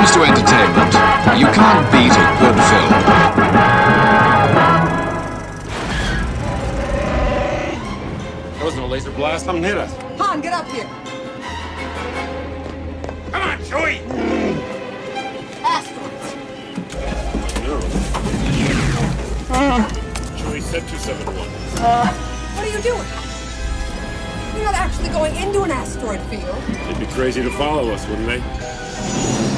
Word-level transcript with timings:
comes 0.00 0.14
to 0.14 0.22
entertainment, 0.22 0.94
you 1.38 1.46
can't 1.52 1.92
beat 1.92 2.10
a 2.10 2.26
good 2.40 2.56
film. 2.70 2.90
That 8.54 8.64
wasn't 8.64 8.82
a 8.82 8.86
laser 8.86 9.10
blast. 9.10 9.44
Something 9.44 9.62
hit 9.62 9.76
us. 9.76 9.94
Han, 10.18 10.40
get 10.40 10.54
up 10.54 10.66
here. 10.68 10.88
Come 13.30 13.42
on, 13.42 13.58
Chewie! 13.58 14.00
Asteroids. 15.62 16.34
Uh, 19.50 19.86
Chewie 20.38 20.62
said 20.62 20.82
271. 20.88 21.46
Uh, 21.76 22.08
what 22.54 22.64
are 22.64 22.70
you 22.74 22.80
doing? 22.82 23.06
You're 24.54 24.64
not 24.64 24.76
actually 24.76 25.10
going 25.10 25.36
into 25.36 25.62
an 25.62 25.70
asteroid 25.70 26.20
field. 26.22 26.56
They'd 26.86 26.98
be 26.98 27.06
crazy 27.12 27.42
to 27.42 27.50
follow 27.50 27.90
us, 27.90 28.08
wouldn't 28.08 28.26
they? 28.26 29.49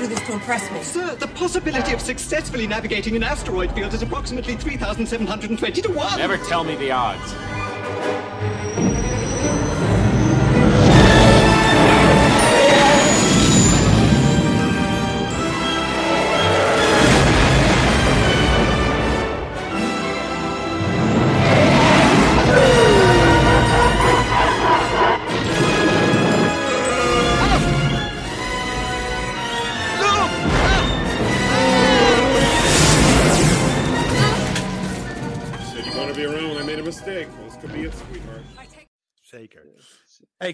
Do 0.00 0.06
this 0.06 0.20
to 0.26 0.32
impress 0.32 0.70
me. 0.72 0.82
Sir, 0.82 1.14
the 1.16 1.26
possibility 1.28 1.92
of 1.92 2.00
successfully 2.00 2.66
navigating 2.66 3.16
an 3.16 3.22
asteroid 3.22 3.72
field 3.72 3.92
is 3.92 4.02
approximately 4.02 4.56
3,720 4.56 5.82
to 5.82 5.92
1. 5.92 6.18
Never 6.18 6.38
tell 6.38 6.64
me 6.64 6.74
the 6.76 6.90
odds. 6.90 7.59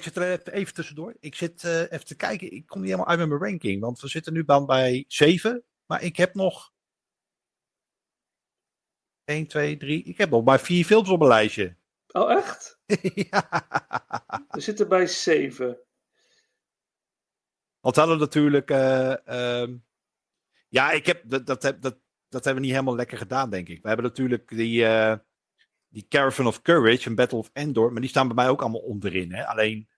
Zit 0.06 0.16
er 0.16 0.30
even, 0.32 0.52
even 0.52 0.74
tussendoor. 0.74 1.16
Ik 1.20 1.34
zit 1.34 1.64
eh, 1.64 1.80
even 1.80 2.04
te 2.06 2.16
kijken. 2.16 2.52
Ik 2.52 2.66
kom 2.66 2.80
niet 2.80 2.90
helemaal 2.90 3.10
uit 3.10 3.18
met 3.18 3.28
mijn 3.28 3.40
ranking. 3.40 3.80
Want 3.80 4.00
we 4.00 4.08
zitten 4.08 4.32
nu 4.32 4.44
dan 4.44 4.66
bij 4.66 5.04
7. 5.08 5.64
Maar 5.86 6.02
ik 6.02 6.16
heb 6.16 6.34
nog. 6.34 6.72
1, 9.24 9.46
2, 9.46 9.76
3. 9.76 10.02
Ik 10.04 10.18
heb 10.18 10.30
nog 10.30 10.44
maar 10.44 10.60
vier 10.60 10.84
films 10.84 11.08
op 11.08 11.18
mijn 11.18 11.30
lijstje. 11.30 11.76
Oh, 12.08 12.32
echt? 12.32 12.78
ja. 13.30 13.48
We 14.50 14.60
zitten 14.60 14.88
bij 14.88 15.06
7. 15.06 15.78
Want 17.80 17.94
we 17.94 18.00
hadden 18.00 18.18
natuurlijk. 18.18 18.70
eh, 18.70 19.26
ehm, 19.62 19.76
ja, 20.68 20.90
ik 20.90 21.06
heb. 21.06 21.22
Dat, 21.30 21.46
dat, 21.46 21.62
dat, 21.62 21.82
dat 22.28 22.44
hebben 22.44 22.54
we 22.54 22.60
niet 22.60 22.70
helemaal 22.70 22.96
lekker 22.96 23.18
gedaan, 23.18 23.50
denk 23.50 23.68
ik. 23.68 23.82
We 23.82 23.88
hebben 23.88 24.06
natuurlijk 24.06 24.48
die. 24.48 24.86
eh, 24.86 25.16
die 25.88 26.06
Caravan 26.08 26.46
of 26.46 26.62
Courage 26.62 27.08
en 27.08 27.14
Battle 27.14 27.38
of 27.38 27.50
Endor. 27.52 27.92
Maar 27.92 28.00
die 28.00 28.10
staan 28.10 28.26
bij 28.26 28.36
mij 28.36 28.48
ook 28.48 28.60
allemaal 28.62 28.80
onderin. 28.80 29.32
Hè? 29.34 29.46
Alleen. 29.46 29.88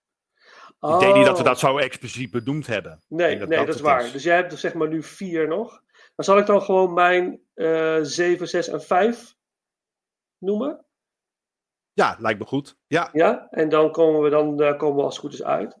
Ik 0.79 0.99
denk 0.99 1.15
niet 1.15 1.25
dat 1.25 1.37
we 1.37 1.43
dat 1.43 1.59
zo 1.59 1.77
expliciet 1.77 2.31
benoemd 2.31 2.67
hebben. 2.67 2.91
Oh. 2.91 3.17
Nee, 3.17 3.37
denk 3.37 3.49
nee, 3.49 3.65
dat, 3.65 3.75
is 3.75 3.81
waar. 3.81 4.05
is. 4.05 4.11
Dus 4.11 4.23
jij 4.23 4.35
hebt 4.35 4.49
dus 4.49 4.59
zeg 4.59 4.73
maar 4.73 4.87
nu 4.87 5.03
4 5.03 5.47
nog. 5.47 5.81
Dan 6.15 6.25
zal 6.25 6.37
ik 6.37 6.45
dan 6.45 6.61
gewoon 6.61 6.93
mijn 6.93 7.41
eh 7.53 7.99
7, 8.01 8.47
6 8.47 8.67
en 8.67 8.81
5 8.81 9.35
noemen. 10.37 10.85
Ja, 11.93 12.15
lijkt 12.19 12.39
me 12.39 12.45
goed. 12.45 12.77
Ja, 12.87 13.09
Ja, 13.11 13.47
en 13.49 13.69
dan 13.69 13.91
komen 13.91 14.21
we, 14.21 14.29
dan, 14.29 14.77
komen 14.77 14.95
we 14.95 15.03
als 15.03 15.15
het 15.15 15.25
goed 15.25 15.33
is 15.33 15.43
uit. 15.43 15.73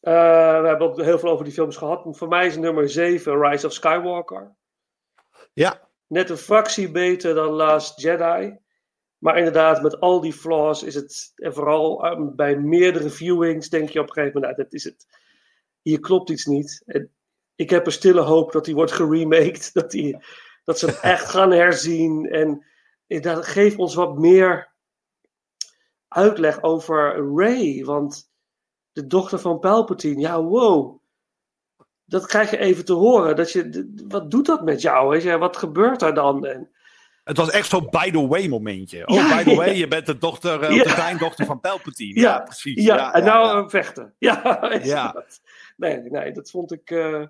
Eh, 0.00 0.60
we 0.60 0.68
hebben 0.68 0.88
ook 0.88 1.02
heel 1.02 1.18
veel 1.18 1.30
over 1.30 1.44
die 1.44 1.54
films 1.54 1.76
gehad. 1.76 2.16
Voor 2.16 2.28
mij 2.28 2.46
is 2.46 2.56
nummer 2.56 2.88
7 2.88 3.40
Rise 3.40 3.66
of 3.66 3.72
Skywalker. 3.72 4.54
ja. 5.52 5.90
Net 6.06 6.30
een 6.30 6.36
fractie 6.36 6.90
beter 6.90 7.34
dan 7.34 7.50
Last 7.50 8.00
Jedi. 8.00 8.58
Maar 9.22 9.38
inderdaad, 9.38 9.82
met 9.82 10.00
al 10.00 10.20
die 10.20 10.32
flaws 10.32 10.82
is 10.82 10.94
het, 10.94 11.32
en 11.36 11.54
vooral 11.54 12.04
eh, 12.04 12.28
bij 12.34 12.56
meerdere 12.56 13.10
viewings, 13.10 13.68
denk 13.68 13.88
je 13.88 14.00
op 14.00 14.06
een 14.06 14.12
gegeven 14.12 14.40
moment, 14.40 14.56
nou, 14.56 14.68
dat 14.68 14.74
is 14.74 14.84
het. 14.84 15.06
Hier 15.82 16.00
klopt 16.00 16.30
iets 16.30 16.44
niet. 16.46 16.82
En 16.86 17.10
ik 17.54 17.70
heb 17.70 17.86
een 17.86 17.92
stille 17.92 18.20
hoop 18.20 18.52
dat 18.52 18.64
die 18.64 18.74
wordt 18.74 18.92
geremaked. 18.92 19.70
Dat, 19.74 19.90
die, 19.90 20.24
dat 20.64 20.78
ze 20.78 20.86
hem 20.86 20.94
echt 21.14 21.24
gaan 21.24 21.50
herzien. 21.50 22.30
En 22.30 22.66
dat 23.06 23.46
geeft 23.46 23.76
ons 23.76 23.94
wat 23.94 24.18
meer 24.18 24.72
uitleg 26.08 26.62
over 26.62 27.30
Ray. 27.36 27.84
Want 27.84 28.30
de 28.92 29.06
dochter 29.06 29.38
van 29.38 29.58
Palpatine, 29.58 30.20
ja, 30.20 30.42
wow. 30.42 31.00
Dat 32.04 32.26
krijg 32.26 32.50
je 32.50 32.58
even 32.58 32.84
te 32.84 32.92
horen. 32.92 33.36
Dat 33.36 33.52
je, 33.52 33.92
wat 34.08 34.30
doet 34.30 34.46
dat 34.46 34.64
met 34.64 34.80
jou? 34.80 35.08
Weet 35.08 35.22
je? 35.22 35.38
Wat 35.38 35.56
gebeurt 35.56 36.02
er 36.02 36.14
dan? 36.14 36.46
En, 36.46 36.70
Het 37.24 37.36
was 37.36 37.50
echt 37.50 37.68
zo'n 37.68 37.86
by 37.90 38.10
the 38.10 38.26
way 38.26 38.48
momentje. 38.48 39.06
Oh, 39.06 39.16
Ja, 39.16 39.36
by 39.36 39.50
the 39.50 39.54
way, 39.56 39.74
je 39.74 39.88
bent 39.88 40.06
de 40.06 40.18
dochter, 40.18 40.72
Ja. 40.72 40.82
de 40.84 40.92
kleindochter 40.94 41.46
van 41.46 41.60
Palpatine. 41.60 42.20
Ja, 42.20 42.34
Ja, 42.34 42.40
precies. 42.40 42.84
Ja, 42.84 43.14
en 43.14 43.24
nou 43.24 43.70
vechten. 43.70 44.14
Ja, 44.18 44.58
Ja. 44.82 45.24
Nee, 45.76 46.00
nee, 46.00 46.32
dat 46.32 46.50
vond 46.50 46.72
ik. 46.72 46.90
eh, 46.90 47.22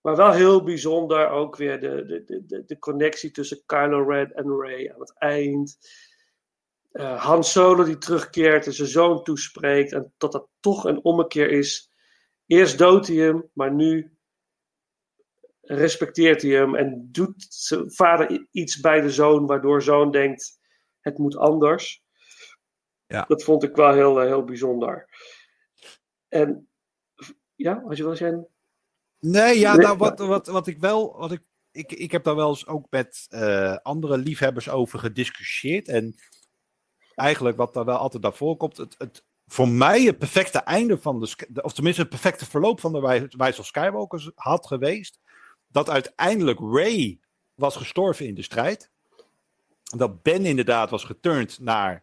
maar 0.00 0.16
wel 0.16 0.32
heel 0.32 0.62
bijzonder 0.62 1.28
ook 1.28 1.56
weer 1.56 1.80
de, 1.80 2.04
de, 2.26 2.44
de- 2.46 2.64
de, 2.66 2.78
connectie 2.78 3.30
tussen 3.30 3.62
Kylo 3.66 4.02
Ren 4.08 4.32
en 4.34 4.60
Rey 4.60 4.92
aan 4.94 5.00
het 5.00 5.14
eind. 5.18 5.78
Eh, 6.92 7.24
Han 7.24 7.44
Solo 7.44 7.84
die 7.84 7.98
terugkeert 7.98 8.66
en 8.66 8.72
zijn 8.72 8.88
zoon 8.88 9.22
toespreekt. 9.22 9.92
En 9.92 10.12
dat 10.18 10.32
dat 10.32 10.48
toch 10.60 10.84
een 10.84 11.04
ommekeer 11.04 11.50
is. 11.50 11.90
Eerst 12.46 12.78
doodt 12.78 13.06
hij 13.06 13.16
hem, 13.16 13.44
maar 13.52 13.72
nu 13.72 14.15
respecteert 15.66 16.42
hij 16.42 16.50
hem 16.50 16.74
en 16.74 17.08
doet 17.12 17.46
zijn 17.48 17.92
vader 17.92 18.46
iets 18.50 18.80
bij 18.80 19.00
de 19.00 19.10
zoon, 19.10 19.46
waardoor 19.46 19.82
zoon 19.82 20.10
denkt: 20.10 20.58
het 21.00 21.18
moet 21.18 21.36
anders. 21.36 22.04
Ja. 23.06 23.24
Dat 23.28 23.44
vond 23.44 23.62
ik 23.62 23.76
wel 23.76 23.92
heel, 23.92 24.20
eh, 24.20 24.26
heel 24.26 24.44
bijzonder. 24.44 25.08
En 26.28 26.68
ja, 27.54 27.82
had 27.86 27.96
je 27.96 28.02
wel 28.02 28.12
eens 28.12 28.20
een. 28.20 28.46
Nee, 29.18 29.58
ja, 29.58 29.76
nou, 29.76 29.96
wat, 29.96 30.18
wat, 30.18 30.46
wat 30.46 30.66
ik 30.66 30.78
wel. 30.78 31.16
Wat 31.18 31.32
ik, 31.32 31.42
ik, 31.70 31.92
ik 31.92 32.12
heb 32.12 32.24
daar 32.24 32.36
wel 32.36 32.48
eens 32.48 32.66
ook 32.66 32.86
met 32.90 33.26
eh, 33.28 33.76
andere 33.76 34.18
liefhebbers 34.18 34.68
over 34.68 34.98
gediscussieerd. 34.98 35.88
En 35.88 36.14
eigenlijk 37.14 37.56
wat 37.56 37.74
daar 37.74 37.84
wel 37.84 37.96
altijd 37.96 38.22
naar 38.22 38.34
voorkomt. 38.34 38.76
Het, 38.76 38.94
het, 38.98 39.24
voor 39.46 39.68
mij 39.68 40.02
het 40.02 40.18
perfecte 40.18 40.58
einde 40.58 40.98
van 40.98 41.20
de. 41.20 41.62
Of 41.62 41.72
tenminste 41.72 42.00
het 42.00 42.10
perfecte 42.10 42.46
verloop 42.46 42.80
van 42.80 42.92
de 42.92 43.00
Wij- 43.00 43.26
Rise 43.28 43.60
of 43.60 43.66
Skywalker 43.66 44.32
had 44.34 44.66
geweest. 44.66 45.20
Dat 45.76 45.90
uiteindelijk 45.90 46.58
Ray 46.60 47.18
was 47.54 47.76
gestorven 47.76 48.26
in 48.26 48.34
de 48.34 48.42
strijd. 48.42 48.90
Dat 49.96 50.22
Ben 50.22 50.44
inderdaad 50.44 50.90
was 50.90 51.04
geturnd 51.04 51.58
naar 51.60 52.02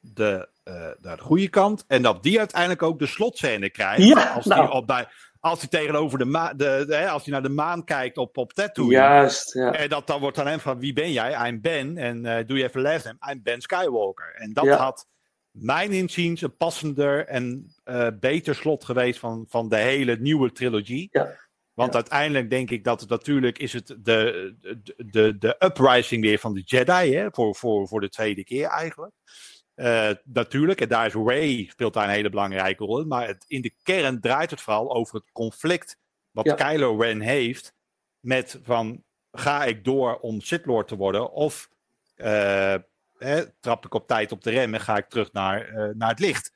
de, 0.00 0.48
eh, 0.64 0.74
naar 1.00 1.16
de 1.16 1.22
goede 1.22 1.48
kant. 1.48 1.84
En 1.86 2.02
dat 2.02 2.22
die 2.22 2.38
uiteindelijk 2.38 2.82
ook 2.82 2.98
de 2.98 3.06
slotscène 3.06 3.70
krijgt. 3.70 4.02
Ja, 4.02 4.32
als, 4.32 4.44
nou. 4.44 4.70
die 4.70 4.84
bij, 4.84 5.08
als 5.40 5.58
hij 5.60 5.68
tegenover 5.68 6.18
de 6.18 6.24
maan, 6.24 6.56
de, 6.56 6.84
de, 6.86 6.94
hè, 6.94 7.08
als 7.08 7.24
hij 7.24 7.32
naar 7.32 7.42
de 7.42 7.48
maan 7.48 7.84
kijkt 7.84 8.16
op, 8.16 8.36
op 8.36 8.52
Tatooine. 8.52 8.94
Juist, 8.94 9.52
ja. 9.52 9.72
En 9.72 9.88
dat 9.88 10.06
dan 10.06 10.20
wordt 10.20 10.38
aan 10.38 10.46
hem 10.46 10.60
van 10.60 10.78
wie 10.78 10.92
ben 10.92 11.12
jij? 11.12 11.48
I'm 11.48 11.60
Ben. 11.60 11.96
En 11.96 12.26
eh 12.26 12.46
doe 12.46 12.58
je 12.58 12.64
even 12.64 12.82
last 12.82 13.04
name? 13.04 13.32
I'm 13.32 13.42
Ben 13.42 13.60
Skywalker. 13.60 14.34
En 14.34 14.52
dat 14.52 14.64
Ja. 14.64 14.76
had 14.76 15.06
mijn 15.50 15.90
inziens 15.90 16.42
een 16.42 16.56
passender 16.56 17.26
en 17.26 17.74
eh, 17.84 18.08
beter 18.20 18.54
slot 18.54 18.84
geweest 18.84 19.18
van, 19.18 19.44
van 19.48 19.68
de 19.68 19.76
hele 19.76 20.16
nieuwe 20.16 20.52
trilogie. 20.52 21.08
Ja. 21.10 21.44
Want 21.76 21.94
uiteindelijk 21.94 22.50
denk 22.50 22.70
ik 22.70 22.84
dat 22.84 23.00
het 23.00 23.08
natuurlijk 23.08 23.58
is 23.58 23.72
het 23.72 23.86
de, 23.86 24.54
de, 24.60 24.94
de, 24.96 25.38
de 25.38 25.56
uprising 25.58 26.22
weer 26.22 26.38
van 26.38 26.54
de 26.54 26.62
Jedi. 26.64 27.14
Hè? 27.14 27.28
Voor, 27.30 27.54
voor, 27.54 27.88
voor 27.88 28.00
de 28.00 28.08
tweede 28.08 28.44
keer 28.44 28.68
eigenlijk. 28.68 29.14
Eh, 29.74 30.10
natuurlijk, 30.24 30.80
en 30.80 30.88
daar 30.88 31.06
is 31.06 31.14
Ray 31.14 31.66
speelt 31.70 31.94
daar 31.94 32.04
een 32.04 32.14
hele 32.14 32.30
belangrijke 32.30 32.84
rol 32.84 33.00
in. 33.00 33.08
Maar 33.08 33.26
het, 33.26 33.44
in 33.46 33.60
de 33.60 33.74
kern 33.82 34.20
draait 34.20 34.50
het 34.50 34.60
vooral 34.60 34.94
over 34.94 35.14
het 35.14 35.32
conflict 35.32 35.98
wat 36.30 36.44
Ja. 36.44 36.54
Kylo 36.54 36.96
Ren 36.96 37.20
heeft 37.20 37.74
met 38.20 38.58
van 38.62 39.04
ga 39.30 39.64
ik 39.64 39.84
door 39.84 40.18
om 40.18 40.40
Sith 40.40 40.66
Lord 40.66 40.88
te 40.88 40.96
worden 40.96 41.32
of 41.32 41.68
eh, 42.14 42.74
trap 43.60 43.84
ik 43.84 43.94
op 43.94 44.06
tijd 44.06 44.32
op 44.32 44.42
de 44.42 44.50
rem 44.50 44.74
en 44.74 44.80
ga 44.80 44.96
ik 44.96 45.08
terug 45.08 45.32
naar, 45.32 45.68
eh, 45.68 45.94
naar 45.94 46.08
het 46.08 46.20
licht. 46.20 46.52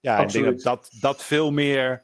Ja, 0.00 0.18
ik 0.18 0.32
denk 0.32 0.62
dat 0.62 0.88
dat 1.00 1.24
veel 1.24 1.50
meer 1.50 2.02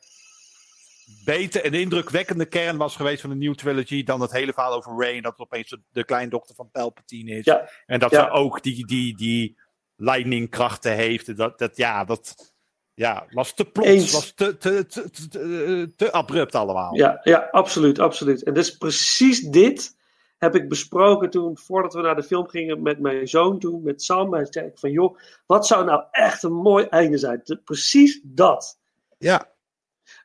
beter 1.25 1.67
een 1.67 1.75
indrukwekkende 1.75 2.47
kern 2.47 2.77
was 2.77 2.97
geweest 2.97 3.21
van 3.21 3.31
de 3.31 3.37
nieuwe 3.37 3.57
trilogy 3.57 4.05
dan 4.05 4.21
het 4.21 4.33
hele 4.33 4.53
verhaal 4.53 4.73
over 4.73 4.97
Rey 4.99 5.17
en 5.17 5.23
dat 5.23 5.33
het 5.33 5.41
opeens 5.41 5.71
de, 5.71 5.81
de 5.93 6.05
kleindochter 6.05 6.55
van 6.55 6.71
Palpatine 6.71 7.31
is. 7.31 7.45
Ja. 7.45 7.69
En 7.87 7.99
dat 7.99 8.11
Ja. 8.11 8.25
ze 8.25 8.31
ook 8.31 8.63
die, 8.63 8.87
die, 8.87 9.17
die 9.17 9.59
lightning-krachten 9.97 10.93
heeft. 10.93 11.37
Dat, 11.37 11.59
dat, 11.59 11.77
ja, 11.77 12.05
dat 12.05 12.55
ja, 12.95 13.27
was 13.31 13.55
te 13.55 13.65
plots, 13.65 13.89
Eens. 13.89 14.13
was 14.13 14.33
te, 14.35 14.57
te, 14.57 14.87
te, 14.87 15.11
te, 15.11 15.29
te- 15.29 15.93
te 15.97 16.13
abrupt 16.13 16.55
allemaal. 16.55 16.95
Ja, 16.97 17.21
ja, 17.23 17.49
absoluut, 17.51 17.99
absoluut. 17.99 18.43
En 18.43 18.55
dus 18.55 18.77
precies 18.77 19.41
dit 19.41 19.97
heb 20.39 20.55
ik 20.55 20.69
besproken 20.69 21.31
toen, 21.31 21.59
voordat 21.59 21.95
we 21.95 22.01
naar 22.01 22.17
de 22.17 22.23
film 22.23 22.49
gingen 22.49 22.83
met 22.83 22.99
mijn 23.01 23.29
zoon 23.29 23.59
toen, 23.59 23.83
met 23.83 24.03
Sam. 24.03 24.33
Hij 24.33 24.47
zei 24.51 24.67
ik 24.67 24.79
van, 24.79 24.91
joh, 24.91 25.19
wat 25.47 25.67
zou 25.67 25.85
nou 25.85 26.05
echt 26.11 26.43
een 26.43 26.53
mooi 26.53 26.85
einde 26.85 27.19
zijn? 27.19 27.43
Precies 27.65 28.21
dat. 28.25 28.79
Ja. 29.19 29.57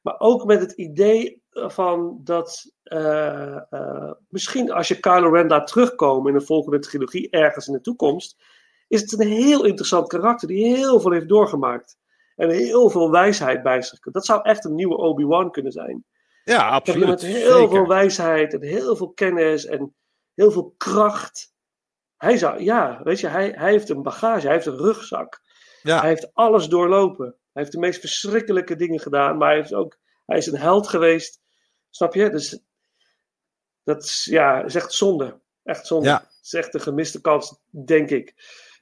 Maar 0.03 0.15
ook 0.17 0.45
met 0.45 0.59
het 0.59 0.71
idee 0.71 1.41
van 1.51 2.19
dat 2.23 2.71
eh, 2.83 3.55
eh, 3.73 4.11
misschien 4.29 4.71
als 4.71 4.87
je 4.87 4.99
Kylo 4.99 5.29
Ren 5.29 5.47
laat 5.47 5.67
terugkomen 5.67 6.29
in 6.29 6.35
een 6.35 6.45
volgende 6.45 6.79
trilogie 6.79 7.29
ergens 7.29 7.67
in 7.67 7.73
de 7.73 7.81
toekomst, 7.81 8.43
is 8.87 9.01
het 9.01 9.19
een 9.19 9.27
heel 9.27 9.65
interessant 9.65 10.07
karakter 10.07 10.47
die 10.47 10.75
heel 10.75 10.99
veel 10.99 11.11
heeft 11.11 11.29
doorgemaakt. 11.29 11.97
En 12.35 12.49
heel 12.49 12.89
veel 12.89 13.11
wijsheid 13.11 13.63
bij 13.63 13.81
zich. 13.81 13.99
Dat 13.99 14.25
zou 14.25 14.41
echt 14.41 14.65
een 14.65 14.75
nieuwe 14.75 14.97
Obi-Wan 14.97 15.51
kunnen 15.51 15.71
zijn. 15.71 16.05
Ja, 16.43 16.69
absoluut. 16.69 17.07
met 17.07 17.21
heel 17.21 17.57
Zeker. 17.57 17.69
veel 17.69 17.87
wijsheid 17.87 18.53
en 18.53 18.61
heel 18.61 18.95
veel 18.95 19.11
kennis 19.11 19.65
en 19.65 19.95
heel 20.33 20.51
veel 20.51 20.73
kracht. 20.77 21.53
Hij 22.17 22.37
zou, 22.37 22.63
ja, 22.63 23.01
weet 23.03 23.19
je, 23.19 23.27
hij, 23.27 23.53
hij 23.55 23.71
heeft 23.71 23.89
een 23.89 24.01
bagage, 24.01 24.45
hij 24.45 24.55
heeft 24.55 24.65
een 24.65 24.77
rugzak. 24.77 25.41
Ja. 25.81 25.99
Hij 25.99 26.09
heeft 26.09 26.33
alles 26.33 26.67
doorlopen. 26.67 27.35
Hij 27.53 27.61
heeft 27.61 27.71
de 27.71 27.79
meest 27.79 27.99
verschrikkelijke 27.99 28.75
dingen 28.75 28.99
gedaan, 28.99 29.37
maar 29.37 29.47
hij, 29.47 29.57
heeft 29.57 29.73
ook, 29.73 29.97
hij 30.25 30.37
is 30.37 30.47
een 30.47 30.57
held 30.57 30.87
geweest. 30.87 31.41
Snap 31.89 32.13
je? 32.13 32.29
Dus 32.29 32.59
dat 33.83 34.03
is, 34.03 34.27
ja, 34.29 34.63
is 34.63 34.75
echt 34.75 34.93
zonde. 34.93 35.39
Echt 35.63 35.87
zonde. 35.87 36.07
Ja. 36.07 36.19
Het 36.19 36.39
is 36.43 36.53
echt 36.53 36.73
een 36.73 36.81
gemiste 36.81 37.21
kans, 37.21 37.59
denk 37.69 38.09
ik. 38.09 38.33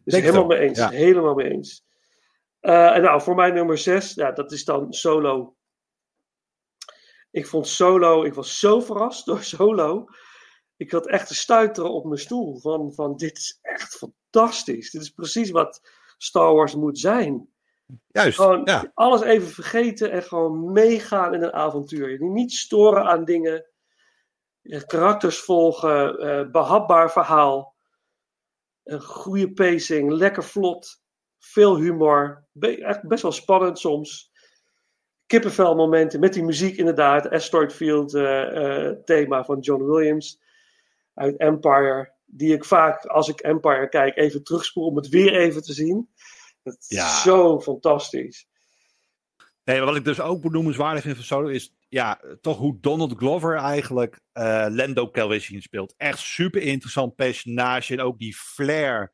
Dus 0.04 0.14
Denk 0.14 0.24
helemaal 0.24 0.46
mee 0.46 0.60
eens. 0.60 0.78
ja. 0.78 0.90
Helemaal 0.90 1.34
mee 1.34 1.50
eens. 1.50 1.86
Eh, 2.60 2.96
en 2.96 3.02
nou, 3.02 3.22
voor 3.22 3.36
mij 3.36 3.52
nummer 3.52 3.78
6, 3.78 4.14
ja, 4.14 4.32
dat 4.32 4.52
is 4.52 4.66
dan 4.66 4.94
Solo. 4.94 5.56
Ik 7.32 7.48
vond 7.48 7.68
Solo, 7.68 8.24
ik 8.24 8.34
was 8.34 8.60
zo 8.60 8.80
verrast 8.80 9.26
door 9.26 9.44
Solo. 9.54 10.08
Ik 10.78 10.92
had 10.92 11.08
echt 11.08 11.28
te 11.28 11.36
stuiteren 11.36 11.92
op 11.92 12.06
mijn 12.06 12.20
stoel. 12.20 12.60
Van, 12.60 12.94
van 12.94 13.16
dit 13.16 13.38
is 13.38 13.60
echt 13.62 13.96
fantastisch. 13.96 14.92
Dit 14.92 15.02
is 15.02 15.10
precies 15.10 15.52
wat 15.52 15.82
Star 16.18 16.54
Wars 16.54 16.76
moet 16.76 17.00
zijn. 17.00 17.51
Juist. 18.08 18.38
Gewoon 18.38 18.62
ja. 18.64 18.92
alles 18.94 19.22
even 19.22 19.48
vergeten 19.48 20.12
en 20.12 20.24
gewoon 20.24 20.72
meegaan 20.72 21.34
in 21.34 21.44
een 21.44 21.54
avontuur. 21.54 22.12
Je 22.12 22.24
niet 22.24 22.54
storen 22.54 23.06
aan 23.06 23.26
dingen. 23.26 23.66
Karakters 24.86 25.40
volgen, 25.40 26.20
eh, 26.20 26.52
behapbaar 26.52 27.12
verhaal. 27.12 27.76
Een 28.84 29.02
goede 29.02 29.54
pacing, 29.54 30.12
lekker 30.12 30.44
vlot. 30.44 31.02
Veel 31.40 31.78
humor. 31.78 32.46
Be- 32.52 32.84
echt 32.84 33.08
best 33.08 33.22
wel 33.22 33.32
spannend 33.32 33.80
soms. 33.80 34.32
Kippenvel 35.26 35.76
momenten 35.76 36.20
met 36.20 36.34
die 36.34 36.44
muziek 36.44 36.78
inderdaad. 36.78 37.30
Asteroid 37.30 37.74
Field 37.74 38.14
eh, 38.14 38.88
eh, 38.88 38.98
thema 39.06 39.44
van 39.44 39.60
John 39.60 39.84
Williams 39.84 40.42
uit 41.14 41.38
Empire. 41.38 42.14
Die 42.26 42.54
ik 42.54 42.66
vaak 42.66 43.06
als 43.06 43.30
ik 43.30 43.40
Empire 43.40 43.90
kijk 43.90 44.18
even 44.18 44.44
terugspoel 44.44 44.86
om 44.86 44.96
het 44.96 45.10
weer 45.10 45.36
even 45.36 45.64
te 45.64 45.74
zien. 45.74 46.10
Dat 46.64 46.78
is 46.80 46.88
Ja. 46.88 47.20
zo 47.22 47.60
fantastisch. 47.62 48.48
Nee, 49.64 49.82
wat 49.82 49.96
ik 49.96 50.06
dus 50.06 50.20
ook 50.20 50.42
benoemenswaardig 50.42 51.04
vind 51.04 51.16
van 51.16 51.26
Solo 51.26 51.48
is 51.48 51.76
ja, 51.90 52.22
toch 52.42 52.58
hoe 52.58 52.78
Donald 52.80 53.14
Glover 53.18 53.56
eigenlijk 53.56 54.20
eh 54.32 54.66
Lando 54.70 55.10
Calrissian 55.12 55.62
speelt. 55.62 55.94
Echt 55.98 56.20
super 56.20 56.62
interessant 56.62 57.16
personage 57.16 57.94
en 57.94 58.02
ook 58.02 58.20
die 58.20 58.36
flair 58.36 59.14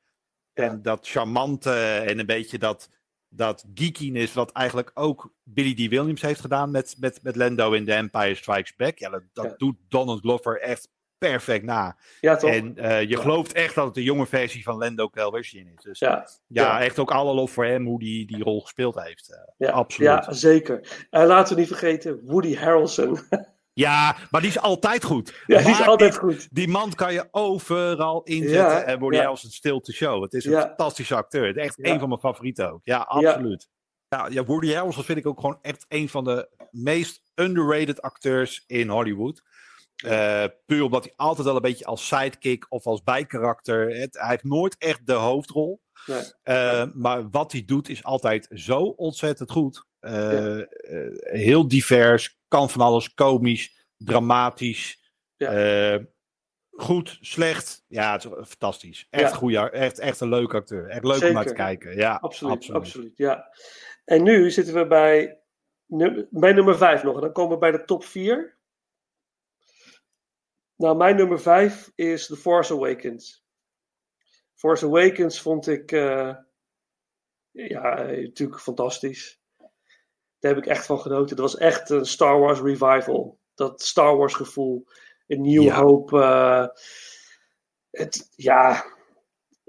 en 0.54 0.82
dat 0.82 1.08
charmante 1.08 1.72
en 2.08 2.20
een 2.20 2.26
beetje 2.26 2.58
dat, 2.58 2.90
dat 3.30 3.66
geekiness 3.74 4.34
wat 4.34 4.52
eigenlijk 4.52 4.92
ook 4.94 5.34
Billy 5.44 5.74
D. 5.74 5.90
Williams 5.90 6.22
heeft 6.22 6.40
gedaan 6.40 6.72
met, 6.72 6.96
met, 7.00 7.24
met 7.24 7.36
Lando 7.36 7.72
in 7.72 7.86
The 7.86 7.94
Empire 7.94 8.36
Strikes 8.36 8.76
Back. 8.76 8.98
Ja, 8.98 9.10
dat, 9.10 9.24
dat 9.34 9.46
Ja. 9.46 9.54
doet 9.58 9.76
Donald 9.88 10.20
Glover 10.20 10.62
echt 10.62 10.90
perfect 11.18 11.64
na. 11.66 11.98
Ja, 12.22 12.36
toch? 12.36 12.50
En 12.52 12.78
eh, 12.78 13.02
je 13.02 13.08
Ja. 13.08 13.20
gelooft 13.22 13.52
echt 13.54 13.76
dat 13.76 13.86
het 13.86 13.94
de 13.94 14.04
jonge 14.04 14.26
versie 14.26 14.64
van 14.64 14.78
Lando 14.78 15.10
Calrissian 15.10 15.68
is. 15.78 15.84
Dus 15.84 16.00
ja, 16.00 16.28
ja, 16.48 16.82
echt 16.82 17.00
ook 17.00 17.12
alle 17.12 17.34
lof 17.34 17.52
voor 17.52 17.66
hem 17.66 17.86
hoe 17.86 18.00
die 18.00 18.28
die 18.28 18.44
rol 18.44 18.62
gespeeld 18.62 19.04
heeft. 19.04 19.40
Ja, 19.58 19.72
absoluut. 19.72 20.10
ja, 20.10 20.34
zeker. 20.34 21.06
En 21.10 21.26
laten 21.26 21.54
we 21.54 21.60
niet 21.60 21.70
vergeten, 21.70 22.20
Woody 22.24 22.56
Harrelson. 22.56 23.20
Ja, 23.78 24.16
maar 24.32 24.42
die 24.42 24.50
is 24.50 24.60
altijd 24.60 25.04
goed. 25.04 25.44
ja, 25.48 25.58
die 25.62 25.70
is 25.70 25.82
altijd 25.88 26.18
goed. 26.18 26.48
Die 26.52 26.68
man 26.68 26.94
kan 26.94 27.14
je 27.14 27.28
overal 27.32 28.24
inzetten 28.24 28.58
Ja, 28.58 28.82
en 28.84 29.00
ja. 29.04 29.10
hij 29.18 29.28
als 29.28 29.44
een 29.44 29.52
still 29.52 29.80
to 29.80 29.92
show. 29.92 30.22
Het 30.24 30.34
is 30.34 30.46
een 30.46 30.52
Ja. 30.52 30.62
fantastische 30.62 31.16
acteur. 31.16 31.48
Het 31.48 31.56
is 31.56 31.64
echt 31.64 31.76
een 31.80 32.00
van 32.00 32.08
mijn 32.10 32.20
favorieten 32.22 32.72
ook. 32.74 32.82
Ja, 32.84 32.98
absoluut. 32.98 33.70
Ja, 34.08 34.28
ja, 34.30 34.44
Woody 34.44 34.74
Harrelson 34.74 35.04
vind 35.04 35.18
ik 35.18 35.26
ook 35.28 35.40
gewoon 35.40 35.60
echt 35.62 35.86
een 35.88 36.10
van 36.10 36.24
de 36.24 36.50
meest 36.72 37.22
underrated 37.36 38.02
acteurs 38.02 38.64
in 38.68 38.90
Hollywood. 38.90 39.44
Eh, 40.06 40.44
puur 40.66 40.84
omdat 40.84 41.04
hij 41.04 41.14
altijd 41.16 41.46
wel 41.48 41.56
een 41.56 41.62
beetje 41.62 41.86
als 41.86 42.08
sidekick 42.08 42.66
of 42.70 42.86
als 42.86 43.04
bijkarakter. 43.04 43.96
Het, 43.96 44.18
hij 44.20 44.30
heeft 44.30 44.44
nooit 44.44 44.76
echt 44.78 45.06
de 45.08 45.14
hoofdrol. 45.14 45.82
Nee. 46.06 46.22
Eh, 46.44 46.86
maar 46.94 47.30
wat 47.30 47.52
hij 47.52 47.64
doet 47.66 47.90
is 47.90 48.04
altijd 48.04 48.48
zo 48.54 48.80
ontzettend 48.82 49.52
goed. 49.52 49.86
Eh, 50.00 50.58
Ja. 50.58 50.66
heel 51.22 51.68
divers, 51.68 52.40
kan 52.48 52.70
van 52.70 52.82
alles, 52.82 53.14
komisch, 53.14 53.86
dramatisch. 53.98 55.12
Ja. 55.38 56.00
goed, 56.72 57.18
slecht. 57.22 57.84
Ja, 57.88 58.12
het 58.12 58.24
is 58.24 58.30
fantastisch. 58.32 59.08
Echt, 59.10 59.30
Ja. 59.32 59.36
goeie, 59.38 59.70
echt, 59.70 60.00
echt 60.00 60.20
een 60.20 60.30
leuke 60.30 60.56
acteur. 60.56 60.88
Echt 60.90 61.04
leuk 61.04 61.24
om 61.24 61.34
naar 61.34 61.46
te 61.46 61.54
kijken. 61.54 61.96
Ja, 61.96 62.16
Absoluut, 62.16 62.72
absoluut. 62.72 63.18
ja. 63.18 63.50
En 64.06 64.24
nu 64.24 64.52
zitten 64.52 64.74
we 64.74 64.88
bij, 64.88 65.40
bij 66.30 66.54
nummer 66.54 66.78
5 66.78 67.04
nog. 67.04 67.16
En 67.16 67.22
dan 67.22 67.32
komen 67.32 67.52
we 67.54 67.58
bij 67.58 67.72
de 67.72 67.86
top 67.86 68.04
4. 68.04 68.57
Nou, 70.78 70.98
mijn 70.98 71.16
nummer 71.16 71.40
5 71.40 71.92
is 71.96 72.28
The 72.28 72.36
Force 72.36 72.74
Awakens. 72.74 73.46
Force 74.56 74.86
Awakens 74.86 75.42
vond 75.42 75.68
ik 75.68 75.92
eh, 75.92 76.36
ja, 77.52 77.96
natuurlijk 78.04 78.60
fantastisch. 78.60 79.40
Daar 80.40 80.54
heb 80.54 80.58
ik 80.64 80.70
echt 80.70 80.86
van 80.86 81.00
genoten. 81.00 81.36
Dat 81.36 81.52
was 81.52 81.58
echt 81.58 81.90
een 81.90 82.06
Star 82.06 82.40
Wars 82.40 82.60
revival. 82.60 83.40
Dat 83.56 83.82
Star 83.82 84.18
Wars 84.18 84.34
gevoel. 84.34 84.88
Een 85.28 85.42
nieuw 85.42 85.62
Ja. 85.64 85.82
hoop. 85.82 86.14
eh, 86.14 86.68
het, 87.92 88.30
ja, 88.36 88.86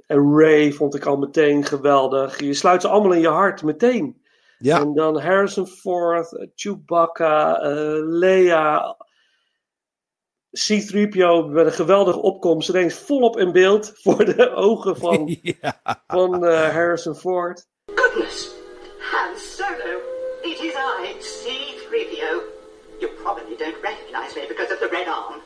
en 0.07 0.39
Ray 0.39 0.73
vond 0.73 0.95
ik 0.95 1.05
al 1.07 1.17
meteen 1.17 1.65
geweldig. 1.65 2.41
Je 2.41 2.55
sluit 2.55 2.83
ze 2.83 2.89
allemaal 2.89 3.13
in 3.13 3.21
je 3.21 3.29
hart, 3.29 3.63
meteen. 3.63 4.23
Ja, 4.59 4.81
En 4.81 4.95
dan 4.95 5.21
Harrison 5.21 5.67
Ford, 5.67 6.49
Chewbacca, 6.55 7.61
eh, 7.61 7.99
Leia, 8.07 8.97
C-3PO 10.51 11.51
met 11.51 11.67
een 11.67 11.73
geweldige 11.73 12.19
opkomst. 12.19 12.69
Ineens 12.69 12.95
volop 12.95 13.39
in 13.39 13.53
beeld 13.53 13.93
voor 14.03 14.25
de 14.25 14.51
ogen 14.51 14.97
van, 14.97 15.37
ja. 15.61 16.03
van 16.07 16.45
eh, 16.45 16.69
Harrison 16.69 17.15
Ford. 17.15 17.67
Goodness! 17.95 18.55
Han 18.99 19.37
Solo! 19.37 20.01
It 20.43 20.61
is 20.61 20.75
I, 20.75 21.17
C-3PO. 21.19 22.43
You 22.99 23.13
probably 23.23 23.57
don't 23.57 23.77
recognize 23.83 24.35
me 24.35 24.47
because 24.49 24.73
of 24.73 24.79
the 24.79 24.89
red 24.91 25.07
arm. 25.07 25.43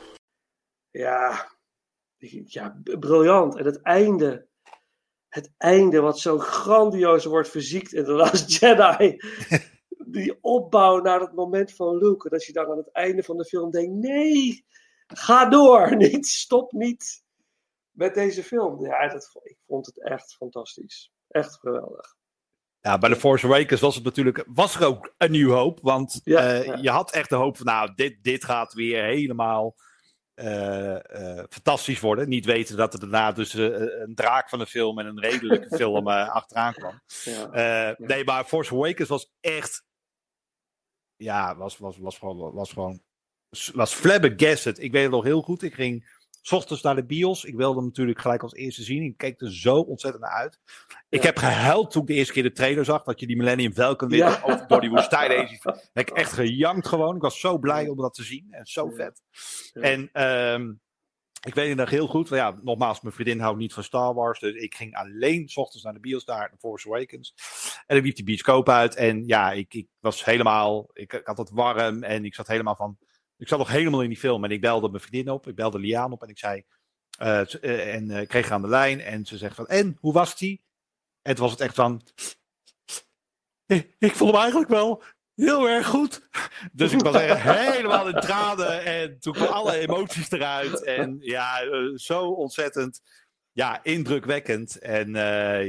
Ja, 0.91 1.51
ja, 2.45 2.81
briljant. 2.99 3.55
En 3.57 3.65
het 3.65 3.81
einde. 3.81 4.47
Het 5.27 5.51
einde 5.57 5.99
wat 5.99 6.19
zo 6.19 6.37
grandioos 6.37 7.25
wordt 7.25 7.49
verziekt 7.49 7.93
in 7.93 8.03
The 8.03 8.11
Last 8.11 8.51
Jedi. 8.59 9.17
Die 9.97 10.37
opbouw 10.41 11.01
naar 11.01 11.19
het 11.19 11.33
moment 11.33 11.73
van 11.73 11.97
Luke. 11.97 12.29
Dat 12.29 12.45
je 12.45 12.53
dan 12.53 12.71
aan 12.71 12.77
het 12.77 12.91
einde 12.91 13.23
van 13.23 13.37
de 13.37 13.45
film 13.45 13.71
denkt: 13.71 13.91
nee, 13.91 14.65
ga 15.17 15.45
door. 15.45 15.95
Niet, 15.97 16.27
stop 16.27 16.71
niet 16.71 17.23
met 17.93 18.13
deze 18.13 18.43
film. 18.43 18.85
Ja, 18.85 19.07
dat, 19.07 19.39
ik 19.43 19.57
vond 19.67 19.85
het 19.85 20.03
echt 20.03 20.35
fantastisch. 20.35 21.11
Echt 21.27 21.59
geweldig. 21.59 22.15
Ja, 22.79 22.97
bij 22.97 23.09
The 23.09 23.15
Force 23.15 23.45
Awakens 23.45 23.81
was 23.81 23.95
het 23.95 24.03
natuurlijk, 24.03 24.43
was 24.47 24.75
er 24.75 24.85
ook 24.85 25.13
een 25.17 25.31
nieuw 25.31 25.51
hoop. 25.51 25.79
Want 25.81 26.21
Ja, 26.23 26.53
eh, 26.53 26.65
ja. 26.65 26.77
je 26.81 26.89
had 26.89 27.11
echt 27.11 27.29
de 27.29 27.35
hoop 27.35 27.57
van, 27.57 27.65
nou, 27.65 27.93
dit, 27.95 28.23
dit 28.23 28.43
gaat 28.43 28.73
weer 28.73 29.03
helemaal 29.03 29.75
eh, 30.33 31.37
eh, 31.39 31.45
fantastisch 31.49 31.99
worden. 31.99 32.29
Niet 32.29 32.45
weten 32.45 32.77
dat 32.77 32.93
er 32.93 32.99
daarna 32.99 33.31
dus 33.31 33.53
een 33.53 34.15
draak 34.15 34.49
van 34.49 34.59
een 34.59 34.65
film 34.65 34.99
en 34.99 35.05
een 35.05 35.19
redelijke 35.19 35.75
film 35.77 36.07
achteraan 36.07 36.73
kwam. 36.73 37.01
Ja. 37.23 37.95
Nee, 37.97 38.23
maar 38.23 38.45
Force 38.45 38.73
Awakens 38.73 39.09
was 39.09 39.31
echt, 39.39 39.85
ja, 41.15 41.55
was, 41.55 41.77
was, 41.77 41.97
was 41.97 42.17
gewoon, 42.17 42.53
was 42.53 42.71
gewoon, 42.71 43.02
was 43.73 43.93
flabbergasted. 43.93 44.79
Ik 44.79 44.91
weet 44.91 45.01
het 45.03 45.11
nog 45.11 45.23
heel 45.23 45.41
goed. 45.41 45.61
Ik 45.63 45.73
ging 45.73 46.21
's 46.41 46.51
ochtends 46.51 46.81
naar 46.81 46.95
de 46.95 47.05
bios. 47.05 47.43
Ik 47.43 47.55
wilde 47.55 47.75
hem 47.75 47.85
natuurlijk 47.85 48.19
gelijk 48.19 48.41
als 48.43 48.53
eerste 48.53 48.83
zien. 48.83 49.03
Ik 49.03 49.17
keek 49.17 49.41
er 49.41 49.53
zo 49.53 49.75
ontzettend 49.75 50.23
naar 50.23 50.33
uit. 50.33 50.59
Ik 51.09 51.19
Ja. 51.19 51.25
heb 51.25 51.37
gehuild 51.37 51.91
toen 51.91 52.01
ik 52.01 52.07
de 52.07 52.13
eerste 52.13 52.33
keer 52.33 52.43
de 52.43 52.51
trailer 52.51 52.85
zag. 52.85 53.03
Dat 53.03 53.19
je 53.19 53.27
die 53.27 53.37
Millennium 53.37 53.73
Falcon 53.73 54.09
weer 54.09 54.17
Ja. 54.19 54.41
over, 54.43 54.67
door 54.67 54.81
die 54.81 54.89
woestijn 54.89 55.31
heen 55.31 55.47
ziet. 55.47 55.63
Heb 55.93 56.09
ik 56.09 56.09
echt 56.09 56.33
gejankt 56.33 56.87
gewoon. 56.87 57.15
Ik 57.15 57.21
was 57.21 57.39
zo 57.39 57.57
blij 57.57 57.87
om 57.87 57.97
dat 57.97 58.13
te 58.13 58.23
zien. 58.23 58.47
En 58.51 58.65
zo 58.65 58.89
vet. 58.89 59.21
Ja. 59.73 59.81
En 59.81 60.09
ehm, 60.13 60.73
ik 61.45 61.53
weet 61.55 61.69
het 61.69 61.77
nog 61.77 61.89
heel 61.89 62.07
goed. 62.07 62.29
Ja, 62.29 62.59
nogmaals, 62.61 63.01
mijn 63.01 63.13
vriendin 63.15 63.39
houdt 63.39 63.57
niet 63.59 63.73
van 63.73 63.83
Star 63.83 64.13
Wars. 64.13 64.39
Dus 64.39 64.53
ik 64.55 64.75
ging 64.75 64.95
alleen 64.95 65.49
's 65.49 65.57
ochtends 65.57 65.83
naar 65.83 65.93
de 65.93 65.99
bios 65.99 66.25
daar. 66.25 66.37
naar 66.49 66.59
Force 66.59 66.87
Awakens. 66.87 67.33
En 67.85 67.97
ik 67.97 68.03
liep 68.03 68.15
die 68.15 68.25
bioscoop 68.25 68.69
uit. 68.69 68.95
En 68.95 69.23
ja, 69.27 69.51
ik, 69.51 69.73
ik 69.73 69.87
was 69.99 70.25
helemaal... 70.25 70.89
Ik, 70.93 71.13
ik 71.13 71.25
had 71.27 71.37
het 71.37 71.49
warm. 71.49 72.03
En 72.03 72.25
ik 72.25 72.35
zat 72.35 72.47
helemaal 72.47 72.75
van... 72.75 72.97
Ik 73.43 73.49
zat 73.49 73.59
nog 73.59 73.69
helemaal 73.69 74.01
in 74.01 74.09
die 74.09 74.17
film. 74.17 74.43
En 74.43 74.51
ik 74.51 74.61
belde 74.61 74.89
mijn 74.89 75.01
vriendin 75.03 75.33
op. 75.33 75.47
Ik 75.47 75.55
belde 75.55 75.79
Liaan 75.79 76.11
op. 76.11 76.23
En 76.23 76.29
ik 76.29 76.37
zei... 76.37 76.63
eh, 77.17 77.95
en 77.95 78.11
ik 78.11 78.27
kreeg 78.27 78.51
aan 78.51 78.61
de 78.61 78.67
lijn. 78.67 79.01
En 79.01 79.25
ze 79.25 79.37
zegt 79.37 79.55
van... 79.55 79.67
En, 79.67 79.97
hoe 79.99 80.13
was 80.13 80.37
die? 80.37 80.63
En 81.21 81.35
toen 81.35 81.43
was 81.43 81.51
het 81.51 81.61
echt 81.61 81.75
van... 81.75 82.01
Ik, 83.65 83.95
ik 83.99 84.15
vond 84.15 84.31
hem 84.31 84.39
eigenlijk 84.39 84.69
wel 84.69 85.03
Heel 85.35 85.69
erg 85.69 85.87
goed. 85.87 86.27
Dus 86.71 86.91
ik 86.91 87.01
was 87.01 87.15
echt 87.15 87.41
helemaal 87.41 88.07
in 88.07 88.19
tranen 88.19 88.83
en 88.83 89.19
toen 89.19 89.33
kwamen 89.33 89.53
alle 89.53 89.77
emoties 89.77 90.31
eruit. 90.31 90.83
En 90.83 91.17
ja, 91.19 91.59
zo 91.95 92.29
ontzettend 92.29 93.01
ja, 93.51 93.83
indrukwekkend. 93.83 94.79
En 94.79 95.13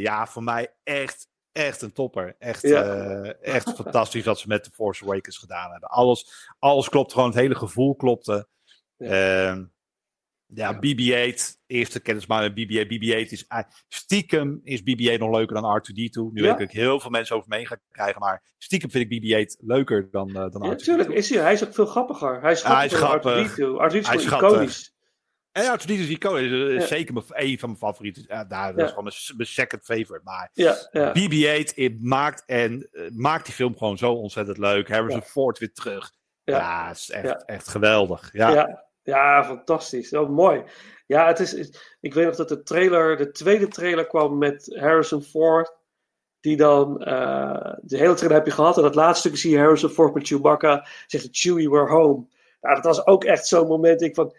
ja, 0.01 0.27
voor 0.27 0.43
mij 0.43 0.75
echt, 0.83 1.29
echt 1.55 1.83
een 1.83 1.93
topper. 1.93 2.37
Echt, 2.39 2.63
Ja. 2.63 2.83
eh, 2.83 3.55
echt 3.55 3.71
fantastisch 3.75 4.25
wat 4.25 4.39
ze 4.39 4.49
met 4.49 4.65
The 4.65 4.71
Force 4.71 5.05
Awakens 5.05 5.39
gedaan 5.39 5.71
hebben. 5.71 5.89
Alles, 5.89 6.49
alles 6.59 6.89
klopt 6.89 7.13
gewoon, 7.13 7.29
het 7.29 7.39
hele 7.39 7.55
gevoel 7.55 7.95
klopte. 7.97 8.49
Ja, 8.97 9.69
Ja. 10.47 10.79
BB-8, 10.79 11.59
eerste 11.67 12.01
kennismaking 12.01 12.55
met 12.55 12.67
BB-8. 12.67 12.89
BB-8 12.89 13.31
is 13.33 13.47
eh, 13.47 13.59
stiekem 13.89 14.61
is 14.63 14.81
BB-8 14.83 15.19
nog 15.19 15.31
leuker 15.37 15.61
dan 15.61 15.81
R2-D2. 15.81 16.33
Nu 16.33 16.43
Ja. 16.43 16.43
weet 16.43 16.53
ik 16.53 16.59
dat 16.59 16.71
heel 16.71 17.01
veel 17.01 17.11
mensen 17.11 17.37
over 17.37 17.49
mee 17.49 17.67
ga 17.67 17.77
krijgen, 17.91 18.21
maar 18.21 18.43
stiekem 18.59 18.91
vind 18.91 19.13
ik 19.13 19.23
BB-8 19.23 19.57
leuker 19.67 20.09
dan, 20.11 20.29
eh 20.29 20.35
dan 20.35 20.63
Ja, 20.63 20.69
R2-D2. 20.69 20.69
natuurlijk 20.77 21.09
is 21.11 21.31
hij. 21.31 21.43
Hij 21.43 21.53
is 21.53 21.65
ook 21.65 21.75
veel 21.75 21.87
grappiger. 21.87 22.41
Hij 22.41 22.53
is 22.53 22.63
Ja, 22.63 22.77
hij 22.77 22.87
is 22.87 22.93
grappiger 22.93 23.35
dan 23.37 23.45
grappig. 23.47 23.59
R2-D2. 23.59 24.03
R2-D2 24.03 24.15
is 24.15 24.27
grappig. 24.27 24.51
iconisch. 24.51 24.94
En 25.55 25.79
R2-D2 25.79 25.91
is 25.91 26.09
iconisch. 26.09 26.51
Dat 26.51 26.69
is 26.69 26.81
Ja. 26.83 26.87
zeker 26.87 27.15
een 27.29 27.59
van 27.59 27.69
mijn 27.69 27.81
favorieten. 27.81 28.25
Ja, 28.29 28.45
nou, 28.49 28.67
dat 28.67 28.77
Ja. 28.79 28.83
is 28.85 28.89
gewoon 28.89 29.13
mijn, 29.37 29.49
second 29.49 29.85
favorite. 29.85 30.21
Maar 30.25 30.51
Ja, 30.53 30.77
ja. 30.91 31.13
BB-8 31.13 31.75
het 31.75 32.03
maakt, 32.03 32.43
en, 32.47 32.89
eh, 32.93 33.03
maakt 33.11 33.45
die 33.45 33.55
film 33.55 33.77
gewoon 33.79 33.99
zo 33.99 34.13
ontzettend 34.13 34.59
leuk. 34.59 34.89
Harrison 34.89 35.21
Ja. 35.21 35.27
Ford 35.27 35.59
weer 35.59 35.73
terug. 35.73 36.13
Ja. 36.45 36.57
Ja, 36.59 36.89
het 36.89 36.97
is 36.97 37.11
echt, 37.11 37.25
Ja. 37.25 37.43
echt 37.47 37.69
geweldig. 37.69 38.31
Ja. 38.33 38.51
Ja. 38.51 38.85
Ja, 39.03 39.45
fantastisch. 39.45 40.13
Oh, 40.13 40.31
mooi. 40.31 40.63
Ja, 41.07 41.27
het 41.27 41.41
is, 41.41 41.55
ik 42.01 42.15
weet 42.15 42.27
nog 42.27 42.37
dat 42.37 42.49
de 42.49 42.63
trailer, 42.63 43.17
de 43.17 43.31
tweede 43.31 43.69
trailer 43.69 44.07
kwam 44.07 44.39
met 44.39 44.77
Harrison 44.81 45.23
Ford. 45.23 45.73
Die 46.41 46.57
dan, 46.57 47.03
eh, 47.03 47.73
de 47.83 47.97
hele 47.97 48.15
trailer 48.15 48.37
heb 48.37 48.47
je 48.47 48.53
gehad. 48.53 48.77
En 48.77 48.83
dat 48.83 48.95
laatste 48.95 49.19
stukje 49.21 49.39
zie 49.39 49.51
je 49.51 49.59
Harrison 49.59 49.91
Ford 49.91 50.15
met 50.15 50.27
Chewbacca. 50.27 50.87
Zegt 51.07 51.29
Chewie, 51.31 51.71
we're 51.71 51.89
home. 51.91 52.27
Nou, 52.61 52.75
dat 52.75 52.85
was 52.85 53.07
ook 53.07 53.25
echt 53.25 53.47
zo'n 53.47 53.67
moment. 53.69 54.03
Ik 54.03 54.15
van, 54.15 54.35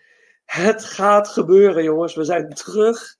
het 0.45 0.85
gaat 0.85 1.27
gebeuren 1.27 1.83
jongens. 1.83 2.15
We 2.15 2.23
zijn 2.23 2.49
terug. 2.49 3.15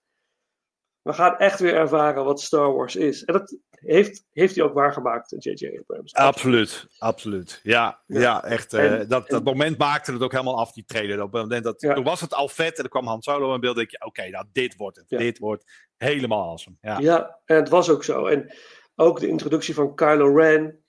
We 1.02 1.14
gaan 1.14 1.38
echt 1.38 1.60
weer 1.60 1.74
ervaren 1.76 2.26
wat 2.26 2.42
Star 2.42 2.74
Wars 2.74 2.96
is. 2.96 3.24
En 3.24 3.34
dat 3.34 3.58
heeft, 3.70 4.24
heeft 4.32 4.56
hij 4.56 4.64
ook 4.64 4.74
waargemaakt, 4.74 5.36
J.J. 5.38 5.78
Abrams. 5.80 6.14
Absoluut, 6.14 6.88
absoluut. 6.98 7.60
Ja, 7.64 8.02
Ja. 8.06 8.20
ja. 8.20 8.44
echt. 8.44 8.74
eh, 8.74 8.90
dat, 8.98 9.10
dat 9.10 9.30
en- 9.30 9.44
moment 9.44 9.78
maakte 9.78 10.12
het 10.12 10.22
ook 10.22 10.32
helemaal 10.32 10.60
af, 10.60 10.72
die 10.72 10.86
trailer. 10.86 11.22
Op 11.22 11.32
het 11.34 11.42
moment 11.42 11.64
dat, 11.64 11.82
Ja. 11.82 11.94
Toen 11.94 12.04
was 12.04 12.22
het 12.22 12.34
al 12.34 12.48
vet 12.48 12.76
en 12.76 12.82
dan 12.82 12.90
kwam 12.90 13.08
Han 13.08 13.22
Solo 13.22 13.54
in 13.54 13.60
beeld. 13.60 13.76
denk 13.76 13.92
je, 13.92 14.06
oké, 14.06 14.30
nou 14.30 14.46
dit 14.52 14.76
wordt 14.76 14.98
het. 14.98 15.06
Ja. 15.10 15.18
Dit 15.18 15.38
wordt 15.38 15.64
helemaal 15.98 16.50
awesome. 16.50 16.76
Ja. 16.82 16.98
Ja, 17.00 17.40
en 17.46 17.56
het 17.56 17.70
was 17.70 17.90
ook 17.90 18.04
zo. 18.04 18.26
En 18.26 18.54
ook 18.96 19.20
de 19.20 19.28
introductie 19.28 19.74
van 19.74 19.96
Kylo 19.96 20.36
Ren. 20.36 20.84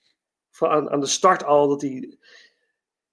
Van 0.51 0.69
aan, 0.69 0.89
aan 0.89 0.99
de 0.99 1.05
start 1.07 1.43
al, 1.43 1.67
dat, 1.67 1.81
hij, 1.81 2.17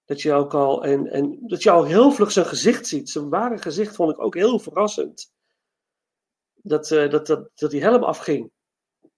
dat 0.04 0.22
je 0.22 0.32
ook 0.32 0.54
al. 0.54 0.84
En, 0.84 1.06
en 1.06 1.38
dat 1.46 1.62
je 1.62 1.70
al 1.70 1.84
heel 1.84 2.12
vlug 2.12 2.32
zijn 2.32 2.46
gezicht 2.46 2.86
ziet. 2.86 3.10
Zijn 3.10 3.28
ware 3.28 3.58
gezicht 3.58 3.94
vond 3.94 4.10
ik 4.12 4.20
ook 4.20 4.34
heel 4.34 4.58
verrassend. 4.58 5.32
Dat, 6.54 6.90
eh, 6.90 7.10
dat, 7.10 7.26
dat, 7.26 7.50
dat 7.54 7.70
die 7.70 7.82
helm 7.82 8.02
afging. 8.04 8.50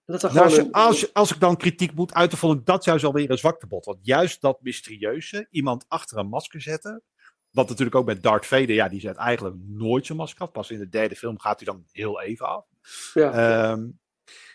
Dat 0.04 0.22
Nou, 0.22 0.38
als, 0.38 0.54
je- 0.54 0.72
als, 0.72 1.00
je- 1.00 1.10
als 1.12 1.32
ik 1.34 1.40
dan 1.40 1.56
kritiek 1.56 1.94
moet 1.94 2.14
uiten, 2.14 2.38
vond 2.38 2.58
ik 2.60 2.66
dat 2.66 2.84
juist 2.84 3.04
alweer 3.04 3.30
een 3.30 3.38
zwaktebod. 3.38 3.84
Want 3.84 3.98
juist 4.02 4.40
dat 4.40 4.60
mysterieuze, 4.62 5.46
iemand 5.50 5.84
achter 5.88 6.18
een 6.18 6.28
masker 6.28 6.60
zetten. 6.60 7.02
Wat 7.50 7.68
natuurlijk 7.68 7.96
ook 7.96 8.06
met 8.06 8.22
Darth 8.22 8.46
Vader, 8.46 8.72
ja, 8.72 8.88
die 8.88 9.00
zet 9.00 9.16
eigenlijk 9.16 9.56
nooit 9.66 10.06
zijn 10.06 10.18
masker 10.18 10.42
af. 10.42 10.50
Pas 10.52 10.70
in 10.70 10.78
de 10.78 10.88
derde 10.88 11.16
film 11.16 11.38
gaat 11.38 11.56
hij 11.60 11.66
dan 11.66 11.84
heel 11.92 12.20
even 12.20 12.46
af. 12.48 12.66
ja, 13.14 13.32
Ehm, 13.32 13.88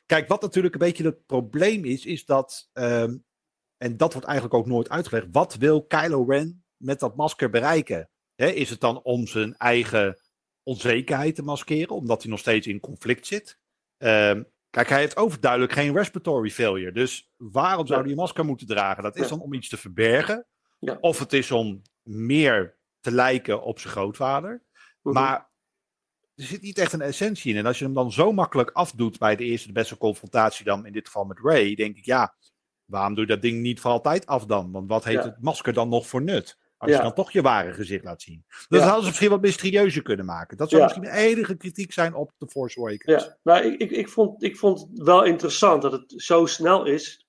kijk, 0.06 0.28
wat 0.28 0.42
natuurlijk 0.42 0.74
een 0.74 0.80
beetje 0.80 1.04
het 1.04 1.26
probleem 1.26 1.86
is, 1.86 2.06
is 2.06 2.26
dat, 2.26 2.70
ehm, 2.74 3.18
en 3.82 3.98
dat 3.98 4.14
wordt 4.14 4.28
eigenlijk 4.28 4.58
ook 4.58 4.68
nooit 4.68 4.90
uitgelegd, 4.90 5.28
wat 5.32 5.56
wil 5.56 5.86
Kylo 5.86 6.24
Ren 6.24 6.64
met 6.78 7.00
dat 7.00 7.16
masker 7.16 7.50
bereiken? 7.50 8.10
Is 8.36 8.70
het 8.70 8.80
dan 8.80 9.02
om 9.02 9.28
zijn 9.28 9.58
eigen 9.58 10.18
onzekerheid 10.64 11.36
te 11.36 11.44
maskeren, 11.44 11.96
omdat 11.96 12.22
hij 12.22 12.32
nog 12.32 12.40
steeds 12.40 12.68
in 12.68 12.80
conflict 12.80 13.28
zit? 13.28 13.60
Ehm, 13.98 14.44
kijk, 14.70 14.90
hij 14.90 15.00
heeft 15.00 15.18
overduidelijk 15.18 15.72
geen 15.72 15.94
respiratory 15.94 16.50
failure, 16.50 16.92
dus 16.92 17.32
waarom 17.38 17.88
zou 17.88 18.02
hij 18.02 18.10
een 18.10 18.16
masker 18.16 18.46
moeten 18.46 18.68
dragen? 18.68 19.04
Dat 19.04 19.16
is 19.16 19.28
dan 19.28 19.42
om 19.42 19.54
iets 19.54 19.70
te 19.70 19.78
verbergen, 19.78 20.46
Ja. 20.80 20.98
of 21.00 21.20
het 21.20 21.34
is 21.34 21.52
om 21.52 21.82
meer 22.04 22.78
te 23.00 23.12
lijken 23.12 23.64
op 23.64 23.80
zijn 23.80 23.94
grootvader. 23.94 24.64
mhm. 25.02 25.14
Maar 25.14 25.50
er 26.36 26.44
zit 26.44 26.62
niet 26.62 26.78
echt 26.78 26.94
een 26.94 27.02
essentie 27.02 27.52
in. 27.54 27.60
En 27.60 27.66
als 27.66 27.80
je 27.80 27.86
hem 27.86 27.94
dan 27.94 28.12
zo 28.12 28.32
makkelijk 28.32 28.70
afdoet 28.72 29.18
bij 29.18 29.36
de 29.36 29.44
eerste 29.44 29.68
de 29.68 29.74
beste 29.74 29.98
confrontatie, 29.98 30.66
dan 30.66 30.86
in 30.86 30.94
dit 30.94 31.06
geval 31.06 31.24
met 31.26 31.40
Ray, 31.40 31.76
denk 31.76 31.98
ik, 31.98 32.06
ja, 32.06 32.36
waarom 32.92 33.14
doe 33.16 33.26
je 33.26 33.30
dat 33.32 33.42
ding 33.42 33.62
niet 33.62 33.80
voor 33.80 33.92
altijd 33.92 34.26
af 34.26 34.46
dan? 34.46 34.72
Want 34.72 34.90
wat 34.90 35.04
heeft 35.04 35.24
Ja. 35.24 35.30
het 35.30 35.42
masker 35.42 35.74
dan 35.74 35.90
nog 35.90 36.08
voor 36.08 36.22
nut? 36.22 36.58
Als 36.78 36.90
Ja. 36.92 36.98
je 36.98 37.04
dan 37.04 37.14
toch 37.14 37.32
je 37.32 37.42
ware 37.42 37.74
gezicht 37.74 38.04
laat 38.04 38.22
zien. 38.22 38.44
Dus 38.48 38.58
Ja. 38.60 38.78
dat 38.78 38.82
hadden 38.84 39.02
ze 39.02 39.08
misschien 39.08 39.30
wat 39.30 39.42
mysterieuzer 39.42 40.02
kunnen 40.02 40.26
maken. 40.26 40.58
Dat 40.58 40.70
zou 40.70 40.82
misschien 40.82 41.04
de 41.04 41.12
enige 41.12 41.56
kritiek 41.58 41.94
zijn 41.94 42.14
op 42.14 42.32
The 42.38 42.48
Force 42.48 42.80
Awakens. 42.80 43.24
Ja, 43.24 43.38
nou, 43.44 43.66
ik, 43.66 43.80
ik, 43.80 43.92
ik, 43.92 44.10
vond, 44.10 44.44
ik 44.44 44.58
vond 44.58 44.80
het 44.80 44.90
wel 45.04 45.24
interessant 45.24 45.82
dat 45.82 45.92
het 45.92 46.14
zo 46.16 46.46
snel 46.46 46.86
is 46.86 47.28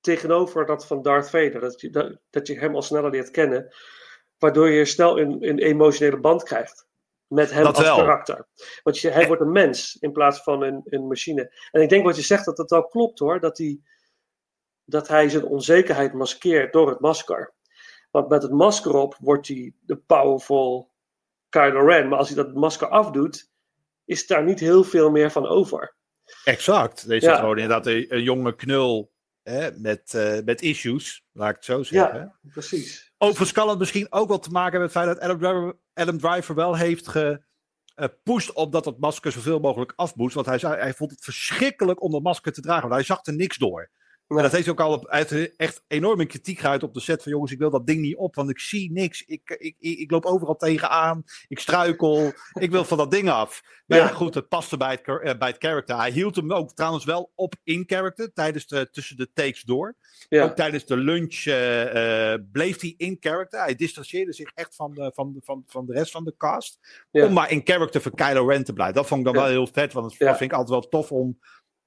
tegenover 0.00 0.66
dat 0.66 0.86
van 0.86 1.02
Darth 1.02 1.30
Vader. 1.30 1.60
Dat 1.60 1.80
je, 1.80 1.90
dat, 1.90 2.18
dat 2.30 2.46
je 2.46 2.58
hem 2.58 2.74
al 2.74 2.82
sneller 2.82 3.10
leert 3.10 3.30
kennen, 3.30 3.74
waardoor 4.38 4.70
je 4.70 4.84
snel 4.84 5.20
een, 5.20 5.48
een 5.48 5.58
emotionele 5.58 6.20
band 6.20 6.42
krijgt 6.42 6.86
met 7.26 7.50
hem 7.52 7.64
Dat 7.64 7.76
als 7.76 7.84
wel. 7.86 7.96
karakter. 7.96 8.46
Want 8.82 8.98
je, 8.98 9.08
hij 9.10 9.26
wordt 9.26 9.42
een 9.42 9.52
mens 9.52 9.96
in 10.00 10.12
plaats 10.12 10.42
van 10.42 10.62
een, 10.62 10.80
een 10.84 11.06
machine. 11.06 11.52
En 11.70 11.82
ik 11.82 11.88
denk 11.88 12.04
wat 12.04 12.16
je 12.16 12.22
zegt 12.22 12.44
dat 12.44 12.56
dat 12.56 12.70
wel 12.70 12.86
klopt 12.86 13.18
hoor, 13.18 13.40
dat 13.40 13.58
hij, 13.58 13.80
dat 14.92 15.08
hij 15.08 15.28
zijn 15.28 15.44
onzekerheid 15.44 16.12
maskeert 16.12 16.72
door 16.72 16.88
het 16.88 17.00
masker. 17.00 17.52
Want 18.10 18.28
met 18.28 18.42
het 18.42 18.52
masker 18.52 18.94
op 18.94 19.16
wordt 19.20 19.48
hij 19.48 19.74
de 19.80 19.96
powerful 19.96 20.90
Kylo 21.48 21.86
Ren. 21.86 22.08
Maar 22.08 22.18
als 22.18 22.28
hij 22.28 22.36
dat 22.36 22.54
masker 22.54 22.88
afdoet, 22.88 23.50
is 24.04 24.26
daar 24.26 24.44
niet 24.44 24.60
heel 24.60 24.84
veel 24.84 25.10
meer 25.10 25.30
van 25.30 25.46
over. 25.46 25.94
Exact. 26.44 27.08
Deze 27.08 27.26
Ja. 27.26 27.36
gewoon 27.36 27.58
inderdaad 27.58 27.86
een, 27.86 28.06
een 28.08 28.22
jonge 28.22 28.54
knul 28.54 29.12
hè, 29.42 29.70
met, 29.78 30.14
eh, 30.14 30.38
met 30.44 30.62
issues, 30.62 31.24
laat 31.32 31.48
ik 31.50 31.56
het 31.56 31.64
zo 31.64 31.82
zeggen. 31.82 32.18
Ja, 32.18 32.50
precies. 32.52 33.12
Overigens 33.18 33.52
kan 33.52 33.68
het 33.68 33.78
misschien 33.78 34.12
ook 34.12 34.28
wel 34.28 34.38
te 34.38 34.50
maken 34.50 34.70
hebben 34.70 34.90
met 34.92 34.94
het 34.94 35.04
feit 35.04 35.18
dat 35.18 35.24
Adam 35.24 35.38
Driver, 35.38 35.78
Adam 35.94 36.18
Driver 36.18 36.54
wel 36.54 36.76
heeft 36.76 37.08
gepusht 37.08 38.52
op 38.52 38.72
dat 38.72 38.84
het 38.84 38.98
masker 38.98 39.32
zoveel 39.32 39.58
mogelijk 39.58 39.92
afboest. 39.96 40.34
Want 40.34 40.46
hij, 40.46 40.58
zei, 40.58 40.74
hij 40.80 40.94
vond 40.94 41.10
het 41.10 41.24
verschrikkelijk 41.24 42.02
om 42.02 42.10
dat 42.10 42.22
masker 42.22 42.52
te 42.52 42.60
dragen, 42.60 42.82
want 42.82 42.94
hij 42.94 43.04
zag 43.04 43.26
er 43.26 43.34
niks 43.34 43.56
door. 43.56 43.90
En 44.36 44.42
dat 44.42 44.52
heeft 44.52 44.68
ook 44.68 44.80
al 44.80 44.92
op, 44.92 45.04
echt 45.56 45.84
enorme 45.88 46.26
kritiek 46.26 46.58
geuit 46.58 46.82
op 46.82 46.94
de 46.94 47.00
set 47.00 47.22
van 47.22 47.32
jongens, 47.32 47.52
ik 47.52 47.58
wil 47.58 47.70
dat 47.70 47.86
ding 47.86 48.00
niet 48.00 48.16
op, 48.16 48.34
want 48.34 48.50
ik 48.50 48.58
zie 48.58 48.92
niks. 48.92 49.22
Ik, 49.22 49.50
ik, 49.58 49.76
ik, 49.78 49.98
ik 49.98 50.10
loop 50.10 50.24
overal 50.24 50.56
tegenaan, 50.56 51.22
ik 51.48 51.58
struikel, 51.58 52.32
ik 52.52 52.70
wil 52.70 52.84
van 52.84 52.98
dat 52.98 53.10
ding 53.10 53.30
af. 53.30 53.62
Maar 53.86 53.98
ja, 53.98 54.04
Ja. 54.04 54.10
goed, 54.12 54.34
het 54.34 54.48
paste 54.48 54.76
bij 54.76 54.90
het, 54.90 55.20
eh, 55.22 55.38
bij 55.38 55.48
het 55.48 55.56
character. 55.64 55.96
Hij 55.96 56.10
hield 56.10 56.36
hem 56.36 56.52
ook 56.52 56.72
trouwens 56.74 57.04
wel 57.04 57.32
op 57.34 57.54
in 57.64 57.82
character 57.86 58.32
tijdens 58.32 58.66
de, 58.66 58.90
tussen 58.90 59.16
de 59.16 59.32
takes 59.34 59.62
door. 59.62 59.96
Ja, 60.28 60.44
Ook 60.44 60.56
tijdens 60.56 60.84
de 60.86 60.96
lunch 60.96 61.34
eh, 61.44 62.32
eh, 62.32 62.40
bleef 62.52 62.80
hij 62.80 62.94
in 62.96 63.16
character. 63.20 63.60
Hij 63.60 63.74
distancieerde 63.74 64.32
zich 64.32 64.50
echt 64.54 64.74
van 64.74 64.94
de, 64.94 65.10
van, 65.14 65.32
de- 65.32 65.40
van, 65.44 65.62
van 65.66 65.86
de 65.86 65.92
rest 65.92 66.12
van 66.12 66.24
de 66.24 66.34
cast. 66.36 66.78
Ja. 67.10 67.26
Om 67.26 67.32
maar 67.32 67.50
in 67.50 67.60
character 67.64 68.00
voor 68.02 68.14
Kylo 68.14 68.46
Ren 68.46 68.64
te 68.64 68.72
blijven. 68.72 68.94
Dat 68.96 69.06
vond 69.06 69.20
ik 69.20 69.26
dan 69.26 69.42
wel 69.42 69.50
heel 69.52 69.68
vet. 69.72 69.92
Want 69.92 70.18
dat 70.18 70.36
vind 70.36 70.50
ik 70.50 70.56
altijd 70.58 70.68
wel 70.80 70.88
tof 70.88 71.12
om 71.12 71.38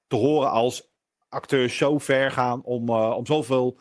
te 0.06 0.16
horen 0.16 0.50
als 0.50 0.90
acteurs 1.36 1.76
zo 1.76 1.98
ver 1.98 2.30
gaan. 2.30 2.64
Om, 2.64 2.88
eh, 2.88 3.16
om 3.16 3.26
zoveel 3.26 3.78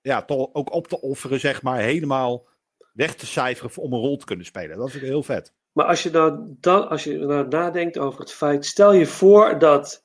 ja, 0.00 0.24
toch 0.24 0.48
ook 0.52 0.72
op 0.72 0.88
te 0.88 1.00
offeren, 1.00 1.40
zeg 1.40 1.62
maar. 1.62 1.78
Helemaal 1.78 2.46
weg 2.92 3.14
te 3.14 3.26
cijferen 3.26 3.76
om 3.76 3.92
een 3.92 3.98
rol 4.00 4.16
te 4.16 4.24
kunnen 4.24 4.46
spelen. 4.46 4.78
Dat 4.78 4.94
ik 4.94 5.00
heel 5.00 5.22
vet. 5.22 5.52
maar 5.72 5.86
als 5.86 6.02
je 6.02 6.10
nou, 6.10 6.56
dan, 6.60 6.88
als 6.88 7.04
je 7.04 7.18
nou 7.18 7.48
nadenkt 7.48 7.98
over 7.98 8.20
het 8.20 8.32
feit, 8.32 8.66
stel 8.66 8.92
je 8.92 9.06
voor 9.06 9.58
dat 9.58 10.04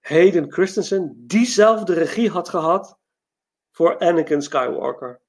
Hayden 0.00 0.52
Christensen 0.52 1.24
diezelfde 1.26 1.94
regie 1.94 2.30
had 2.30 2.48
gehad 2.48 2.98
voor 3.70 3.98
Anakin 3.98 4.42
Skywalker. 4.42 5.20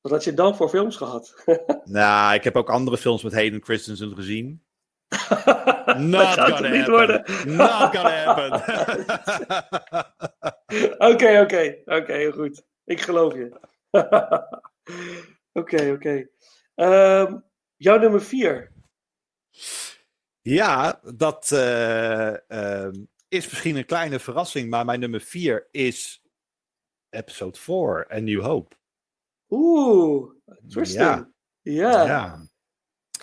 Wat 0.00 0.12
had 0.12 0.24
je 0.24 0.34
dan 0.34 0.56
voor 0.56 0.68
films 0.68 0.96
gehad? 0.96 1.34
Nou, 1.84 2.34
ik 2.34 2.44
heb 2.44 2.56
ook 2.56 2.70
andere 2.70 2.98
films 2.98 3.22
met 3.22 3.32
Hayden 3.32 3.62
Christensen 3.62 4.14
gezien. 4.14 4.65
Not 5.98 6.38
gonna 6.38 6.68
niet 6.68 6.86
worden. 6.86 7.24
Not 7.56 7.96
gonna 7.96 8.24
happen. 8.24 8.52
Oké, 11.12 11.40
oké, 11.40 11.82
oké, 11.84 12.12
heel 12.12 12.32
goed. 12.32 12.64
Ik 12.84 13.00
geloof 13.00 13.34
je. 13.34 13.60
Oké, 15.52 15.90
oké. 15.90 16.28
Ehm, 16.74 17.38
jouw 17.76 17.98
nummer 17.98 18.22
vier. 18.22 18.72
Ja, 20.42 21.00
dat 21.14 21.50
eh, 21.52 22.50
ehm, 22.50 23.04
is 23.28 23.50
misschien 23.50 23.76
een 23.76 23.84
kleine 23.84 24.18
verrassing, 24.18 24.70
maar 24.70 24.84
mijn 24.84 25.00
nummer 25.00 25.20
4 25.20 25.68
is 25.70 26.22
episode 27.10 27.58
4, 27.58 28.06
A 28.12 28.18
New 28.18 28.42
Hope. 28.42 28.76
Oeh, 29.48 30.32
interesting. 30.62 31.00
Ja. 31.02 31.30
Ja. 31.62 32.06
Ja. 32.06 32.46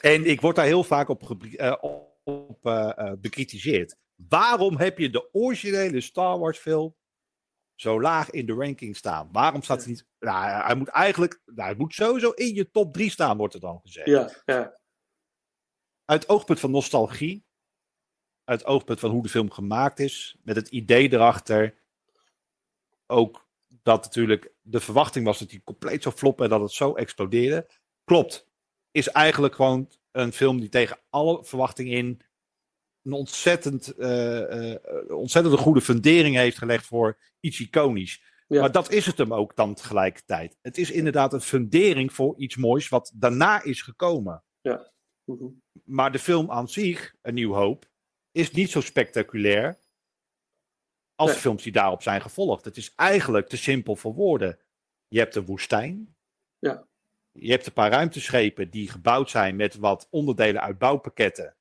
En 0.06 0.26
ik 0.26 0.42
word 0.42 0.56
daar 0.56 0.66
heel 0.66 0.84
vaak 0.84 1.10
op, 1.10 1.22
eh, 1.56 1.76
op 2.24 2.66
eh, 2.66 2.98
eh, 2.98 3.14
bekritiseerd. 3.20 3.96
Waarom 4.16 4.78
heb 4.78 4.98
je 4.98 5.10
de 5.10 5.34
originele 5.34 6.02
Star 6.02 6.40
Wars 6.40 6.58
film 6.58 6.96
zo 7.76 8.02
laag 8.02 8.30
in 8.30 8.46
de 8.46 8.54
ranking 8.54 8.96
staan? 8.96 9.30
Waarom 9.32 9.62
staat 9.62 9.84
hij 9.84 9.92
niet... 9.92 10.08
Nou, 10.20 10.64
hij 10.66 10.76
moet 10.76 10.88
eigenlijk... 10.88 11.42
Nou, 11.46 11.70
hij 11.70 11.78
moet 11.78 11.94
sowieso 11.94 12.30
in 12.30 12.54
je 12.54 12.72
top 12.72 12.94
3 12.94 13.10
staan, 13.10 13.38
wordt 13.38 13.54
er 13.54 13.60
dan 13.60 13.80
gezegd. 13.84 14.08
Ja, 14.08 14.32
ja. 14.46 14.80
Uit 16.06 16.30
oogpunt 16.30 16.60
van 16.60 16.72
nostalgie. 16.72 17.46
Uit 18.44 18.66
oogpunt 18.66 19.00
van 19.00 19.10
hoe 19.10 19.24
de 19.24 19.30
film 19.30 19.52
gemaakt 19.52 20.00
is. 20.00 20.38
Met 20.44 20.56
het 20.56 20.70
idee 20.70 21.14
erachter. 21.14 21.82
Ook 23.08 23.48
dat 23.68 24.04
natuurlijk 24.04 24.54
de 24.62 24.80
verwachting 24.80 25.26
was 25.26 25.40
dat 25.40 25.52
hij 25.52 25.62
compleet 25.64 26.04
zou 26.04 26.16
floppen 26.16 26.44
en 26.44 26.52
dat 26.52 26.62
het 26.62 26.72
zo 26.72 26.94
explodeerde. 26.94 27.70
Klopt. 28.04 28.52
Is 28.94 29.08
eigenlijk 29.08 29.56
gewoon 29.56 29.90
een 30.12 30.34
film 30.34 30.60
die 30.60 30.70
tegen 30.70 31.00
alle 31.10 31.44
verwachtingen 31.44 31.98
in 31.98 32.22
een 33.04 33.12
ontzettend, 33.14 33.96
eh, 33.96 34.74
eh, 34.74 35.10
ontzettend 35.10 35.60
goede 35.60 35.82
fundering 35.82 36.36
heeft 36.36 36.58
gelegd 36.58 36.86
voor 36.86 37.18
iets 37.40 37.60
iconisch. 37.60 38.24
Ja. 38.48 38.60
Maar 38.60 38.72
dat 38.72 38.92
is 38.92 39.06
het 39.06 39.18
hem 39.18 39.34
ook 39.34 39.56
dan 39.56 39.74
tegelijkertijd. 39.74 40.58
Het 40.62 40.78
is 40.78 40.92
inderdaad 40.92 41.34
een 41.34 41.42
fundering 41.42 42.14
voor 42.14 42.38
iets 42.38 42.56
moois 42.56 42.90
wat 42.90 43.12
daarna 43.16 43.64
is 43.64 43.82
gekomen. 43.82 44.44
Mhm. 45.26 45.48
Maar 45.84 46.12
de 46.12 46.20
film 46.20 46.52
aan 46.52 46.70
zich, 46.70 47.16
Een 47.22 47.34
Nieuw 47.34 47.54
Hoop, 47.54 47.90
is 48.32 48.52
niet 48.52 48.70
zo 48.70 48.82
spectaculair 48.82 49.80
als 51.16 51.28
Nee. 51.28 51.36
de 51.36 51.42
films 51.42 51.64
die 51.64 51.72
daarop 51.72 52.02
zijn 52.02 52.22
gevolgd. 52.22 52.66
Het 52.66 52.78
is 52.78 52.96
eigenlijk 52.96 53.48
te 53.48 53.58
simpel 53.58 53.96
voor 53.96 54.14
woorden. 54.14 54.60
Je 55.08 55.20
hebt 55.20 55.36
een 55.36 55.46
woestijn. 55.46 56.16
Ja. 56.58 56.88
Je 57.34 57.52
hebt 57.52 57.66
een 57.66 57.74
paar 57.74 57.92
ruimteschepen 57.92 58.70
die 58.70 58.90
gebouwd 58.90 59.30
zijn 59.30 59.56
met 59.56 59.76
wat 59.76 60.08
onderdelen 60.10 60.62
uit 60.62 60.78
bouwpakketten. 60.78 61.56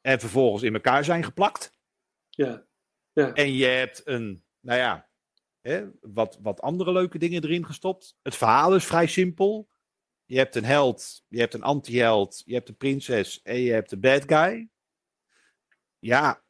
En 0.00 0.20
vervolgens 0.20 0.62
in 0.62 0.74
elkaar 0.74 1.04
zijn 1.04 1.24
geplakt. 1.24 1.78
Ja. 2.30 2.64
En 3.12 3.52
je 3.52 3.64
hebt 3.64 4.02
een, 4.04 4.44
nou 4.60 4.78
ja, 4.78 5.08
hè, 5.60 5.86
wat, 6.00 6.38
wat 6.42 6.60
andere 6.60 6.92
leuke 6.92 7.18
dingen 7.18 7.44
erin 7.44 7.66
gestopt. 7.66 8.16
Het 8.22 8.36
verhaal 8.36 8.74
is 8.74 8.84
vrij 8.84 9.06
simpel. 9.06 9.68
Je 10.24 10.38
hebt 10.38 10.54
een 10.54 10.64
held, 10.64 11.24
je 11.28 11.38
hebt 11.38 11.54
een 11.54 11.62
anti-held, 11.62 12.42
je 12.44 12.54
hebt 12.54 12.68
een 12.68 12.76
prinses 12.76 13.42
en 13.42 13.58
je 13.58 13.72
hebt 13.72 13.92
een 13.92 14.00
bad 14.00 14.22
guy. 14.26 14.68
Ja, 15.98 16.44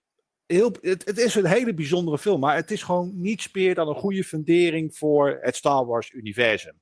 heel, 0.47 0.73
het, 0.80 1.04
het 1.04 1.18
is 1.18 1.35
een 1.35 1.47
hele 1.47 1.75
bijzondere 1.75 2.18
film, 2.18 2.40
maar 2.40 2.56
het 2.56 2.71
is 2.71 2.83
gewoon 2.83 3.21
niets 3.21 3.52
meer 3.52 3.75
dan 3.75 3.88
een 3.88 3.95
goede 3.95 4.25
fundering 4.25 4.97
voor 4.97 5.38
het 5.40 5.56
Star 5.56 5.87
Wars-universum. 5.87 6.80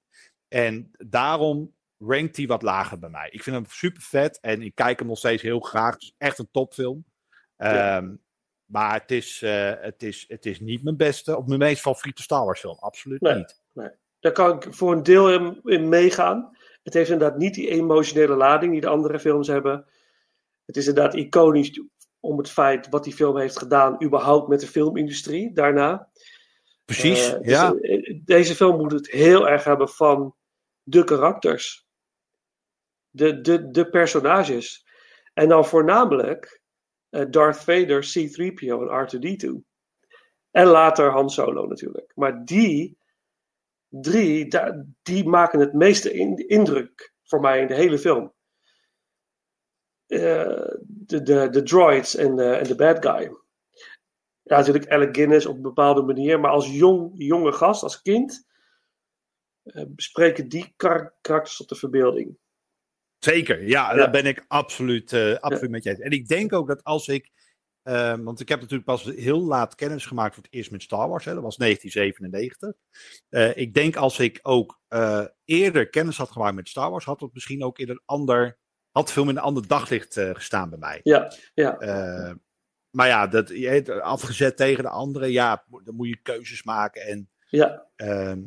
En 0.55 0.91
daarom 1.07 1.75
rankt 1.99 2.37
hij 2.37 2.47
wat 2.47 2.63
lager 2.63 2.99
bij 2.99 3.09
mij. 3.11 3.29
Ik 3.31 3.43
vind 3.43 3.57
hem 3.57 3.65
super 3.69 4.03
vet 4.03 4.39
en 4.41 4.63
ik 4.63 4.75
kijk 4.75 4.99
hem 4.99 5.09
nog 5.09 5.19
steeds 5.19 5.43
heel 5.43 5.61
graag. 5.61 5.93
Het 5.93 6.03
is 6.03 6.15
echt 6.19 6.39
een 6.39 6.49
topfilm. 6.51 7.05
Ja. 7.57 7.97
Ehm, 7.97 8.15
maar 8.65 9.01
het 9.01 9.11
is, 9.11 9.43
eh, 9.43 9.73
het, 9.81 10.03
is, 10.03 10.25
het 10.29 10.47
is 10.47 10.61
niet 10.61 10.83
mijn 10.85 10.97
beste 10.97 11.37
of 11.37 11.47
mijn 11.47 11.59
meest 11.59 11.81
favoriete 11.81 12.23
Star 12.23 12.45
Wars 12.45 12.61
film. 12.61 12.77
Absoluut 12.79 13.21
Nee. 13.21 13.35
niet. 13.35 13.61
Daar 14.21 14.33
kan 14.33 14.55
ik 14.57 14.67
voor 14.75 14.93
een 14.93 15.03
deel 15.03 15.33
in, 15.33 15.61
in 15.65 15.89
meegaan. 15.89 16.57
Het 16.83 16.95
heeft 16.95 17.11
inderdaad 17.11 17.39
niet 17.39 17.55
die 17.55 17.69
emotionele 17.71 18.35
lading 18.35 18.73
die 18.73 18.81
de 18.81 18.89
andere 18.89 19.19
films 19.21 19.47
hebben. 19.49 19.87
Het 20.65 20.77
is 20.77 20.87
inderdaad 20.87 21.15
iconisch 21.15 21.81
om 22.21 22.39
het 22.39 22.51
feit 22.51 22.89
wat 22.89 23.05
die 23.05 23.13
film 23.15 23.39
heeft 23.39 23.59
gedaan, 23.59 24.05
überhaupt 24.05 24.49
met 24.49 24.61
de 24.61 24.67
filmindustrie 24.67 25.53
daarna. 25.53 26.09
Precies, 26.85 27.33
Eh, 27.33 27.39
dus, 27.41 27.51
ja. 27.51 27.75
eh, 27.75 28.19
deze 28.25 28.55
film 28.55 28.77
moet 28.77 28.93
het 28.93 29.11
heel 29.11 29.49
erg 29.49 29.65
hebben 29.65 29.89
van 29.89 30.35
de 30.85 31.05
karakters. 31.05 31.87
De, 33.11 33.41
de, 33.41 33.71
de 33.71 33.89
personages. 33.89 34.87
En 35.35 35.49
dan 35.49 35.67
voornamelijk 35.67 36.63
eh, 37.09 37.25
Darth 37.31 37.57
Vader, 37.57 38.01
C-3PO 38.01 38.89
en 38.89 39.07
R2-D2. 39.09 39.73
En 40.51 40.67
later 40.67 41.11
Han 41.11 41.31
Solo 41.31 41.67
natuurlijk. 41.67 42.13
Maar 42.15 42.45
die 42.45 42.99
drie, 43.89 44.49
die 45.03 45.29
maken 45.29 45.61
het 45.61 45.73
meeste 45.73 46.13
in- 46.13 46.49
indruk 46.49 47.13
voor 47.23 47.41
mij 47.41 47.61
in 47.61 47.67
de 47.67 47.75
hele 47.75 47.99
film. 47.99 48.33
Eh, 50.07 50.69
de, 50.87 51.23
de, 51.23 51.49
de 51.51 51.63
droids 51.63 52.17
en 52.17 52.37
de, 52.37 52.51
en 52.51 52.65
de 52.65 52.75
bad 52.75 53.07
guy. 53.07 53.31
Natuurlijk 54.43 54.89
Alec 54.89 55.17
Guinness 55.17 55.47
op 55.47 55.57
een 55.57 55.63
bepaalde 55.63 56.03
manier, 56.03 56.41
maar 56.41 56.51
als 56.51 56.71
jong, 56.71 57.13
jonge 57.15 57.53
gast, 57.53 57.83
als 57.83 58.03
kind, 58.03 58.47
bespreken 59.89 60.49
die 60.49 60.73
kar- 60.77 61.15
karakters 61.21 61.57
tot 61.57 61.69
de 61.69 61.75
verbeelding. 61.75 62.37
Zeker, 63.19 63.63
ja, 63.63 63.91
Ja. 63.91 63.95
daar 63.97 64.11
ben 64.11 64.27
ik 64.27 64.45
absoluut, 64.49 65.13
eh, 65.13 65.35
absoluut 65.35 65.71
met 65.71 65.83
je 65.85 65.91
eens. 65.91 65.99
En 66.01 66.11
ik 66.11 66.29
denk 66.29 66.53
ook 66.53 66.69
dat 66.69 66.85
als 66.85 67.09
ik, 67.09 67.31
eh, 67.83 68.15
want 68.17 68.41
ik 68.41 68.49
heb 68.49 68.61
natuurlijk 68.61 68.85
pas 68.89 69.05
heel 69.05 69.41
laat 69.41 69.75
kennis 69.75 70.07
gemaakt 70.07 70.35
voor 70.35 70.43
het 70.43 70.53
eerst 70.53 70.71
met 70.71 70.83
Star 70.83 71.09
Wars, 71.09 71.25
hè, 71.25 71.35
dat 71.35 71.43
was 71.43 71.57
1997. 71.57 72.73
Eh, 73.29 73.57
ik 73.57 73.75
denk 73.75 73.97
als 73.97 74.19
ik 74.19 74.39
ook 74.43 74.81
eh, 74.89 75.25
eerder 75.45 75.89
kennis 75.89 76.17
had 76.17 76.31
gemaakt 76.31 76.55
met 76.55 76.69
Star 76.69 76.91
Wars, 76.91 77.05
had 77.05 77.21
het 77.21 77.35
misschien 77.35 77.65
ook 77.65 77.79
in 77.79 77.89
een 77.89 78.03
ander, 78.05 78.59
had 78.91 79.13
film 79.13 79.29
in 79.29 79.37
een 79.37 79.43
ander 79.43 79.67
daglicht 79.69 80.17
eh, 80.17 80.31
gestaan 80.35 80.71
bij 80.71 80.79
mij. 80.79 81.01
Ja, 81.03 81.33
ja, 81.55 81.79
Eh, 81.79 82.35
maar 82.91 83.07
ja, 83.09 83.27
dat, 83.27 83.49
je 83.49 84.03
afgezet 84.03 84.57
tegen 84.57 84.83
de 84.83 84.91
andere, 84.91 85.33
ja, 85.33 85.65
dan 85.85 85.95
moet 85.95 86.09
je 86.09 86.23
keuzes 86.23 86.63
maken 86.63 87.03
en 87.03 87.31
ja, 87.49 87.87
Ehm, 87.97 88.43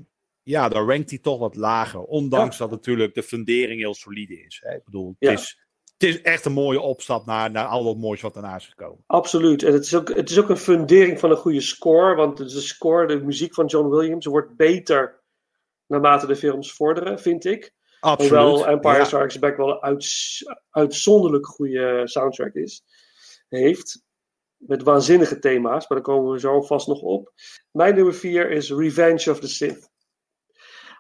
ja, 0.48 0.70
dan 0.70 0.90
rankt 0.90 1.10
hij 1.10 1.20
toch 1.20 1.40
wat 1.40 1.56
lager. 1.56 2.02
Ondanks 2.02 2.58
dat 2.58 2.70
natuurlijk 2.70 3.14
de 3.14 3.24
fundering 3.24 3.80
heel 3.80 3.94
solide 3.94 4.40
is. 4.46 4.62
Hè? 4.66 4.76
Ik 4.76 4.84
bedoel, 4.86 5.08
het, 5.08 5.16
Ja. 5.20 5.32
is, 5.32 5.60
het 5.98 6.04
is 6.10 6.22
echt 6.22 6.46
een 6.46 6.52
mooie 6.52 6.80
opstap 6.80 7.26
naar, 7.26 7.52
naar 7.52 7.66
al 7.66 7.84
dat 7.84 7.98
moois 7.98 8.22
wat 8.22 8.34
daarna 8.34 8.56
is 8.56 8.68
gekomen. 8.68 9.04
absoluut. 9.08 9.64
En 9.64 9.74
het 9.74 9.84
is, 9.86 9.96
ook, 9.96 10.16
het 10.16 10.30
is 10.30 10.40
ook 10.40 10.50
een 10.50 10.58
fundering 10.58 11.20
van 11.20 11.32
een 11.32 11.38
goede 11.38 11.62
score, 11.62 12.16
want 12.16 12.38
de 12.38 12.50
score, 12.50 13.08
de 13.08 13.24
muziek 13.24 13.54
van 13.54 13.66
John 13.66 13.90
Williams, 13.90 14.26
wordt 14.26 14.56
beter 14.56 15.24
naarmate 15.88 16.28
de 16.28 16.36
films 16.36 16.74
vorderen, 16.74 17.20
vind 17.20 17.46
ik. 17.46 17.74
Absoluut. 18.00 18.32
Hoewel 18.32 18.68
Empire 18.68 18.98
Ja. 18.98 19.04
Strikes 19.04 19.40
Back 19.40 19.58
wel 19.58 19.84
een 19.84 20.02
uitzonderlijk 20.70 21.46
goede 21.48 22.02
soundtrack 22.06 22.54
is, 22.54 22.84
heeft. 23.48 24.06
Met 24.58 24.84
waanzinnige 24.84 25.40
thema's, 25.40 25.88
maar 25.88 25.98
daar 25.98 26.08
komen 26.16 26.32
we 26.32 26.40
zo 26.40 26.62
vast 26.62 26.88
nog 26.88 27.02
op. 27.02 27.34
Mijn 27.72 27.96
nummer 27.96 28.14
4 28.14 28.52
is 28.52 28.72
Revenge 28.72 29.32
of 29.32 29.40
the 29.40 29.48
Sith. 29.48 29.90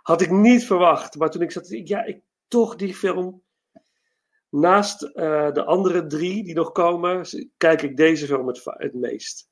Had 0.07 0.21
ik 0.21 0.31
niet 0.31 0.65
verwacht, 0.65 1.15
maar 1.15 1.29
toen 1.29 1.41
ik 1.41 1.51
zat, 1.51 1.67
ja, 1.67 2.03
ik 2.03 2.21
toch 2.47 2.75
die 2.75 2.95
film. 2.95 3.43
Naast 4.49 5.01
eh, 5.01 5.51
de 5.51 5.63
andere 5.63 6.05
drie 6.05 6.43
die 6.43 6.53
nog 6.55 6.71
komen, 6.71 7.25
kijk 7.57 7.81
ik 7.81 7.97
deze 7.97 8.25
film 8.25 8.47
het, 8.47 8.93
meest. 8.93 9.49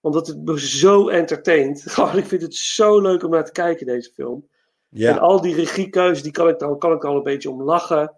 Omdat 0.00 0.26
het 0.26 0.44
me 0.44 0.60
zo 0.60 1.08
entertaint. 1.08 1.82
Gewoon, 1.92 2.16
ik 2.18 2.24
vind 2.24 2.42
het 2.42 2.54
zo 2.54 3.00
leuk 3.00 3.22
om 3.22 3.30
naar 3.30 3.44
te 3.44 3.52
kijken, 3.52 3.86
deze 3.86 4.12
film. 4.12 4.48
En 4.90 4.98
Ja. 4.98 5.16
al 5.16 5.40
die 5.40 5.54
regiekeuzes, 5.54 6.22
die 6.22 6.32
kan 6.32 6.48
ik 6.48 6.58
dan 6.58 6.78
kan 6.78 6.92
ik 6.92 7.04
al 7.04 7.16
een 7.16 7.22
beetje 7.22 7.50
om 7.50 7.62
lachen. 7.62 8.16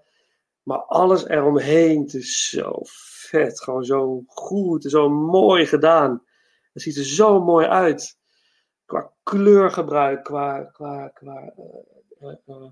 Maar 0.62 0.78
alles 0.78 1.26
eromheen, 1.26 2.00
het 2.00 2.14
is 2.14 2.48
zo 2.48 2.78
vet. 3.28 3.62
Gewoon 3.62 3.84
zo 3.84 4.22
goed 4.26 4.84
en 4.84 4.90
zo 4.90 5.08
mooi 5.08 5.66
gedaan. 5.66 6.22
Het 6.72 6.82
ziet 6.82 6.96
er 6.96 7.04
zo 7.04 7.44
mooi 7.44 7.66
uit. 7.66 8.18
Qua 8.84 9.12
kleurgebruik, 9.22 10.24
qua. 10.24 10.64
qua, 10.64 11.08
qua 11.08 11.52
eh, 11.56 12.28
eh, 12.28 12.36
eh, 12.46 12.70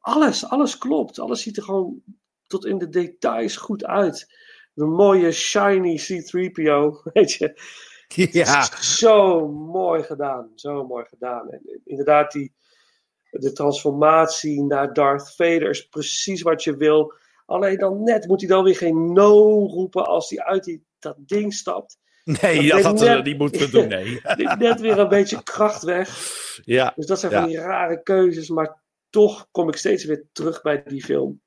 alles, 0.00 0.48
alles 0.48 0.78
klopt. 0.78 1.18
Alles 1.18 1.42
ziet 1.42 1.56
er 1.56 1.62
gewoon 1.62 2.02
tot 2.46 2.66
in 2.66 2.78
de 2.78 2.88
details 2.88 3.56
goed 3.56 3.84
uit. 3.84 4.32
De 4.72 4.84
mooie 4.84 5.32
shiny 5.32 6.00
C3PO, 6.00 7.02
weet 7.12 7.32
je. 7.32 7.60
ja. 8.32 8.62
Zo 8.80 9.48
mooi 9.48 10.02
gedaan. 10.02 10.52
Zo 10.54 10.86
mooi 10.86 11.04
gedaan. 11.04 11.50
En 11.50 11.80
inderdaad, 11.84 12.32
die, 12.32 12.54
de 13.30 13.52
transformatie 13.52 14.62
naar 14.62 14.92
Darth 14.92 15.34
Vader 15.34 15.68
is 15.68 15.88
precies 15.88 16.42
wat 16.42 16.64
je 16.64 16.76
wil. 16.76 17.14
Alleen 17.46 17.78
dan 17.78 18.02
net 18.02 18.26
moet 18.26 18.40
hij 18.40 18.48
dan 18.48 18.64
weer 18.64 18.76
geen 18.76 19.12
no 19.12 19.66
roepen 19.66 20.06
als 20.06 20.30
hij 20.30 20.44
uit 20.44 20.64
die, 20.64 20.84
dat 20.98 21.16
ding 21.18 21.54
stapt. 21.54 21.98
Nee, 22.24 22.68
Dat 22.68 22.78
ik 22.78 22.84
hadden 22.84 23.16
we 23.16 23.22
niet 23.22 23.38
moeten 23.38 23.70
doen, 23.70 23.88
nee. 23.88 24.20
Net 24.58 24.80
weer 24.80 24.98
een 24.98 25.08
beetje 25.08 25.42
kracht 25.42 25.82
weg. 25.82 26.18
Ja, 26.64 26.92
Dus 26.96 27.06
dat 27.06 27.20
zijn 27.20 27.32
Ja. 27.32 27.40
van 27.40 27.48
die 27.48 27.58
rare 27.58 28.02
keuzes. 28.02 28.48
Maar 28.48 28.82
toch 29.10 29.48
kom 29.50 29.68
ik 29.68 29.76
steeds 29.76 30.04
weer 30.04 30.24
terug 30.32 30.62
bij 30.62 30.82
die 30.86 31.04
film. 31.04 31.42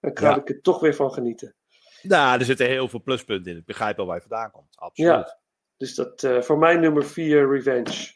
En 0.00 0.12
kan 0.14 0.28
Ja. 0.30 0.36
ik 0.36 0.48
er 0.48 0.60
toch 0.60 0.80
weer 0.80 0.94
van 0.94 1.12
genieten. 1.12 1.54
nou, 2.02 2.38
er 2.38 2.44
zitten 2.44 2.66
heel 2.66 2.88
veel 2.88 3.02
pluspunten 3.02 3.52
in. 3.52 3.58
Ik 3.58 3.64
begrijp 3.64 3.96
wel 3.96 4.06
waar 4.06 4.14
je 4.16 4.20
vandaan 4.28 4.50
komt. 4.50 4.76
Absoluut. 4.78 5.10
Ja. 5.10 5.38
Dus 5.76 5.94
dat 5.94 6.22
eh, 6.22 6.40
voor 6.42 6.58
mij 6.58 6.76
nummer 6.76 7.04
4, 7.04 7.50
Revenge. 7.50 8.12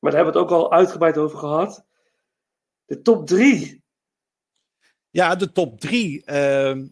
Maar 0.00 0.10
daar 0.12 0.24
hebben 0.24 0.32
we 0.32 0.38
het 0.40 0.50
ook 0.50 0.58
al 0.62 0.72
uitgebreid 0.72 1.18
over 1.18 1.38
gehad. 1.38 1.86
De 2.84 3.02
top 3.02 3.26
3. 3.26 3.82
Ja, 5.10 5.34
de 5.34 5.52
top 5.52 5.80
drie 5.80 6.24
ehm, 6.24 6.86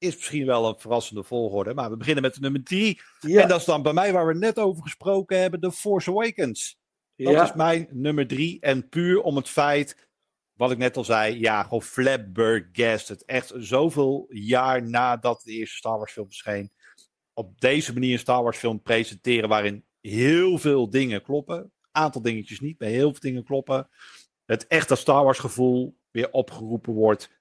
is 0.00 0.14
misschien 0.16 0.46
wel 0.46 0.68
een 0.68 0.78
verrassende 0.78 1.22
volgorde. 1.22 1.74
Maar 1.74 1.90
we 1.90 1.96
beginnen 1.96 2.22
met 2.22 2.34
de 2.34 2.40
nummer 2.40 2.64
drie. 2.64 3.00
Ja, 3.20 3.42
En 3.42 3.48
dat 3.48 3.60
is 3.60 3.66
dan 3.66 3.82
bij 3.82 3.92
mij 3.92 4.12
waar 4.12 4.26
we 4.26 4.34
net 4.34 4.58
over 4.58 4.82
gesproken 4.82 5.40
hebben, 5.40 5.60
The 5.60 5.72
Force 5.72 6.10
Awakens. 6.10 6.78
Dat 7.16 7.32
ja, 7.32 7.42
is 7.42 7.52
mijn 7.52 7.88
nummer 7.90 8.26
drie. 8.26 8.60
En 8.60 8.88
puur 8.88 9.20
om 9.22 9.36
het 9.36 9.48
feit, 9.48 10.08
wat 10.52 10.70
ik 10.70 10.78
net 10.78 10.96
al 10.96 11.04
zei, 11.04 11.38
ja, 11.40 11.62
gewoon 11.62 11.82
flabbergasted. 11.82 13.24
Echt 13.24 13.52
zoveel 13.56 14.26
jaar 14.28 14.88
nadat 14.88 15.42
de 15.42 15.52
eerste 15.52 15.76
Star 15.76 15.98
Wars 15.98 16.12
film 16.12 16.26
verscheen. 16.26 16.72
Op 17.32 17.60
deze 17.60 17.92
manier 17.92 18.12
een 18.12 18.18
Star 18.18 18.42
Wars 18.42 18.58
film 18.58 18.82
presenteren 18.82 19.48
waarin 19.48 19.84
heel 20.00 20.58
veel 20.58 20.90
dingen 20.90 21.22
kloppen. 21.22 21.72
aantal 21.90 22.22
dingetjes 22.22 22.60
niet. 22.60 22.78
Bij 22.78 22.90
heel 22.90 23.10
veel 23.10 23.20
dingen 23.20 23.44
kloppen. 23.44 23.88
Het 24.44 24.66
echte 24.66 24.94
Star 24.94 25.24
Wars 25.24 25.38
gevoel 25.38 25.98
weer 26.10 26.30
opgeroepen 26.30 26.92
wordt. 26.92 27.39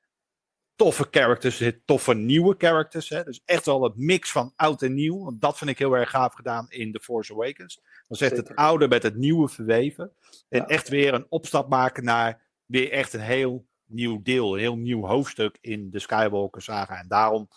Toffe 0.80 1.08
characters, 1.12 1.58
zit 1.58 1.82
toffe 1.86 2.14
nieuwe 2.14 2.56
characters. 2.58 3.10
Hè? 3.10 3.24
Dus 3.24 3.42
echt 3.46 3.66
wel 3.66 3.86
een 3.86 3.94
mix 3.96 4.32
van 4.32 4.54
oud 4.56 4.82
en 4.82 4.94
nieuw. 4.94 5.24
Want 5.24 5.42
dat 5.42 5.58
vind 5.58 5.70
ik 5.70 5.78
heel 5.78 5.94
erg 5.98 6.10
gaaf 6.10 6.34
gedaan 6.34 6.70
in 6.70 6.92
The 6.92 7.00
Force 7.00 7.34
Awakens. 7.34 7.82
Dan 8.08 8.18
zegt 8.18 8.38
het 8.38 8.56
oude 8.56 8.88
met 8.88 9.04
het 9.04 9.16
nieuwe 9.16 9.50
verweven. 9.50 10.12
En 10.50 10.60
Ja. 10.60 10.68
echt 10.68 10.90
weer 10.90 11.14
een 11.14 11.26
opstap 11.30 11.70
maken 11.70 12.04
naar 12.04 12.42
weer 12.66 12.92
echt 12.92 13.14
een 13.14 13.20
heel 13.20 13.68
nieuw 13.86 14.22
deel. 14.22 14.54
Een 14.54 14.60
heel 14.60 14.76
nieuw 14.76 15.06
hoofdstuk 15.06 15.58
in 15.62 15.90
de 15.90 16.00
Skywalker 16.00 16.62
saga. 16.62 17.00
En 17.00 17.08
daarom 17.08 17.48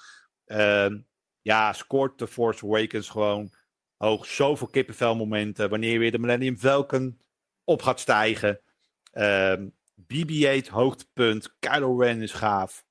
ehm, 0.45 0.99
ja, 1.43 1.73
scoort 1.73 2.19
The 2.19 2.27
Force 2.27 2.65
Awakens 2.65 3.09
gewoon 3.09 3.53
hoog. 3.97 4.27
Zoveel 4.27 4.67
kippenvelmomenten. 4.69 5.71
Wanneer 5.71 5.99
weer 5.99 6.11
de 6.13 6.19
Millennium 6.19 6.59
Falcon 6.59 7.21
op 7.65 7.83
gaat 7.83 8.01
stijgen. 8.01 8.61
Ehm 9.13 9.69
BB-8 9.95 10.69
hoogtepunt. 10.69 11.57
Kylo 11.59 11.99
Ren 11.99 12.23
is 12.23 12.33
gaaf. 12.33 12.85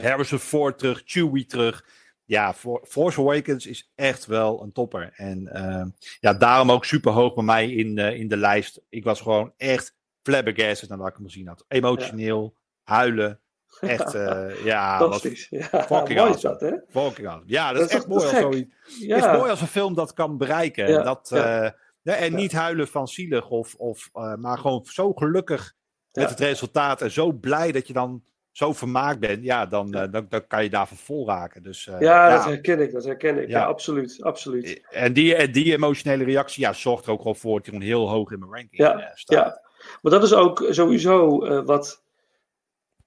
Harrison 0.00 0.38
Ford 0.38 0.78
terug. 0.78 1.02
Chewie 1.04 1.46
terug. 1.46 1.84
Ja, 2.24 2.54
For- 2.54 2.84
Force 2.88 3.20
Awakens 3.20 3.66
is 3.66 3.92
echt 3.94 4.26
wel 4.26 4.62
een 4.62 4.72
topper. 4.72 5.12
En 5.16 5.48
ehm, 5.48 5.88
ja, 6.20 6.34
daarom 6.34 6.70
ook 6.72 6.84
super 6.84 7.12
hoog 7.12 7.34
bij 7.34 7.44
mij 7.44 7.70
in, 7.72 7.98
in 7.98 8.28
de 8.28 8.36
lijst. 8.36 8.80
Ik 8.88 9.04
was 9.04 9.20
gewoon 9.20 9.52
echt 9.56 9.94
flabbergasted 10.22 10.88
nadat 10.88 11.08
ik 11.08 11.14
hem 11.16 11.24
gezien 11.24 11.46
had. 11.48 11.64
Emotioneel, 11.68 12.56
huilen. 12.82 13.40
Echt, 13.80 14.14
eh, 14.24 14.64
ja, 14.64 14.98
was 14.98 15.00
Fantastisch. 15.00 15.46
Ja, 15.50 15.62
fucking 15.62 16.18
mooi 16.18 16.30
is 16.30 16.44
awesome. 16.44 16.58
dat, 16.58 16.60
hè? 16.60 17.00
fucking 17.00 17.26
awesome. 17.26 17.50
Ja, 17.52 17.72
dat, 17.72 17.80
Dat 17.80 17.88
is 17.90 17.94
is 17.94 17.96
echt 18.00 18.08
mooi 18.08 18.22
als 18.22 18.30
zoiets 18.38 18.74
Ja. 19.00 19.16
is 19.16 19.38
mooi 19.38 19.50
als 19.50 19.60
een 19.60 19.66
film 19.66 19.94
dat 19.94 20.12
kan 20.12 20.38
bereiken. 20.38 20.88
Ja, 20.88 21.02
Dat, 21.02 21.30
eh, 21.32 21.70
en 22.02 22.34
niet 22.34 22.52
huilen 22.52 22.88
van 22.88 23.08
zielig, 23.08 23.48
of, 23.48 23.74
of, 23.74 24.10
eh, 24.12 24.34
maar 24.34 24.58
gewoon 24.58 24.84
zo 24.84 25.12
gelukkig 25.12 25.74
met 26.12 26.30
het 26.30 26.40
resultaat. 26.40 27.02
En 27.02 27.10
zo 27.10 27.32
blij 27.32 27.72
dat 27.72 27.86
je 27.86 27.92
dan 27.92 28.24
zo 28.56 28.72
vermaakt 28.72 29.20
bent. 29.20 29.44
Ja, 29.44 29.66
dan, 29.66 29.94
eh, 29.94 30.12
dan, 30.12 30.26
dan 30.28 30.46
kan 30.46 30.62
je 30.62 30.70
daarvan 30.70 30.96
vol 30.96 31.26
raken. 31.26 31.62
Dus, 31.62 31.86
eh, 31.86 32.00
Ja, 32.00 32.30
dat 32.30 32.44
herken 32.44 32.80
ik, 32.80 32.92
dat 32.92 33.04
herken 33.04 33.38
ik. 33.42 33.48
Ja, 33.48 33.58
Ja. 33.58 33.64
absoluut, 33.64 34.22
absoluut. 34.22 34.82
En 34.90 35.12
die, 35.12 35.34
en 35.34 35.52
die 35.52 35.72
emotionele 35.72 36.24
reactie 36.24 36.62
ja, 36.62 36.72
zorgt 36.72 37.06
er 37.06 37.12
ook 37.12 37.18
gewoon 37.18 37.36
voor 37.36 37.62
dat 37.62 37.74
hij 37.74 37.84
heel 37.84 38.08
hoog 38.08 38.30
in 38.30 38.38
mijn 38.38 38.50
ranking 38.50 38.82
Ja, 38.82 39.00
eh, 39.00 39.14
staat. 39.14 39.38
Ja, 39.38 39.60
maar 40.02 40.12
dat 40.12 40.22
is 40.22 40.34
ook 40.34 40.66
sowieso 40.70 41.38
wat, 41.64 42.02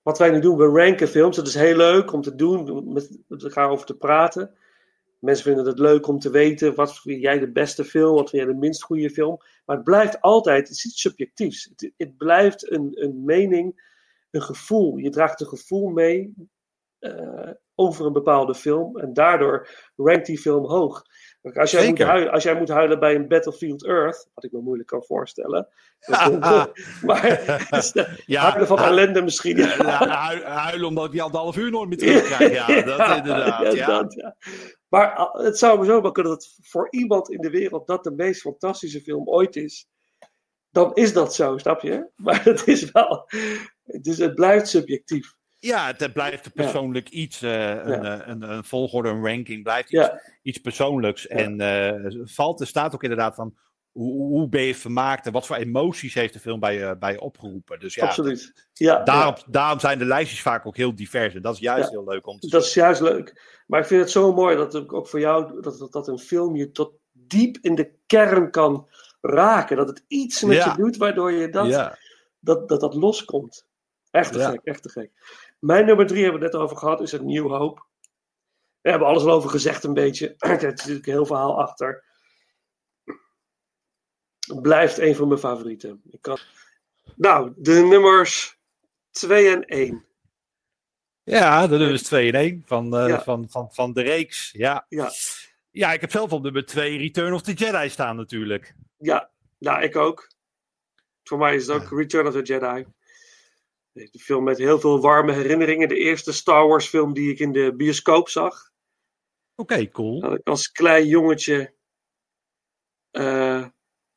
wat 0.01 0.17
wij 0.17 0.29
nu 0.31 0.39
doen. 0.39 0.57
We 0.57 0.65
ranken 0.65 1.07
films. 1.07 1.35
Dat 1.35 1.47
is 1.47 1.53
heel 1.55 1.75
leuk 1.75 2.13
om 2.13 2.21
te 2.21 2.35
doen, 2.35 2.93
met 2.93 3.17
met 3.27 3.43
elkaar 3.43 3.69
over 3.69 3.85
te 3.85 3.97
praten. 3.97 4.55
Mensen 5.19 5.43
vinden 5.43 5.65
het 5.65 5.79
leuk 5.79 6.07
om 6.07 6.19
te 6.19 6.29
weten 6.29 6.75
wat 6.75 6.99
vind 6.99 7.21
jij 7.21 7.39
de 7.39 7.51
beste 7.51 7.85
film, 7.85 8.15
wat 8.15 8.29
vind 8.29 8.43
jij 8.43 8.51
de 8.53 8.59
minst 8.59 8.83
goede 8.83 9.09
film. 9.09 9.38
Maar 9.65 9.75
het 9.75 9.85
blijft 9.85 10.21
altijd 10.21 10.67
het 10.67 10.77
is 10.77 10.85
iets 10.85 11.01
subjectiefs. 11.01 11.69
Het, 11.75 11.91
het 11.97 12.17
blijft 12.17 12.71
een, 12.71 12.91
een 12.93 13.23
mening, 13.25 13.88
een 14.32 14.42
gevoel. 14.42 14.98
Je 14.98 15.10
draagt 15.10 15.42
een 15.42 15.48
gevoel 15.48 15.89
mee 15.89 16.34
eh, 17.00 17.52
over 17.76 18.06
een 18.06 18.13
bepaalde 18.13 18.56
film 18.56 18.98
en 18.98 19.13
daardoor 19.13 19.68
rankt 19.96 20.26
die 20.26 20.39
film 20.39 20.65
hoog. 20.65 21.04
Als 21.54 21.72
jij, 21.72 21.88
moet 21.88 22.00
huilen, 22.02 22.32
als 22.32 22.44
jij 22.44 22.56
moet 22.58 22.70
huilen 22.70 23.00
bij 23.00 23.15
een 23.15 23.28
Battlefield 23.28 23.86
Earth, 23.86 24.30
wat 24.34 24.44
ik 24.44 24.52
me 24.52 24.60
moeilijk 24.60 24.88
kan 24.88 25.04
voorstellen. 25.04 25.68
maar 27.06 27.44
Ja, 28.26 28.42
huilen 28.42 28.68
van 28.68 28.80
ellende 28.80 29.22
misschien. 29.22 29.58
Ja, 29.58 29.76
Ja, 29.78 30.30
hu- 30.30 30.44
huilen 30.44 30.88
omdat 30.88 31.06
ik 31.06 31.12
die 31.12 31.22
anderhalf 31.22 31.58
uur 31.58 31.72
nooit 31.72 31.89
meer 31.89 31.98
terugkrijg. 32.08 32.54
Ja, 32.54 32.82
dat 32.82 33.18
inderdaad. 33.18 33.74
Ja. 33.74 33.86
dat. 33.86 34.36
Maar 34.88 35.15
ah, 35.15 35.44
het 35.44 35.58
zou 35.58 35.80
me 35.80 35.86
zo 35.86 36.12
kunnen 36.12 36.32
dat 36.32 36.58
voor 36.62 36.88
iemand 36.89 37.30
in 37.30 37.42
de 37.42 37.50
wereld 37.50 37.88
dat 37.88 38.04
de 38.04 38.12
meest 38.12 38.42
fantastische 38.42 39.02
film 39.02 39.28
ooit 39.28 39.56
is. 39.56 39.88
Dan 40.72 40.94
is 40.94 41.13
dat 41.13 41.36
zo, 41.36 41.58
snap 41.58 41.82
je? 41.82 42.10
Maar 42.15 42.44
het 42.44 42.68
is 42.68 42.92
wel. 42.92 43.30
Dus 44.02 44.17
het 44.17 44.36
blijft 44.36 44.67
subjectief. 44.67 45.34
Ja, 45.60 45.93
het 45.97 46.13
blijft 46.13 46.54
persoonlijk 46.54 47.10
iets. 47.10 47.41
eh, 47.41 47.69
een, 47.69 48.02
Ja. 48.02 48.21
eh, 48.21 48.28
een, 48.28 48.41
een 48.41 48.63
volgorde, 48.63 49.10
een 49.10 49.25
ranking 49.25 49.63
blijft 49.63 49.91
iets, 49.91 50.02
Ja, 50.08 50.21
iets 50.41 50.58
persoonlijks. 50.58 51.28
En 51.28 51.60
eh, 51.62 52.21
valt, 52.23 52.60
er 52.60 52.67
staat 52.67 52.93
ook 52.93 53.04
inderdaad 53.04 53.36
van 53.36 53.56
hoe, 53.91 54.13
hoe 54.13 54.49
ben 54.49 54.62
je 54.62 54.75
vermaakt 54.75 55.25
en 55.25 55.32
wat 55.32 55.45
voor 55.45 55.56
emoties 55.56 56.13
heeft 56.13 56.34
de 56.34 56.39
film 56.39 56.60
bij 56.60 56.73
je, 56.73 56.97
bij 56.99 57.12
je 57.12 57.21
opgeroepen. 57.21 57.80
Dus 57.80 57.95
ja, 57.95 58.06
absoluut. 58.06 58.69
Ja, 58.73 59.04
Daarom, 59.04 59.36
daarom 59.47 59.80
zijn 59.80 59.99
de 59.99 60.06
lijstjes 60.06 60.41
vaak 60.41 60.65
ook 60.65 60.78
heel 60.78 60.95
divers. 60.95 61.34
En 61.36 61.41
dat 61.41 61.54
is 61.54 61.60
juist 61.60 61.89
heel 61.89 62.08
leuk 62.08 62.28
om 62.28 62.39
te 62.39 62.49
Dat 62.49 62.63
is 62.63 62.73
juist 62.73 63.02
leuk. 63.02 63.62
Maar 63.67 63.80
ik 63.80 63.86
vind 63.86 64.02
het 64.02 64.12
zo 64.12 64.34
mooi 64.34 64.56
dat 64.56 64.89
ook 64.89 65.08
voor 65.08 65.19
jou, 65.19 65.62
dat, 65.62 65.78
dat, 65.80 65.91
dat 65.91 66.08
een 66.08 66.19
film 66.19 66.56
je 66.56 66.71
tot 66.71 66.91
diep 67.12 67.58
in 67.62 67.75
de 67.75 67.91
kern 68.06 68.52
kan 68.52 68.88
raken. 69.21 69.78
Dat 69.78 69.88
het 69.88 70.04
iets 70.08 70.43
met 70.43 70.63
je 70.63 70.73
doet 70.75 70.97
waardoor 70.97 71.32
je 71.32 71.49
dat, 71.49 71.97
dat, 72.39 72.69
dat, 72.69 72.80
dat 72.80 72.93
loskomt. 72.93 73.67
Echt 74.12 74.32
te 74.32 74.39
Ja. 74.39 74.50
gek, 74.50 74.62
echt 74.63 74.84
te 74.84 74.89
gek. 74.89 75.12
Mijn 75.60 75.86
nummer 75.86 76.08
drie 76.08 76.22
hebben 76.24 76.39
we 76.39 76.45
het 76.45 76.54
net 76.56 76.63
over 76.63 76.78
gehad, 76.78 77.02
is 77.02 77.12
een 77.12 77.26
Nieuw 77.26 77.50
Hoop. 77.50 77.88
We 78.82 78.89
hebben 78.89 79.08
alles 79.08 79.24
al 79.24 79.32
over 79.32 79.50
gezegd 79.50 79.84
een 79.84 79.93
beetje. 79.93 80.36
er 80.38 80.60
zit 80.60 80.62
natuurlijk 80.69 81.06
heel 81.06 81.26
verhaal 81.26 81.62
achter. 81.62 82.04
Blijft 84.62 84.98
een 84.98 85.15
van 85.15 85.28
mijn 85.28 85.39
favorieten. 85.39 86.02
Ik 86.10 86.22
kan... 86.22 86.38
Nou, 87.15 87.54
de 87.58 87.74
nummers 87.74 88.58
2 89.12 89.50
en 89.50 89.65
1. 89.65 90.06
ja, 91.24 91.67
dat 91.67 91.82
is 91.82 92.04
2 92.04 92.28
in 92.28 92.36
1 92.36 92.63
van, 92.65 92.95
eh, 92.98 93.08
Ja. 93.08 93.24
van, 93.24 93.50
van, 93.50 93.74
van 93.74 93.93
de 93.93 94.02
reeks. 94.02 94.52
Ja. 94.52 94.86
Ja. 94.89 95.12
ja, 95.72 95.93
ik 95.93 96.02
heb 96.02 96.12
zelf 96.12 96.32
op 96.32 96.43
nummer 96.43 96.65
2 96.65 96.98
Return 96.98 97.34
of 97.34 97.41
the 97.41 97.54
Jedi 97.54 97.89
staan 97.89 98.15
natuurlijk. 98.15 98.76
Ja, 98.98 99.32
nou, 99.58 99.82
ik 99.84 99.95
ook. 99.95 100.28
Voor 101.24 101.38
mij 101.38 101.56
is 101.56 101.67
het 101.67 101.76
ook 101.76 102.00
Return 102.00 102.28
of 102.28 102.34
the 102.34 102.41
Jedi. 102.41 102.86
De 103.93 104.19
film 104.19 104.43
met 104.43 104.58
heel 104.58 104.80
veel 104.80 105.02
warme 105.02 105.32
herinneringen. 105.32 105.88
De 105.88 105.97
eerste 105.97 106.34
Star 106.34 106.67
Wars 106.67 106.88
film 106.88 107.13
die 107.13 107.32
ik 107.32 107.39
in 107.39 107.52
de 107.52 107.75
bioscoop 107.75 108.30
zag. 108.30 108.71
Oké, 109.56 109.89
cool. 109.89 110.19
Dat 110.19 110.34
ik 110.34 110.47
als 110.47 110.71
klein 110.71 111.08
jongetje 111.08 111.73
eh, 113.12 113.65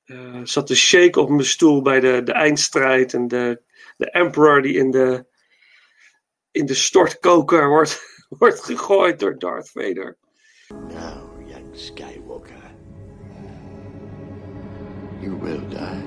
eh, 0.05 0.41
zat 0.43 0.67
te 0.67 0.77
shake 0.77 1.21
op 1.21 1.29
mijn 1.29 1.45
stoel 1.45 1.83
bij 1.83 2.01
de, 2.01 2.23
de 2.23 2.33
eindstrijd. 2.33 3.15
En 3.15 3.29
de, 3.29 3.63
de 3.97 4.11
Emperor 4.11 4.63
die 4.63 4.77
in 4.77 4.91
de, 4.91 5.27
in 6.51 6.67
de 6.67 6.75
stortkoker 6.75 7.69
wordt, 7.69 8.03
wordt 8.39 8.65
gegooid 8.65 9.19
door 9.19 9.39
Darth 9.39 9.71
Vader. 9.71 10.19
Now, 10.69 11.49
young 11.49 11.77
Skywalker, 11.77 12.75
you 15.21 15.39
will 15.41 15.69
die. 15.69 16.02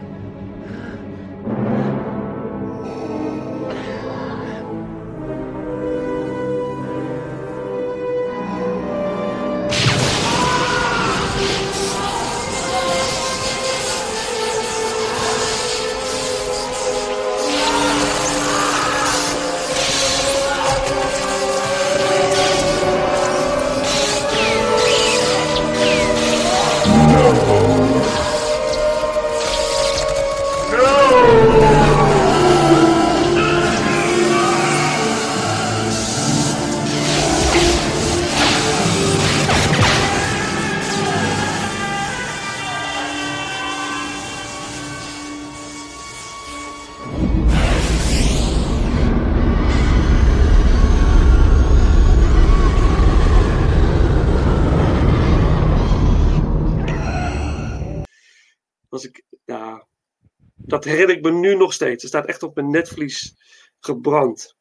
Herinner 60.86 61.16
ik 61.16 61.24
me 61.24 61.32
nu 61.32 61.56
nog 61.56 61.74
steeds. 61.74 62.02
Het 62.04 62.12
staat 62.12 62.26
echt 62.26 62.44
op 62.44 62.56
mijn 62.56 62.70
netvlies 62.70 63.36
gebrand. 63.80 64.56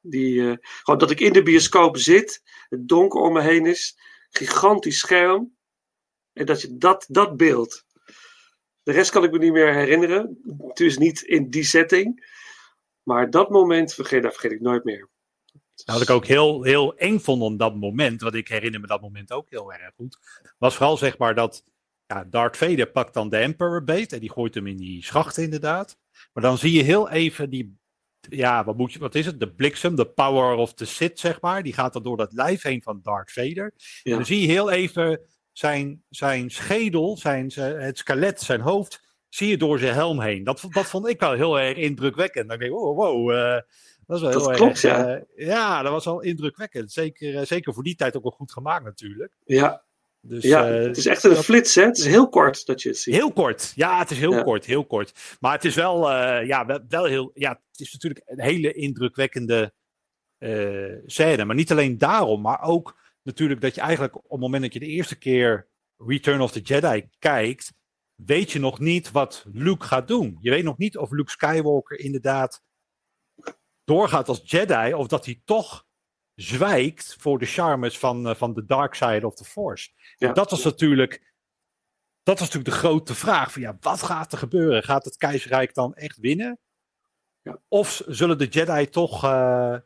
Die, 0.00 0.50
eh, 0.50 0.56
gewoon 0.60 0.98
dat 0.98 1.10
ik 1.10 1.20
in 1.20 1.32
de 1.32 1.42
bioscoop 1.42 1.96
zit, 1.96 2.42
het 2.68 2.88
donker 2.88 3.20
om 3.20 3.32
me 3.32 3.42
heen 3.42 3.66
is, 3.66 3.98
gigantisch 4.30 4.98
scherm. 4.98 5.56
En 6.32 6.46
dat 6.46 6.60
je 6.60 6.76
dat, 6.76 7.06
dat 7.08 7.36
beeld. 7.36 7.84
De 8.82 8.92
rest 8.92 9.10
kan 9.10 9.24
ik 9.24 9.30
me 9.30 9.38
niet 9.38 9.52
meer 9.52 9.74
herinneren. 9.74 10.40
Dus 10.72 10.98
niet 10.98 11.22
in 11.22 11.50
die 11.50 11.64
setting. 11.64 12.28
Maar 13.02 13.30
dat 13.30 13.50
moment, 13.50 13.94
vergeet, 13.94 14.22
dat 14.22 14.32
vergeet 14.32 14.52
ik 14.52 14.60
nooit 14.60 14.84
meer. 14.84 15.08
Wat 15.84 16.02
ik 16.02 16.10
ook 16.10 16.26
heel, 16.26 16.62
heel 16.62 16.96
eng 16.96 17.18
vond 17.18 17.42
op 17.42 17.58
dat 17.58 17.74
moment, 17.74 18.20
want 18.20 18.34
ik 18.34 18.48
herinner 18.48 18.80
me 18.80 18.86
dat 18.86 19.00
moment 19.00 19.32
ook 19.32 19.50
heel 19.50 19.72
erg 19.72 19.94
goed, 19.94 20.18
was 20.58 20.76
vooral 20.76 20.96
zeg 20.96 21.18
maar 21.18 21.34
dat 21.34 21.64
ja, 22.10 22.24
Darth 22.24 22.56
Vader 22.56 22.90
pakt 22.90 23.14
dan 23.14 23.28
de 23.28 23.36
Emperor 23.36 23.84
beet 23.84 24.12
en 24.12 24.20
die 24.20 24.30
gooit 24.30 24.54
hem 24.54 24.66
in 24.66 24.76
die 24.76 25.04
schacht 25.04 25.36
inderdaad. 25.36 25.96
Maar 26.32 26.42
dan 26.42 26.58
zie 26.58 26.72
je 26.72 26.82
heel 26.82 27.10
even 27.10 27.50
die, 27.50 27.78
ja, 28.20 28.64
wat, 28.64 28.76
moet 28.76 28.92
je, 28.92 28.98
wat 28.98 29.14
is 29.14 29.26
het? 29.26 29.40
De 29.40 29.52
bliksem, 29.52 29.94
de 29.94 30.06
power 30.06 30.54
of 30.56 30.74
the 30.74 30.84
Sith, 30.84 31.18
zeg 31.18 31.40
maar. 31.40 31.62
Die 31.62 31.72
gaat 31.72 31.92
dan 31.92 32.02
door 32.02 32.16
dat 32.16 32.32
lijf 32.32 32.62
heen 32.62 32.82
van 32.82 33.00
Darth 33.02 33.32
Vader. 33.32 33.72
Ja. 33.76 34.10
En 34.10 34.12
dan 34.12 34.26
zie 34.26 34.40
je 34.40 34.46
heel 34.46 34.70
even 34.70 35.20
zijn, 35.52 36.02
zijn 36.08 36.50
schedel, 36.50 37.16
zijn, 37.16 37.52
het 37.56 37.98
skelet, 37.98 38.40
zijn 38.40 38.60
hoofd, 38.60 39.02
zie 39.28 39.48
je 39.48 39.56
door 39.56 39.78
zijn 39.78 39.94
helm 39.94 40.20
heen. 40.20 40.44
Dat, 40.44 40.66
dat 40.70 40.86
vond 40.86 41.08
ik 41.08 41.20
wel 41.20 41.32
heel 41.32 41.60
erg 41.60 41.76
indrukwekkend. 41.76 42.48
Dan 42.48 42.58
denk 42.58 42.70
ik, 42.70 42.78
wow, 42.78 42.96
wow 42.96 43.30
eh, 43.30 43.60
dat 44.06 44.16
is 44.16 44.22
wel 44.22 44.32
Dat 44.32 44.56
klopt, 44.56 44.84
erg, 44.84 44.96
ja. 44.96 45.16
eh, 45.16 45.46
ja, 45.46 45.82
dat 45.82 45.92
was 45.92 46.04
wel 46.04 46.20
indrukwekkend. 46.20 46.92
Zeker, 46.92 47.36
eh, 47.36 47.46
zeker 47.46 47.74
voor 47.74 47.82
die 47.82 47.96
tijd 47.96 48.16
ook 48.16 48.22
wel 48.22 48.32
goed 48.32 48.52
gemaakt 48.52 48.84
natuurlijk. 48.84 49.32
Ja, 49.44 49.84
Dus, 50.22 50.44
ja 50.44 50.68
eh, 50.68 50.82
het 50.86 50.96
is 50.96 51.06
echt 51.06 51.24
een 51.24 51.34
dat- 51.34 51.44
flits, 51.44 51.74
hè? 51.74 51.84
Het 51.84 51.98
is 51.98 52.06
heel 52.06 52.28
kort 52.28 52.66
dat 52.66 52.82
je 52.82 52.88
het 52.88 52.98
ziet. 52.98 53.14
Heel 53.14 53.32
kort. 53.32 53.72
Ja, 53.74 53.98
het 53.98 54.10
is 54.10 54.18
heel 54.18 54.32
Ja. 54.34 54.42
kort, 54.42 54.64
heel 54.64 54.86
kort. 54.86 55.36
Maar 55.40 55.52
het 55.52 55.64
is 55.64 55.74
wel, 55.74 56.10
eh, 56.10 56.46
ja, 56.46 56.66
wel, 56.66 56.80
wel 56.88 57.04
heel. 57.04 57.30
Ja, 57.34 57.50
het 57.70 57.80
is 57.80 57.92
natuurlijk 57.92 58.22
een 58.26 58.40
hele 58.40 58.72
indrukwekkende 58.72 59.72
eh, 60.38 60.94
scène. 61.06 61.44
Maar 61.44 61.56
niet 61.56 61.70
alleen 61.70 61.98
daarom, 61.98 62.40
maar 62.40 62.62
ook 62.62 62.98
natuurlijk 63.22 63.60
dat 63.60 63.74
je 63.74 63.80
eigenlijk 63.80 64.16
op 64.16 64.30
het 64.30 64.40
moment 64.40 64.62
dat 64.62 64.72
je 64.72 64.78
de 64.78 64.86
eerste 64.86 65.18
keer 65.18 65.68
Return 65.96 66.40
of 66.40 66.52
the 66.52 66.60
Jedi 66.60 67.08
kijkt, 67.18 67.72
weet 68.14 68.50
je 68.50 68.58
nog 68.58 68.78
niet 68.78 69.10
wat 69.10 69.44
Luke 69.52 69.84
gaat 69.86 70.08
doen. 70.08 70.38
Je 70.40 70.50
weet 70.50 70.64
nog 70.64 70.78
niet 70.78 70.96
of 70.98 71.10
Luke 71.10 71.30
Skywalker 71.30 71.98
inderdaad 71.98 72.62
doorgaat 73.84 74.28
als 74.28 74.40
Jedi, 74.44 74.94
of 74.94 75.06
dat 75.06 75.24
hij 75.24 75.40
toch 75.44 75.86
zwijgt 76.42 77.16
voor 77.18 77.38
de 77.38 77.46
charmes 77.46 77.98
van, 77.98 78.28
eh, 78.28 78.34
van 78.34 78.54
de 78.54 78.64
dark 78.64 78.94
side 78.94 79.26
of 79.26 79.34
the 79.34 79.44
Force. 79.44 79.90
Ja. 80.16 80.32
Dat 80.32 80.50
was 80.50 80.64
natuurlijk 80.64 81.28
dat 82.22 82.38
was 82.38 82.48
natuurlijk 82.48 82.74
de 82.74 82.88
grote 82.88 83.14
vraag: 83.14 83.52
van 83.52 83.62
ja, 83.62 83.76
wat 83.80 84.02
gaat 84.02 84.32
er 84.32 84.38
gebeuren? 84.38 84.82
Gaat 84.82 85.04
het 85.04 85.16
keizerrijk 85.16 85.74
dan 85.74 85.94
echt 85.94 86.18
winnen? 86.18 86.58
Ja. 87.42 87.58
Of 87.68 88.02
zullen 88.06 88.38
de 88.38 88.46
Jedi 88.46 88.88
toch 88.88 89.24
eh, 89.24 89.74
eh, 89.74 89.80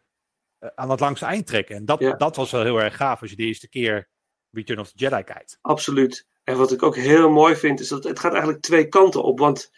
aan 0.75 0.91
het 0.91 1.01
langste 1.01 1.27
eind 1.27 1.47
trekken? 1.47 1.77
En 1.77 1.85
dat, 1.85 2.01
Ja. 2.01 2.13
dat 2.13 2.37
was 2.37 2.51
wel 2.51 2.63
heel 2.63 2.81
erg 2.81 2.97
gaaf 2.97 3.21
als 3.21 3.31
je 3.31 3.37
de 3.37 3.43
eerste 3.43 3.69
keer 3.69 4.09
Return 4.51 4.81
of 4.81 4.91
the 4.91 4.99
Jedi 4.99 5.23
kijkt. 5.23 5.59
Absoluut. 5.61 6.27
En 6.45 6.57
wat 6.57 6.73
ik 6.73 6.83
ook 6.83 6.97
heel 6.97 7.31
mooi 7.31 7.57
vind, 7.57 7.81
is 7.81 7.89
dat 7.89 8.05
het 8.05 8.19
gaat 8.19 8.33
eigenlijk 8.33 8.63
twee 8.63 8.89
kanten 8.89 9.23
op. 9.23 9.39
Want 9.39 9.71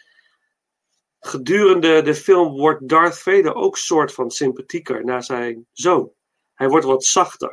gedurende 1.19 2.01
de 2.01 2.15
film 2.15 2.57
wordt 2.57 2.89
Darth 2.89 3.19
Vader 3.19 3.53
ook 3.53 3.77
soort 3.77 4.13
van 4.13 4.31
sympathieker 4.31 5.05
naar 5.05 5.23
zijn 5.23 5.67
zoon. 5.71 6.11
Hij 6.57 6.69
wordt 6.69 6.85
wat 6.85 7.03
zachter. 7.03 7.49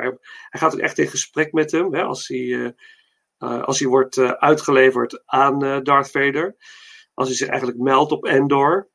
Hij, 0.49 0.61
gaat 0.61 0.75
ook 0.75 0.81
echt 0.81 0.99
in 0.99 1.09
gesprek 1.09 1.53
met 1.53 1.71
hem. 1.71 1.95
Hè, 1.95 2.03
als, 2.03 2.29
hij, 2.29 2.39
eh, 2.39 2.71
eh, 3.39 3.63
als 3.63 3.79
hij 3.79 3.89
wordt 3.89 4.17
eh, 4.17 4.31
uitgeleverd 4.31 5.23
aan 5.27 5.83
Darth 5.83 6.11
Vader. 6.11 6.57
Als 7.15 7.29
hij 7.29 7.37
zich 7.37 7.49
eigenlijk 7.49 7.79
meldt 7.79 8.13
op 8.13 8.25
Endor. 8.25 8.91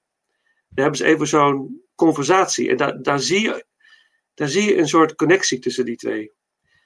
Dan 0.70 0.84
hebben 0.84 0.98
ze 0.98 1.06
even 1.06 1.28
zo'n 1.28 1.84
conversatie. 1.96 2.70
En 2.70 2.78
daar, 2.78 3.02
daar, 3.02 3.20
zie 3.20 3.42
je, 3.42 3.66
daar 4.34 4.48
zie 4.48 4.64
je 4.64 4.78
een 4.78 4.88
soort 4.88 5.16
connectie 5.16 5.60
tussen 5.60 5.86
die 5.86 5.96
twee. 5.96 6.32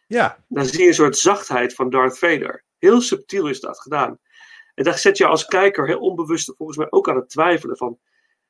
Ja, 0.07 0.45
Dan 0.47 0.65
zie 0.65 0.81
je 0.81 0.87
een 0.87 0.93
soort 0.93 1.17
zachtheid 1.17 1.73
van 1.73 1.89
Darth 1.89 2.17
Vader. 2.17 2.65
Heel 2.77 3.01
subtiel 3.01 3.47
is 3.47 3.59
dat 3.59 3.79
gedaan. 3.79 4.19
En 4.73 4.83
daar 4.83 4.97
zet 4.97 5.17
je 5.17 5.25
als 5.25 5.45
kijker 5.45 5.87
heel 5.87 5.99
onbewust 5.99 6.53
volgens 6.57 6.77
mij 6.77 6.87
ook 6.89 7.09
aan 7.09 7.15
het 7.15 7.29
twijfelen 7.29 7.77
van. 7.77 7.99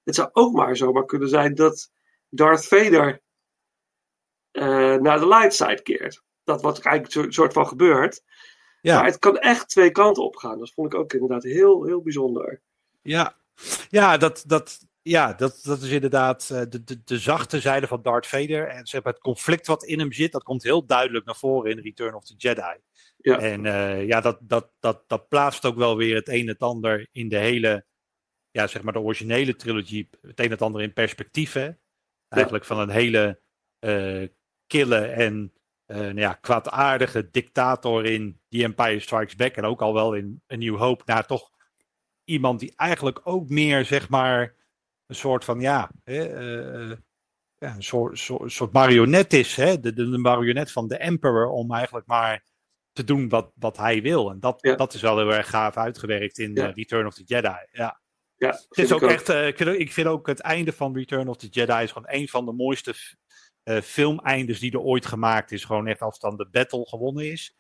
Het 0.04 0.16
zou 0.16 0.30
ook 0.32 0.54
maar 0.54 0.78
zomaar 0.78 1.06
kunnen 1.06 1.30
zijn 1.30 1.56
dat 1.56 1.92
Darth 2.30 2.66
Vader 2.66 3.23
eh, 4.54 4.96
naar 4.96 5.20
de 5.20 5.28
light 5.28 5.54
side 5.54 5.82
keert. 5.82 6.24
Dat 6.44 6.62
wat 6.62 6.80
eigenlijk 6.80 7.16
een 7.16 7.34
soort 7.34 7.54
van 7.54 7.68
gebeurt. 7.68 8.24
ja. 8.82 8.96
Maar 8.96 9.06
het 9.06 9.20
kan 9.20 9.38
echt 9.38 9.70
twee 9.70 9.92
kanten 9.92 10.24
op 10.24 10.36
gaan. 10.36 10.60
Dat 10.60 10.72
vond 10.72 10.94
ik 10.94 11.00
ook 11.00 11.14
inderdaad 11.14 11.44
heel, 11.44 11.86
heel 11.86 12.02
bijzonder. 12.02 12.62
Ja, 13.02 13.36
ja, 13.90 14.18
dat, 14.18 14.44
dat, 14.48 14.88
ja 15.02 15.34
dat, 15.34 15.60
dat 15.64 15.82
is 15.82 15.90
inderdaad 15.90 16.50
eh, 16.50 16.62
de, 16.70 16.84
de, 16.84 17.04
de 17.04 17.18
zachte 17.20 17.60
zijde 17.60 17.88
van 17.88 18.02
Darth 18.02 18.28
Vader. 18.28 18.68
En 18.68 18.86
zeg 18.86 19.04
maar, 19.04 19.14
het 19.14 19.22
conflict 19.22 19.68
wat 19.68 19.84
in 19.84 20.00
hem 20.00 20.12
zit, 20.12 20.32
dat 20.32 20.44
komt 20.44 20.64
heel 20.64 20.86
duidelijk 20.86 21.26
naar 21.26 21.36
voren 21.36 21.72
in 21.72 21.80
Return 21.80 22.16
of 22.16 22.26
the 22.26 22.34
Jedi. 22.38 22.78
Ja. 23.18 23.40
En 23.40 23.66
eh, 23.66 24.08
ja, 24.08 24.22
dat, 24.22 24.38
dat, 24.42 24.72
dat, 24.80 25.04
dat 25.08 25.28
plaatst 25.28 25.66
ook 25.66 25.76
wel 25.76 25.98
weer 25.98 26.16
het 26.16 26.28
een 26.28 26.42
en 26.42 26.48
het 26.48 26.60
ander 26.60 27.08
in 27.12 27.30
de 27.30 27.38
hele, 27.38 27.86
ja, 28.52 28.68
zeg 28.68 28.82
maar 28.82 28.94
de 28.94 29.00
originele 29.00 29.56
trilogie, 29.56 30.10
het 30.22 30.40
een 30.40 30.46
en 30.46 30.52
het 30.52 30.62
ander 30.62 30.82
in 30.82 30.94
perspectief. 30.94 31.54
Hè? 31.54 31.70
Eigenlijk 32.28 32.66
van 32.66 32.80
een 32.80 32.90
hele 32.90 33.42
kille 34.74 34.98
en 34.98 35.54
eh, 35.86 35.98
nou 35.98 36.20
ja, 36.20 36.34
kwaadaardige 36.34 37.30
dictator 37.32 38.06
in 38.06 38.40
The 38.50 38.64
Empire 38.64 39.00
Strikes 39.00 39.36
Back. 39.36 39.56
En 39.56 39.64
ook 39.66 39.82
al 39.82 39.94
wel 39.94 40.14
in 40.14 40.42
A 40.54 40.56
New 40.56 40.78
Hope, 40.78 41.04
naar 41.06 41.26
toch 41.26 41.52
iemand 42.24 42.60
die 42.60 42.74
eigenlijk 42.76 43.20
ook 43.24 43.50
meer, 43.50 43.86
zeg 43.86 44.10
maar, 44.10 44.56
een 45.06 45.16
soort 45.16 45.44
van, 45.46 45.60
ja, 45.60 45.92
hè, 46.04 46.26
eh, 46.26 46.92
eh, 46.92 46.98
ja 47.58 47.76
een 47.76 47.84
soort, 47.84 48.20
soort, 48.20 48.52
soort 48.52 48.72
marionet 48.74 49.34
is. 49.34 49.56
Hè? 49.56 49.80
De, 49.80 49.94
de, 49.94 50.10
de 50.10 50.18
marionet 50.18 50.72
van 50.72 50.88
de 50.88 50.98
Emperor 50.98 51.48
om 51.50 51.74
eigenlijk 51.74 52.06
maar 52.06 52.44
te 52.92 53.04
doen 53.04 53.30
wat, 53.30 53.52
wat 53.56 53.78
hij 53.78 54.02
wil. 54.02 54.30
En 54.30 54.40
dat, 54.40 54.62
Ja. 54.62 54.76
dat 54.76 54.94
is 54.94 55.02
wel 55.02 55.18
heel 55.18 55.34
erg 55.34 55.50
gaaf 55.50 55.78
uitgewerkt 55.78 56.38
in 56.38 56.54
Ja. 56.54 56.72
Return 56.76 57.06
of 57.06 57.14
the 57.14 57.24
Jedi. 57.26 57.68
Ja. 57.72 58.02
Ja, 58.36 58.50
Het 58.50 58.78
is 58.78 58.92
ook 58.92 59.02
echt, 59.02 59.30
ik, 59.30 59.58
vind 59.58 59.70
ook, 59.70 59.76
ik 59.76 59.92
vind 59.94 60.08
ook 60.08 60.28
het 60.28 60.40
einde 60.40 60.72
van 60.72 60.96
Return 60.96 61.28
of 61.28 61.38
the 61.38 61.48
Jedi 61.48 61.84
is 61.84 61.92
gewoon 61.92 62.10
een 62.12 62.28
van 62.28 62.46
de 62.46 62.52
mooiste 62.52 62.94
eh, 63.64 63.82
filmeindes 63.82 64.60
die 64.60 64.72
er 64.72 64.80
ooit 64.80 65.06
gemaakt 65.06 65.52
is. 65.52 65.66
Gewoon 65.66 65.88
echt 65.88 66.02
als 66.02 66.20
dan 66.20 66.38
de 66.38 66.48
battle 66.52 66.88
gewonnen 66.88 67.32
is. 67.32 67.56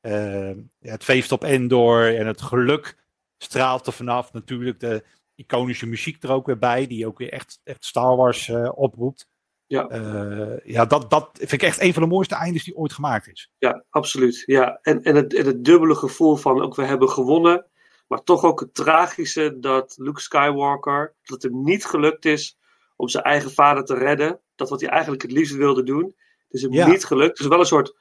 Eh, 0.00 0.50
het 0.80 1.04
feest 1.04 1.32
op 1.32 1.44
Endor 1.44 2.16
en 2.16 2.26
het 2.26 2.42
geluk 2.42 2.96
straalt 3.38 3.86
er 3.86 3.92
vanaf. 3.92 4.32
Natuurlijk 4.32 4.80
de 4.80 5.04
iconische 5.34 5.86
muziek 5.86 6.22
er 6.22 6.32
ook 6.32 6.46
weer 6.46 6.58
bij, 6.58 6.86
die 6.86 7.06
ook 7.06 7.18
weer 7.18 7.32
echt, 7.32 7.60
echt 7.64 7.84
Star 7.84 8.16
Wars 8.16 8.48
eh, 8.48 8.70
oproept. 8.74 9.28
Ja. 9.66 10.60
Ja, 10.64 10.84
dat, 10.84 11.10
dat 11.10 11.30
vind 11.32 11.52
ik 11.52 11.62
echt 11.62 11.80
een 11.80 11.92
van 11.92 12.02
de 12.02 12.08
mooiste 12.08 12.34
eindes 12.34 12.64
die 12.64 12.76
ooit 12.76 12.92
gemaakt 12.92 13.28
is. 13.28 13.50
Ja, 13.58 13.84
absoluut. 13.90 14.42
Ja. 14.46 14.78
En, 14.82 15.02
en, 15.02 15.16
het, 15.16 15.34
en 15.34 15.46
het 15.46 15.64
dubbele 15.64 15.94
gevoel 15.94 16.36
van 16.36 16.62
ook 16.62 16.74
we 16.74 16.84
hebben 16.84 17.08
gewonnen. 17.08 17.66
Maar 18.06 18.22
toch 18.22 18.42
ook 18.42 18.60
het 18.60 18.74
tragische 18.74 19.58
dat 19.58 19.94
Luke 19.98 20.20
Skywalker, 20.20 21.14
dat 21.22 21.42
het 21.42 21.52
hem 21.52 21.64
niet 21.64 21.84
gelukt 21.84 22.24
is 22.24 22.58
om 22.96 23.08
zijn 23.08 23.24
eigen 23.24 23.50
vader 23.50 23.84
te 23.84 23.94
redden. 23.94 24.40
Dat 24.58 24.68
wat 24.68 24.80
hij 24.80 24.90
eigenlijk 24.90 25.22
het 25.22 25.32
liefst 25.32 25.54
wilde 25.54 25.82
doen. 25.82 26.04
Het 26.04 26.14
is 26.56 26.62
hem 26.62 26.72
Ja. 26.72 26.86
niet 26.86 27.04
gelukt. 27.04 27.38
Dus 27.38 27.46
wel 27.46 27.58
een 27.58 27.66
soort 27.66 27.96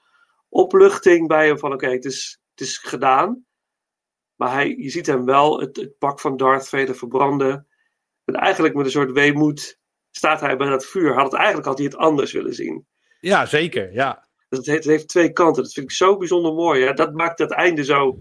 opluchting 0.49 1.27
bij 1.27 1.47
hem 1.47 1.59
van 1.59 1.73
oké, 1.73 1.87
het, 1.89 2.05
is, 2.05 2.39
het 2.51 2.61
is 2.67 2.77
gedaan. 2.77 3.45
Maar 4.35 4.51
hij, 4.51 4.75
je 4.77 4.89
ziet 4.89 5.05
hem 5.05 5.25
wel 5.25 5.59
het, 5.59 5.75
het 5.75 5.97
pak 5.97 6.19
van 6.19 6.37
Darth 6.37 6.69
Vader 6.69 6.95
verbranden. 6.95 7.67
En 8.25 8.33
eigenlijk 8.35 8.75
met 8.75 8.85
een 8.85 8.91
soort 8.91 9.11
weemoed 9.11 9.79
staat 10.11 10.39
hij 10.41 10.57
bij 10.57 10.69
dat 10.69 10.85
vuur. 10.85 11.13
Had 11.13 11.23
het, 11.23 11.33
eigenlijk 11.33 11.67
had 11.67 11.77
hij 11.77 11.85
het 11.87 11.95
anders 11.95 12.31
willen 12.31 12.53
zien. 12.53 12.85
Ja, 13.19 13.45
zeker. 13.45 13.93
Ja, 13.93 14.27
Dus 14.49 14.57
het 14.57 14.67
heeft, 14.67 14.83
het 14.83 14.93
heeft 14.93 15.07
twee 15.07 15.31
kanten. 15.33 15.63
Dat 15.63 15.73
vind 15.73 15.85
ik 15.85 15.95
zo 15.95 16.17
bijzonder 16.17 16.53
mooi. 16.53 16.83
Ja, 16.83 16.93
dat 16.93 17.13
maakt 17.13 17.39
het 17.39 17.51
einde 17.51 17.83
zo, 17.83 18.19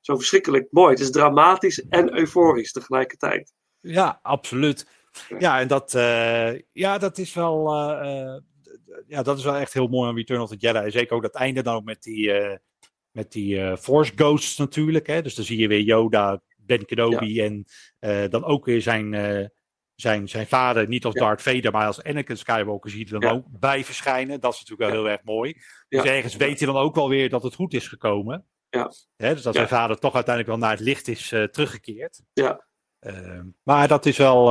zo 0.00 0.16
verschrikkelijk 0.16 0.66
mooi. 0.70 0.90
Het 0.90 1.00
is 1.00 1.10
dramatisch 1.10 1.86
en 1.88 2.18
euforisch 2.18 2.72
tegelijkertijd. 2.72 3.52
Ja, 3.80 4.18
absoluut. 4.22 4.86
Ja, 5.38 5.60
en 5.60 5.68
dat, 5.68 5.94
eh, 5.94 6.58
ja, 6.72 6.98
dat 6.98 7.18
is 7.18 7.34
wel. 7.34 7.72
eh, 7.74 8.34
eh, 8.34 8.42
ja, 9.06 9.22
dat 9.22 9.38
is 9.38 9.44
wel 9.44 9.54
echt 9.54 9.72
heel 9.72 9.86
mooi 9.86 10.08
aan 10.08 10.16
Return 10.16 10.40
of 10.40 10.48
the 10.48 10.56
Jedi. 10.56 10.90
Zeker 10.90 11.16
ook 11.16 11.22
dat 11.22 11.34
einde 11.34 11.62
dan 11.62 11.74
ook 11.74 11.84
met 11.84 12.02
die, 12.02 12.32
met 13.10 13.32
die 13.32 13.76
Force 13.76 14.12
Ghosts 14.14 14.56
natuurlijk. 14.56 15.06
Hè? 15.06 15.22
Dus 15.22 15.34
dan 15.34 15.44
zie 15.44 15.58
je 15.58 15.68
weer 15.68 15.80
Yoda, 15.80 16.40
Ben 16.56 16.84
Kenobi 16.84 17.40
en 17.40 17.64
dan 18.30 18.44
ook 18.44 18.64
weer 18.64 18.82
zijn, 18.82 19.12
zijn, 19.94 20.28
zijn 20.28 20.46
vader. 20.46 20.88
Niet 20.88 21.04
als 21.04 21.14
Ja. 21.14 21.20
Darth 21.20 21.42
Vader, 21.42 21.72
maar 21.72 21.86
als 21.86 22.02
Anakin 22.02 22.36
Skywalker 22.36 22.90
zie 22.90 22.98
je 22.98 23.04
er 23.14 23.20
dan 23.20 23.30
Ja. 23.30 23.36
ook 23.36 23.44
bij 23.60 23.84
verschijnen. 23.84 24.40
Dat 24.40 24.52
is 24.52 24.58
natuurlijk 24.60 24.90
wel 24.90 25.00
heel 25.02 25.10
erg 25.10 25.24
mooi. 25.24 25.56
Dus 25.88 26.02
ergens 26.04 26.36
weet 26.36 26.58
je 26.58 26.66
dan 26.66 26.76
ook 26.76 26.94
wel 26.94 27.08
weer 27.08 27.28
dat 27.28 27.42
het 27.42 27.54
goed 27.54 27.74
is 27.74 27.88
gekomen. 27.88 28.44
Ja. 28.70 28.90
Hè? 29.16 29.32
Dus 29.34 29.42
dat 29.42 29.54
zijn 29.54 29.68
vader 29.68 29.98
toch 29.98 30.14
uiteindelijk 30.14 30.54
wel 30.56 30.66
naar 30.68 30.76
het 30.76 30.86
licht 30.86 31.08
is 31.08 31.28
teruggekeerd. 31.28 32.20
Ja. 32.32 32.66
Ehm, 32.98 33.46
maar 33.62 33.88
dat 33.88 34.06
is 34.06 34.16
wel, 34.16 34.46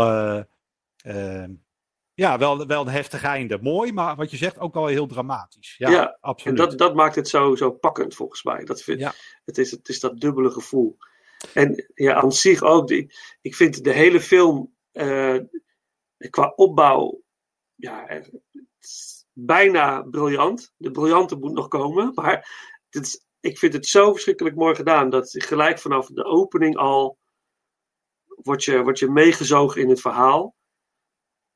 ja, 2.14 2.38
wel, 2.38 2.66
wel 2.68 2.82
een 2.82 2.88
heftig 2.88 3.24
einde. 3.24 3.58
Mooi, 3.62 3.94
maar 3.94 4.16
wat 4.16 4.32
je 4.32 4.38
zegt 4.38 4.60
ook 4.60 4.74
wel 4.74 4.86
heel 4.88 5.08
dramatisch. 5.08 5.76
Ja, 5.78 5.90
Ja, 5.90 6.08
En 6.12 6.18
absoluut. 6.20 6.58
dat, 6.58 6.78
dat 6.78 6.96
maakt 6.96 7.16
het 7.16 7.28
zo, 7.28 7.56
zo 7.56 7.72
pakkend 7.72 8.16
volgens 8.16 8.44
mij. 8.44 8.64
Dat 8.64 8.82
vind, 8.82 9.00
Ja. 9.00 9.14
het, 9.46 9.58
is, 9.58 9.72
het 9.72 9.90
is 9.90 10.00
dat 10.00 10.20
dubbele 10.20 10.52
gevoel. 10.52 10.98
En 11.54 11.92
ja, 11.94 12.14
aan 12.14 12.32
zich 12.32 12.62
ook. 12.62 12.90
Ik, 12.90 13.38
ik 13.42 13.56
vind 13.56 13.84
de 13.84 13.92
hele 13.94 14.22
film 14.22 14.76
eh, 14.92 15.38
qua 16.30 16.54
opbouw 16.56 17.22
ja, 17.76 18.08
eh, 18.08 18.24
bijna 19.34 20.02
briljant. 20.02 20.74
De 20.78 20.92
briljante 20.92 21.36
moet 21.36 21.54
nog 21.54 21.68
komen. 21.68 22.12
Maar 22.16 22.50
het 22.90 23.06
is, 23.06 23.26
ik 23.40 23.58
vind 23.58 23.74
het 23.74 23.88
zo 23.88 24.12
verschrikkelijk 24.12 24.56
mooi 24.56 24.76
gedaan. 24.76 25.10
Dat 25.10 25.30
gelijk 25.32 25.80
vanaf 25.80 26.08
de 26.08 26.24
opening 26.24 26.78
al 26.78 27.18
word 28.26 28.64
je, 28.64 28.84
word 28.84 29.00
je 29.00 29.10
meegezogen 29.10 29.82
in 29.82 29.90
het 29.90 30.02
verhaal. 30.02 30.56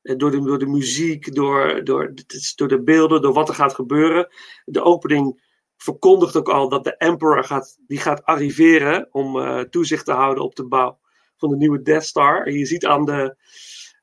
En 0.02 0.18
door, 0.18 0.30
de, 0.30 0.40
door 0.42 0.58
de 0.58 0.66
muziek, 0.66 1.34
door, 1.34 1.84
door, 1.84 2.14
door 2.56 2.68
de 2.68 2.82
beelden, 2.82 3.22
door 3.22 3.32
wat 3.32 3.48
er 3.48 3.54
gaat 3.54 3.74
gebeuren. 3.74 4.28
De 4.64 4.82
opening 4.82 5.50
verkondigt 5.76 6.36
ook 6.36 6.48
al 6.48 6.68
dat 6.68 6.84
de 6.84 6.96
Emperor 6.96 7.44
gaat, 7.44 7.78
die 7.86 7.98
gaat 7.98 8.24
arriveren 8.24 9.08
om 9.10 9.38
eh, 9.40 9.60
toezicht 9.60 10.04
te 10.04 10.12
houden 10.12 10.44
op 10.44 10.54
de 10.54 10.66
bouw 10.66 10.98
van 11.36 11.50
de 11.50 11.56
nieuwe 11.56 11.82
Death 11.82 12.04
Star. 12.04 12.46
En 12.46 12.52
je 12.52 12.66
ziet 12.66 12.86
aan 12.86 13.04
de. 13.04 13.36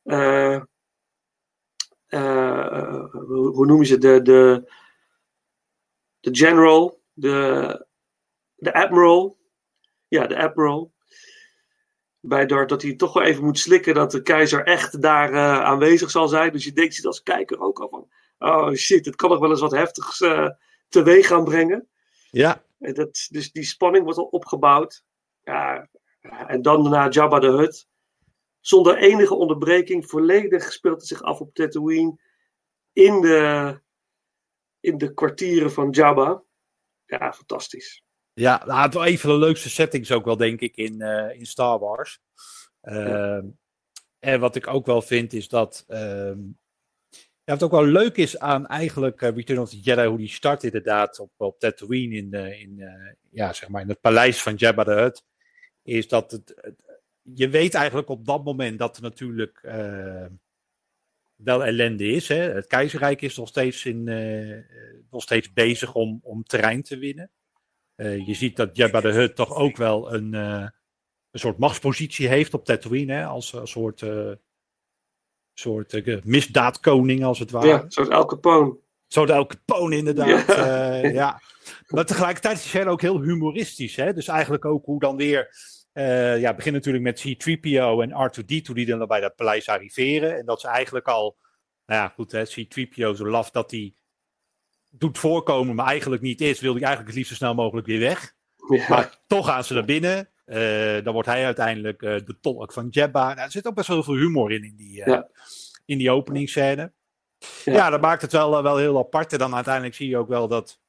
eh, 0.04 0.62
eh, 2.08 3.06
hoe 3.12 3.48
hoe 3.54 3.66
noem 3.66 3.80
je 3.80 3.86
ze? 3.86 3.98
De, 3.98 4.22
de, 4.22 4.72
de 6.20 6.36
general, 6.36 7.02
de, 7.14 7.86
de 8.56 8.74
admiral. 8.74 9.38
Ja, 10.08 10.28
de 10.28 10.38
admiral. 10.38 10.94
Bij 12.22 12.46
Darth 12.46 12.70
dat 12.70 12.82
hij 12.82 12.96
toch 12.96 13.14
wel 13.14 13.24
even 13.24 13.44
moet 13.44 13.60
slikken 13.60 13.94
dat 13.94 14.12
de 14.12 14.22
keizer 14.22 14.66
echt 14.66 15.02
daar 15.02 15.34
eh, 15.34 15.64
aanwezig 15.64 16.10
zal 16.10 16.28
zijn. 16.28 16.52
Dus 16.52 16.64
je 16.64 16.72
denkt 16.72 16.96
je 16.96 17.08
als 17.08 17.24
kijker 17.24 17.60
ook 17.60 17.80
al 17.80 17.90
van. 17.90 18.08
Oh 18.40 18.74
shit, 18.74 19.06
het 19.06 19.16
kan 19.16 19.30
nog 19.30 19.40
wel 19.40 19.50
eens 19.50 19.60
wat 19.60 19.72
heftigs 19.72 20.22
eh, 20.22 20.50
teweeg 20.90 21.28
gaan 21.28 21.44
brengen. 21.44 21.88
Ja, 22.32 22.64
En 22.80 22.94
dat, 22.94 23.28
dus 23.30 23.52
die 23.52 23.64
spanning 23.64 24.04
wordt 24.04 24.20
al 24.20 24.26
opgebouwd. 24.26 25.04
Ja, 25.44 25.90
en 26.48 26.62
dan 26.62 26.84
daarna 26.84 27.10
Jabba 27.10 27.40
de 27.40 27.52
Hutt. 27.52 27.88
Zonder 28.60 28.98
enige 28.98 29.36
onderbreking. 29.36 30.10
Volledig 30.10 30.72
speelt 30.72 31.00
het 31.00 31.08
zich 31.08 31.22
af 31.22 31.40
op 31.40 31.54
Tatooine. 31.54 32.20
In 32.94 33.22
de, 33.22 33.80
in 34.80 34.98
de 34.98 35.14
kwartieren 35.14 35.72
van 35.72 35.90
Jabba. 35.90 36.44
Ja, 37.06 37.34
fantastisch. 37.34 38.04
Ja, 38.40 38.64
nou, 38.66 38.82
het 38.82 38.90
is 38.90 38.96
wel 39.00 39.08
een 39.08 39.20
van 39.20 39.30
de 39.30 39.38
leukste 39.46 39.70
settings 39.70 40.12
ook 40.12 40.26
wel, 40.26 40.38
denk 40.38 40.60
ik, 40.60 40.76
in, 40.76 41.02
eh, 41.02 41.40
in 41.40 41.46
Star 41.46 41.80
Wars. 41.80 42.20
Ehm, 42.82 43.46
En 44.20 44.40
wat 44.40 44.56
ik 44.56 44.68
ook 44.68 44.86
wel 44.86 45.02
vind, 45.02 45.34
is 45.34 45.48
dat... 45.48 45.84
ehm, 45.88 46.40
ja, 47.44 47.54
wat 47.54 47.64
ook 47.64 47.72
wel 47.72 47.86
leuk 47.86 48.18
is 48.18 48.40
aan 48.40 48.68
eigenlijk 48.68 49.22
eh, 49.22 49.36
Return 49.36 49.60
of 49.60 49.70
the 49.70 49.80
Jedi, 49.80 50.06
hoe 50.06 50.18
die 50.18 50.28
start 50.30 50.64
inderdaad 50.64 51.20
op, 51.20 51.32
op 51.38 51.60
Tatooine 51.60 52.16
in, 52.16 52.34
eh, 52.34 52.62
in, 52.62 52.84
ja, 53.32 53.54
zeg 53.54 53.70
maar 53.70 53.82
in 53.82 53.90
het 53.90 54.02
paleis 54.02 54.42
van 54.42 54.56
Jabba 54.56 54.84
the 54.84 54.92
Hutt, 54.92 55.24
is 55.84 56.08
dat 56.08 56.32
het, 56.32 56.76
je 57.22 57.50
weet 57.50 57.74
eigenlijk 57.74 58.10
op 58.10 58.26
dat 58.26 58.44
moment 58.44 58.80
dat 58.80 58.96
er 58.96 59.02
natuurlijk 59.02 59.60
eh, 59.64 60.26
wel 61.36 61.66
ellende 61.66 62.08
is. 62.08 62.28
Hè? 62.28 62.36
Het 62.36 62.68
keizerrijk 62.68 63.22
is 63.22 63.38
nog 63.38 63.48
steeds, 63.48 63.86
in, 63.86 64.04
nog 65.10 65.22
steeds 65.22 65.54
bezig 65.54 65.96
om, 65.96 66.20
om 66.24 66.44
terrein 66.44 66.84
te 66.84 66.98
winnen. 66.98 67.32
Eh, 68.00 68.28
je 68.28 68.34
ziet 68.34 68.56
dat 68.56 68.76
Jabba 68.76 69.02
the 69.02 69.08
Hutt 69.08 69.36
toch 69.36 69.56
ook 69.56 69.78
wel 69.78 70.14
een, 70.14 70.34
eh, 70.34 70.68
een 71.32 71.40
soort 71.40 71.58
machtspositie 71.58 72.28
heeft 72.28 72.54
op 72.54 72.66
Tatooine, 72.66 73.14
hè? 73.14 73.26
als 73.26 73.54
een 73.54 73.68
soort, 73.68 74.02
eh, 74.02 74.32
soort 75.54 76.26
misdaadkoning 76.26 77.24
als 77.24 77.40
het 77.40 77.52
ware. 77.52 77.68
Ja, 77.68 77.86
zoals 77.88 78.10
El 78.10 78.26
Capone. 78.26 78.78
Zo 79.08 79.26
de 79.26 79.34
elke 79.34 79.58
poon 79.66 79.94
inderdaad. 79.94 80.48
Ja. 80.48 80.96
Ja. 80.96 81.42
Maar 81.88 82.06
tegelijkertijd 82.06 82.58
is 82.58 82.74
het 82.74 82.88
ook 82.88 83.02
heel 83.02 83.22
humoristisch. 83.22 83.96
Hè? 83.96 84.14
Dus 84.14 84.28
eigenlijk 84.28 84.66
ook 84.66 84.86
hoe 84.86 85.00
dan 85.00 85.18
weer... 85.18 85.50
ja, 85.94 86.48
het 86.48 86.56
begint 86.56 86.76
natuurlijk 86.76 87.04
met 87.04 87.22
C-3PO 87.22 88.02
en 88.02 88.30
R2-D2 88.30 88.74
die 88.74 88.86
dan 88.86 89.08
bij 89.08 89.20
dat 89.20 89.36
paleis 89.36 89.70
arriveren. 89.70 90.38
En 90.38 90.46
dat 90.46 90.62
ze 90.62 90.68
eigenlijk 90.68 91.08
al... 91.08 91.38
Nou 91.86 92.02
ja, 92.02 92.08
goed, 92.08 92.32
hè, 92.32 92.44
C-3PO 92.44 93.16
zo 93.16 93.28
laf 93.28 93.52
dat 93.52 93.72
hij 93.72 93.94
doet 94.90 95.18
voorkomen, 95.18 95.76
maar 95.76 95.86
eigenlijk 95.88 96.22
niet 96.22 96.42
is. 96.42 96.60
Wil 96.60 96.74
hij 96.74 96.82
eigenlijk 96.82 97.08
het 97.08 97.18
liefst 97.18 97.32
zo 97.32 97.38
snel 97.46 97.54
mogelijk 97.56 97.88
weer 97.88 98.00
weg. 98.00 98.34
Ja, 98.70 98.86
Maar 98.90 99.20
toch 99.28 99.46
gaan 99.46 99.64
ze 99.64 99.74
naar 99.74 99.86
binnen. 99.86 100.30
Eh, 100.46 101.04
dan 101.04 101.14
wordt 101.14 101.28
hij 101.28 101.46
uiteindelijk 101.46 102.02
eh, 102.02 102.16
de 102.26 102.40
tolk 102.42 102.74
van 102.74 102.88
Jabba. 102.90 103.28
Nou, 103.34 103.40
er 103.46 103.52
zit 103.52 103.68
ook 103.68 103.76
best 103.76 103.88
wel 103.88 104.04
veel 104.04 104.16
humor 104.16 104.52
in, 104.52 104.64
in 104.64 104.76
die, 104.76 105.04
eh, 105.04 105.08
Ja. 105.14 105.30
in 105.86 105.98
die 105.98 106.12
openingsscène. 106.12 106.94
Ja. 107.64 107.74
Ja. 107.74 107.90
dat 107.90 108.02
maakt 108.02 108.22
het 108.22 108.32
wel, 108.32 108.64
wel 108.64 108.78
heel 108.78 108.98
apart. 108.98 109.34
En 109.34 109.40
dan 109.40 109.56
uiteindelijk 109.56 109.96
zie 109.96 110.10
je 110.10 110.18
ook 110.18 110.28
wel 110.28 110.48
dat... 110.48 110.80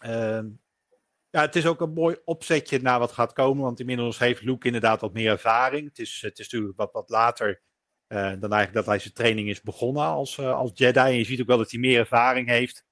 ehm, 0.00 0.48
ja, 1.30 1.40
het 1.40 1.56
is 1.56 1.66
ook 1.66 1.80
een 1.80 1.92
mooi 1.92 2.16
opzetje 2.24 2.80
naar 2.82 2.98
wat 2.98 3.12
gaat 3.12 3.32
komen. 3.32 3.62
Want 3.62 3.80
inmiddels 3.80 4.18
heeft 4.18 4.42
Luke 4.42 4.66
inderdaad 4.66 5.00
wat 5.00 5.12
meer 5.12 5.30
ervaring. 5.30 5.88
Het 5.88 5.98
is, 5.98 6.18
het 6.20 6.38
is 6.38 6.44
natuurlijk 6.44 6.76
wat, 6.78 6.92
wat 6.92 7.08
later 7.08 7.62
dan 8.08 8.28
eigenlijk 8.52 8.72
dat 8.72 8.86
hij 8.86 8.98
zijn 8.98 9.14
training 9.14 9.48
is 9.48 9.60
begonnen 9.60 10.02
als, 10.02 10.38
als 10.38 10.70
Jedi. 10.74 11.00
En 11.00 11.14
je 11.16 11.24
ziet 11.24 11.40
ook 11.40 11.46
wel 11.46 11.58
dat 11.58 11.70
hij 11.70 11.80
meer 11.80 11.98
ervaring 11.98 12.48
heeft. 12.48 12.84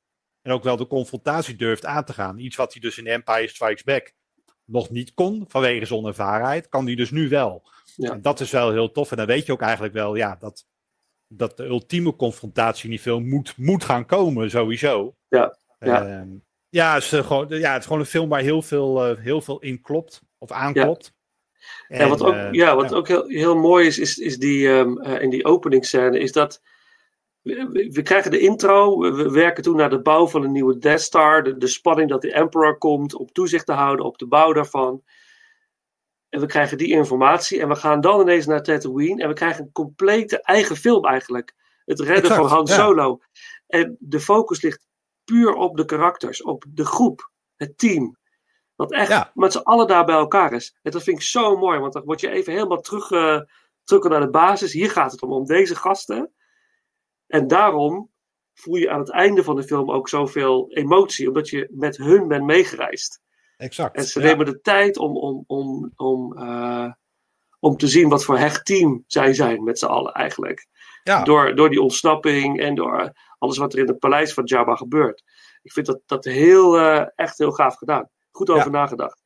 En 0.49 0.55
ook 0.55 0.63
wel 0.63 0.77
de 0.77 0.87
confrontatie 0.87 1.57
durft 1.57 1.85
aan 1.85 2.05
te 2.05 2.13
gaan. 2.13 2.39
Iets 2.39 2.57
wat 2.57 2.73
hij 2.73 2.83
dus 2.83 2.99
in 2.99 3.07
Empire 3.07 3.49
Strikes 3.49 3.83
Back 3.83 4.13
nog 4.65 4.91
niet 4.91 5.15
kon 5.15 5.45
vanwege 5.49 5.87
zijn 5.87 5.99
onervarenheid. 5.99 6.69
Kan 6.69 6.87
hij 6.87 6.95
dus 6.95 7.11
nu 7.11 7.29
wel. 7.29 7.69
Ja. 7.97 8.13
En 8.13 8.23
dat 8.23 8.41
is 8.41 8.51
wel 8.51 8.73
heel 8.73 8.93
tof. 8.93 9.11
En 9.11 9.17
dan 9.17 9.27
weet 9.27 9.47
je 9.47 9.53
ook 9.53 9.61
eigenlijk 9.61 9.95
wel 9.95 10.15
ja, 10.15 10.37
dat, 10.41 10.67
dat 11.27 11.57
de 11.57 11.65
ultieme 11.65 12.17
confrontatie 12.17 12.85
in 12.85 12.91
die 12.91 12.99
film 12.99 13.29
moet, 13.29 13.57
moet 13.57 13.85
gaan 13.85 14.07
komen, 14.07 14.51
sowieso. 14.51 15.17
Ja, 15.29 15.57
ja. 15.79 16.07
Ehm, 16.07 16.29
ja, 16.69 16.95
het 16.95 17.03
is, 17.03 17.13
eh, 17.13 17.27
gewoon, 17.27 17.47
ja, 17.49 17.73
het 17.73 17.81
is 17.81 17.87
gewoon 17.87 18.01
een 18.01 18.07
film 18.07 18.29
waar 18.29 18.41
heel 18.41 18.63
veel, 18.63 19.07
eh, 19.07 19.19
heel 19.19 19.41
veel 19.41 19.61
in 19.61 19.81
klopt. 19.81 20.23
Of 20.39 20.51
aanklopt. 20.51 21.13
Ja, 21.89 22.09
wat 22.09 22.23
ook, 22.23 22.35
eh, 22.35 22.53
ja, 22.53 22.77
wat 22.77 22.95
ook 22.95 23.09
heel, 23.09 23.27
heel 23.27 23.57
mooi 23.57 23.87
is, 23.87 23.99
is, 23.99 24.19
is 24.19 24.39
die, 24.39 24.69
ehm, 24.69 24.99
eh, 24.99 25.23
in 25.23 25.31
die 25.31 25.45
openingsscène, 25.45 26.19
is 26.19 26.33
dat 26.33 26.63
we, 27.93 28.03
krijgen 28.03 28.31
de 28.31 28.39
intro, 28.39 28.99
we, 28.99 29.11
we 29.11 29.31
werken 29.31 29.63
toen 29.63 29.77
naar 29.77 29.91
de 29.91 30.03
bouw 30.03 30.29
van 30.29 30.43
een 30.43 30.53
nieuwe 30.53 30.79
Death 30.79 31.01
Star, 31.01 31.43
de, 31.43 31.57
de 31.57 31.67
spanning 31.67 32.09
dat 32.11 32.23
de 32.23 32.33
Emperor 32.33 32.79
komt 32.79 33.15
om 33.15 33.33
toezicht 33.33 33.67
te 33.67 33.73
houden 33.73 34.05
op 34.05 34.19
de 34.19 34.27
bouw 34.27 34.53
daarvan. 34.53 35.03
En 36.29 36.41
we 36.41 36.47
krijgen 36.47 36.79
die 36.79 36.89
informatie 36.89 37.61
en 37.61 37.69
we 37.69 37.77
gaan 37.77 38.01
dan 38.01 38.21
ineens 38.21 38.47
naar 38.47 38.63
Tatooine 38.63 39.23
en 39.23 39.29
we 39.29 39.35
krijgen 39.35 39.65
een 39.65 39.73
complete 39.73 40.43
eigen 40.43 40.77
film 40.77 41.05
eigenlijk. 41.05 41.55
Het 41.85 42.01
redden 42.01 42.31
Exact, 42.31 42.41
van 42.41 42.49
Han 42.49 42.65
ja. 42.67 42.75
Solo. 42.75 43.21
En 43.67 43.97
de 44.01 44.21
focus 44.21 44.63
ligt 44.63 44.87
puur 45.25 45.53
op 45.55 45.77
de 45.77 45.85
karakters, 45.85 46.43
op 46.43 46.65
de 46.69 46.85
groep, 46.85 47.31
het 47.57 47.79
team. 47.79 48.17
Wat 48.75 48.93
echt 48.93 49.09
Ja. 49.09 49.31
met 49.35 49.53
z'n 49.53 49.59
allen 49.59 49.87
daar 49.87 50.05
bij 50.05 50.15
elkaar 50.15 50.53
is. 50.53 50.77
En 50.83 50.91
dat 50.91 51.03
vind 51.03 51.17
ik 51.17 51.25
zo 51.25 51.57
mooi, 51.57 51.79
want 51.79 51.93
dan 51.93 52.05
word 52.05 52.21
je 52.21 52.31
even 52.31 52.53
helemaal 52.53 52.81
terug, 52.81 53.11
eh, 53.11 53.41
terug 53.85 54.09
naar 54.09 54.21
de 54.21 54.31
basis. 54.31 54.73
Hier 54.73 54.91
gaat 54.91 55.13
het 55.13 55.23
om, 55.23 55.33
om 55.33 55.45
deze 55.47 55.77
gasten. 55.77 56.33
En 57.29 57.47
daarom 57.47 58.11
voel 58.55 58.75
je 58.75 58.91
aan 58.91 58.99
het 58.99 59.11
einde 59.11 59.45
van 59.45 59.57
de 59.57 59.63
film 59.63 59.91
ook 59.91 60.09
zoveel 60.09 60.71
emotie, 60.73 61.29
omdat 61.29 61.49
je 61.49 61.69
met 61.71 61.97
hun 61.97 62.29
bent 62.29 62.45
meegereisd. 62.45 63.21
Exact. 63.57 63.97
En 63.97 64.05
ze 64.05 64.21
ja. 64.21 64.27
nemen 64.27 64.47
de 64.47 64.61
tijd 64.61 64.99
om, 64.99 65.17
om, 65.17 65.45
om, 65.47 65.93
om, 65.97 66.37
eh, 66.39 66.93
om 67.61 67.77
te 67.77 67.87
zien 67.87 68.09
wat 68.09 68.25
voor 68.25 68.39
hecht 68.39 68.65
team 68.65 69.05
zij 69.07 69.35
zijn 69.35 69.65
met 69.65 69.79
z'n 69.79 69.87
allen 69.87 70.13
eigenlijk. 70.13 70.67
Ja. 71.03 71.23
Door, 71.23 71.55
door 71.55 71.71
die 71.71 71.83
ontsnapping 71.83 72.61
en 72.61 72.75
door 72.75 73.13
alles 73.39 73.59
wat 73.59 73.73
er 73.73 73.79
in 73.79 73.87
het 73.89 73.99
paleis 73.99 74.33
van 74.33 74.45
Jabba 74.45 74.75
gebeurt. 74.75 75.23
Ik 75.63 75.73
vind 75.73 75.87
dat, 75.87 76.01
dat 76.07 76.25
heel, 76.25 76.79
eh, 76.79 77.07
echt 77.15 77.39
heel 77.39 77.53
gaaf 77.53 77.77
gedaan. 77.77 78.09
Goed 78.31 78.51
over 78.51 78.65
Ja. 78.65 78.71
nagedacht. 78.71 79.23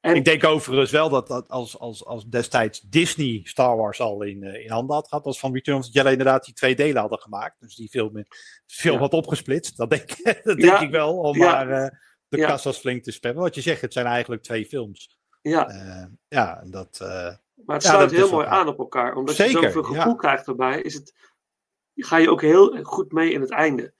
En, 0.00 0.14
Ik 0.14 0.24
denk 0.24 0.44
overigens 0.44 0.90
wel 0.90 1.08
dat, 1.08 1.26
dat 1.28 1.48
als, 1.48 1.78
als, 1.78 2.04
als 2.04 2.24
destijds 2.24 2.80
Disney 2.80 3.40
Star 3.44 3.76
Wars 3.76 4.00
al 4.00 4.22
in, 4.22 4.42
eh, 4.42 4.64
in 4.64 4.70
handen 4.70 4.94
had 4.94 5.08
gehad, 5.08 5.24
als 5.24 5.38
van 5.38 5.52
Return 5.52 5.78
of 5.78 5.84
the 5.84 5.90
Jedi 5.90 6.10
inderdaad 6.10 6.44
die 6.44 6.54
twee 6.54 6.74
delen 6.76 7.00
hadden 7.00 7.18
gemaakt. 7.20 7.60
Dus 7.60 7.74
die 7.74 7.88
film, 7.88 8.24
Ja. 8.66 8.96
had 8.98 9.12
opgesplitst. 9.12 9.76
Dat 9.76 9.90
denk, 9.90 10.08
dat 10.24 10.36
Ja. 10.44 10.54
denk 10.54 10.78
ik 10.80 10.90
wel, 10.90 11.18
om 11.18 11.36
Ja. 11.36 11.50
maar 11.52 11.70
eh, 11.70 11.90
de 12.28 12.38
kassas 12.38 12.78
flink 12.78 13.02
te 13.02 13.10
spammen. 13.10 13.42
Wat 13.42 13.54
je 13.54 13.60
zegt, 13.60 13.80
het 13.80 13.92
zijn 13.92 14.06
eigenlijk 14.06 14.42
twee 14.42 14.66
films. 14.66 15.16
ja, 15.42 15.68
Eh, 15.68 16.06
ja, 16.28 16.60
en 16.60 16.70
dat... 16.70 16.98
maar 17.54 17.76
het 17.76 17.82
sluit 17.82 18.12
is 18.12 18.18
heel 18.18 18.30
mooi 18.30 18.46
aan 18.46 18.68
op 18.68 18.78
elkaar. 18.78 19.16
Omdat 19.16 19.36
je 19.36 19.48
zoveel 19.50 19.82
gevoel 19.82 20.14
krijgt 20.16 20.46
erbij, 20.46 20.80
is 20.80 20.94
het, 20.94 21.14
ga 21.94 22.16
je 22.16 22.30
ook 22.30 22.40
heel 22.40 22.82
goed 22.84 23.12
mee 23.12 23.30
in 23.32 23.40
het 23.40 23.50
einde. 23.50 23.94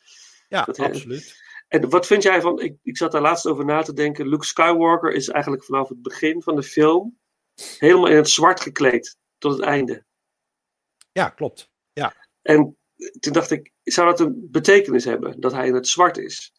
ja, 0.49 0.65
Dat, 0.65 0.79
absoluut. 0.79 1.45
En 1.69 1.89
wat 1.89 2.07
vind 2.07 2.23
jij 2.23 2.41
van, 2.41 2.61
ik, 2.61 2.79
ik 2.83 2.97
zat 2.97 3.13
daar 3.13 3.21
laatst 3.21 3.47
over 3.47 3.65
na 3.65 3.83
te 3.83 3.93
denken, 3.93 4.29
Luke 4.29 4.45
Skywalker 4.45 5.13
is 5.13 5.29
eigenlijk 5.29 5.65
vanaf 5.65 5.89
het 5.89 6.03
begin 6.03 6.43
van 6.43 6.57
de 6.57 6.63
film 6.63 7.19
helemaal 7.79 8.09
in 8.09 8.17
het 8.17 8.29
zwart 8.29 8.61
gekleed 8.61 9.17
tot 9.39 9.53
het 9.53 9.61
einde. 9.61 10.05
Ja, 11.13 11.29
klopt. 11.29 11.71
En 12.43 12.77
toen 13.21 13.33
dacht 13.33 13.51
ik, 13.51 13.73
zou 13.83 14.09
dat 14.09 14.21
een 14.21 14.49
betekenis 14.51 15.05
hebben 15.05 15.41
dat 15.41 15.53
hij 15.53 15.67
in 15.67 15.75
het 15.75 15.89
zwart 15.89 16.17
is? 16.17 16.55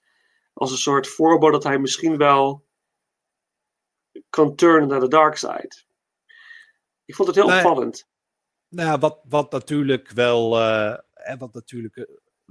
Als 0.54 0.72
een 0.72 0.78
soort 0.78 1.08
voorbode 1.08 1.52
dat 1.52 1.64
hij 1.64 1.80
misschien 1.80 2.18
wel 2.18 2.66
kan 4.30 4.56
turnen 4.56 4.88
naar 4.88 5.00
de 5.00 5.08
dark 5.08 5.36
side. 5.36 5.86
Ik 7.06 7.16
vond 7.16 7.28
het 7.28 7.38
heel 7.38 7.56
opvallend. 7.56 8.08
Nou, 8.68 8.90
ja, 8.90 9.00
wat, 9.00 9.20
wat 9.24 9.52
natuurlijk 9.52 10.10
wel, 10.10 10.56
hè, 11.14 11.38
wat 11.38 11.54
natuurlijk 11.54 11.96
eh, 11.96 12.06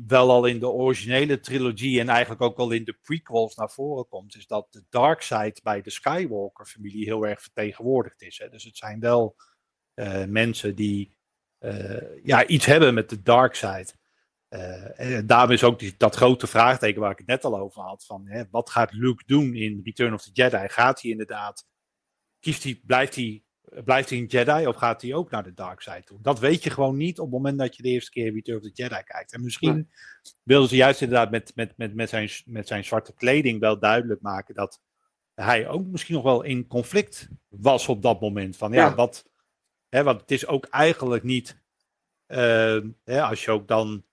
wel 0.05 0.31
al 0.31 0.47
in 0.47 0.59
de 0.59 0.69
originele 0.69 1.41
trilogie 1.41 2.01
en 2.01 2.09
eigenlijk 2.09 2.41
ook 2.41 2.57
wel 2.57 2.71
in 2.71 2.85
de 2.85 2.99
prequels 3.03 3.55
naar 3.55 3.71
voren 3.71 4.09
komt, 4.09 4.37
is 4.37 4.47
dat 4.47 4.67
de 4.73 4.85
dark 4.89 5.23
side 5.23 5.61
bij 5.63 5.83
de 5.83 5.91
Skywalker-familie 5.91 7.05
heel 7.05 7.27
erg 7.27 7.43
vertegenwoordigd 7.43 8.23
is. 8.23 8.39
Hè. 8.39 8.49
Dus 8.49 8.65
het 8.65 8.77
zijn 8.77 9.01
wel 9.01 9.37
eh, 9.95 10.25
mensen 10.25 10.75
die 10.75 11.17
eh, 11.59 12.25
ja, 12.25 12.47
iets 12.47 12.67
hebben 12.67 12.95
met 12.95 13.11
de 13.11 13.23
dark 13.23 13.55
side. 13.55 13.89
Eh, 14.49 15.17
en 15.17 15.27
daarom 15.27 15.51
is 15.51 15.65
ook 15.65 15.79
die, 15.79 15.95
dat 15.97 16.15
grote 16.15 16.47
vraagteken 16.47 17.01
waar 17.01 17.11
ik 17.11 17.19
het 17.19 17.27
net 17.27 17.45
al 17.45 17.59
over 17.59 17.83
had: 17.83 18.05
van, 18.05 18.27
hè, 18.27 18.45
wat 18.51 18.71
gaat 18.71 18.93
Luke 18.93 19.23
doen 19.27 19.55
in 19.55 19.81
Return 19.85 20.15
of 20.15 20.23
the 20.23 20.31
Jedi? 20.33 20.69
Gaat 20.69 21.03
hij 21.03 21.11
inderdaad, 21.11 21.67
kiest 22.41 22.63
hij, 22.63 22.81
blijft 22.87 23.15
hij 23.15 23.45
blijft 23.85 24.11
hij 24.11 24.19
een 24.19 24.27
Jedi 24.27 24.67
of 24.67 24.77
gaat 24.77 25.03
hij 25.03 25.15
ook 25.15 25.31
naar 25.31 25.43
de 25.45 25.55
dark 25.55 25.81
side 25.81 26.03
toe? 26.05 26.19
Dat 26.23 26.39
weet 26.39 26.63
je 26.63 26.71
gewoon 26.71 26.97
niet 26.97 27.19
op 27.19 27.25
het 27.25 27.35
moment 27.35 27.59
dat 27.59 27.77
je 27.77 27.83
de 27.83 27.89
eerste 27.89 28.11
keer 28.11 28.33
Return 28.33 28.57
of 28.59 28.63
the 28.63 28.71
Jedi 28.83 29.03
kijkt. 29.05 29.33
En 29.33 29.43
misschien 29.43 29.75
Nee. 29.75 29.87
wilden 30.43 30.69
ze 30.69 30.77
juist 30.77 31.01
inderdaad 31.01 31.31
met, 31.31 31.53
met, 31.55 31.77
met, 31.77 31.95
met, 31.95 32.09
zijn, 32.09 32.31
met 32.45 32.67
zijn 32.69 32.85
zwarte 32.85 33.15
kleding 33.15 33.61
wel 33.61 33.79
duidelijk 33.79 34.21
maken 34.21 34.55
dat 34.55 34.81
hij 35.35 35.69
ook 35.69 35.87
misschien 35.87 36.15
nog 36.15 36.25
wel 36.25 36.43
in 36.43 36.67
conflict 36.67 37.29
was 37.49 37.89
op 37.89 38.03
dat 38.03 38.21
moment. 38.21 38.57
Van 38.57 38.73
ja, 38.73 38.87
Ja. 38.87 38.95
wat. 38.95 39.25
Hè, 39.89 40.03
want 40.03 40.21
het 40.21 40.31
is 40.31 40.47
ook 40.47 40.67
eigenlijk 40.67 41.23
niet. 41.23 41.65
eh, 42.27 42.79
hè, 43.05 43.23
als 43.23 43.45
je 43.45 43.51
ook 43.51 43.69
dan 43.69 44.05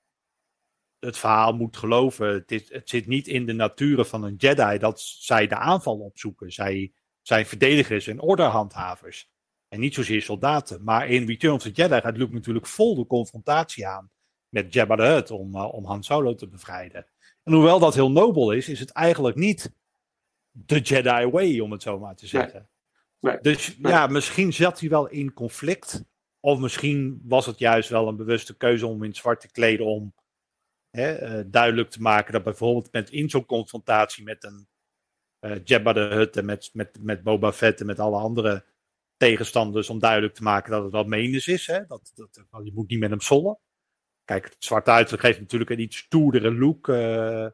het 1.00 1.18
verhaal 1.18 1.54
moet 1.54 1.78
geloven. 1.78 2.28
Het, 2.28 2.52
is, 2.52 2.70
het 2.74 2.90
zit 2.90 3.08
niet 3.08 3.28
in 3.28 3.46
de 3.46 3.54
natuur 3.54 4.06
van 4.06 4.24
een 4.24 4.36
Jedi 4.36 4.78
dat 4.78 5.02
zij 5.02 5.48
de 5.48 5.56
aanval 5.56 6.00
opzoeken. 6.00 6.52
Zij 6.52 6.94
zijn 7.22 7.46
verdedigers 7.46 8.08
en 8.08 8.20
orderhandhavers. 8.20 9.32
En 9.74 9.80
niet 9.80 9.94
zozeer 9.94 10.22
soldaten. 10.22 10.84
Maar 10.84 11.08
in 11.08 11.28
Return 11.28 11.54
of 11.54 11.62
the 11.62 11.72
Jedi 11.72 12.02
gaat 12.02 12.18
Luke 12.18 12.34
natuurlijk 12.34 12.68
vol 12.68 12.96
de 12.96 13.06
confrontatie 13.06 13.88
aan 13.88 14.12
met 14.50 14.74
Jabba 14.74 14.96
the 14.96 15.02
Hutt 15.02 15.32
om, 15.32 15.56
eh, 15.56 15.74
om 15.74 15.86
Han 15.86 16.04
Solo 16.04 16.36
te 16.36 16.48
bevrijden. 16.48 17.08
En 17.44 17.54
hoewel 17.54 17.80
dat 17.80 17.94
heel 17.94 18.12
nobel 18.12 18.52
is, 18.52 18.70
is 18.70 18.80
het 18.80 18.92
eigenlijk 18.92 19.36
niet 19.36 19.74
de 20.52 20.80
Jedi 20.80 21.26
way, 21.26 21.60
om 21.60 21.72
het 21.72 21.82
zo 21.82 22.00
maar 22.00 22.16
te 22.16 22.28
zeggen. 22.28 22.70
Nee. 23.20 23.38
Dus 23.42 23.78
Nee. 23.78 23.92
ja, 23.92 24.08
misschien 24.08 24.54
zat 24.54 24.80
hij 24.80 24.90
wel 24.90 25.08
in 25.08 25.34
conflict. 25.34 26.04
Of 26.40 26.60
misschien 26.60 27.22
was 27.24 27.46
het 27.46 27.60
juist 27.60 27.90
wel 27.90 28.08
een 28.08 28.18
bewuste 28.18 28.58
keuze 28.58 28.88
om 28.88 29.04
in 29.04 29.16
zwart 29.16 29.42
te 29.42 29.52
kleden 29.52 29.86
om 29.86 30.14
hè, 30.90 31.14
eh, 31.14 31.44
duidelijk 31.48 31.90
te 31.90 32.02
maken 32.02 32.34
dat 32.34 32.44
bijvoorbeeld 32.44 32.92
met, 32.92 33.10
in 33.10 33.30
zo'n 33.30 33.46
confrontatie 33.46 34.24
met 34.24 34.44
een 34.44 34.68
eh 35.40 35.60
Jabba 35.64 35.94
the 35.94 36.00
Hutt 36.00 36.38
en 36.38 36.46
met, 36.46 36.70
met, 36.74 36.98
met 37.02 37.24
Boba 37.24 37.54
Fett 37.54 37.80
en 37.80 37.86
met 37.86 38.00
alle 38.00 38.18
andere 38.18 38.66
tegenstanders 39.28 39.90
om 39.90 40.00
duidelijk 40.00 40.34
te 40.34 40.44
maken 40.44 40.72
dat 40.72 40.84
het 40.84 40.92
wat 40.92 41.08
menens 41.08 41.48
is. 41.48 41.68
Hè? 41.68 41.86
Dat, 41.88 42.12
dat, 42.16 42.46
je 42.64 42.72
moet 42.74 42.90
niet 42.90 43.00
met 43.00 43.10
hem 43.10 43.20
sollen. 43.22 43.60
Kijk, 44.26 44.44
het 44.46 44.56
zwarte 44.60 44.92
uiterlijk 44.92 45.24
geeft 45.24 45.40
natuurlijk 45.40 45.70
een 45.70 45.80
iets 45.80 45.98
stoerdere 45.98 46.54
look. 46.56 46.88
eh 46.88 47.48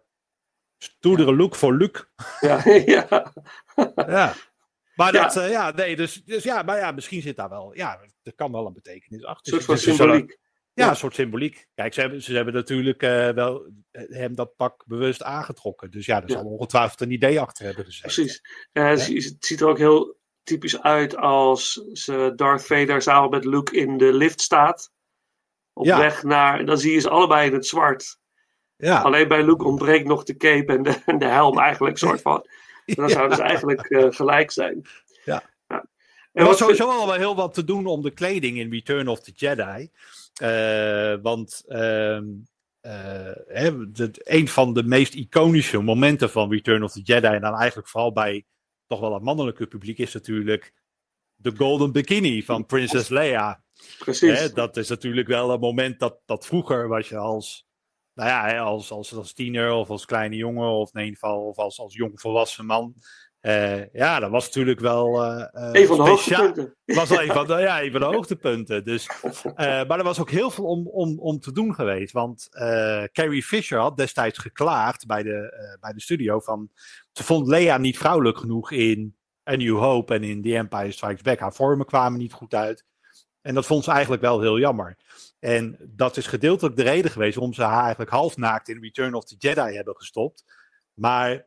stoerdere 0.78 1.36
look 1.36 1.56
voor 1.56 1.76
Luke. 1.78 2.08
Ja, 2.40 2.62
ja. 2.96 3.34
Ja. 3.96 4.34
Maar 4.96 5.14
Ja. 5.14 5.22
dat, 5.24 5.38
eh, 5.38 5.50
ja, 5.50 5.72
nee, 5.72 5.96
dus, 5.96 6.24
dus 6.24 6.44
ja, 6.44 6.62
maar 6.64 6.78
ja, 6.78 6.92
misschien 6.92 7.22
zit 7.22 7.36
daar 7.36 7.50
wel, 7.50 7.76
ja, 7.76 8.00
er 8.24 8.34
kan 8.36 8.52
wel 8.52 8.66
een 8.66 8.74
betekenis 8.74 9.24
achter. 9.24 9.54
Een 9.54 9.62
soort. 9.62 9.84
Dus 9.84 9.96
symboliek. 9.96 10.38
Ja, 10.74 10.84
Ja. 10.86 10.90
een 10.90 10.96
soort 10.96 11.16
symboliek. 11.16 11.68
Kijk, 11.74 11.94
ze 11.94 12.02
hebben, 12.02 12.22
ze 12.22 12.34
hebben 12.36 12.54
natuurlijk 12.54 13.02
eh, 13.04 13.30
wel 13.30 13.72
hem 13.92 14.36
dat 14.36 14.56
pak 14.56 14.84
bewust 14.88 15.24
aangetrokken. 15.24 15.92
Dus 15.92 16.06
ja, 16.06 16.22
er 16.22 16.30
Ja. 16.30 16.36
zal 16.36 16.46
ongetwijfeld 16.46 17.02
een 17.02 17.12
idee 17.12 17.40
achter 17.40 17.66
hebben 17.66 17.86
gezeten. 17.86 18.14
Precies. 18.14 18.42
Zie- 19.06 19.24
het 19.24 19.46
ziet 19.46 19.62
er 19.62 19.68
ook 19.68 19.78
heel 19.78 20.19
typisch 20.50 20.82
uit 20.82 21.18
als 21.18 21.74
ze 21.94 22.34
Darth 22.36 22.66
Vader 22.66 23.02
samen 23.02 23.30
met 23.30 23.46
Luke 23.46 23.78
in 23.78 23.98
de 23.98 24.14
lift 24.14 24.42
staat. 24.42 24.92
Op 25.74 25.86
Ja. 25.86 25.98
weg 25.98 26.24
naar. 26.24 26.66
Dan 26.66 26.78
zie 26.78 26.94
je 26.94 27.00
ze 27.00 27.10
allebei 27.10 27.48
in 27.48 27.54
het 27.54 27.66
zwart. 27.66 28.18
Ja, 28.76 29.02
Alleen 29.02 29.28
bij 29.28 29.44
Luke 29.44 29.64
ontbreekt 29.64 30.08
nog 30.08 30.24
de 30.24 30.38
cape 30.38 30.74
en 30.74 30.84
de, 30.84 31.02
en 31.06 31.18
de 31.18 31.26
helm 31.26 31.60
eigenlijk 31.60 31.98
soort 31.98 32.22
van. 32.22 32.46
En 32.86 32.96
dan 32.96 33.10
zouden 33.10 33.38
ze 33.38 33.44
eigenlijk 33.44 33.82
eh, 33.82 34.06
gelijk 34.10 34.52
zijn. 34.52 34.86
Ja. 35.26 35.44
En 35.68 35.82
er 36.32 36.46
was 36.46 36.58
sowieso 36.58 36.90
al 36.90 37.08
wel 37.08 37.16
heel 37.16 37.36
wat 37.36 37.54
te 37.54 37.64
doen 37.64 37.86
om 37.86 38.02
de 38.02 38.12
kleding 38.12 38.58
in 38.58 38.72
Return 38.72 39.08
of 39.08 39.20
the 39.20 39.32
Jedi. 39.36 39.90
Eh, 40.34 41.22
want 41.22 41.64
eh, 41.68 42.20
hè, 43.48 43.92
de, 43.92 44.12
een 44.24 44.48
van 44.48 44.74
de 44.74 44.84
meest 44.84 45.14
iconische 45.14 45.82
momenten 45.82 46.30
van 46.30 46.52
Return 46.52 46.84
of 46.84 46.92
the 46.92 47.02
Jedi, 47.02 47.28
en 47.28 47.42
dan 47.42 47.56
eigenlijk 47.56 47.88
vooral 47.88 48.14
bij 48.14 48.46
toch 48.90 49.00
wel 49.00 49.14
het 49.14 49.24
mannelijke 49.24 49.68
publiek, 49.68 49.98
is 49.98 50.14
natuurlijk 50.14 50.74
de 51.36 51.56
Golden 51.56 51.92
Bikini 51.92 52.44
van 52.44 52.66
Princess 52.66 53.10
Leia. 53.10 53.64
precies. 54.00 54.40
Hè, 54.40 54.52
dat 54.54 54.78
is 54.78 54.90
natuurlijk 54.90 55.28
wel 55.28 55.52
een 55.52 55.60
moment 55.60 56.00
dat, 56.00 56.20
dat 56.26 56.46
vroeger 56.46 56.88
was 56.88 57.10
je 57.10 57.18
als, 57.18 57.68
nou 58.14 58.30
ja, 58.30 58.48
hè, 58.48 58.60
als, 58.60 58.92
als, 58.92 59.14
als 59.14 59.34
tiener 59.34 59.72
of 59.72 59.90
als 59.90 60.06
kleine 60.06 60.36
jongen 60.36 60.70
of 60.70 60.94
in 60.94 61.00
ieder 61.00 61.14
geval 61.20 61.48
of 61.48 61.58
als, 61.58 61.80
als 61.80 61.94
jong 61.94 62.22
volwassen 62.22 62.66
man. 62.66 62.94
Eh, 63.42 63.94
ja, 63.94 64.20
dat 64.20 64.30
was 64.30 64.46
natuurlijk 64.46 64.80
wel. 64.80 65.24
eh, 65.24 65.70
een 65.82 65.88
van 65.88 65.98
de 65.98 66.04
hoogtepunten. 66.04 66.76
was 66.86 67.10
wel 67.10 67.22
een 67.22 67.32
van 67.32 67.48
de, 67.48 67.54
ja, 67.54 67.82
een 67.82 67.92
van 67.92 68.00
de 68.00 68.06
hoogtepunten. 68.16 68.86
Dus, 68.86 69.10
maar 69.56 69.98
er 69.98 70.04
was 70.04 70.20
ook 70.20 70.30
heel 70.30 70.52
veel 70.52 70.66
om, 70.66 70.88
om, 70.88 71.20
om 71.20 71.40
te 71.40 71.52
doen 71.52 71.76
geweest. 71.76 72.12
Want 72.12 72.48
Carrie 73.12 73.44
Fisher 73.44 73.80
had 73.80 73.98
destijds 73.98 74.38
geklaagd 74.38 75.06
bij 75.06 75.24
de, 75.24 75.78
bij 75.80 75.94
de 75.94 76.02
studio 76.02 76.40
van... 76.40 76.70
Ze 77.12 77.24
vond 77.24 77.48
Lea 77.48 77.78
niet 77.78 77.98
vrouwelijk 77.98 78.38
genoeg 78.38 78.72
in 78.72 79.16
A 79.50 79.56
New 79.56 79.78
Hope 79.78 80.14
en 80.14 80.24
in 80.24 80.42
The 80.42 80.56
Empire 80.56 80.92
Strikes 80.92 81.22
Back. 81.22 81.40
Haar 81.40 81.54
vormen 81.54 81.86
kwamen 81.86 82.20
niet 82.20 82.34
goed 82.34 82.54
uit. 82.54 82.86
En 83.42 83.56
dat 83.56 83.66
vond 83.66 83.84
ze 83.84 83.92
eigenlijk 83.92 84.22
wel 84.22 84.42
heel 84.42 84.60
jammer. 84.60 84.98
En 85.40 85.78
dat 85.90 86.18
is 86.18 86.28
gedeeltelijk 86.28 86.76
de 86.76 86.84
reden 86.84 87.12
geweest 87.12 87.36
waarom 87.36 87.54
ze 87.54 87.64
haar 87.64 87.82
eigenlijk 87.82 88.12
halfnaakt 88.12 88.70
in 88.70 88.82
Return 88.82 89.14
of 89.14 89.26
the 89.26 89.36
Jedi 89.38 89.76
hebben 89.76 89.96
gestopt. 89.96 90.46
Maar 90.94 91.46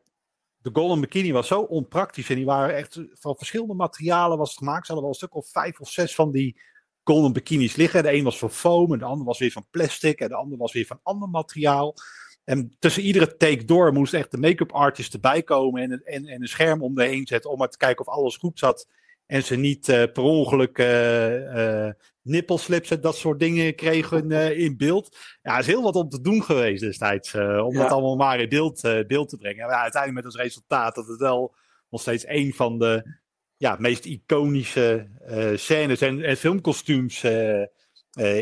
de 0.63 0.69
Golden 0.73 1.01
Bikini 1.01 1.31
was 1.31 1.47
zo 1.47 1.61
onpraktisch. 1.61 2.29
En 2.29 2.35
die 2.35 2.45
waren 2.45 2.75
echt 2.75 3.01
van 3.13 3.35
verschillende 3.35 3.73
materialen 3.73 4.37
was 4.37 4.55
gemaakt. 4.55 4.85
Ze 4.85 4.93
hadden 4.93 5.01
wel 5.01 5.09
een 5.09 5.27
stuk 5.27 5.35
of 5.35 5.49
vijf 5.51 5.79
of 5.79 5.89
zes 5.89 6.15
van 6.15 6.31
die 6.31 6.61
Golden 7.03 7.33
Bikinis 7.33 7.75
liggen. 7.75 8.03
De 8.03 8.13
een 8.13 8.23
was 8.23 8.37
van 8.37 8.49
foam, 8.49 8.93
en 8.93 8.99
de 8.99 9.05
ander 9.05 9.25
was 9.25 9.39
weer 9.39 9.51
van 9.51 9.65
plastic. 9.71 10.19
En 10.19 10.27
de 10.27 10.35
ander 10.35 10.57
was 10.57 10.73
weer 10.73 10.85
van 10.85 10.99
ander 11.03 11.29
materiaal. 11.29 11.95
En 12.43 12.75
tussen 12.79 13.03
iedere 13.03 13.37
take 13.37 13.65
door 13.65 13.93
moest 13.93 14.13
echt 14.13 14.31
de 14.31 14.37
make-up 14.37 14.71
artist 14.71 15.13
erbij 15.13 15.43
komen. 15.43 15.81
En, 15.81 16.03
en, 16.03 16.25
en 16.25 16.41
een 16.41 16.47
scherm 16.47 16.81
om 16.81 16.95
de 16.95 17.03
heen 17.03 17.27
zetten 17.27 17.51
om 17.51 17.57
maar 17.57 17.69
te 17.69 17.77
kijken 17.77 18.07
of 18.07 18.13
alles 18.13 18.37
goed 18.37 18.59
zat. 18.59 18.87
En 19.25 19.43
ze 19.43 19.55
niet 19.55 19.89
eh, 19.89 20.03
per 20.13 20.23
ongeluk 20.23 20.77
eh, 20.77 21.89
nippelslips 22.21 22.89
en 22.91 23.01
dat 23.01 23.15
soort 23.15 23.39
dingen 23.39 23.75
kregen 23.75 24.31
in 24.65 24.77
beeld. 24.77 25.17
Ja, 25.41 25.53
er 25.53 25.59
is 25.59 25.65
heel 25.65 25.81
wat 25.83 25.95
om 25.95 26.09
te 26.09 26.21
doen 26.21 26.43
geweest 26.43 26.81
destijds. 26.81 27.33
om 27.35 27.73
Ja. 27.73 27.81
dat 27.81 27.91
allemaal 27.91 28.15
maar 28.15 28.39
in 28.39 28.49
beeld, 28.49 28.81
beeld 29.07 29.29
te 29.29 29.37
brengen. 29.37 29.65
Maar 29.65 29.75
ja, 29.75 29.81
uiteindelijk 29.81 30.25
met 30.25 30.33
als 30.33 30.43
resultaat 30.43 30.95
dat 30.95 31.07
het 31.07 31.19
wel 31.19 31.55
nog 31.89 32.01
steeds 32.01 32.27
een 32.27 32.53
van 32.53 32.79
de 32.79 33.17
ja, 33.57 33.75
meest 33.79 34.05
iconische 34.05 35.07
scènes 35.55 36.01
en, 36.01 36.23
en 36.23 36.37
filmkostuums 36.37 37.23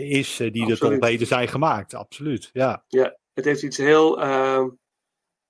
is 0.01 0.37
die 0.37 0.51
er 0.51 0.51
tot 0.53 0.71
Absoluut. 0.71 0.97
op 1.01 1.07
heden 1.07 1.27
zijn 1.27 1.47
gemaakt. 1.47 1.93
Absoluut, 1.93 2.49
ja. 2.53 2.85
Het 3.33 3.45
heeft 3.45 3.63
iets 3.63 3.77
heel 3.77 4.21
eh, 4.21 4.65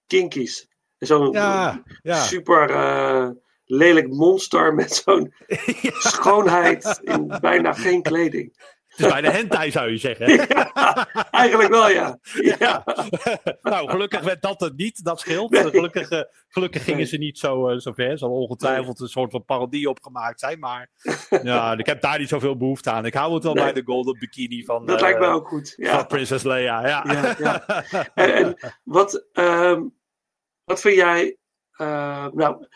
kinkies. 0.07 0.69
Zo'n 0.97 1.31
Ja, 1.31 1.83
ja. 2.01 2.15
super 2.15 2.69
lelijk 3.71 4.07
monster 4.07 4.73
met 4.79 4.93
zo'n 4.93 5.33
Ja, 5.81 5.91
schoonheid 5.99 6.99
in 7.03 7.37
bijna 7.41 7.73
geen 7.73 8.01
kleding. 8.01 8.53
het 8.87 8.99
is 8.99 9.07
bijna 9.11 9.31
hentai 9.31 9.71
zou 9.71 9.89
je 9.91 9.97
zeggen. 9.97 10.27
Ja, 10.73 11.29
eigenlijk 11.31 11.69
wel, 11.69 11.89
ja. 11.89 12.19
ja. 12.59 12.83
nou, 13.61 13.89
gelukkig 13.89 14.21
werd 14.21 14.41
dat 14.41 14.59
het 14.59 14.77
niet, 14.77 15.03
dat 15.03 15.19
scheelt. 15.19 15.49
Nee. 15.51 15.69
Gelukkig, 15.69 16.09
eh, 16.09 16.21
gelukkig 16.47 16.83
gingen 16.83 16.99
Nee. 16.99 17.07
ze 17.07 17.17
niet 17.17 17.37
zo, 17.39 17.67
eh, 17.69 17.77
zo 17.77 17.91
ver. 17.91 18.09
Er 18.09 18.17
zal 18.17 18.29
ongetwijfeld 18.31 18.99
een 18.99 19.07
soort 19.07 19.31
van 19.31 19.45
parodie 19.45 19.89
opgemaakt 19.89 20.39
zijn. 20.39 20.59
Maar 20.59 20.89
ja, 21.43 21.77
ik 21.77 21.85
heb 21.85 22.01
daar 22.01 22.19
niet 22.19 22.29
zoveel 22.29 22.57
behoefte 22.57 22.91
aan. 22.91 23.05
Ik 23.05 23.13
hou 23.13 23.33
het 23.33 23.43
wel 23.43 23.53
Nee. 23.53 23.63
bij 23.63 23.73
de 23.73 23.83
golden 23.85 24.19
bikini 24.19 24.63
van, 24.63 24.85
Dat 24.85 24.95
eh, 24.95 25.01
lijkt 25.01 25.19
me 25.19 25.25
ook 25.25 25.47
goed. 25.47 25.73
van 25.75 25.85
Ja. 25.85 26.03
Princess 26.03 26.43
Leia. 26.43 26.87
Ja. 26.87 27.05
Ja. 27.37 27.65
En, 28.13 28.33
en 28.33 28.57
wat, 28.83 29.25
ehm, 29.31 29.81
wat 30.63 30.81
vind 30.81 30.95
jij. 30.95 31.37
eh, 31.71 32.27
nou, 32.31 32.67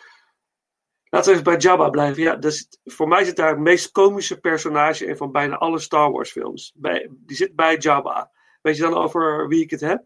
laten 1.16 1.32
we 1.34 1.39
even 1.39 1.51
bij 1.51 1.57
Jabba 1.57 1.89
blijven. 1.89 2.24
Ja, 2.24 2.36
dus 2.36 2.68
voor 2.86 3.07
mij 3.07 3.24
zit 3.24 3.36
daar 3.36 3.49
het 3.49 3.59
meest 3.59 3.91
komische 3.91 4.39
personage 4.39 5.05
in 5.05 5.18
van 5.18 5.32
bijna 5.32 5.55
alle 5.55 5.80
Star 5.80 6.11
Wars 6.11 6.32
films. 6.32 6.72
Bij, 6.76 7.09
die 7.11 7.38
zit 7.38 7.55
bij 7.55 7.78
Jabba. 7.78 8.32
Weet 8.61 8.76
je 8.76 8.82
dan 8.82 8.93
over 8.93 9.47
wie 9.47 9.61
ik 9.63 9.70
het 9.70 9.82
heb? 9.82 10.03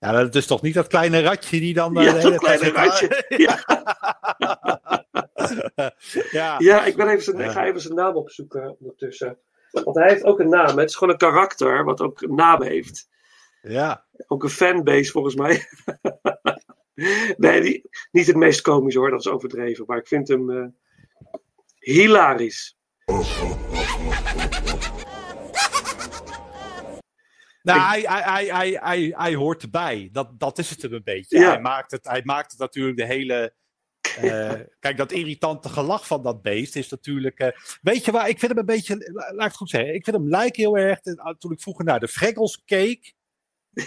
Ja, 0.00 0.12
dat 0.12 0.34
is 0.34 0.46
toch 0.46 0.62
niet 0.62 0.74
dat 0.74 0.86
kleine 0.86 1.20
ratje 1.20 1.60
die 1.60 1.74
dan... 1.74 1.96
eh, 1.96 2.04
Ja, 2.04 2.12
dat 2.20 2.36
kleine 2.38 2.70
ratje. 2.70 3.24
Ja, 3.46 3.64
ja. 6.30 6.54
ja 6.58 6.84
ik, 6.84 6.96
ben 6.96 7.08
even 7.08 7.22
zijn, 7.22 7.38
Ja. 7.38 7.50
ga 7.50 7.64
even 7.64 7.80
zijn 7.80 7.94
naam 7.94 8.14
opzoeken 8.16 8.76
ondertussen. 8.80 9.38
Want 9.70 9.96
hij 9.96 10.08
heeft 10.08 10.24
ook 10.24 10.40
een 10.40 10.48
naam. 10.48 10.78
Het 10.78 10.88
is 10.88 10.94
gewoon 10.96 11.12
een 11.12 11.18
karakter 11.18 11.84
wat 11.84 12.00
ook 12.00 12.22
een 12.22 12.34
naam 12.34 12.62
heeft. 12.62 13.08
ja. 13.62 14.04
Ook 14.26 14.42
een 14.42 14.48
fanbase 14.50 15.10
volgens 15.10 15.34
mij. 15.34 15.66
nee, 17.36 17.60
die, 17.60 17.88
niet 18.10 18.26
het 18.26 18.36
meest 18.36 18.60
komisch 18.60 18.94
hoor, 18.94 19.10
dat 19.10 19.20
is 19.20 19.28
overdreven. 19.28 19.84
Maar 19.86 19.98
ik 19.98 20.08
vind 20.08 20.28
hem 20.28 20.50
eh, 20.50 20.66
hilarisch. 21.78 22.76
Nou, 27.64 27.80
hij, 27.80 28.00
hij, 28.00 28.46
hij, 28.46 28.78
hij, 28.80 29.12
hij, 29.16 29.34
hoort 29.34 29.62
erbij. 29.62 30.08
Dat, 30.12 30.40
dat 30.40 30.58
is 30.58 30.70
het 30.70 30.82
hem 30.82 30.92
een 30.92 31.04
beetje. 31.04 31.38
Ja. 31.38 31.50
Hij, 31.50 31.60
maakt 31.60 31.90
het, 31.90 32.04
hij 32.04 32.20
maakt 32.24 32.50
het 32.50 32.60
natuurlijk 32.60 32.96
de 32.96 33.04
hele. 33.04 33.54
eh, 34.16 34.52
kijk, 34.80 34.96
dat 34.96 35.12
irritante 35.12 35.68
gelach 35.68 36.06
van 36.06 36.22
dat 36.22 36.42
beest 36.42 36.76
is 36.76 36.88
natuurlijk. 36.88 37.38
eh, 37.38 37.58
weet 37.82 38.04
je 38.04 38.12
waar? 38.12 38.28
Ik 38.28 38.38
vind 38.38 38.50
hem 38.50 38.60
een 38.60 38.66
beetje. 38.66 39.12
Laat 39.12 39.32
ik 39.32 39.40
het 39.40 39.56
goed 39.56 39.70
zeggen. 39.70 39.94
Ik 39.94 40.04
vind 40.04 40.16
hem 40.16 40.28
lijken 40.28 40.62
heel 40.62 40.76
erg. 40.76 41.00
Toen 41.38 41.52
ik 41.52 41.60
vroeger 41.60 41.84
naar 41.84 42.00
de 42.00 42.08
Fraggles 42.08 42.62
keek. 42.64 43.14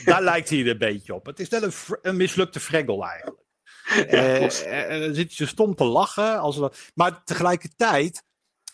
Daar 0.05 0.21
lijkt 0.21 0.49
hij 0.49 0.59
er 0.59 0.67
een 0.69 0.77
beetje 0.77 1.13
op. 1.13 1.25
Het 1.25 1.39
is 1.39 1.49
net 1.49 1.89
een, 2.01 2.17
mislukte 2.17 2.59
Fraggle 2.59 3.05
eigenlijk. 3.05 3.45
Eh, 3.87 4.93
eh, 4.93 5.01
dan 5.01 5.15
zit 5.15 5.35
je 5.35 5.45
stom 5.45 5.75
te 5.75 5.83
lachen. 5.83 6.39
Als 6.39 6.59
maar 6.95 7.23
tegelijkertijd 7.23 8.25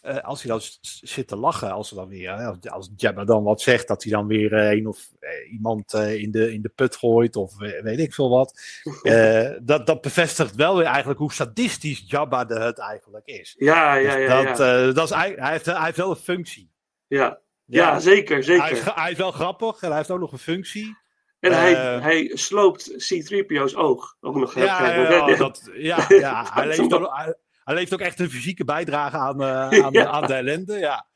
eh, 0.02 0.18
als 0.18 0.42
hij 0.44 0.52
dan 0.52 0.62
zit 1.02 1.28
te 1.28 1.36
lachen, 1.36 1.72
als 1.72 1.90
er 1.90 1.96
dan 1.96 2.08
weer, 2.08 2.58
als- 2.70 2.92
Jabba 2.96 3.24
dan 3.24 3.44
wat 3.44 3.62
zegt, 3.62 3.88
dat 3.88 4.04
hij 4.04 4.12
dan 4.12 4.28
weer 4.28 4.54
een 4.54 4.88
of 4.88 5.12
iemand 5.52 5.94
in, 5.94 6.32
de, 6.32 6.54
in 6.54 6.62
de 6.62 6.70
put 6.70 6.96
gooit 6.96 7.36
of 7.36 7.58
weet 7.58 8.00
ik 8.00 8.14
veel 8.14 8.30
wat. 8.30 8.60
Dat, 9.62 9.86
dat 9.88 10.02
bevestigt 10.02 10.56
wel 10.56 10.78
weer 10.78 10.86
eigenlijk 10.86 11.20
hoe 11.20 11.34
sadistisch 11.34 12.04
Jabba 12.08 12.46
de 12.46 12.60
Hutt 12.60 12.80
eigenlijk 12.80 13.26
is. 13.26 13.56
Ja, 13.58 13.96
ja, 13.96 14.16
Dus 14.16 14.28
ja. 14.28 14.44
dat, 14.44 14.58
ja. 14.58 14.92
dat 14.92 15.10
is, 15.10 15.16
hij, 15.16 15.36
heeft, 15.38 15.66
hij 15.66 15.84
heeft 15.86 15.98
wel 15.98 16.10
een 16.10 16.16
functie. 16.16 16.72
ja. 17.08 17.42
ja, 17.66 18.00
zeker, 18.00 18.46
Hij 18.46 18.72
is, 18.72 18.78
zeker. 18.78 18.96
hij 18.96 19.12
is 19.12 19.18
wel 19.18 19.32
grappig 19.32 19.82
en 19.82 19.88
hij 19.88 19.98
heeft 19.98 20.12
ook 20.12 20.20
nog 20.20 20.32
een 20.32 20.38
functie. 20.38 20.98
En 21.44 21.52
hij, 21.54 21.96
eh, 21.96 22.02
hij 22.02 22.32
sloopt 22.34 22.92
C-3PO's 22.98 23.76
oog 23.76 24.16
ook 24.20 24.36
nog. 24.36 24.56
Ja, 24.56 24.94
ja, 24.96 25.36
dat, 25.36 25.70
ja, 25.74 26.06
ja. 26.10 26.46
Hij, 26.54 26.68
leeft 26.68 26.94
ook, 26.94 27.16
hij, 27.16 27.36
hij 27.64 27.76
levert 27.76 27.94
ook 27.94 28.08
echt 28.08 28.20
een 28.20 28.30
fysieke 28.30 28.64
bijdrage 28.66 29.18
aan, 29.18 29.42
eh, 29.42 29.84
aan, 29.86 30.00
aan 30.08 30.28
de 30.28 30.34
ellende. 30.34 30.78
Ja, 30.78 31.08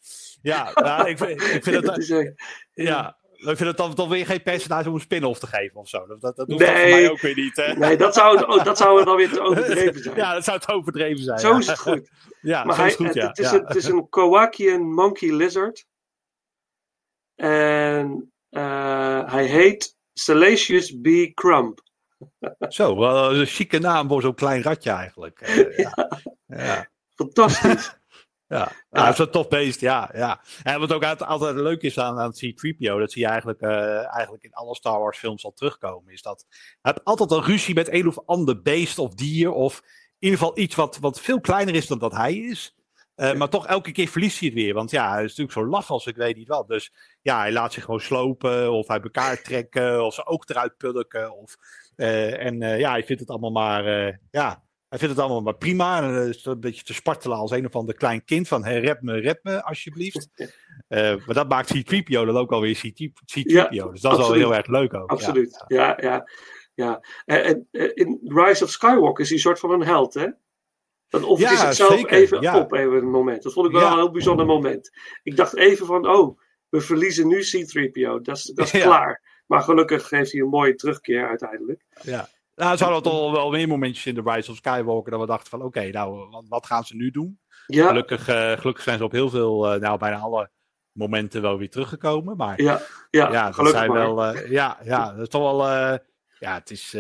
ja 0.42 0.72
nou, 0.74 1.10
ik, 1.10 1.18
vind- 1.18 1.42
ik 1.42 1.64
vind 1.64 1.76
het, 1.76 1.86
Dat 1.86 1.98
is 1.98 2.08
ja, 2.74 3.18
ik 3.36 3.46
vind 3.58 3.60
het 3.60 3.78
dan 3.78 3.96
toch 3.96 4.10
weer 4.10 4.26
geen 4.26 4.44
personage 4.44 4.90
om 4.90 4.96
een 4.96 5.02
spin-off 5.02 5.40
te 5.40 5.48
geven 5.48 5.80
of 5.80 5.90
zo. 5.90 6.06
Dat, 6.08 6.22
dat, 6.22 6.36
dat 6.36 6.48
doet 6.48 6.60
Nee. 6.60 6.68
dat 6.68 6.78
voor 6.82 6.90
mij 6.90 7.10
ook 7.12 7.22
weer 7.22 7.36
niet. 7.36 7.56
Hè? 7.56 7.74
Nee, 7.74 7.98
dat 7.98 8.14
zou, 8.14 8.38
het- 8.38 8.48
oh, 8.48 8.64
dat 8.64 8.78
zou 8.78 9.04
dan 9.06 9.16
weer 9.16 9.30
te 9.30 9.42
overdreven 9.42 10.02
zijn. 10.02 10.16
Ja, 10.16 10.34
dat 10.34 10.44
zou 10.44 10.58
het 10.58 10.70
overdreven 10.70 11.24
zijn. 11.24 11.40
Zo 11.40 11.52
ja. 11.52 11.58
is 11.58 11.68
het 11.68 11.80
goed. 11.80 12.10
Ja, 12.42 12.64
Maar 12.64 12.76
zo 12.76 12.82
hij, 12.82 12.90
is 12.92 12.98
het 12.98 13.06
goed, 13.08 13.16
het, 13.16 13.24
ja. 13.24 13.28
het, 13.28 13.38
is 13.40 13.50
ja. 13.52 13.58
een, 13.58 13.66
het 13.66 13.76
is 13.76 13.86
een 13.86 14.10
Kowakian 14.10 14.94
monkey 14.94 15.32
lizard. 15.34 15.86
En 17.36 18.32
eh, 18.50 19.32
hij 19.32 19.46
heet 19.46 19.97
Salacious 20.20 20.92
B. 21.02 21.34
Crumb. 21.34 21.82
Zo, 22.70 22.98
wel 22.98 23.36
een 23.36 23.46
chique 23.46 23.80
naam 23.80 24.08
voor 24.08 24.22
zo'n 24.22 24.36
klein 24.36 24.62
ratje 24.62 24.92
eigenlijk. 24.92 25.42
Eh, 25.42 25.78
ja. 25.86 26.10
Ja. 26.48 26.90
Fantastisch. 27.16 27.96
Ja, 28.50 28.72
ja. 28.90 29.04
dat 29.06 29.14
is 29.14 29.20
een 29.20 29.32
tof 29.32 29.48
beest, 29.48 29.80
ja. 29.80 30.10
ja. 30.14 30.42
En 30.64 30.80
wat 30.80 30.94
ook 30.94 31.04
altijd, 31.04 31.30
altijd 31.30 31.56
leuk 31.56 31.82
is 31.82 32.00
aan, 32.00 32.20
aan 32.20 32.32
C-3PO, 32.32 33.00
dat 33.00 33.12
zie 33.12 33.22
je 33.22 33.28
eigenlijk, 33.28 33.62
eh, 33.62 34.14
eigenlijk 34.16 34.44
in 34.44 34.54
alle 34.54 34.76
Star 34.76 35.00
Wars 35.00 35.18
films 35.18 35.46
al 35.46 35.52
terugkomen, 35.54 36.14
is 36.14 36.22
dat 36.22 36.46
hij 36.50 36.92
heeft 36.92 37.04
altijd 37.04 37.32
een 37.32 37.44
ruzie 37.44 37.74
met 37.74 37.92
een 37.92 38.08
of 38.08 38.20
ander 38.26 38.62
beest 38.62 39.00
of 39.00 39.14
dier, 39.14 39.52
of 39.52 39.82
in 39.84 40.16
ieder 40.20 40.40
geval 40.40 40.58
iets 40.58 40.76
wat, 40.76 40.98
wat 40.98 41.22
veel 41.22 41.42
kleiner 41.42 41.76
is 41.76 41.88
dan 41.88 42.00
dat 42.00 42.12
hij 42.12 42.36
is. 42.36 42.76
Eh, 43.18 43.34
Maar 43.34 43.50
toch 43.50 43.68
elke 43.68 43.92
keer 43.92 44.08
verliest 44.08 44.40
hij 44.40 44.50
het 44.50 44.58
weer, 44.58 44.74
want 44.74 44.92
ja, 44.92 45.12
hij 45.12 45.24
is 45.24 45.36
natuurlijk 45.36 45.58
zo 45.58 45.66
laf 45.66 45.90
als 45.90 46.06
ik 46.06 46.16
weet 46.16 46.36
niet 46.36 46.48
wat. 46.48 46.68
Dus 46.68 46.94
ja, 47.22 47.40
hij 47.40 47.52
laat 47.52 47.74
zich 47.74 47.84
gewoon 47.84 48.00
slopen, 48.00 48.72
of 48.72 48.88
uit 48.88 49.04
elkaar 49.04 49.42
trekken, 49.48 50.06
of 50.06 50.14
zijn 50.14 50.28
oog 50.28 50.48
eruit 50.48 50.78
pulken. 50.78 51.38
Of, 51.38 51.58
eh, 51.96 52.46
en 52.46 52.62
eh, 52.62 52.80
ja, 52.80 52.92
hij 52.92 53.04
vindt 53.04 53.22
het 53.22 53.30
allemaal 53.30 53.52
maar, 53.52 53.84
ja, 54.32 54.64
hij 54.90 55.00
vindt 55.00 55.16
het 55.16 55.24
allemaal 55.24 55.42
maar 55.42 55.58
prima. 55.58 56.02
En 56.02 56.28
is 56.28 56.46
een 56.46 56.60
beetje 56.60 56.84
te 56.84 56.94
spartelen 56.94 57.38
als 57.38 57.52
een 57.52 57.66
of 57.66 57.76
ander 57.76 57.96
klein 57.96 58.24
kind. 58.24 58.48
Van 58.48 58.64
hey, 58.64 58.80
rep 58.80 59.02
me, 59.02 59.20
rep 59.20 59.40
me, 59.44 59.64
alsjeblieft. 59.64 60.30
Maar 60.88 61.34
dat 61.34 61.50
maakt 61.50 61.74
C-3PO 61.74 62.06
dan 62.10 62.38
ook 62.38 62.52
alweer 62.52 62.76
C-3PO. 62.76 63.42
Ja, 63.44 63.68
dus 63.68 64.02
dat 64.02 64.12
is 64.12 64.18
wel 64.18 64.34
heel 64.34 64.56
erg 64.56 64.68
leuk 64.68 64.94
ook. 64.94 65.10
Absoluut. 65.10 65.64
Ja, 65.68 65.98
ja, 66.02 66.30
ja. 66.74 67.02
En, 67.26 67.68
en, 67.72 67.96
in 67.96 68.20
Rise 68.24 68.64
of 68.64 68.70
Skywalker 68.70 69.24
is 69.24 69.28
hij 69.28 69.38
een 69.38 69.44
soort 69.44 69.60
van 69.60 69.72
een 69.72 69.84
held, 69.84 70.14
hè? 70.14 70.28
Dan 71.10 71.24
hij 71.24 71.36
Ja, 71.38 71.56
zichzelf 71.58 71.94
zeker, 71.94 72.12
even 72.18 72.42
ja. 72.42 72.60
op, 72.60 72.74
even 72.74 72.94
een 72.98 73.10
moment. 73.10 73.44
Dat 73.44 73.54
vond 73.54 73.66
ik 73.66 73.72
wel 73.72 73.82
Ja. 73.82 73.92
een 73.92 73.98
heel 73.98 74.12
bijzonder 74.12 74.46
moment. 74.46 74.90
Ik 75.24 75.36
dacht 75.36 75.56
even 75.56 75.86
van, 75.86 76.08
oh, 76.10 76.40
we 76.70 76.82
verliezen 76.82 77.28
nu 77.28 77.40
C-3PO. 77.40 78.22
Dat 78.22 78.38
is, 78.38 78.44
dat 78.44 78.74
is 78.74 78.82
klaar. 78.84 79.42
Maar 79.48 79.62
gelukkig 79.62 80.10
heeft 80.10 80.32
hij 80.32 80.42
een 80.42 80.50
mooie 80.50 80.76
terugkeer 80.76 81.28
uiteindelijk. 81.28 81.86
Ja. 82.02 82.28
Nou, 82.56 82.72
er 82.72 82.78
zouden 82.78 83.04
toch 83.04 83.32
wel 83.32 83.50
meer 83.50 83.68
momentjes 83.68 84.06
in 84.06 84.16
de 84.16 84.22
Rise 84.26 84.52
of 84.52 84.58
Skywalker 84.58 85.12
dat 85.12 85.20
we 85.20 85.26
dachten 85.28 85.50
van 85.50 85.62
oké, 85.62 85.90
nou, 85.90 86.28
wat, 86.48 86.66
gaan 86.66 86.84
ze 86.84 86.96
nu 86.96 87.12
doen? 87.12 87.40
Ja, 87.68 87.88
Gelukkig, 87.88 88.28
eh, 88.28 88.52
gelukkig 88.52 88.84
zijn 88.84 88.98
ze 88.98 89.04
op 89.04 89.12
heel 89.12 89.30
veel, 89.30 89.72
eh, 89.74 89.80
nou 89.80 89.98
bijna 89.98 90.18
alle 90.18 90.50
momenten 90.92 91.42
wel 91.42 91.58
weer 91.58 91.70
teruggekomen. 91.70 92.38
Maar 92.38 92.62
ja, 92.62 92.82
ja, 93.10 93.32
ja, 93.32 93.46
dat 93.46 93.56
gelukkig 93.56 93.80
zijn 93.80 93.92
maar. 93.92 94.00
wel, 94.16 94.26
eh, 94.26 94.50
ja, 94.52 94.78
ja, 94.84 95.12
dat 95.12 95.22
is 95.22 95.30
toch 95.30 95.42
wel, 95.42 95.68
ja, 96.40 96.54
het 96.54 96.72
is, 96.72 96.96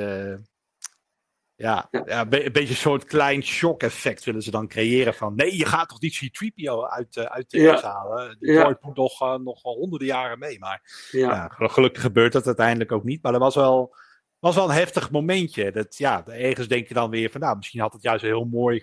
ja, 1.57 1.87
Ja. 1.91 2.21
een 2.21 2.29
be- 2.29 2.45
een 2.45 2.51
beetje 2.51 2.69
een 2.69 2.75
soort 2.75 3.03
klein 3.05 3.43
shock-effect 3.43 4.23
willen 4.23 4.41
ze 4.41 4.51
dan 4.51 4.67
creëren 4.67 5.13
van, 5.13 5.35
nee, 5.35 5.57
je 5.57 5.65
gaat 5.65 5.89
toch 5.89 6.01
niet 6.01 6.17
C-3PO 6.17 6.83
uit, 6.87 7.17
eh, 7.17 7.23
uit 7.23 7.49
de 7.49 7.59
Ja. 7.61 7.81
halen? 7.81 8.39
Die 8.39 8.51
Ja. 8.51 8.77
moet 8.81 8.95
nog, 8.95 9.21
eh, 9.21 9.35
nog 9.35 9.61
wel 9.63 9.73
honderden 9.75 10.07
jaren 10.07 10.39
mee, 10.39 10.59
maar 10.59 11.07
Ja, 11.11 11.29
ja, 11.29 11.47
gel- 11.47 11.67
gelukkig 11.67 12.01
gebeurt 12.01 12.33
dat 12.33 12.45
uiteindelijk 12.45 12.91
ook 12.91 13.03
niet. 13.03 13.21
Maar 13.23 13.31
dat 13.31 13.41
was 13.41 13.55
wel, 13.55 13.95
was 14.39 14.55
wel 14.55 14.69
een 14.69 14.75
heftig 14.75 15.11
momentje. 15.11 15.71
Dat, 15.71 15.97
ja, 15.97 16.25
ergens 16.27 16.67
denk 16.67 16.87
je 16.87 16.93
dan 16.93 17.09
weer 17.09 17.29
van, 17.29 17.41
nou, 17.41 17.55
misschien 17.57 17.79
had 17.81 17.93
het 17.93 18.01
juist 18.01 18.23
heel 18.23 18.45
mooi, 18.45 18.81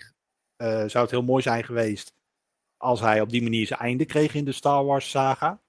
eh, 0.57 0.69
zou 0.87 0.99
het 1.05 1.11
heel 1.11 1.23
mooi 1.23 1.43
zijn 1.43 1.65
geweest 1.65 2.13
als 2.77 3.01
hij 3.01 3.21
op 3.21 3.29
die 3.31 3.43
manier 3.43 3.67
zijn 3.67 3.81
einde 3.81 4.05
kreeg 4.05 4.35
in 4.35 4.45
de 4.45 4.53
Star 4.53 4.85
Wars 4.85 5.11
saga. 5.11 5.63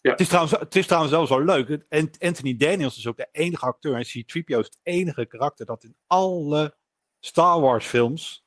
Ja. 0.00 0.10
Het, 0.10 0.20
is 0.20 0.28
trouwens, 0.28 0.58
het 0.58 0.76
is 0.76 0.86
trouwens 0.86 1.12
wel 1.12 1.26
zo 1.26 1.40
leuk. 1.40 1.84
Anthony 2.18 2.56
Daniels 2.56 2.96
is 2.96 3.06
ook 3.06 3.16
de 3.16 3.28
enige 3.32 3.64
acteur 3.66 3.94
en 3.94 4.02
C-3PO 4.04 4.58
is 4.58 4.64
het 4.66 4.78
enige 4.82 5.26
karakter 5.26 5.66
dat 5.66 5.84
in 5.84 5.96
alle 6.06 6.76
Star 7.20 7.60
Wars 7.60 7.86
films 7.86 8.44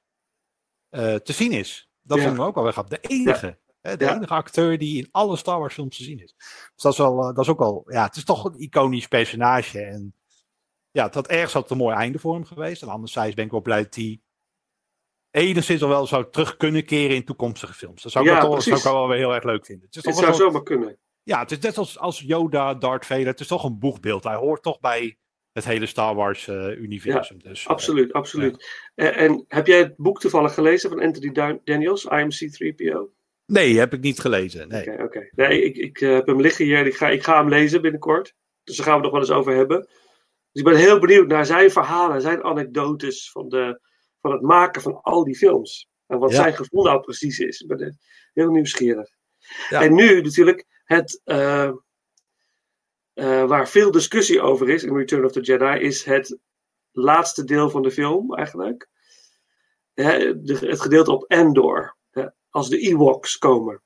eh, 0.90 1.16
te 1.16 1.34
zien 1.34 1.52
is. 1.52 1.90
Dat 2.02 2.18
Ja. 2.18 2.24
vond 2.24 2.38
ik 2.38 2.44
ook 2.44 2.56
wel 2.56 2.64
weer 2.64 2.72
grappig. 2.74 3.00
De 3.00 3.08
enige. 3.08 3.60
Hè, 3.82 3.98
de 3.98 4.06
Ja. 4.06 4.16
enige 4.16 4.34
acteur 4.34 4.78
die 4.78 4.98
in 4.98 5.08
alle 5.12 5.38
Star 5.38 5.60
Wars 5.60 5.74
films 5.74 5.98
te 5.98 6.04
zien 6.04 6.20
is. 6.20 6.34
Dus 6.38 6.72
dat 6.76 6.92
is, 6.92 6.98
wel, 6.98 7.20
eh, 7.20 7.26
dat 7.26 7.40
is 7.40 7.50
ook 7.50 7.60
wel, 7.60 7.84
ja, 7.88 8.04
het 8.04 8.16
is 8.16 8.24
toch 8.24 8.46
een 8.46 8.60
iconisch 8.60 9.08
personage. 9.08 9.80
En 9.82 10.16
ja, 10.92 11.06
het 11.06 11.14
had 11.14 11.28
ergens 11.28 11.54
had 11.54 11.62
het 11.62 11.72
een 11.72 11.78
mooi 11.78 11.96
einde 11.96 12.20
voor 12.20 12.34
hem 12.34 12.46
geweest. 12.46 12.82
En 12.82 12.88
anderzijds 12.88 13.36
ben 13.36 13.46
ik 13.46 13.52
wel 13.52 13.62
blij 13.62 13.84
dat 13.84 13.96
hij 13.96 14.22
enigszins 15.32 15.82
al 15.84 15.90
wel 15.90 16.08
zou 16.08 16.30
terug 16.32 16.58
kunnen 16.58 16.86
keren 16.86 17.16
in 17.16 17.26
toekomstige 17.26 17.74
films. 17.74 18.02
Dat 18.04 18.12
zou 18.12 18.26
ik, 18.26 18.32
wel, 18.32 18.42
toch, 18.42 18.54
dat 18.54 18.64
zou 18.64 18.78
ik 18.78 18.84
wel 18.84 19.08
weer 19.08 19.18
heel 19.18 19.34
erg 19.34 19.44
leuk 19.44 19.66
vinden. 19.66 19.86
Het 19.86 19.96
is 19.96 20.02
toch 20.04 20.14
wel 20.14 20.24
zou 20.24 20.36
zo- 20.36 20.44
zomaar 20.44 20.64
kunnen. 20.64 20.98
Ja, 21.24 21.40
het 21.40 21.52
is 21.52 21.60
net 21.60 21.78
als, 21.78 22.00
als 22.00 22.20
Yoda, 22.20 22.74
Darth 22.74 23.06
Vader. 23.06 23.26
Het 23.26 23.40
is 23.40 23.48
toch 23.48 23.64
een 23.64 23.80
boegbeeld. 23.80 24.24
Hij 24.24 24.36
hoort 24.36 24.64
toch 24.64 24.80
bij 24.80 25.18
het 25.52 25.66
hele 25.66 25.86
Star 25.86 26.16
Wars 26.16 26.48
eh, 26.48 26.68
universum. 26.78 27.40
dus, 27.44 27.64
eh, 27.64 27.70
Absoluut, 27.70 28.14
absoluut. 28.14 28.66
En, 28.96 29.14
en 29.16 29.46
heb 29.48 29.68
jij 29.68 29.78
het 29.78 29.96
boek 29.98 30.20
toevallig 30.20 30.54
gelezen 30.54 30.90
van 30.90 31.02
Anthony 31.02 31.32
Dan- 31.32 31.62
Daniels, 31.64 32.06
IMC3PO? 32.06 33.00
nee, 33.46 33.78
heb 33.80 33.94
ik 33.94 34.00
niet 34.02 34.20
gelezen. 34.20 34.68
Nee. 34.68 34.92
Oké, 34.92 35.04
oké. 35.04 35.30
Nee, 35.32 35.64
ik, 35.64 35.76
ik 35.76 36.02
eh, 36.02 36.14
heb 36.14 36.28
hem 36.28 36.42
liggen 36.42 36.66
hier 36.66 36.86
ik 36.86 36.96
ga, 36.96 37.10
ik 37.10 37.24
ga 37.24 37.38
hem 37.40 37.50
lezen 37.50 37.82
binnenkort. 37.82 38.34
Dus 38.64 38.76
daar 38.76 38.86
gaan 38.86 38.96
we 39.00 39.04
het 39.04 39.12
nog 39.14 39.22
wel 39.22 39.30
eens 39.30 39.40
over 39.40 39.56
hebben. 39.58 39.80
Dus 40.52 40.62
ik 40.62 40.64
ben 40.64 40.76
heel 40.76 41.00
benieuwd 41.00 41.28
naar 41.28 41.46
zijn 41.46 41.72
verhalen, 41.72 42.22
zijn 42.22 42.44
anekdotes 42.44 43.32
van, 43.32 43.50
de, 43.50 43.80
van 44.22 44.32
het 44.32 44.42
maken 44.42 44.82
van 44.82 45.02
al 45.02 45.24
die 45.24 45.36
films. 45.38 45.88
En 46.08 46.20
wat 46.20 46.30
Ja. 46.32 46.36
zijn 46.36 46.54
gevoel 46.56 46.84
nou 46.84 47.00
precies 47.02 47.40
is. 47.40 47.60
Ik 47.62 47.68
ben 47.68 47.80
eh, 47.80 47.94
heel 48.34 48.50
nieuwsgierig. 48.52 49.10
Ja. 49.70 49.82
En 49.82 49.94
nu 49.94 50.22
natuurlijk 50.22 50.66
het, 50.94 51.22
eh, 51.24 51.72
eh, 53.14 53.46
waar 53.46 53.70
veel 53.70 53.92
discussie 53.92 54.42
over 54.42 54.70
is 54.70 54.84
in 54.84 54.96
Return 54.96 55.26
of 55.26 55.32
the 55.32 55.42
Jedi, 55.42 55.80
is 55.80 56.04
het 56.04 56.38
laatste 56.92 57.44
deel 57.44 57.70
van 57.70 57.82
de 57.82 57.92
film 57.92 58.36
eigenlijk. 58.36 58.90
De- 59.94 60.58
het 60.60 60.82
gedeelte 60.82 61.12
op 61.12 61.24
Endor. 61.28 61.96
als 62.50 62.70
de 62.70 62.80
Ewoks 62.80 63.38
komen. 63.38 63.82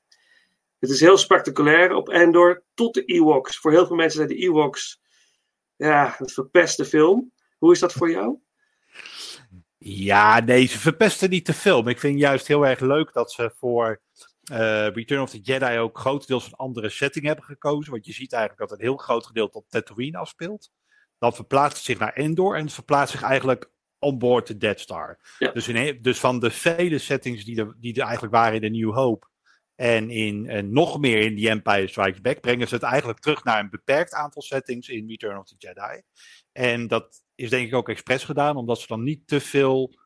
Het 0.78 0.90
is 0.90 1.00
heel 1.00 1.16
spectaculair 1.16 1.92
op 1.92 2.08
Endor 2.08 2.64
tot 2.74 2.94
de 2.94 3.04
Ewoks. 3.04 3.58
Voor 3.58 3.70
heel 3.70 3.86
veel 3.86 3.96
mensen 3.96 4.16
zijn 4.16 4.28
de 4.38 4.44
Ewoks 4.44 5.00
ja, 5.76 6.14
het 6.18 6.32
verpeste 6.32 6.84
film. 6.84 7.32
Hoe 7.58 7.72
is 7.72 7.78
dat 7.78 7.92
voor 7.92 8.10
jou? 8.10 8.38
Ja, 9.78 10.40
nee, 10.40 10.66
ze 10.66 10.78
verpesten 10.78 11.30
niet 11.30 11.50
veel. 11.50 11.82
Maar 11.82 11.92
ik 11.92 11.98
vind 12.00 12.18
juist 12.18 12.46
heel 12.46 12.66
erg 12.66 12.80
leuk 12.80 13.12
dat 13.12 13.32
ze 13.32 13.52
voor 13.56 14.00
Return 14.48 15.22
of 15.22 15.30
the 15.30 15.40
Jedi 15.40 15.78
ook 15.78 15.98
grotendeels 15.98 16.46
een 16.46 16.52
andere 16.52 16.88
setting 16.88 17.26
hebben 17.26 17.44
gekozen. 17.44 17.92
Want 17.92 18.06
je 18.06 18.12
ziet 18.12 18.32
eigenlijk 18.32 18.70
dat 18.70 18.78
een 18.78 18.84
heel 18.84 18.96
groot 18.96 19.26
gedeelte 19.26 19.58
op 19.58 19.68
Tatooine 19.68 20.18
afspeelt. 20.18 20.70
Dan 21.18 21.34
verplaatst 21.34 21.76
het 21.76 21.86
zich 21.86 21.98
naar 21.98 22.12
Endor 22.12 22.56
en 22.56 22.64
het 22.64 22.72
verplaatst 22.72 23.12
zich 23.12 23.22
eigenlijk 23.22 23.70
onboard 23.98 24.46
de 24.46 24.56
Dead 24.56 24.80
Star. 24.80 25.18
Ja. 25.38 25.50
Dus, 25.50 25.68
in, 25.68 26.02
dus 26.02 26.18
van 26.18 26.40
de 26.40 26.50
vele 26.50 26.98
settings 26.98 27.44
die 27.44 27.58
er, 27.58 27.76
die 27.80 27.94
er 27.94 28.02
eigenlijk 28.02 28.34
waren 28.34 28.54
in 28.54 28.72
de 28.72 28.78
New 28.78 28.94
Hope 28.94 29.26
en 29.74 30.10
in 30.10 30.48
en 30.48 30.72
nog 30.72 30.98
meer 30.98 31.18
in 31.20 31.36
The 31.36 31.48
Empire 31.48 31.88
Strikes 31.88 32.20
Back, 32.20 32.40
brengen 32.40 32.68
ze 32.68 32.74
het 32.74 32.82
eigenlijk 32.82 33.18
terug 33.18 33.44
naar 33.44 33.60
een 33.60 33.70
beperkt 33.70 34.12
aantal 34.12 34.42
settings 34.42 34.88
in 34.88 35.08
Return 35.08 35.38
of 35.38 35.46
the 35.46 35.54
Jedi. 35.58 36.02
En 36.52 36.86
dat 36.86 37.22
is 37.34 37.50
denk 37.50 37.66
ik 37.66 37.74
ook 37.74 37.88
expres 37.88 38.24
gedaan, 38.24 38.56
omdat 38.56 38.80
ze 38.80 38.86
dan 38.86 39.02
niet 39.02 39.26
te 39.26 39.40
veel 39.40 39.98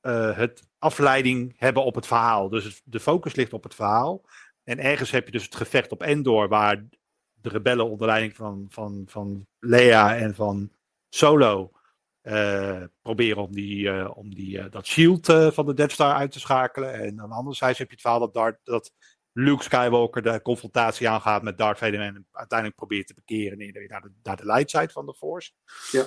eh, 0.00 0.36
het 0.36 0.62
afleiding 0.78 1.54
hebben 1.56 1.84
op 1.84 1.94
het 1.94 2.06
verhaal. 2.06 2.48
Dus 2.48 2.82
de 2.84 3.00
focus 3.00 3.34
ligt 3.34 3.52
op 3.52 3.62
het 3.62 3.74
verhaal. 3.74 4.24
En 4.64 4.78
ergens 4.78 5.10
heb 5.10 5.26
je 5.26 5.32
dus 5.32 5.44
het 5.44 5.54
gevecht 5.54 5.92
op 5.92 6.02
Endor, 6.02 6.48
waar 6.48 6.84
de 7.32 7.48
rebellen 7.48 7.90
onder 7.90 8.06
leiding 8.06 8.36
van, 8.36 8.66
van, 8.68 9.04
van 9.06 9.46
Leia 9.58 10.16
en 10.16 10.34
van 10.34 10.70
Solo 11.08 11.72
eh, 12.20 12.82
proberen 13.02 13.42
om, 13.42 13.52
die, 13.52 13.90
eh, 13.90 14.10
om 14.16 14.34
die, 14.34 14.68
dat 14.68 14.86
shield 14.86 15.26
van 15.26 15.66
de 15.66 15.74
Death 15.74 15.92
Star 15.92 16.14
uit 16.14 16.32
te 16.32 16.40
schakelen. 16.40 16.94
En 16.94 17.20
aan 17.20 17.28
de 17.28 17.34
andere 17.34 17.56
zijde 17.56 17.76
heb 17.76 17.86
je 17.86 17.92
het 17.92 18.00
verhaal 18.00 18.20
dat, 18.20 18.34
Darth, 18.34 18.58
dat 18.62 18.92
Luke 19.32 19.62
Skywalker 19.62 20.22
de 20.22 20.42
confrontatie 20.42 21.08
aangaat 21.08 21.42
met 21.42 21.58
Darth 21.58 21.78
Vader 21.78 22.00
en 22.00 22.26
uiteindelijk 22.32 22.78
probeert 22.78 23.06
te 23.06 23.14
bekeren 23.14 23.88
naar 23.88 24.00
de, 24.00 24.12
naar 24.22 24.36
de 24.36 24.46
light 24.46 24.70
side 24.70 24.88
van 24.88 25.06
de 25.06 25.14
Force. 25.14 25.52
Ja. 25.90 26.06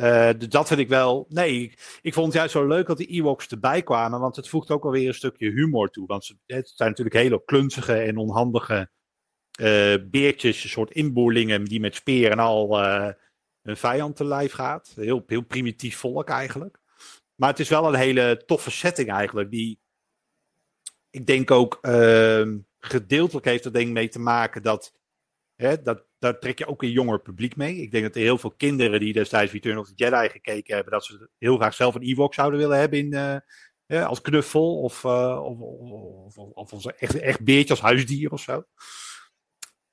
Eh, 0.00 0.30
dus 0.38 0.48
dat 0.48 0.68
vind 0.68 0.80
ik 0.80 0.88
wel. 0.88 1.26
Nee, 1.28 1.74
ik, 2.02 2.14
vond 2.14 2.26
het 2.26 2.34
juist 2.34 2.52
zo 2.52 2.66
leuk 2.66 2.86
dat 2.86 2.96
die 2.96 3.06
Ewoks 3.06 3.48
erbij 3.48 3.82
kwamen. 3.82 4.20
Want 4.20 4.36
het 4.36 4.48
voegt 4.48 4.70
ook 4.70 4.84
alweer 4.84 5.08
een 5.08 5.14
stukje 5.14 5.50
humor 5.50 5.90
toe. 5.90 6.06
Want 6.06 6.24
ze, 6.24 6.36
het 6.46 6.72
zijn 6.74 6.88
natuurlijk 6.88 7.16
hele 7.16 7.44
klunzige 7.44 7.94
en 7.94 8.16
onhandige 8.16 8.90
eh, 9.50 9.94
beertjes. 10.10 10.64
Een 10.64 10.70
soort 10.70 10.90
inboorlingen 10.90 11.64
die 11.64 11.80
met 11.80 11.94
speer 11.94 12.30
en 12.30 12.38
al 12.38 12.82
eh, 12.82 13.12
een 13.62 13.76
vijand 13.76 14.16
te 14.16 14.24
lijf 14.24 14.52
gaat. 14.52 14.92
Heel, 14.96 15.22
heel 15.26 15.42
primitief 15.42 15.96
volk 15.96 16.28
eigenlijk. 16.28 16.78
Maar 17.34 17.48
het 17.48 17.60
is 17.60 17.68
wel 17.68 17.88
een 17.88 18.00
hele 18.00 18.42
toffe 18.46 18.70
setting 18.70 19.10
eigenlijk. 19.10 19.50
Die 19.50 19.80
ik 21.10 21.26
denk 21.26 21.50
ook 21.50 21.78
ehm, 21.80 22.58
gedeeltelijk 22.78 23.46
heeft 23.46 23.64
er 23.64 23.76
ik 23.76 23.88
mee 23.88 24.08
te 24.08 24.18
maken 24.18 24.62
dat, 24.62 24.99
hè, 25.60 25.82
dat 25.82 26.04
daar 26.18 26.38
trek 26.38 26.58
je 26.58 26.66
ook 26.66 26.82
een 26.82 26.90
jonger 26.90 27.20
publiek 27.20 27.56
mee. 27.56 27.76
Ik 27.76 27.90
denk 27.90 28.04
dat 28.04 28.14
er 28.14 28.20
heel 28.20 28.38
veel 28.38 28.50
kinderen 28.50 29.00
die 29.00 29.12
destijds 29.12 29.52
Return 29.52 29.78
of 29.78 29.86
the 29.86 29.92
Jedi 29.94 30.28
gekeken 30.28 30.74
hebben, 30.74 30.92
dat 30.92 31.04
ze 31.04 31.28
heel 31.38 31.56
graag 31.56 31.74
zelf 31.74 31.94
een 31.94 32.02
Ewok 32.02 32.34
zouden 32.34 32.58
willen 32.58 32.78
hebben 32.78 32.98
in, 32.98 33.12
eh, 33.12 33.36
ja, 33.86 34.04
als 34.04 34.20
knuffel 34.20 34.80
of, 34.80 35.04
uh, 35.04 35.40
of, 35.44 35.58
of, 35.60 36.36
of, 36.38 36.52
of 36.54 36.72
als 36.72 36.86
echt, 36.86 37.20
echt 37.20 37.44
beertje 37.44 37.70
als 37.70 37.80
huisdier 37.82 38.30
of 38.32 38.40
zo. 38.40 38.64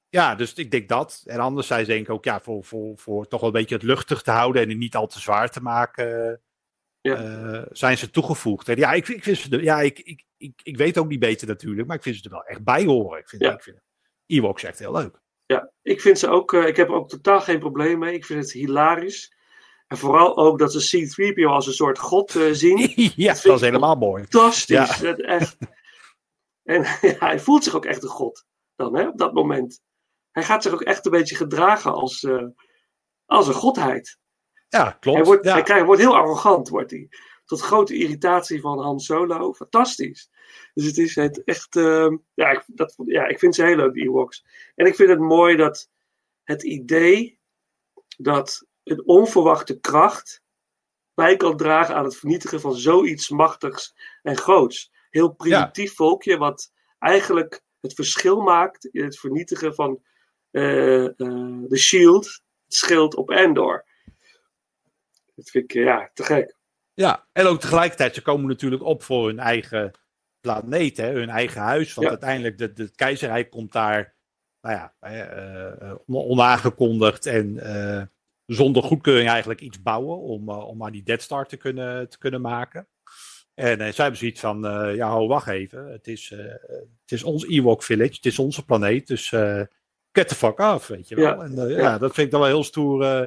Ja, 0.09 0.35
dus 0.35 0.53
ik 0.53 0.71
denk 0.71 0.89
dat. 0.89 1.23
En 1.25 1.39
anderzijds 1.39 1.87
denk 1.87 2.01
ik 2.01 2.09
ook, 2.09 2.23
ja, 2.25 2.39
voor, 2.41 2.63
voor, 2.63 2.97
voor 2.97 3.27
toch 3.27 3.39
wel 3.39 3.49
een 3.49 3.55
beetje 3.55 3.75
het 3.75 3.83
luchtig 3.83 4.21
te 4.21 4.31
houden 4.31 4.61
en 4.61 4.69
het 4.69 4.77
niet 4.77 4.95
al 4.95 5.07
te 5.07 5.19
zwaar 5.19 5.49
te 5.49 5.61
maken, 5.61 6.41
Ja. 7.01 7.23
uh, 7.23 7.65
zijn 7.71 7.97
ze 7.97 8.09
toegevoegd. 8.09 8.69
En 8.69 8.77
ja, 8.77 8.93
ik, 8.93 9.07
ik, 9.07 9.23
vind 9.23 9.37
ze 9.37 9.61
ja 9.63 9.81
ik, 9.81 9.99
ik, 9.99 10.25
ik, 10.37 10.59
ik 10.63 10.77
weet 10.77 10.97
ook 10.97 11.07
niet 11.07 11.19
beter 11.19 11.47
natuurlijk, 11.47 11.87
maar 11.87 11.97
ik 11.97 12.03
vind 12.03 12.15
ze 12.15 12.23
er 12.23 12.29
wel 12.29 12.43
echt 12.45 12.63
bij 12.63 12.85
horen. 12.85 13.19
Ik 13.19 13.29
vind, 13.29 13.41
Ja. 13.41 13.53
ik 13.53 13.63
vind 13.63 13.79
Ewoks 14.25 14.63
echt 14.63 14.79
heel 14.79 14.91
leuk. 14.91 15.19
Ja, 15.47 15.71
ik 15.81 16.01
vind 16.01 16.19
ze 16.19 16.29
ook, 16.29 16.53
eh, 16.53 16.67
ik 16.67 16.75
heb 16.75 16.87
er 16.87 16.93
ook 16.93 17.09
totaal 17.09 17.41
geen 17.41 17.59
probleem 17.59 17.99
mee. 17.99 18.13
Ik 18.13 18.25
vind 18.25 18.43
het 18.43 18.51
hilarisch. 18.51 19.35
En 19.87 19.97
vooral 19.97 20.37
ook 20.37 20.59
dat 20.59 20.73
ze 20.73 21.07
C-3PO 21.07 21.43
als 21.43 21.67
een 21.67 21.73
soort 21.73 21.99
god 21.99 22.35
eh, 22.35 22.51
zien. 22.51 22.91
ja, 23.15 23.33
dat 23.33 23.45
is 23.45 23.61
helemaal 23.61 23.95
mooi. 23.95 24.21
Fantastisch. 24.23 24.97
Dat 24.97 25.19
echt. 25.19 25.57
En 26.63 26.81
ja, 27.01 27.15
hij 27.19 27.39
voelt 27.39 27.63
zich 27.63 27.75
ook 27.75 27.85
echt 27.85 28.03
een 28.03 28.09
god 28.09 28.45
dan, 28.75 28.95
hè, 28.95 29.07
op 29.07 29.17
dat 29.17 29.33
moment. 29.33 29.81
Hij 30.31 30.43
gaat 30.43 30.63
zich 30.63 30.73
ook 30.73 30.81
echt 30.81 31.05
een 31.05 31.11
beetje 31.11 31.35
gedragen 31.35 31.93
als, 31.93 32.23
eh, 32.23 32.45
als 33.25 33.47
een 33.47 33.53
godheid. 33.53 34.17
Ja, 34.69 34.91
klopt. 34.91 35.17
Hij 35.17 35.27
wordt, 35.27 35.45
ja. 35.45 35.53
hij 35.53 35.63
krijgt, 35.63 35.85
wordt 35.85 36.01
heel 36.01 36.15
arrogant, 36.15 36.69
wordt 36.69 36.91
hij. 36.91 37.09
Tot 37.45 37.61
grote 37.61 37.95
irritatie 37.95 38.61
van 38.61 38.79
Han 38.79 38.99
Solo. 38.99 39.53
Fantastisch. 39.53 40.29
Dus 40.73 40.85
het 40.85 40.97
is 40.97 41.15
het 41.15 41.43
echt. 41.43 41.75
eh, 41.75 42.11
ja, 42.33 42.51
ik, 42.51 42.63
dat, 42.67 42.95
ja, 43.05 43.27
ik 43.27 43.39
vind 43.39 43.55
ze 43.55 43.65
heel 43.65 43.75
leuk, 43.75 43.93
die 43.93 44.03
Ewoks. 44.03 44.45
En 44.75 44.85
ik 44.85 44.95
vind 44.95 45.09
het 45.09 45.19
mooi 45.19 45.55
dat 45.55 45.89
het 46.43 46.63
idee 46.63 47.39
dat 48.17 48.67
een 48.83 49.07
onverwachte 49.07 49.79
kracht 49.79 50.41
bij 51.13 51.37
kan 51.37 51.57
dragen 51.57 51.95
aan 51.95 52.03
het 52.03 52.17
vernietigen 52.17 52.61
van 52.61 52.75
zoiets 52.75 53.29
machtigs 53.29 53.95
en 54.21 54.37
groots. 54.37 54.91
Heel 55.09 55.29
primitief 55.29 55.95
volkje, 55.95 56.37
wat 56.37 56.71
eigenlijk 56.99 57.61
het 57.79 57.93
verschil 57.93 58.41
maakt 58.41 58.85
in 58.85 59.03
het 59.03 59.19
vernietigen 59.19 59.75
van 59.75 60.01
eh, 60.51 61.05
eh, 61.05 61.13
de 61.67 61.77
Shield, 61.77 62.25
het 62.25 62.73
schild 62.73 63.15
op 63.15 63.29
Endor. 63.29 63.85
Dat 65.35 65.49
vind 65.49 65.63
ik 65.63 65.73
eh, 65.73 65.83
ja, 65.83 66.11
te 66.13 66.23
gek. 66.23 66.55
Ja, 66.93 67.27
en 67.31 67.45
ook 67.45 67.59
tegelijkertijd, 67.59 68.15
ze 68.15 68.21
komen 68.21 68.47
natuurlijk 68.47 68.83
op 68.83 69.03
voor 69.03 69.27
hun 69.27 69.39
eigen 69.39 69.91
planeet, 70.53 70.97
hè, 70.97 71.11
hun 71.11 71.29
eigen 71.29 71.61
huis. 71.61 71.93
Want 71.93 72.07
Ja. 72.07 72.13
uiteindelijk, 72.13 72.57
de, 72.57 72.73
de, 72.73 72.83
het 72.83 72.95
keizerrijk 72.95 73.49
komt 73.49 73.71
daar, 73.71 74.15
nou 74.61 74.75
ja, 74.75 74.93
eh, 74.99 75.81
eh, 75.81 75.95
on- 76.05 76.25
onaangekondigd 76.25 77.25
en 77.25 77.59
eh, 77.59 78.01
zonder 78.45 78.83
goedkeuring 78.83 79.29
eigenlijk 79.29 79.61
iets 79.61 79.81
bouwen 79.81 80.17
om, 80.17 80.49
eh, 80.49 80.67
om 80.67 80.83
aan 80.83 80.91
die 80.91 81.03
Dead 81.03 81.21
Star 81.21 81.45
te 81.47 81.57
kunnen, 81.57 82.09
te 82.09 82.17
kunnen 82.17 82.41
maken. 82.41 82.87
En 83.53 83.79
eh, 83.81 83.91
zij 83.93 84.03
hebben 84.03 84.17
zoiets 84.17 84.39
van, 84.39 84.65
eh, 84.67 84.95
ja, 84.95 85.09
ho, 85.09 85.27
wacht 85.27 85.47
even. 85.47 85.85
Het 85.91 86.07
is, 86.07 86.31
eh, 86.31 86.39
het 87.01 87.11
is 87.11 87.23
ons 87.23 87.47
Ewok 87.47 87.83
Village, 87.83 88.13
het 88.15 88.25
is 88.25 88.39
onze 88.39 88.65
planeet, 88.65 89.07
dus 89.07 89.31
eh 89.31 89.61
get 90.11 90.27
the 90.27 90.35
fuck 90.35 90.59
off, 90.59 90.87
weet 90.87 91.07
je 91.07 91.15
wel. 91.15 91.25
Ja, 91.25 91.43
En 91.43 91.57
eh, 91.59 91.69
ja. 91.69 91.77
ja. 91.81 91.97
dat 91.97 92.13
vind 92.13 92.25
ik 92.25 92.31
dan 92.31 92.41
wel 92.41 92.49
heel 92.49 92.63
stoer. 92.63 93.01
eh, 93.03 93.25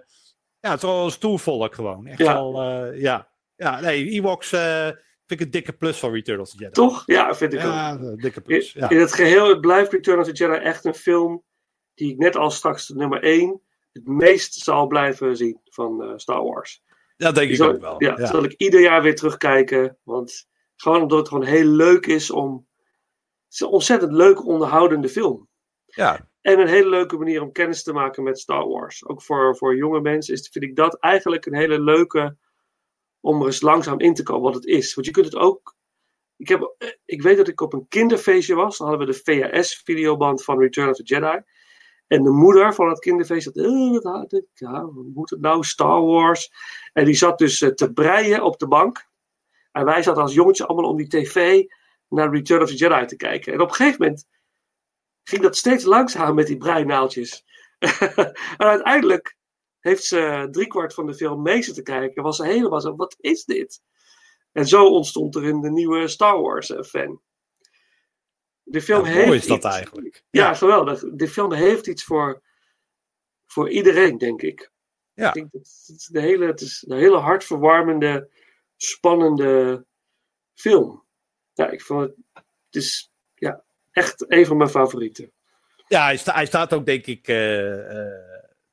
ja, 0.61 0.71
het 0.71 0.83
is 0.83 0.89
wel 0.89 1.05
een 1.05 1.11
stoer 1.11 1.39
volk 1.39 1.75
gewoon. 1.75 2.07
Echt 2.07 2.18
Ja. 2.18 2.33
wel, 2.35 2.62
eh, 2.62 3.01
ja. 3.01 3.29
Ja, 3.57 3.81
nee, 3.81 4.11
Ewoks 4.11 4.53
eh, 4.53 4.89
vind 5.31 5.41
ik 5.41 5.47
een 5.47 5.53
dikke 5.53 5.72
plus 5.72 5.99
van 5.99 6.12
Return 6.12 6.41
of 6.41 6.49
the 6.51 6.57
Jedi. 6.57 6.72
Toch? 6.72 7.03
Ja, 7.07 7.35
vind 7.35 7.53
ik 7.53 7.59
ook. 7.59 7.64
Ja, 7.64 7.91
een 7.99 8.16
dikke 8.16 8.41
plus. 8.41 8.74
In, 8.74 8.81
Ja. 8.81 8.89
in 8.91 8.99
het 8.99 9.12
geheel 9.12 9.49
het 9.49 9.61
blijft 9.61 9.93
Return 9.93 10.18
of 10.18 10.26
the 10.26 10.33
Jedi 10.33 10.55
echt 10.59 10.85
een 10.85 10.95
film 10.95 11.43
die 11.95 12.12
ik 12.12 12.18
net 12.18 12.37
als 12.37 12.57
straks 12.57 12.87
de 12.87 12.95
nummer 12.95 13.22
1 13.22 13.61
het 13.93 14.07
meest 14.07 14.55
zal 14.55 14.87
blijven 14.87 15.37
zien 15.37 15.61
van 15.64 16.03
eh, 16.03 16.12
Star 16.16 16.43
Wars. 16.45 16.83
Dat 17.16 17.35
denk 17.35 17.51
ik 17.51 17.57
zal, 17.57 17.68
ook 17.68 17.81
wel. 17.81 17.95
Ja, 18.03 18.14
Ja. 18.18 18.26
zal 18.26 18.45
ik 18.45 18.53
ieder 18.57 18.81
jaar 18.81 19.03
weer 19.03 19.14
terugkijken. 19.14 19.99
Want 20.03 20.49
gewoon 20.76 21.03
omdat 21.03 21.18
het 21.18 21.28
gewoon 21.28 21.45
heel 21.45 21.64
leuk 21.66 22.07
is 22.07 22.31
om. 22.31 22.66
Het 23.45 23.53
is 23.55 23.61
een 23.61 23.66
ontzettend 23.68 24.12
leuke, 24.12 24.43
onderhoudende 24.43 25.09
film. 25.09 25.49
Ja. 25.85 26.28
En 26.41 26.59
een 26.59 26.68
hele 26.68 26.89
leuke 26.89 27.16
manier 27.16 27.43
om 27.43 27.53
kennis 27.53 27.83
te 27.83 27.93
maken 27.93 28.22
met 28.22 28.39
Star 28.39 28.68
Wars. 28.68 29.07
Ook 29.07 29.22
voor, 29.22 29.57
voor 29.57 29.76
jonge 29.76 30.01
mensen 30.01 30.35
is, 30.35 30.49
vind 30.53 30.64
ik 30.64 30.76
dat 30.76 30.99
eigenlijk 30.99 31.47
een 31.47 31.55
hele 31.55 31.81
leuke. 31.81 32.37
Om 33.21 33.41
er 33.41 33.47
eens 33.47 33.61
langzaam 33.61 34.01
in 34.01 34.14
te 34.14 34.23
komen 34.23 34.43
wat 34.43 34.55
het 34.55 34.64
is. 34.64 34.95
Want 34.95 35.07
je 35.07 35.12
kunt 35.12 35.27
het 35.27 35.37
ook. 35.37 35.77
Ik, 36.37 36.49
heb, 36.49 36.75
eh, 36.79 36.89
ik 37.05 37.23
weet 37.23 37.37
dat 37.37 37.49
ik 37.49 37.61
op 37.61 37.73
een 37.73 37.89
kinderfeestje 37.89 38.55
was. 38.55 38.79
Dan 38.79 38.89
hadden 38.89 39.07
we 39.07 39.12
de 39.12 39.21
VHS-videoband 39.25 40.45
van 40.45 40.59
Return 40.59 40.89
of 40.89 40.97
the 40.97 41.03
Jedi. 41.03 41.43
En 42.07 42.23
de 42.23 42.31
moeder 42.31 42.75
van 42.75 42.89
het 42.89 42.99
kinderfeest 42.99 43.47
eh, 43.47 43.99
had? 44.03 44.43
Ja, 44.55 44.85
hoe 44.85 45.11
moet 45.14 45.31
het 45.31 45.41
nou? 45.41 45.64
Star 45.64 46.03
Wars. 46.03 46.51
En 46.93 47.05
die 47.05 47.14
zat 47.14 47.39
dus 47.39 47.61
eh, 47.61 47.71
te 47.71 47.93
breien 47.93 48.43
op 48.43 48.59
de 48.59 48.68
bank. 48.68 49.09
En 49.73 49.85
wij 49.85 50.03
zaten 50.03 50.23
als 50.23 50.35
jongetje 50.35 50.66
allemaal 50.66 50.91
om 50.91 50.97
die 50.97 51.09
tv 51.09 51.64
naar 52.09 52.31
Return 52.31 52.62
of 52.62 52.68
the 52.68 52.77
Jedi 52.77 53.07
te 53.07 53.16
kijken. 53.16 53.53
En 53.53 53.61
op 53.61 53.68
een 53.68 53.75
gegeven 53.75 54.03
moment 54.03 54.27
ging 55.23 55.43
dat 55.43 55.57
steeds 55.57 55.85
langzamer 55.85 56.35
met 56.35 56.47
die 56.47 56.57
breinaaltjes. 56.57 57.45
en 58.59 58.66
uiteindelijk 58.66 59.37
heeft 59.81 60.05
ze 60.05 60.49
driekwart 60.51 60.95
van 60.95 61.07
de 61.07 61.14
film 61.14 61.43
mee 61.43 61.62
zitten 61.62 61.85
kijken. 61.85 62.14
En 62.16 62.22
was 62.22 62.37
ze 62.37 62.45
helemaal 62.47 62.81
zo, 62.81 62.97
wat 62.97 63.16
is 63.20 63.45
dit? 63.45 63.81
En 64.53 64.66
zo 64.66 64.87
ontstond 64.89 65.35
er 65.37 65.45
een 65.45 65.72
nieuwe 65.72 66.09
Star 66.09 66.41
Wars 66.41 66.70
eh, 66.70 66.83
fan. 66.83 67.20
De 68.62 68.83
film 68.83 69.05
Ja, 69.05 69.11
heeft 69.11 69.26
mooi 69.26 69.39
is 69.39 69.47
dat 69.47 69.57
iets- 69.57 69.66
eigenlijk. 69.74 70.24
Ja, 70.31 70.47
Ja. 70.49 70.55
geweldig. 70.55 71.01
De 71.14 71.28
film 71.28 71.53
heeft 71.53 71.87
iets 71.87 72.05
voor, 72.05 72.43
voor 73.47 73.70
iedereen, 73.70 74.18
denk 74.18 74.43
ik. 74.43 74.70
Ja. 75.14 75.28
Ik 75.28 75.35
denk 75.35 75.53
dat 75.53 75.61
het, 75.87 75.97
is 75.97 76.07
de 76.07 76.20
hele, 76.20 76.47
het 76.47 76.61
is 76.61 76.85
een 76.89 76.99
hele 76.99 77.16
hartverwarmende, 77.18 78.31
spannende 78.76 79.85
film. 80.55 81.05
Ja, 81.53 81.70
ik 81.70 81.83
vond 81.83 82.01
het, 82.01 82.16
het 82.33 82.74
is 82.83 83.12
ja, 83.35 83.64
echt 83.91 84.24
een 84.33 84.47
van 84.47 84.57
mijn 84.57 84.70
favorieten. 84.70 85.33
Ja, 85.89 86.05
hij, 86.05 86.16
sta- 86.16 86.35
hij 86.35 86.47
staat 86.47 86.72
ook 86.74 86.87
denk 86.87 87.07
ik 87.07 87.28
eh, 87.28 87.72
eh, 87.91 88.30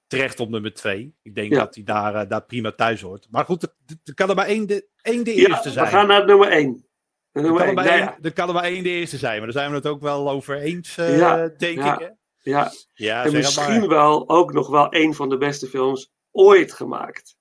terecht 0.08 0.40
op 0.40 0.50
nummer 0.50 0.74
twee. 0.74 1.16
Ik 1.22 1.36
denk 1.36 1.52
Ja. 1.52 1.58
dat 1.60 1.76
hij 1.76 1.84
daar, 1.84 2.16
eh, 2.16 2.30
daar 2.30 2.44
prima 2.46 2.72
thuis 2.72 3.02
hoort. 3.02 3.28
Maar 3.30 3.46
goed, 3.46 3.64
er- 3.64 4.14
kan 4.14 4.30
er 4.30 4.36
maar 4.36 4.46
één 4.48 4.68
de, 4.68 4.88
één 5.02 5.24
de 5.24 5.36
Ja, 5.36 5.48
eerste 5.48 5.68
we 5.68 5.74
zijn. 5.74 5.88
gaan 5.88 6.08
naar 6.08 6.26
nummer 6.26 6.52
1. 6.52 6.86
Er 7.32 7.44
kan, 7.44 7.56
er 7.60 7.66
één. 7.66 7.76
Nou 7.76 7.88
één, 7.88 7.98
ja, 7.98 8.18
er 8.22 8.34
kan 8.34 8.48
er 8.48 8.54
maar 8.54 8.64
één 8.64 8.84
de 8.84 8.90
eerste 8.90 9.18
zijn, 9.18 9.36
maar 9.38 9.44
daar 9.44 9.52
zijn 9.62 9.70
we 9.70 9.76
het 9.76 9.88
ook 9.88 10.02
wel 10.02 10.30
over 10.30 10.58
eens, 10.58 10.96
Ja, 10.96 11.48
denk 11.48 11.78
ik. 11.80 12.00
Hè? 12.00 12.08
ja. 12.52 12.72
Ja, 12.94 13.26
en 13.26 13.32
misschien 13.34 13.80
maar. 13.80 13.88
wel 13.88 14.30
ook 14.30 14.54
nog 14.54 14.68
wel 14.70 14.88
een 14.96 15.14
van 15.14 15.30
de 15.30 15.38
beste 15.38 15.68
films 15.68 16.12
ooit 16.32 16.74
gemaakt. 16.74 17.36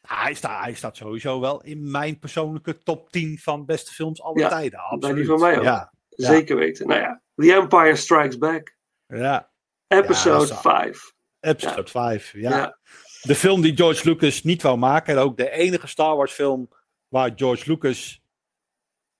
Hij, 0.00 0.34
staat, 0.34 0.62
hij 0.64 0.74
staat 0.74 0.96
sowieso 0.96 1.40
wel 1.40 1.62
in 1.62 1.90
mijn 1.90 2.18
persoonlijke 2.18 2.78
top 2.78 3.10
10 3.10 3.38
van 3.38 3.64
beste 3.64 3.92
films 3.92 4.22
alle 4.22 4.38
Ja, 4.40 4.48
tijden. 4.48 4.78
Absoluut. 4.78 5.16
die 5.16 5.26
van 5.26 5.40
mij 5.40 5.58
ook. 5.58 5.90
Zeker 6.08 6.56
weten. 6.56 6.86
Nou 6.86 7.00
ja, 7.00 7.22
The 7.34 7.54
Empire 7.54 7.96
Strikes 7.96 8.38
Back. 8.38 8.76
ja. 9.06 9.52
Episode 9.88 10.38
dat 10.38 10.50
is- 10.50 10.60
5. 10.60 11.13
Episode 11.44 11.90
5. 11.90 12.32
Ja. 12.32 12.50
Ja. 12.50 12.78
De 13.22 13.34
film 13.34 13.60
die 13.62 13.76
George 13.76 14.08
Lucas 14.08 14.42
niet 14.42 14.62
wou 14.62 14.76
maken. 14.78 15.14
En 15.14 15.20
ook 15.22 15.36
de 15.36 15.50
enige 15.50 15.86
Star 15.86 16.16
Wars 16.16 16.32
film 16.32 16.68
waar 17.08 17.32
George 17.36 17.70
Lucas. 17.70 18.22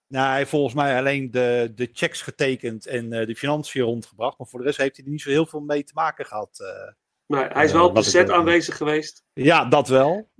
Nou, 0.07 0.27
hij 0.29 0.37
heeft 0.37 0.51
volgens 0.51 0.75
mij 0.75 0.99
alleen 0.99 1.31
de, 1.31 1.73
de 1.75 1.89
checks 1.93 2.23
getekend 2.23 2.87
en 2.87 3.13
eh, 3.13 3.27
de 3.27 3.37
financiën 3.37 3.83
rondgebracht. 3.83 4.39
Maar 4.39 4.47
voor 4.47 4.59
de 4.59 4.65
rest 4.65 4.79
heeft 4.79 4.97
hij 4.97 5.05
er 5.05 5.11
niet 5.11 5.21
zo 5.21 5.31
heel 5.31 5.47
veel 5.47 5.61
mee 5.61 5.85
te 5.85 5.93
maken 5.95 6.27
gehad. 6.27 6.61
eh. 6.61 6.93
Maar 7.27 7.53
hij 7.53 7.65
is 7.65 7.73
wel 7.73 7.89
op 7.89 7.95
de 7.95 8.03
set 8.03 8.31
aanwezig 8.31 8.77
geweest. 8.77 9.23
ja, 9.33 9.65
dat 9.65 9.89
wel. 9.89 10.31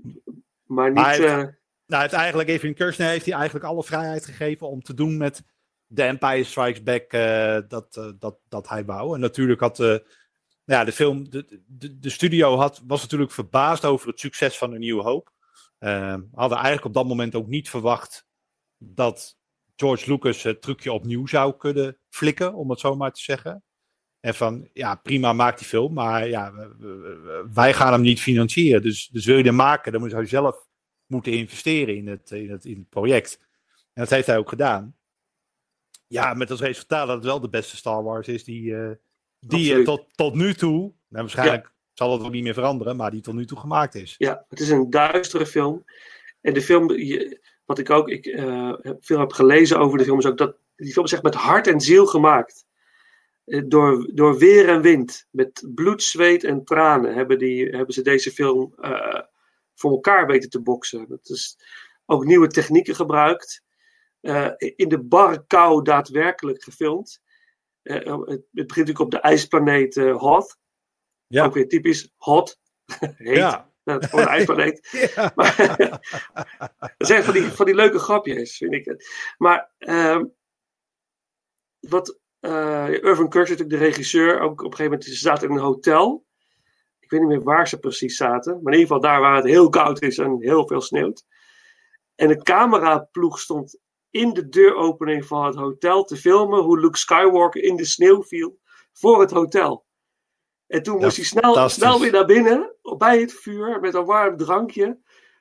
Maar 0.65 0.87
niet. 0.87 0.95
Maar 0.95 1.05
hij 1.05 1.17
heeft- 1.17 1.29
eh, 1.29 1.37
Nou, 1.37 1.53
hij 1.87 2.01
heeft 2.01 2.13
eigenlijk 2.13 2.49
even 2.49 2.75
Kirchner 2.75 3.09
heeft 3.09 3.25
hij 3.27 3.35
eigenlijk 3.35 3.65
alle 3.65 3.85
vrijheid 3.85 4.25
gegeven 4.25 4.69
om 4.69 4.83
te 4.83 4.95
doen 4.95 5.17
met 5.17 5.43
The 5.95 6.03
Empire 6.03 6.45
Strikes 6.45 6.83
Back 6.83 7.13
eh, 7.13 7.59
dat, 7.69 7.97
eh, 7.97 8.09
dat, 8.19 8.39
dat 8.49 8.69
hij 8.69 8.85
wou. 8.85 9.15
En 9.15 9.21
natuurlijk 9.21 9.61
had 9.61 9.79
ja, 10.65 10.85
de 10.85 10.93
film, 10.93 11.31
de, 11.31 11.63
de, 11.67 11.99
de 11.99 12.11
studio 12.11 12.57
had, 12.57 12.83
was 12.87 13.03
natuurlijk 13.03 13.31
verbaasd 13.31 13.85
over 13.85 14.09
het 14.09 14.21
succes 14.21 14.59
van 14.59 14.73
A 14.73 14.79
New 14.79 15.01
Hope. 15.01 15.31
Eh, 15.79 16.17
hadden 16.33 16.59
eigenlijk 16.59 16.87
op 16.87 16.95
dat 16.95 17.07
moment 17.07 17.35
ook 17.35 17.47
niet 17.47 17.71
verwacht 17.71 18.27
dat 18.79 19.37
George 19.77 20.11
Lucas 20.11 20.43
het 20.43 20.63
trucje 20.63 20.93
opnieuw 20.93 21.27
zou 21.27 21.57
kunnen 21.57 21.99
flikken, 22.09 22.55
om 22.55 22.71
het 22.71 22.81
zo 22.81 22.97
maar 22.97 23.13
te 23.13 23.21
zeggen. 23.21 23.63
En 24.21 24.35
van, 24.35 24.69
ja, 24.73 24.95
prima, 24.95 25.33
maak 25.33 25.59
die 25.59 25.67
film, 25.67 25.93
maar 25.93 26.29
ja, 26.29 26.53
wij 27.53 27.75
gaan 27.75 27.93
hem 27.93 28.01
niet 28.01 28.21
financieren. 28.21 28.83
Dus, 28.83 29.09
dus 29.09 29.25
wil 29.25 29.37
je 29.37 29.45
hem 29.45 29.55
maken, 29.55 29.93
dan 29.93 30.09
zou 30.09 30.23
je 30.23 30.29
zelf 30.29 30.67
moeten 31.07 31.33
investeren 31.33 31.97
in 31.97 32.07
het, 32.07 32.31
in 32.31 32.51
het, 32.51 32.65
in 32.65 32.79
het 32.79 32.89
project. 32.89 33.39
En 33.93 34.03
dat 34.03 34.11
heeft 34.11 34.27
hij 34.27 34.39
ook 34.39 34.49
gedaan. 34.49 34.97
Ja, 36.07 36.35
met 36.35 36.51
als 36.51 36.61
resultaat 36.61 37.07
dat 37.07 37.17
het 37.17 37.25
wel 37.25 37.41
de 37.41 37.49
beste 37.49 37.77
Star 37.77 38.03
Wars 38.03 38.29
is 38.29 38.45
die, 38.45 38.77
eh, 38.77 38.91
die 39.47 39.75
eh, 39.75 39.85
tot, 39.85 40.07
tot 40.15 40.35
nu 40.35 40.55
toe, 40.55 40.79
nou, 40.81 40.93
waarschijnlijk 41.09 41.73
zal 41.93 42.13
het 42.13 42.23
ook 42.23 42.31
niet 42.31 42.43
meer 42.43 42.55
veranderen, 42.55 42.97
maar 42.97 43.11
die 43.11 43.21
tot 43.21 43.35
nu 43.35 43.47
toe 43.47 43.59
gemaakt 43.59 43.95
is. 43.95 44.15
Ja, 44.19 44.45
het 44.49 44.61
is 44.61 44.71
een 44.71 44.91
duistere 44.91 45.47
film. 45.47 45.85
En 46.41 46.55
de 46.55 46.63
film, 46.63 46.87
wat 47.65 47.79
ik 47.79 47.91
ook 47.91 48.09
ik, 48.09 48.27
eh, 48.27 48.73
veel 49.01 49.19
heb 49.19 49.33
gelezen 49.33 49.79
over 49.79 49.99
de 49.99 50.05
film, 50.05 50.19
is 50.19 50.27
ook 50.27 50.39
dat 50.39 50.57
die 50.77 50.93
film 50.93 51.05
is 51.05 51.13
echt 51.13 51.23
met 51.23 51.35
hart 51.35 51.67
en 51.67 51.81
ziel 51.81 52.07
gemaakt. 52.07 52.67
Eh, 53.45 53.63
door, 53.67 54.11
door 54.15 54.39
weer 54.39 54.69
en 54.69 54.81
wind. 54.81 55.27
Met 55.31 55.67
bloed, 55.75 56.03
zweet 56.03 56.45
en 56.45 56.65
tranen 56.65 57.15
hebben, 57.15 57.39
die, 57.39 57.69
hebben 57.69 57.95
ze 57.95 58.03
deze 58.03 58.31
film 58.31 58.75
voor 59.75 59.91
elkaar 59.91 60.27
weten 60.27 60.51
te 60.51 60.61
boksen. 60.61 61.09
Dat 61.09 61.29
is 61.29 61.59
ook 62.07 62.25
nieuwe 62.25 62.49
technieken 62.49 62.95
gebruikt. 62.95 63.63
In 64.57 64.89
de 64.89 65.03
barre 65.03 65.45
kou 65.47 65.83
daadwerkelijk 65.83 66.63
gefilmd. 66.63 67.23
Eh, 67.85 67.97
het, 67.97 68.29
het 68.29 68.49
begint 68.51 68.69
natuurlijk 68.77 68.99
op 68.99 69.11
de 69.11 69.21
ijsplaneet 69.21 69.97
eh, 69.97 70.17
Hoth. 70.17 70.59
Ja. 71.27 71.45
Ook 71.45 71.55
weer 71.55 71.69
typisch 71.69 72.13
hot. 72.17 72.59
Heet. 73.17 73.37
Ja. 73.37 73.73
Is 73.85 74.07
gewoon 74.07 74.25
een 74.25 74.31
ijsplaneet. 74.31 74.89
Ja. 75.15 75.33
Maar, 75.35 75.57
dat 76.97 77.09
zijn 77.09 77.25
van 77.25 77.35
die, 77.35 77.43
van 77.43 77.67
die 77.67 77.75
leuke 77.75 77.99
grapjes, 77.99 78.57
vind 78.57 78.73
ik 78.73 78.85
het. 78.85 79.09
Maar 79.39 79.73
ehm, 79.79 80.25
wat 81.81 82.19
eh 82.41 82.89
Irvin 82.89 83.29
Kirk 83.29 83.45
is 83.45 83.51
natuurlijk 83.51 83.79
de 83.79 83.87
regisseur. 83.87 84.41
Ook 84.41 84.51
op 84.51 84.59
een 84.59 84.77
gegeven 84.77 84.85
moment 84.85 85.05
ze 85.05 85.15
zaten 85.15 85.49
in 85.49 85.55
een 85.55 85.63
hotel. 85.63 86.27
Ik 87.01 87.11
weet 87.11 87.21
niet 87.21 87.29
meer 87.29 87.43
waar 87.43 87.69
ze 87.69 87.79
precies 87.79 88.17
zaten. 88.17 88.53
Maar 88.53 88.73
in 88.73 88.79
ieder 88.79 88.95
geval 88.95 89.11
daar 89.11 89.21
waar 89.21 89.37
het 89.37 89.45
heel 89.45 89.69
koud 89.69 90.03
is 90.03 90.19
en 90.19 90.37
heel 90.41 90.67
veel 90.67 90.81
sneeuwt. 90.81 91.27
En 92.15 92.29
de 92.29 92.43
cameraploeg 92.43 93.41
stond 93.41 93.79
in 94.15 94.33
de 94.33 94.49
deuropening 94.49 95.27
van 95.27 95.47
het 95.47 95.55
hotel 95.55 96.05
te 96.05 96.17
filmen 96.17 96.63
hoe 96.63 96.81
Luke 96.81 96.99
Skywalker 96.99 97.63
in 97.63 97.77
de 97.77 97.85
sneeuw 97.85 98.23
viel 98.23 98.59
voor 98.93 99.21
het 99.21 99.31
hotel. 99.31 99.87
En 100.67 100.83
toen 100.83 100.99
moest 101.01 101.17
hij 101.17 101.25
snel, 101.25 101.69
snel 101.69 102.01
weer 102.01 102.13
naar 102.13 102.27
binnen, 102.27 102.75
bij 102.99 103.21
het 103.21 103.33
vuur, 103.33 103.81
met 103.81 103.95
een 103.95 104.05
warm 104.05 104.37
drankje. 104.37 104.87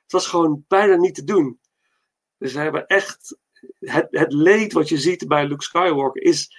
Het 0.02 0.12
was 0.12 0.26
gewoon 0.26 0.64
bijna 0.68 0.96
niet 0.96 1.14
te 1.14 1.24
doen. 1.24 1.60
Dus 2.38 2.52
ze 2.52 2.58
hebben 2.58 2.86
echt. 2.86 3.38
Het, 3.78 4.06
het 4.10 4.32
leed 4.32 4.72
wat 4.72 4.88
je 4.88 4.98
ziet 4.98 5.28
bij 5.28 5.46
Luke 5.46 5.62
Skywalker 5.62 6.22
is 6.22 6.56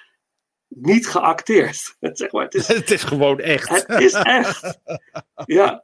niet 0.67 1.07
geacteerd. 1.07 1.95
zeg 1.99 2.31
maar, 2.31 2.43
het, 2.43 2.53
is, 2.53 2.67
Het 2.81 2.91
is 2.91 3.03
gewoon 3.03 3.39
echt. 3.39 3.69
het 3.69 4.01
is 4.01 4.13
echt. 4.13 4.79
Ja. 5.45 5.83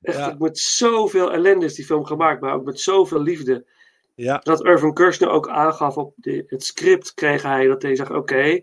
Echt, 0.00 0.16
Ja. 0.16 0.36
Met 0.38 0.58
zoveel 0.58 1.32
ellende 1.32 1.64
is 1.64 1.74
die 1.74 1.84
film 1.84 2.04
gemaakt, 2.04 2.40
maar 2.40 2.54
ook 2.54 2.64
met 2.64 2.80
zoveel 2.80 3.22
liefde. 3.22 3.66
Ja, 4.20 4.38
Dat 4.38 4.64
Irvin 4.64 4.94
Kershner 4.94 5.28
ook 5.28 5.48
aangaf 5.48 5.96
op 5.96 6.14
de, 6.16 6.44
het 6.46 6.64
script, 6.64 7.14
kreeg 7.14 7.42
hij 7.42 7.66
dat 7.66 7.82
hij 7.82 7.96
zegt: 7.96 8.10
Oké, 8.10 8.60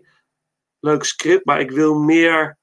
leuk 0.80 1.04
script, 1.04 1.44
maar 1.44 1.60
ik 1.60 1.70
wil 1.70 1.94
meer 1.94 2.58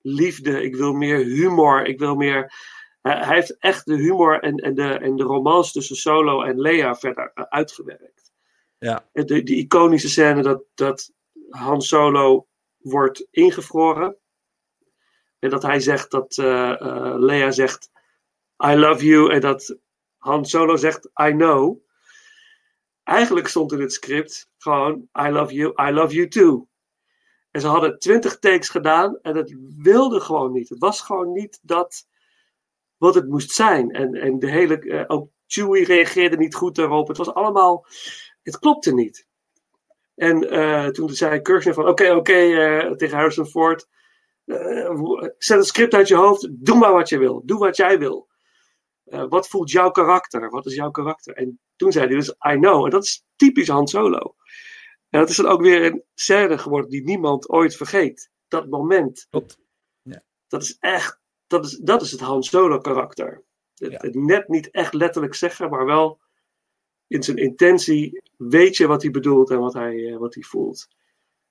liefde, 0.00 0.62
ik 0.62 0.76
wil 0.76 0.92
meer 0.92 1.18
humor, 1.18 1.86
ik 1.86 1.98
wil 1.98 2.14
meer. 2.14 2.52
Hij 3.00 3.18
hij 3.18 3.34
heeft 3.34 3.58
echt 3.58 3.86
de 3.86 3.96
humor 3.96 4.40
en, 4.40 4.56
en, 4.56 4.74
de, 4.74 4.98
en 4.98 5.16
de 5.16 5.22
romance 5.22 5.72
tussen 5.72 5.96
Solo 5.96 6.42
en 6.42 6.60
Leia 6.60 6.94
verder 6.94 7.30
eh, 7.34 7.44
uitgewerkt. 7.48 8.32
Ja. 8.78 9.08
De, 9.12 9.42
die 9.42 9.56
iconische 9.56 10.08
scène 10.08 10.42
dat, 10.42 10.62
dat 10.74 11.12
Han 11.48 11.82
Solo 11.82 12.46
wordt 12.78 13.26
ingevroren. 13.30 14.16
En 15.38 15.50
dat 15.50 15.62
hij 15.62 15.80
zegt 15.80 16.10
dat 16.10 16.38
eh, 16.38 17.14
Leia 17.16 17.50
zegt: 17.50 17.90
I 18.66 18.74
love 18.74 19.04
you. 19.04 19.32
En 19.32 19.40
dat 19.40 19.76
Han 20.18 20.44
Solo 20.44 20.76
zegt: 20.76 21.04
I 21.04 21.30
know. 21.30 21.82
Eigenlijk 23.04 23.48
stond 23.48 23.72
in 23.72 23.80
het 23.80 23.92
script 23.92 24.48
gewoon: 24.58 25.08
I 25.26 25.28
love 25.28 25.54
you, 25.54 25.88
I 25.88 25.92
love 25.92 26.14
you 26.14 26.28
too. 26.28 26.68
En 27.50 27.60
ze 27.60 27.66
hadden 27.66 27.98
twintig 27.98 28.38
takes 28.38 28.68
gedaan 28.68 29.18
en 29.22 29.36
het 29.36 29.56
wilde 29.76 30.20
gewoon 30.20 30.52
niet. 30.52 30.68
Het 30.68 30.78
was 30.78 31.00
gewoon 31.00 31.32
niet 31.32 31.58
dat 31.62 32.06
wat 32.96 33.14
het 33.14 33.28
moest 33.28 33.50
zijn. 33.50 33.90
En, 33.90 34.14
en 34.14 34.38
de 34.38 34.50
hele, 34.50 34.78
eh, 34.78 35.04
ook 35.06 35.28
Chewie 35.46 35.84
reageerde 35.84 36.36
niet 36.36 36.54
goed 36.54 36.74
daarop. 36.74 37.08
Het 37.08 37.16
was 37.16 37.34
allemaal, 37.34 37.86
het 38.42 38.58
klopte 38.58 38.94
niet. 38.94 39.26
En 40.14 40.50
eh, 40.50 40.86
toen 40.86 41.08
zei 41.08 41.40
Kirchner 41.40 41.74
van, 41.74 41.88
oké, 41.88 42.14
oké, 42.14 42.32
eh, 42.32 42.90
tegen 42.90 43.16
Harrison 43.16 43.46
Ford, 43.46 43.88
zet 45.38 45.58
het 45.58 45.66
script 45.66 45.94
uit 45.94 46.08
je 46.08 46.16
hoofd, 46.16 46.48
doe 46.50 46.76
maar 46.76 46.92
wat 46.92 47.08
je 47.08 47.18
wil, 47.18 47.42
doe 47.44 47.58
wat 47.58 47.76
jij 47.76 47.98
wil. 47.98 48.28
Wat 49.04 49.48
voelt 49.48 49.70
jouw 49.70 49.90
karakter? 49.90 50.50
Wat 50.50 50.66
is 50.66 50.74
jouw 50.74 50.90
karakter? 50.90 51.34
En 51.34 51.60
toen 51.76 51.92
zei 51.92 52.06
hij 52.06 52.14
dus, 52.14 52.28
I 52.28 52.56
know. 52.58 52.84
En 52.84 52.90
dat 52.90 53.04
is 53.04 53.24
typisch 53.36 53.68
Han 53.68 53.88
Solo. 53.88 54.34
En 55.10 55.20
dat 55.20 55.28
is 55.28 55.36
dan 55.36 55.46
ook 55.46 55.60
weer 55.60 55.84
een 55.84 56.02
scène 56.14 56.58
geworden 56.58 56.90
die 56.90 57.04
niemand 57.04 57.48
ooit 57.48 57.76
vergeet. 57.76 58.30
Dat 58.48 58.68
moment. 58.68 59.26
klopt. 59.30 59.58
Ja. 60.02 60.22
Dat 60.48 60.62
is 60.62 60.76
echt, 60.80 61.20
dat 61.46 61.64
is, 61.64 61.76
dat 61.78 62.02
is 62.02 62.10
het 62.10 62.20
Han 62.20 62.42
Solo 62.42 62.78
karakter. 62.78 63.42
Het, 63.74 63.92
Ja. 63.92 63.98
het 64.00 64.14
net 64.14 64.48
niet 64.48 64.70
echt 64.70 64.94
letterlijk 64.94 65.34
zeggen, 65.34 65.70
maar 65.70 65.86
wel 65.86 66.20
in 67.06 67.22
zijn 67.22 67.36
intentie 67.36 68.22
weet 68.36 68.76
je 68.76 68.86
wat 68.86 69.02
hij 69.02 69.10
bedoelt 69.10 69.50
en 69.50 69.58
wat 69.58 69.72
hij, 69.74 70.12
eh, 70.12 70.16
wat 70.16 70.34
hij 70.34 70.42
voelt. 70.42 70.88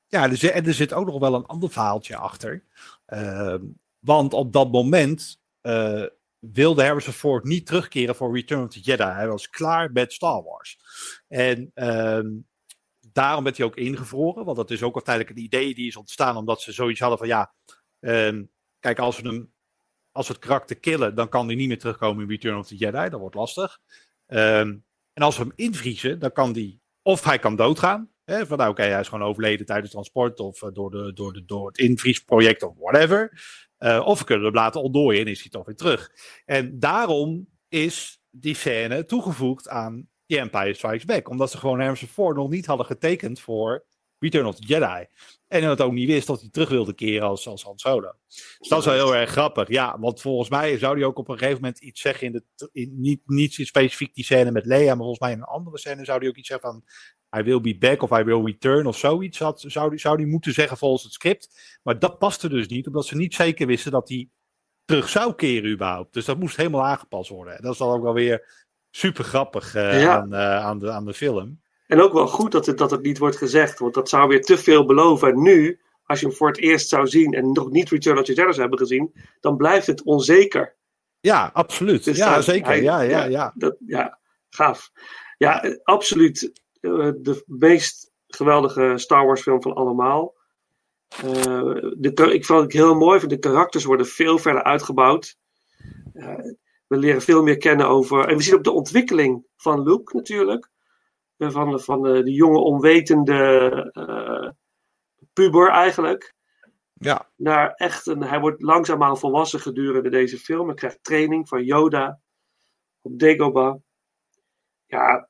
Ja, 0.07 0.29
er 0.29 0.37
zit, 0.37 0.51
en 0.51 0.65
er 0.65 0.73
zit 0.73 0.93
ook 0.93 1.05
nog 1.05 1.19
wel 1.19 1.33
een 1.35 1.45
ander 1.45 1.69
verhaaltje 1.69 2.15
achter. 2.15 2.63
Ehm, 3.05 3.61
want 3.99 4.33
op 4.33 4.53
dat 4.53 4.71
moment 4.71 5.41
eh, 5.61 6.05
wilde 6.51 6.83
Harrison 6.83 7.13
Ford 7.13 7.43
niet 7.43 7.65
terugkeren 7.65 8.15
voor 8.15 8.35
Return 8.35 8.63
of 8.63 8.69
the 8.69 8.79
Jedi. 8.79 9.03
Hij 9.03 9.27
was 9.27 9.49
klaar 9.49 9.91
met 9.91 10.13
Star 10.13 10.43
Wars. 10.43 10.79
En 11.27 11.71
ehm, 11.73 12.27
daarom 13.11 13.43
werd 13.43 13.57
hij 13.57 13.65
ook 13.65 13.75
ingevroren. 13.75 14.45
Want 14.45 14.57
dat 14.57 14.71
is 14.71 14.83
ook 14.83 14.95
uiteindelijk 14.95 15.37
een 15.37 15.43
idee 15.43 15.75
die 15.75 15.87
is 15.87 15.95
ontstaan 15.95 16.37
omdat 16.37 16.61
ze 16.61 16.71
zoiets 16.71 16.99
hadden 16.99 17.17
van 17.17 17.27
ja, 17.27 17.53
ehm, 17.99 18.43
kijk 18.79 18.99
als 18.99 19.19
we 19.19 19.27
hem 19.27 19.51
als 20.13 20.27
we 20.27 20.33
het 20.33 20.41
karakter 20.41 20.79
killen, 20.79 21.15
dan 21.15 21.29
kan 21.29 21.45
hij 21.45 21.55
niet 21.55 21.67
meer 21.67 21.79
terugkomen 21.79 22.23
in 22.23 22.29
Return 22.29 22.57
of 22.57 22.67
the 22.67 22.75
Jedi. 22.75 23.09
Dat 23.09 23.19
wordt 23.19 23.35
lastig. 23.35 23.79
Ehm, 24.25 24.77
en 25.13 25.23
als 25.23 25.37
we 25.37 25.43
hem 25.43 25.53
invriezen, 25.55 26.19
dan 26.19 26.31
kan 26.31 26.53
die 26.53 26.81
of 27.01 27.23
hij 27.23 27.39
kan 27.39 27.55
doodgaan. 27.55 28.12
Van 28.25 28.57
nou, 28.57 28.69
oké, 28.69 28.81
hij 28.81 28.99
is 28.99 29.07
gewoon 29.07 29.27
overleden 29.27 29.65
tijdens 29.65 29.91
transport 29.91 30.39
of 30.39 30.61
eh, 30.61 30.69
door, 30.73 30.91
de, 30.91 31.13
door, 31.13 31.33
de, 31.33 31.45
door 31.45 31.67
het 31.67 31.77
invriesproject 31.77 32.63
of 32.63 32.77
whatever. 32.77 33.41
Eh, 33.77 34.05
of 34.05 34.19
we 34.19 34.25
kunnen 34.25 34.45
hem 34.45 34.53
laten 34.53 34.81
ontdooien 34.81 35.21
en 35.21 35.31
is 35.31 35.41
hij 35.41 35.49
toch 35.49 35.65
weer 35.65 35.75
terug. 35.75 36.11
En 36.45 36.79
daarom 36.79 37.47
is 37.67 38.21
die 38.29 38.55
scène 38.55 39.05
toegevoegd 39.05 39.69
aan 39.69 40.09
The 40.25 40.39
Empire 40.39 40.73
Strikes 40.73 41.05
Back. 41.05 41.29
Omdat 41.29 41.51
ze 41.51 41.57
gewoon 41.57 41.79
Harrison 41.79 42.07
Ford 42.07 42.35
nog 42.35 42.49
niet 42.49 42.65
hadden 42.65 42.85
getekend 42.85 43.39
voor 43.39 43.85
Return 44.19 44.45
of 44.45 44.55
the 44.55 44.65
Jedi. 44.65 45.07
En 45.47 45.63
het 45.63 45.81
ook 45.81 45.91
niet 45.91 46.07
wist 46.07 46.27
dat 46.27 46.41
hij 46.41 46.49
terug 46.49 46.69
wilde 46.69 46.93
keren 46.93 47.27
als, 47.27 47.47
als 47.47 47.63
Han 47.63 47.77
Solo. 47.77 48.11
Dus 48.27 48.67
dat 48.69 48.79
is 48.79 48.85
wel 48.85 48.93
heel 48.93 49.15
erg 49.15 49.29
grappig. 49.29 49.67
Ja, 49.67 49.99
want 49.99 50.21
volgens 50.21 50.49
mij 50.49 50.77
zou 50.77 50.97
hij 50.97 51.05
ook 51.05 51.17
op 51.17 51.27
een 51.29 51.37
gegeven 51.37 51.61
moment 51.61 51.79
iets 51.79 52.01
zeggen 52.01 52.27
in 52.27 52.31
de. 52.31 52.69
In, 52.71 53.01
niet, 53.01 53.21
niet 53.25 53.53
specifiek 53.53 54.13
die 54.13 54.23
scène 54.23 54.51
met 54.51 54.65
Leia, 54.65 54.85
maar 54.85 54.97
volgens 54.97 55.19
mij 55.19 55.31
in 55.31 55.37
een 55.37 55.43
andere 55.43 55.77
scène 55.77 56.05
zou 56.05 56.19
hij 56.19 56.27
ook 56.27 56.35
iets 56.35 56.47
zeggen 56.47 56.69
van. 56.69 56.83
I 57.37 57.41
will 57.43 57.61
be 57.61 57.77
back 57.77 58.01
of 58.01 58.11
I 58.19 58.23
will 58.23 58.43
return 58.43 58.85
of 58.85 58.97
zoiets. 58.97 59.39
Had, 59.39 59.63
zou, 59.67 59.89
die, 59.89 59.99
zou 59.99 60.17
die 60.17 60.25
moeten 60.27 60.53
zeggen 60.53 60.77
volgens 60.77 61.03
het 61.03 61.13
script. 61.13 61.77
Maar 61.83 61.99
dat 61.99 62.19
paste 62.19 62.49
dus 62.49 62.67
niet, 62.67 62.87
omdat 62.87 63.05
ze 63.05 63.15
niet 63.15 63.33
zeker 63.35 63.67
wisten 63.67 63.91
dat 63.91 64.09
hij 64.09 64.29
terug 64.85 65.09
zou 65.09 65.35
keren 65.35 65.71
überhaupt. 65.71 66.13
Dus 66.13 66.25
dat 66.25 66.39
moest 66.39 66.55
helemaal 66.57 66.85
aangepast 66.85 67.29
worden. 67.29 67.61
Dat 67.61 67.71
is 67.71 67.77
dan 67.77 67.89
ook 67.89 68.03
wel 68.03 68.13
weer 68.13 68.65
super 68.91 69.23
grappig 69.23 69.75
eh, 69.75 70.01
Ja. 70.01 70.17
aan, 70.17 70.33
eh, 70.33 70.57
aan, 70.65 70.79
de, 70.79 70.91
aan 70.91 71.05
de 71.05 71.13
film. 71.13 71.61
En 71.87 72.01
ook 72.01 72.13
wel 72.13 72.27
goed 72.27 72.51
dat 72.51 72.65
het, 72.65 72.77
dat 72.77 72.91
het 72.91 73.01
niet 73.01 73.17
wordt 73.17 73.37
gezegd, 73.37 73.79
want 73.79 73.93
dat 73.93 74.09
zou 74.09 74.27
weer 74.27 74.41
te 74.41 74.57
veel 74.57 74.85
beloven. 74.85 75.29
En 75.29 75.41
nu, 75.41 75.79
als 76.05 76.19
je 76.19 76.25
hem 76.25 76.35
voor 76.35 76.47
het 76.47 76.57
eerst 76.57 76.89
zou 76.89 77.07
zien 77.07 77.33
en 77.33 77.51
nog 77.51 77.71
niet 77.71 77.89
Return 77.89 78.17
of 78.17 78.25
the 78.25 78.33
Jedi 78.33 78.59
hebben 78.61 78.79
gezien, 78.79 79.13
dan 79.39 79.57
blijft 79.57 79.87
het 79.87 80.03
onzeker. 80.03 80.75
Ja, 81.19 81.49
absoluut. 81.53 82.03
Dus 82.03 82.17
ja, 82.17 82.41
zeker. 82.41 82.67
hij- 82.67 82.81
ja, 82.81 83.01
ja, 83.01 83.23
ja. 83.23 83.53
Dat, 83.55 83.75
ja, 83.85 84.19
gaaf. 84.49 84.91
Ja, 85.37 85.77
absoluut 85.83 86.61
de 86.89 87.43
meest 87.45 88.11
geweldige 88.27 88.93
Star 88.95 89.25
Wars 89.25 89.41
film 89.41 89.61
van 89.61 89.73
allemaal. 89.73 90.33
Eh, 91.07 91.75
de, 91.97 92.29
ik 92.33 92.45
vond 92.45 92.61
het 92.61 92.73
heel 92.73 92.95
mooi, 92.95 93.27
de 93.27 93.39
karakters 93.39 93.83
worden 93.83 94.05
veel 94.05 94.37
verder 94.37 94.63
uitgebouwd. 94.63 95.37
Eh, 96.13 96.35
we 96.87 96.97
leren 96.97 97.21
veel 97.21 97.43
meer 97.43 97.57
kennen 97.57 97.87
over. 97.87 98.27
En 98.27 98.37
we 98.37 98.43
zien 98.43 98.55
ook 98.55 98.63
de 98.63 98.71
ontwikkeling 98.71 99.45
van 99.55 99.83
Luke 99.83 100.15
natuurlijk. 100.15 100.69
Eh, 101.37 101.49
Van, 101.51 101.71
de- 101.71 101.79
van 101.79 102.01
de, 102.01 102.23
de 102.23 102.31
jonge 102.31 102.57
onwetende 102.59 103.69
eh, 103.93 104.49
puber 105.33 105.69
eigenlijk. 105.69 106.33
Ja, 106.93 107.29
Naar 107.35 107.71
echt 107.73 108.07
een. 108.07 108.23
Hij 108.23 108.39
wordt 108.39 108.61
langzaamaan 108.61 109.17
volwassen 109.17 109.59
gedurende 109.59 110.09
deze 110.09 110.37
film. 110.37 110.65
Hij 110.67 110.75
krijgt 110.75 111.03
training 111.03 111.47
van 111.47 111.63
Yoda 111.63 112.19
op 113.01 113.19
Dagobah. 113.19 113.75
Ja, 114.85 115.29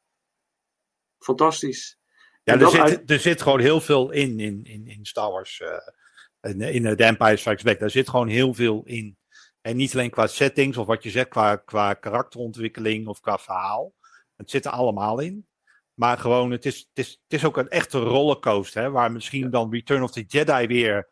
fantastisch. 1.24 1.98
Ja, 2.44 2.54
En 2.54 2.62
er 2.62 2.70
zit, 2.70 2.80
uit- 2.80 3.10
er 3.12 3.20
zit 3.20 3.42
gewoon 3.42 3.60
heel 3.60 3.82
veel 3.82 4.12
in, 4.12 4.40
in, 4.40 4.64
in, 4.64 4.88
in 4.88 5.06
Star 5.06 5.32
Wars. 5.32 5.62
eh. 5.62 6.52
in, 6.52 6.62
in 6.62 6.86
eh, 6.86 6.96
The 6.96 7.04
Empire 7.04 7.38
Strikes 7.38 7.64
Back. 7.64 7.80
Daar 7.80 7.90
zit 7.90 8.10
gewoon 8.10 8.28
heel 8.28 8.54
veel 8.54 8.82
in. 8.86 9.18
En 9.62 9.76
niet 9.76 9.94
alleen 9.94 10.10
qua 10.10 10.28
settings 10.28 10.78
of 10.78 10.88
wat 10.88 11.04
je 11.04 11.10
zegt, 11.10 11.28
qua, 11.28 11.56
qua 11.56 11.94
karakterontwikkeling 11.94 13.08
of 13.08 13.20
qua 13.20 13.38
verhaal. 13.38 13.94
Het 14.36 14.50
zit 14.50 14.66
er 14.66 14.72
allemaal 14.72 15.20
in. 15.20 15.48
Maar 15.94 16.18
gewoon, 16.18 16.52
het 16.52 16.66
is, 16.66 16.78
het 16.78 17.06
is, 17.06 17.10
het 17.12 17.34
is 17.40 17.46
ook 17.46 17.58
een 17.58 17.70
echte 17.70 18.00
rollercoaster. 18.00 18.82
Hè, 18.82 18.90
waar 18.92 19.12
misschien 19.12 19.50
dan 19.50 19.72
Return 19.72 20.04
of 20.04 20.12
the 20.12 20.24
Jedi 20.28 20.68
weer 20.68 21.10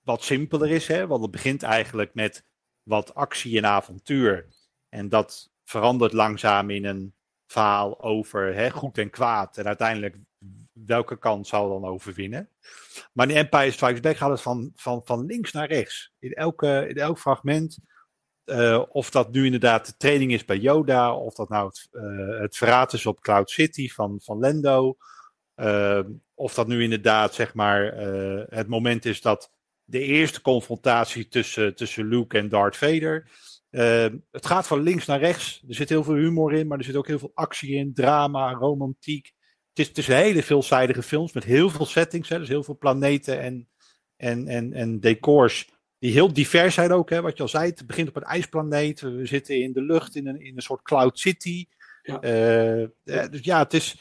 wat 0.00 0.22
simpeler 0.22 0.70
is. 0.70 0.86
Hè, 0.86 1.06
want 1.06 1.22
het 1.22 1.30
begint 1.30 1.62
eigenlijk 1.62 2.14
met 2.14 2.44
wat 2.82 3.14
actie 3.14 3.56
en 3.56 3.66
avontuur. 3.66 4.48
En 4.88 5.08
dat 5.08 5.50
verandert 5.64 6.12
langzaam 6.12 6.70
in 6.70 6.84
een 6.84 7.14
verhaal 7.46 8.02
over 8.02 8.54
hè, 8.54 8.70
goed 8.70 8.98
en 8.98 9.10
kwaad. 9.10 9.56
En 9.58 9.66
uiteindelijk 9.66 10.16
welke 10.72 11.18
kant 11.18 11.46
zal 11.46 11.68
dan 11.68 11.90
overwinnen. 11.90 12.50
Maar 13.12 13.30
in 13.30 13.36
Empire 13.36 13.70
Strikes 13.70 14.00
Back 14.00 14.16
gaat 14.16 14.30
het 14.30 14.42
van, 14.42 14.72
van, 14.74 15.00
van 15.04 15.26
links 15.26 15.52
naar 15.52 15.68
rechts. 15.68 16.12
In, 16.18 16.32
elke, 16.32 16.86
in 16.88 16.96
elk 16.96 17.18
fragment. 17.18 17.78
eh, 18.44 18.82
of 18.88 19.10
dat 19.10 19.32
nu 19.32 19.44
inderdaad 19.44 19.86
de 19.86 19.96
training 19.96 20.32
is 20.32 20.44
bij 20.44 20.56
Yoda. 20.58 21.14
Of 21.16 21.34
dat 21.34 21.48
nou 21.48 21.66
het, 21.66 21.88
eh, 21.92 22.40
het 22.40 22.56
verraad 22.56 22.92
is 22.92 23.06
op 23.06 23.20
Cloud 23.20 23.50
City 23.50 23.88
van, 23.88 24.20
van 24.22 24.38
Lando. 24.38 24.96
eh, 25.54 26.00
of 26.34 26.54
dat 26.54 26.66
nu 26.66 26.82
inderdaad 26.82 27.34
zeg 27.34 27.54
maar 27.54 27.94
het 28.48 28.68
moment 28.68 29.04
is 29.04 29.20
dat 29.20 29.50
de 29.84 30.00
eerste 30.00 30.40
confrontatie 30.42 31.28
tussen, 31.28 31.74
tussen 31.74 32.08
Luke 32.08 32.38
en 32.38 32.48
Darth 32.48 32.76
Vader. 32.76 33.30
Eh, 33.76 34.06
het 34.30 34.46
gaat 34.46 34.66
van 34.66 34.80
links 34.80 35.06
naar 35.06 35.18
rechts. 35.18 35.64
Er 35.68 35.74
zit 35.74 35.88
heel 35.88 36.04
veel 36.04 36.14
humor 36.14 36.52
in, 36.52 36.66
maar 36.66 36.78
er 36.78 36.84
zit 36.84 36.96
ook 36.96 37.06
heel 37.06 37.18
veel 37.18 37.30
actie 37.34 37.74
in, 37.74 37.94
drama, 37.94 38.52
romantiek. 38.52 39.32
Het 39.68 39.78
is, 39.78 39.88
het 39.88 39.98
is 39.98 40.06
hele 40.06 40.42
veelzijdige 40.42 41.02
films 41.02 41.32
met 41.32 41.44
heel 41.44 41.70
veel 41.70 41.86
settings. 41.86 42.28
Hè, 42.28 42.38
dus 42.38 42.48
heel 42.48 42.62
veel 42.62 42.78
planeten 42.78 43.40
en, 43.40 43.68
en, 44.16 44.48
en, 44.48 44.72
en 44.72 45.00
decors. 45.00 45.68
Die 45.98 46.12
heel 46.12 46.32
divers 46.32 46.74
zijn 46.74 46.92
ook, 46.92 47.10
hè, 47.10 47.20
wat 47.20 47.36
je 47.36 47.42
al 47.42 47.48
zei. 47.48 47.70
Het 47.70 47.86
begint 47.86 48.08
op 48.08 48.16
een 48.16 48.22
ijsplaneet. 48.22 49.00
We 49.00 49.26
zitten 49.26 49.60
in 49.60 49.72
de 49.72 49.82
lucht 49.82 50.16
in 50.16 50.26
een, 50.26 50.40
in 50.40 50.56
een 50.56 50.62
soort 50.62 50.82
Cloud 50.82 51.18
City. 51.18 51.66
Ja. 52.02 52.20
Eh, 52.20 52.82
eh, 52.82 52.88
dus 53.30 53.40
ja, 53.40 53.58
het 53.58 53.74
is, 53.74 53.96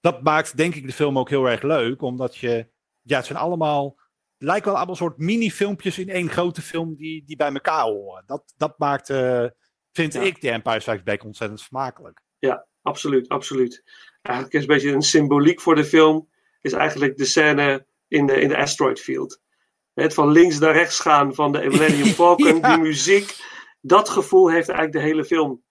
dat 0.00 0.22
maakt 0.22 0.56
denk 0.56 0.74
ik 0.74 0.86
de 0.86 0.92
film 0.92 1.18
ook 1.18 1.28
heel 1.28 1.46
erg 1.46 1.62
leuk. 1.62 2.02
Omdat 2.02 2.36
je, 2.36 2.66
ja, 3.02 3.16
het 3.16 3.26
zijn 3.26 3.38
allemaal, 3.38 3.96
lijken 4.44 4.66
wel 4.66 4.76
allemaal 4.76 4.96
soort 4.96 5.18
mini-filmpjes 5.18 5.98
in 5.98 6.08
één 6.08 6.28
grote 6.30 6.62
film 6.62 6.94
die, 6.96 7.24
die 7.26 7.36
bij 7.36 7.52
elkaar 7.52 7.82
horen. 7.82 8.22
Dat, 8.26 8.52
dat 8.56 8.78
maakt, 8.78 9.10
eh, 9.10 9.44
vind 9.92 10.12
Ja. 10.12 10.20
ik, 10.20 10.40
de 10.40 10.50
Empire 10.50 10.80
Strikes 10.80 11.02
Back 11.04 11.24
ontzettend 11.24 11.60
smakelijk. 11.60 12.22
Absoluut, 12.82 13.28
absoluut. 13.28 13.82
Eigenlijk 14.22 14.56
is 14.56 14.60
een 14.60 14.66
beetje 14.74 14.92
een 14.92 15.02
symboliek 15.02 15.60
voor 15.60 15.74
de 15.74 15.84
film. 15.84 16.28
Is 16.60 16.72
eigenlijk 16.72 17.16
de 17.16 17.24
scène 17.24 17.86
in 18.08 18.26
de, 18.26 18.40
in 18.40 18.48
de 18.48 18.56
asteroid 18.56 19.00
field. 19.00 19.40
Het 19.94 20.14
van 20.14 20.30
links 20.30 20.58
naar 20.58 20.72
rechts 20.72 21.00
gaan 21.00 21.34
van 21.34 21.52
de 21.52 21.58
Millennium 21.68 22.06
Falcon, 22.06 22.56
Ja. 22.58 22.74
die 22.74 22.84
muziek. 22.84 23.36
Dat 23.80 24.08
gevoel 24.08 24.50
heeft 24.50 24.68
eigenlijk 24.68 24.98
de 24.98 25.10
hele 25.12 25.24
film. 25.24 25.63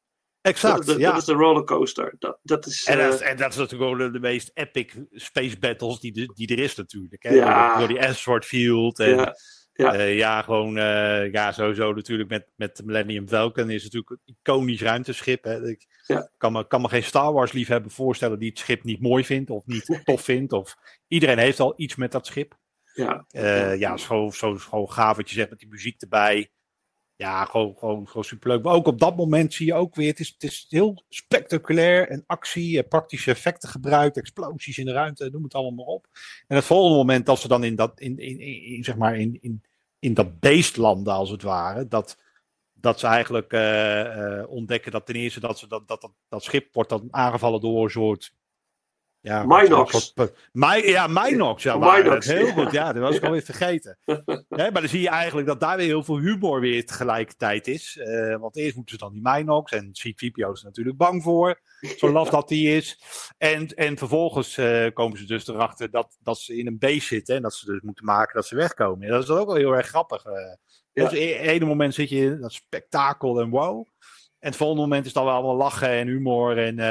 Exact, 0.43 0.77
dat, 0.77 0.85
dat, 0.85 0.97
ja. 0.97 1.09
dat 1.11 1.19
is 1.19 1.25
de 1.25 1.33
rollercoaster. 1.33 2.15
Dat, 2.19 2.39
dat 2.43 2.65
is, 2.65 2.85
En 2.85 2.97
dat, 2.97 3.13
is, 3.13 3.19
eh, 3.21 3.29
en 3.29 3.37
dat 3.37 3.51
is 3.51 3.57
natuurlijk 3.57 3.91
gewoon 3.91 4.05
de, 4.05 4.11
de 4.11 4.19
meest 4.27 4.51
epic 4.53 4.93
space 5.11 5.57
battles 5.59 5.99
die, 5.99 6.11
de- 6.11 6.31
die 6.35 6.47
er 6.47 6.59
is 6.59 6.75
natuurlijk. 6.75 7.23
Hè? 7.23 7.33
Ja. 7.33 7.67
Door, 7.69 7.77
door 7.79 7.87
die 7.87 8.07
asteroid 8.07 8.45
field. 8.45 8.99
En, 8.99 9.15
ja, 9.15 9.33
ja. 9.73 9.93
ja, 10.03 10.41
gewoon 10.41 10.77
eh, 10.77 11.31
ja, 11.31 11.51
sowieso 11.51 11.93
natuurlijk 11.93 12.29
met, 12.29 12.51
met 12.55 12.77
de 12.77 12.83
Millennium 12.85 13.27
Falcon 13.27 13.69
is 13.69 13.83
het 13.83 13.93
natuurlijk 13.93 14.21
een 14.25 14.35
iconisch 14.41 14.81
ruimteschip. 14.81 15.43
Hè? 15.43 15.67
Ik 15.69 15.85
Ja. 16.07 16.29
kan, 16.37 16.51
me, 16.51 16.67
kan 16.67 16.81
me 16.81 16.89
geen 16.89 17.03
Star 17.03 17.33
Wars 17.33 17.51
liefhebber 17.51 17.91
voorstellen 17.91 18.39
die 18.39 18.49
het 18.49 18.59
schip 18.59 18.83
niet 18.83 19.01
mooi 19.01 19.25
vindt 19.25 19.49
of 19.49 19.65
niet 19.65 19.99
tof 20.03 20.21
vindt. 20.21 20.51
Of, 20.53 20.75
iedereen 21.07 21.37
heeft 21.37 21.59
al 21.59 21.73
iets 21.75 21.95
met 21.95 22.11
dat 22.11 22.25
schip. 22.25 22.57
ja. 22.93 23.25
Eh, 23.29 23.79
ja, 23.79 23.97
zo, 23.97 24.29
zo, 24.33 24.55
zo 24.57 24.85
gaaf 24.87 25.17
wat 25.17 25.29
je 25.29 25.35
zegt 25.35 25.49
met 25.49 25.59
die 25.59 25.69
muziek 25.69 26.01
erbij. 26.01 26.51
Ja, 27.15 27.45
gewoon, 27.45 27.75
gewoon, 28.07 28.23
superleuk. 28.23 28.63
Maar 28.63 28.73
ook 28.73 28.87
op 28.87 28.99
dat 28.99 29.15
moment 29.15 29.53
zie 29.53 29.65
je 29.65 29.73
ook 29.73 29.95
weer, 29.95 30.09
het 30.09 30.19
is, 30.19 30.27
het 30.27 30.43
is 30.43 30.65
heel 30.69 31.03
spectaculair 31.09 32.09
en 32.09 32.23
actie, 32.27 32.81
eh, 32.81 32.87
praktische 32.87 33.31
effecten 33.31 33.69
gebruikt, 33.69 34.17
explosies 34.17 34.77
in 34.77 34.85
de 34.85 34.91
ruimte, 34.91 35.29
noem 35.29 35.43
het 35.43 35.53
allemaal 35.53 35.85
maar 35.85 35.93
op. 35.93 36.07
En 36.47 36.55
het 36.55 36.65
volgende 36.65 36.97
moment 36.97 37.25
dat 37.25 37.39
ze 37.39 37.47
dan 37.47 37.63
in 37.63 37.75
dat, 37.75 37.99
in, 37.99 38.17
in, 38.17 38.39
in, 38.39 38.63
in, 38.63 38.83
zeg 38.83 38.95
maar, 38.95 39.17
in, 39.17 39.37
in, 39.41 39.63
in 39.99 40.13
dat 40.13 40.39
beest 40.39 40.77
landen 40.77 41.13
als 41.13 41.29
het 41.29 41.41
ware, 41.41 41.87
dat, 41.87 42.17
dat 42.73 42.99
ze 42.99 43.07
eigenlijk 43.07 43.51
eh, 43.51 44.39
eh, 44.39 44.49
ontdekken 44.49 44.91
dat 44.91 45.05
ten 45.05 45.15
eerste 45.15 45.39
dat, 45.39 45.59
ze, 45.59 45.67
dat, 45.67 45.87
dat, 45.87 46.01
dat, 46.01 46.11
dat 46.29 46.43
schip 46.43 46.73
wordt 46.73 46.89
dan 46.89 47.07
aangevallen 47.11 47.61
door 47.61 47.83
een 47.83 47.89
soort... 47.89 48.33
Ja, 49.23 49.43
Minox. 49.45 50.13
Mi- 50.51 50.87
ja, 50.89 51.07
Minox. 51.07 51.63
Ja, 51.63 51.77
Minox. 51.77 52.25
Heel 52.25 52.45
ja. 52.45 52.53
goed. 52.53 52.71
Ja, 52.71 52.93
dat 52.93 53.01
was 53.01 53.15
ik 53.15 53.21
Ja. 53.21 53.27
alweer 53.27 53.41
vergeten. 53.41 53.97
Hè, 54.49 54.71
maar 54.71 54.71
dan 54.81 54.87
zie 54.87 55.01
je 55.01 55.09
eigenlijk 55.09 55.47
dat 55.47 55.59
daar 55.59 55.77
weer 55.77 55.85
heel 55.85 56.03
veel 56.03 56.17
humor 56.17 56.59
weer 56.59 56.85
tegelijkertijd 56.85 57.67
is. 57.67 57.97
Eh, 57.97 58.37
want 58.39 58.55
eerst 58.57 58.75
moeten 58.75 58.95
ze 58.95 59.03
dan 59.03 59.13
die 59.13 59.21
Minox. 59.23 59.71
En 59.71 59.91
C-3PO 59.91 60.51
is 60.51 60.59
er 60.59 60.65
natuurlijk 60.65 60.97
bang 60.97 61.23
voor. 61.23 61.59
Zo 61.97 62.11
laf 62.11 62.29
dat 62.29 62.47
die 62.47 62.75
is. 62.75 62.99
En, 63.37 63.67
en 63.67 63.97
vervolgens 63.97 64.57
eh, 64.57 64.87
komen 64.93 65.17
ze 65.17 65.25
dus 65.25 65.47
erachter 65.47 65.91
dat, 65.91 66.17
dat 66.23 66.39
ze 66.39 66.57
in 66.57 66.67
een 66.67 66.79
beest 66.79 67.07
zitten. 67.07 67.35
En 67.35 67.41
dat 67.41 67.53
ze 67.53 67.65
dus 67.65 67.81
moeten 67.81 68.05
maken 68.05 68.35
dat 68.35 68.47
ze 68.47 68.55
wegkomen. 68.55 69.05
En 69.05 69.11
dat 69.11 69.21
is 69.21 69.27
dan 69.27 69.37
ook 69.37 69.47
wel 69.47 69.55
heel 69.55 69.75
erg 69.75 69.87
grappig. 69.87 70.23
Ja. 70.93 71.09
Dus 71.09 71.11
ene 71.11 71.65
moment 71.65 71.93
zit 71.93 72.09
je 72.09 72.17
in 72.17 72.41
dat 72.41 72.53
spektakel 72.53 73.39
en 73.39 73.49
wow. 73.49 73.87
En 74.43 74.49
het 74.49 74.57
volgende 74.57 74.81
moment 74.81 75.05
is 75.05 75.13
dan 75.13 75.25
wel 75.25 75.33
allemaal 75.33 75.55
lachen 75.55 75.89
en 75.89 76.07
humor. 76.07 76.57
En 76.57 76.79
eh, 76.79 76.85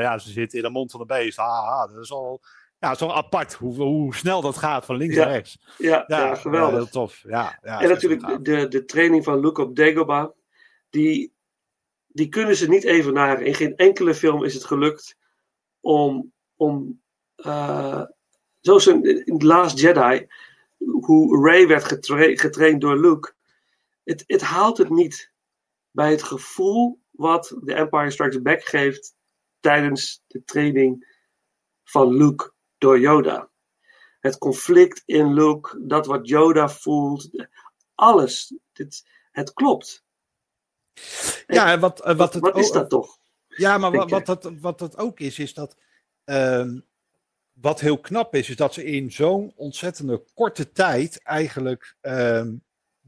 ja, 0.00 0.18
ze 0.18 0.30
zitten 0.30 0.58
in 0.58 0.64
de 0.64 0.70
mond 0.70 0.90
van 0.90 1.00
de 1.00 1.06
beest. 1.06 1.38
Ah, 1.38 1.68
ah, 1.68 1.94
dat 1.94 2.02
is 2.02 2.12
al... 2.12 2.40
Ja, 2.78 2.96
wel 2.98 3.14
apart 3.14 3.54
hoe, 3.54 3.74
hoe 3.74 4.14
snel 4.14 4.40
dat 4.40 4.56
gaat 4.56 4.84
van 4.84 4.96
links 4.96 5.14
Ja. 5.14 5.24
naar 5.24 5.32
rechts. 5.32 5.58
Ja, 5.78 6.04
ja, 6.06 6.26
Ja, 6.26 6.34
geweldig. 6.34 6.74
heel 6.74 6.88
tof. 6.88 7.22
Ja, 7.28 7.58
ja, 7.62 7.80
en 7.80 7.88
natuurlijk 7.88 8.44
de, 8.44 8.68
de 8.68 8.84
training 8.84 9.24
van 9.24 9.40
Luke 9.40 9.62
op 9.62 9.76
Dagobah. 9.76 10.30
Die, 10.90 11.32
die 12.06 12.28
kunnen 12.28 12.56
ze 12.56 12.68
niet 12.68 12.84
evenaren. 12.84 13.44
In 13.44 13.54
geen 13.54 13.76
enkele 13.76 14.14
film 14.14 14.44
is 14.44 14.54
het 14.54 14.64
gelukt 14.64 15.16
om, 15.80 16.32
om 16.56 17.00
eh, 17.36 18.02
zoals 18.60 18.86
in, 18.86 19.26
in 19.26 19.38
The 19.38 19.46
Last 19.46 19.78
Jedi, 19.80 20.26
hoe 21.00 21.44
Ray 21.50 21.66
werd 21.66 21.84
getra- 21.84 22.34
getraind 22.36 22.80
door 22.80 23.00
Luke. 23.00 23.32
Het, 24.04 24.24
het 24.26 24.42
haalt 24.42 24.78
het 24.78 24.90
niet 24.90 25.32
bij 25.90 26.10
het 26.10 26.22
gevoel 26.22 27.00
wat 27.10 27.56
The 27.64 27.74
Empire 27.74 28.10
Strikes 28.10 28.42
Back 28.42 28.62
geeft 28.62 29.14
tijdens 29.60 30.22
de 30.26 30.44
training 30.44 31.16
van 31.84 32.16
Luke 32.16 32.52
door 32.78 33.00
Yoda. 33.00 33.50
Het 34.20 34.38
conflict 34.38 35.02
in 35.04 35.34
Luke, 35.34 35.86
dat 35.86 36.06
wat 36.06 36.28
Yoda 36.28 36.68
voelt, 36.68 37.48
alles. 37.94 38.54
Dit, 38.72 39.06
het 39.30 39.52
klopt. 39.52 40.04
Ja, 41.46 41.72
en 41.72 41.80
wat, 41.80 42.00
eh, 42.00 42.16
wat, 42.16 42.34
het 42.34 42.42
wat 42.42 42.56
is 42.56 42.70
dat 42.70 42.90
toch? 42.90 43.18
Ja, 43.48 43.78
maar 43.78 43.92
wat, 43.92 44.10
wat, 44.10 44.26
het, 44.26 44.60
wat 44.60 44.80
het 44.80 44.96
ook 44.96 45.20
is, 45.20 45.38
is 45.38 45.54
dat. 45.54 45.76
ehm, 46.24 46.78
wat 47.60 47.80
heel 47.80 48.00
knap 48.00 48.34
is, 48.34 48.48
is 48.48 48.56
dat 48.56 48.74
ze 48.74 48.84
in 48.84 49.12
zo'n 49.12 49.52
ontzettende 49.56 50.24
korte 50.34 50.72
tijd 50.72 51.22
eigenlijk 51.22 51.96
ehm, 52.00 52.56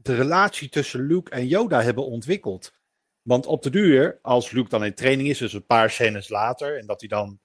de 0.03 0.15
relatie 0.15 0.69
tussen 0.69 1.05
Luke 1.07 1.31
en 1.31 1.47
Yoda 1.47 1.81
hebben 1.81 2.05
ontwikkeld. 2.05 2.73
Want 3.21 3.45
op 3.45 3.63
de 3.63 3.69
duur, 3.69 4.19
als 4.21 4.51
Luke 4.51 4.69
dan 4.69 4.85
in 4.85 4.93
training 4.93 5.29
is, 5.29 5.37
dus 5.37 5.53
een 5.53 5.65
paar 5.65 5.89
scènes 5.89 6.29
later, 6.29 6.77
en 6.77 6.85
dat 6.85 6.99
hij 6.99 7.09
dan 7.09 7.39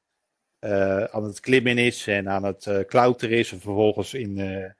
eh, 0.59 1.05
aan 1.05 1.25
het 1.25 1.41
klimmen 1.41 1.79
is 1.79 2.07
en 2.07 2.29
aan 2.29 2.45
het 2.45 2.67
eh, 2.67 2.85
klauteren 2.87 3.39
is, 3.39 3.53
en 3.53 3.61
vervolgens 3.61 4.15
in, 4.15 4.39
eh, 4.39 4.71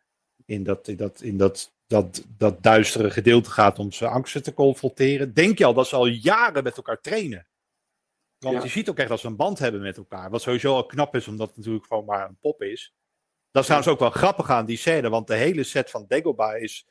in, 0.45 0.63
dat, 0.63 0.89
in, 0.89 0.97
dat, 0.97 1.21
in 1.21 1.37
dat, 1.37 1.73
dat, 1.87 2.25
dat 2.37 2.63
duistere 2.63 3.11
gedeelte 3.11 3.51
gaat 3.51 3.79
om 3.79 3.93
zijn 3.93 4.11
angsten 4.11 4.43
te 4.43 4.55
confronteren, 4.55 5.35
denk 5.35 5.59
je 5.59 5.65
al 5.65 5.75
dat 5.75 5.87
ze 5.87 5.97
al 5.97 6.07
jaren 6.07 6.63
met 6.63 6.77
elkaar 6.77 7.01
trainen. 7.01 7.47
Want 8.39 8.57
Ja. 8.57 8.63
je 8.63 8.69
ziet 8.69 8.89
ook 8.89 8.99
echt 8.99 9.09
dat 9.09 9.21
ze 9.21 9.27
een 9.27 9.37
band 9.37 9.59
hebben 9.59 9.81
met 9.81 9.97
elkaar. 9.97 10.31
Wat 10.31 10.43
sowieso 10.43 10.75
al 10.75 10.87
knap 10.87 11.15
is, 11.15 11.29
omdat 11.29 11.49
het 11.49 11.57
natuurlijk 11.57 11.87
gewoon 11.87 12.05
maar 12.05 12.29
een 12.29 12.39
pop 12.41 12.63
is. 12.63 12.95
Dat 13.51 13.63
is 13.63 13.69
trouwens 13.69 13.93
ook 13.93 14.01
wel 14.01 14.11
grappig 14.11 14.51
aan 14.51 14.67
die 14.67 14.77
scène, 14.77 15.09
want 15.09 15.27
de 15.27 15.35
hele 15.35 15.65
set 15.65 15.91
van 15.91 16.05
Dagobah 16.09 16.63
is 16.63 16.87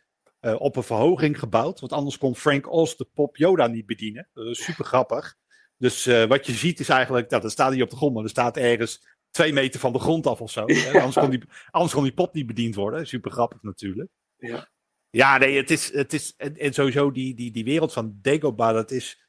eh, 0.45 0.55
op 0.61 0.75
een 0.75 0.83
verhoging 0.83 1.39
gebouwd. 1.39 1.79
Want 1.79 1.91
anders 1.91 2.17
kon 2.17 2.35
Frank 2.35 2.71
Oz 2.71 2.95
de 2.95 3.07
pop 3.13 3.37
Yoda 3.37 3.67
niet 3.67 3.85
bedienen. 3.85 4.29
Dat 4.33 4.45
is 4.45 4.63
super 4.63 4.85
grappig. 4.85 5.35
Dus 5.77 6.05
eh, 6.05 6.23
wat 6.23 6.45
je 6.45 6.51
ziet 6.51 6.79
is 6.79 6.89
eigenlijk, 6.89 7.29
dat 7.29 7.41
dan 7.41 7.51
staat 7.51 7.71
hij 7.71 7.81
op 7.81 7.89
de 7.89 7.95
grond, 7.95 8.13
maar 8.13 8.23
er 8.23 8.29
staat 8.29 8.57
ergens 8.57 9.07
twee 9.31 9.53
meter 9.53 9.79
van 9.79 9.93
de 9.93 9.99
grond 9.99 10.27
af 10.27 10.41
of 10.41 10.51
zo. 10.51 10.63
Ja. 10.73 10.91
Anders, 10.91 11.15
kon 11.15 11.29
die, 11.29 11.43
anders 11.71 11.93
kon 11.93 12.03
die 12.03 12.13
pop 12.13 12.33
niet 12.33 12.47
bediend 12.47 12.75
worden. 12.75 13.07
Super 13.07 13.31
grappig 13.31 13.61
natuurlijk. 13.61 14.09
Ja. 14.37 14.69
Ja, 15.09 15.37
nee, 15.37 15.57
het 15.57 15.71
is, 15.71 15.93
het 15.93 16.13
is 16.13 16.33
en, 16.37 16.57
en 16.57 16.73
sowieso 16.73 17.11
die, 17.11 17.35
die, 17.35 17.51
die 17.51 17.63
wereld 17.63 17.93
van 17.93 18.19
Dagobah, 18.21 18.73
dat 18.73 18.91
is, 18.91 19.24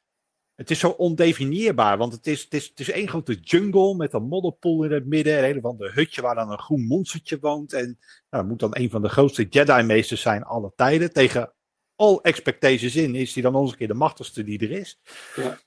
het 0.57 0.71
is 0.71 0.79
zo 0.79 0.89
ondefinieerbaar. 0.89 1.97
Want 1.97 2.13
het 2.13 2.27
is, 2.27 2.43
het, 2.43 2.53
is, 2.53 2.67
het 2.67 2.79
is 2.79 2.89
één 2.89 3.07
grote 3.07 3.33
jungle 3.33 3.95
met 3.95 4.13
een 4.13 4.23
modderpoel 4.27 4.83
in 4.83 4.91
het 4.91 5.05
midden. 5.05 5.37
En 5.37 5.55
een 5.55 5.61
van 5.61 5.77
de 5.77 5.91
hutje 5.93 6.21
waar 6.21 6.35
dan 6.35 6.51
een 6.51 6.59
groen 6.59 6.85
monstertje 6.85 7.37
woont. 7.39 7.73
En 7.73 7.85
nou, 7.85 7.97
dat 8.29 8.45
moet 8.45 8.59
dan 8.59 8.75
een 8.75 8.89
van 8.89 9.01
de 9.01 9.09
grootste 9.09 9.47
Jedi-meesters 9.49 10.21
zijn 10.21 10.43
alle 10.43 10.71
tijden. 10.75 11.13
Tegen 11.13 11.53
all 11.95 12.19
expectations 12.21 12.95
in 12.95 13.15
is 13.15 13.33
hij 13.33 13.43
dan 13.43 13.55
een 13.55 13.75
keer 13.75 13.87
de 13.87 13.93
machtigste 13.93 14.43
die 14.43 14.59
er 14.59 14.71
is. 14.71 14.99
Ja. 15.35 15.59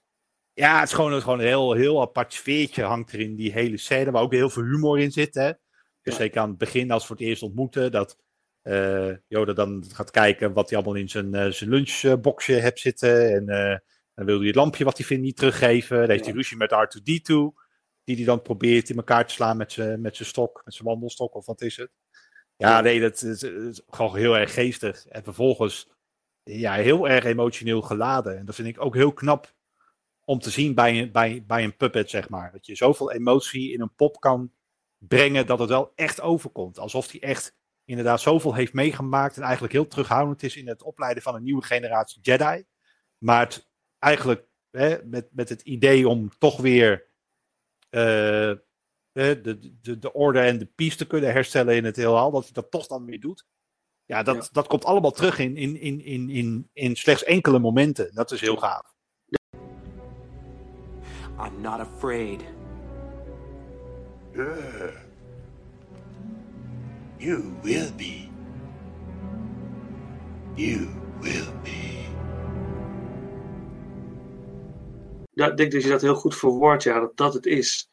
Ja, 0.53 0.79
het 0.81 0.89
is 0.89 0.95
gewoon, 0.95 1.11
het 1.11 1.19
is 1.19 1.25
gewoon 1.25 1.39
een 1.39 1.47
heel, 1.47 1.73
heel 1.73 2.01
apart 2.01 2.33
sfeertje 2.33 2.83
hangt 2.83 3.13
er 3.13 3.21
in 3.21 3.37
die 3.37 3.53
hele 3.53 3.77
scène. 3.77 4.11
Waar 4.11 4.23
ook 4.23 4.33
heel 4.33 4.51
veel 4.51 4.63
humor 4.63 4.99
in 5.01 5.13
zit. 5.13 5.35
Hè? 5.35 5.53
Dus 6.03 6.13
Ja. 6.15 6.21
zeker 6.21 6.41
aan 6.41 6.49
het 6.49 6.59
begin, 6.59 6.91
als 6.91 7.09
we 7.09 7.13
het 7.13 7.23
eerst 7.23 7.43
ontmoeten. 7.43 7.93
Dat 7.93 8.17
eh 8.63 9.11
Yoda 9.29 9.53
dan 9.53 9.85
gaat 9.93 10.11
kijken 10.11 10.53
wat 10.53 10.71
hij 10.71 10.79
allemaal 10.79 10.97
in 11.01 11.09
zijn, 11.09 11.53
zijn 11.53 11.71
lunchboxje 11.71 12.53
hebt 12.53 12.81
zitten. 12.81 13.35
En 13.35 13.49
eh, 13.49 13.79
dan 14.21 14.29
wil 14.29 14.39
hij 14.39 14.47
het 14.47 14.57
lampje 14.57 14.85
wat 14.85 14.97
hij 14.97 15.07
vindt 15.07 15.23
niet 15.23 15.37
teruggeven. 15.37 15.99
Dan 15.99 16.11
heeft 16.11 16.25
hij 16.25 16.35
ruzie 16.35 16.57
met 16.57 16.73
R2-D2. 16.73 17.35
Die 18.05 18.17
hij 18.17 18.25
dan 18.25 18.43
probeert 18.43 18.91
in 18.91 18.97
elkaar 18.97 19.27
te 19.27 19.33
slaan 19.33 19.57
met 19.57 19.73
zijn 19.73 20.01
met 20.01 20.17
zijn 20.17 20.29
stok, 20.29 20.63
met 20.65 20.75
zijn 20.75 20.89
wandelstok 20.89 21.35
of 21.35 21.47
wat 21.47 21.61
is 21.61 21.77
het. 21.77 21.91
Ja, 22.57 22.81
nee, 22.81 23.01
dat 23.01 23.23
is, 23.23 23.43
is 23.43 23.83
gewoon 23.89 24.17
heel 24.17 24.37
erg 24.37 24.55
geestig. 24.55 25.07
En 25.07 25.25
vervolgens 25.25 25.91
ja, 26.43 26.75
heel 26.75 27.09
erg 27.09 27.25
emotioneel 27.25 27.83
geladen. 27.83 28.39
En 28.39 28.47
dat 28.47 28.55
vind 28.55 28.69
ik 28.69 28.85
ook 28.85 28.95
heel 28.95 29.13
knap 29.13 29.55
om 30.25 30.39
te 30.39 30.51
zien 30.51 30.75
bij 30.75 30.99
een, 30.99 31.13
bij, 31.13 31.45
bij 31.47 31.65
een 31.65 31.77
puppet, 31.77 32.11
zeg 32.11 32.29
maar. 32.29 32.53
Dat 32.53 32.67
je 32.67 32.75
zoveel 32.75 33.13
emotie 33.13 33.73
in 33.73 33.81
een 33.81 33.95
pop 33.95 34.21
kan 34.21 34.53
brengen 34.99 35.47
dat 35.47 35.59
het 35.59 35.69
wel 35.69 35.93
echt 35.95 36.21
overkomt. 36.21 36.79
Alsof 36.79 37.11
hij 37.11 37.21
echt 37.21 37.57
inderdaad 37.85 38.21
zoveel 38.21 38.55
heeft 38.55 38.73
meegemaakt 38.73 39.37
en 39.37 39.43
eigenlijk 39.43 39.73
heel 39.73 39.87
terughoudend 39.87 40.43
is 40.43 40.57
in 40.57 40.69
het 40.69 40.83
opleiden 40.83 41.23
van 41.23 41.35
een 41.35 41.43
nieuwe 41.43 41.63
generatie 41.63 42.23
Jedi. 42.23 42.65
Maar 43.19 43.41
het 43.41 43.70
eigenlijk 44.01 44.47
hè, 44.71 45.05
met, 45.05 45.29
met 45.33 45.49
het 45.49 45.63
idee 45.63 46.09
om 46.09 46.31
toch 46.39 46.61
weer 46.61 47.07
eh, 47.89 48.53
de, 49.13 49.41
de, 49.41 49.79
de, 49.81 49.99
de 49.99 50.13
orde 50.13 50.41
en 50.41 50.59
de 50.59 50.67
peace 50.67 50.97
te 50.97 51.07
kunnen 51.07 51.33
herstellen 51.33 51.77
in 51.77 51.85
het 51.85 51.97
heelal, 51.97 52.31
dat 52.31 52.43
hij 52.45 52.53
dat 52.53 52.71
toch 52.71 52.87
dan 52.87 53.05
weer 53.05 53.21
doet. 53.21 53.47
Ja, 54.05 54.23
dat, 54.23 54.49
dat 54.53 54.67
komt 54.67 54.85
allemaal 54.85 55.11
terug 55.11 55.39
in, 55.39 55.57
in, 55.57 55.77
in, 55.81 56.01
in, 56.01 56.31
in, 56.31 56.69
in 56.73 56.97
slechts 56.97 57.25
enkele 57.25 57.59
momenten. 57.59 58.15
Dat 58.15 58.31
is 58.31 58.41
heel 58.41 58.57
gaaf. 58.57 58.95
I'm 61.39 61.61
not 61.61 61.81
afraid. 61.81 62.43
You 67.19 67.55
will 67.63 67.93
be. 67.97 68.29
You 70.57 70.89
will 71.21 71.53
be. 71.63 72.00
Ik 75.33 75.57
denk 75.57 75.73
dat 75.73 75.83
je 75.83 75.89
dat 75.89 76.01
heel 76.01 76.15
goed 76.15 76.37
verwoordt, 76.37 76.83
ja, 76.83 77.01
dat 77.01 77.17
dat 77.17 77.35
het 77.35 77.47
is. 77.47 77.89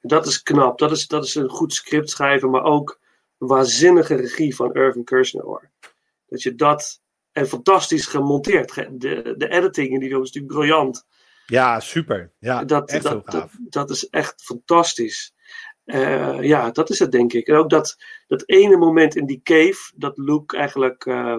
Dat 0.00 0.26
is 0.26 0.42
knap, 0.42 0.78
dat 0.78 0.90
is, 0.90 1.06
dat 1.06 1.24
is 1.24 1.34
een 1.34 1.48
goed 1.48 1.74
script 1.74 2.10
schrijven, 2.10 2.50
maar 2.50 2.62
ook 2.62 3.00
een 3.38 3.46
waanzinnige 3.48 4.14
regie 4.14 4.56
van 4.56 4.72
Irving 4.74 5.04
Kershner. 5.04 5.70
Dat 6.26 6.42
je 6.42 6.54
dat, 6.54 7.00
en 7.32 7.48
fantastisch 7.48 8.06
gemonteerd, 8.06 8.72
Ge- 8.72 8.96
de, 8.96 9.34
de 9.36 9.48
editing 9.48 9.92
in 9.92 9.98
die 10.00 10.08
film 10.08 10.22
is 10.22 10.32
natuurlijk 10.32 10.54
briljant. 10.54 11.06
Ja, 11.46 11.80
super. 11.80 12.32
Ja, 12.38 12.64
dat, 12.64 12.90
echt 12.90 13.02
dat, 13.02 13.30
dat, 13.30 13.50
dat 13.58 13.90
is 13.90 14.08
echt 14.08 14.42
fantastisch. 14.42 15.34
Eh, 15.84 16.42
ja, 16.42 16.70
dat 16.70 16.90
is 16.90 16.98
het 16.98 17.12
denk 17.12 17.32
ik. 17.32 17.46
En 17.46 17.56
ook 17.56 17.70
dat, 17.70 17.96
dat 18.26 18.48
ene 18.48 18.76
moment 18.76 19.16
in 19.16 19.26
die 19.26 19.40
cave, 19.42 19.92
dat 19.96 20.18
Luke 20.18 20.56
eigenlijk 20.56 21.06
eh, 21.06 21.36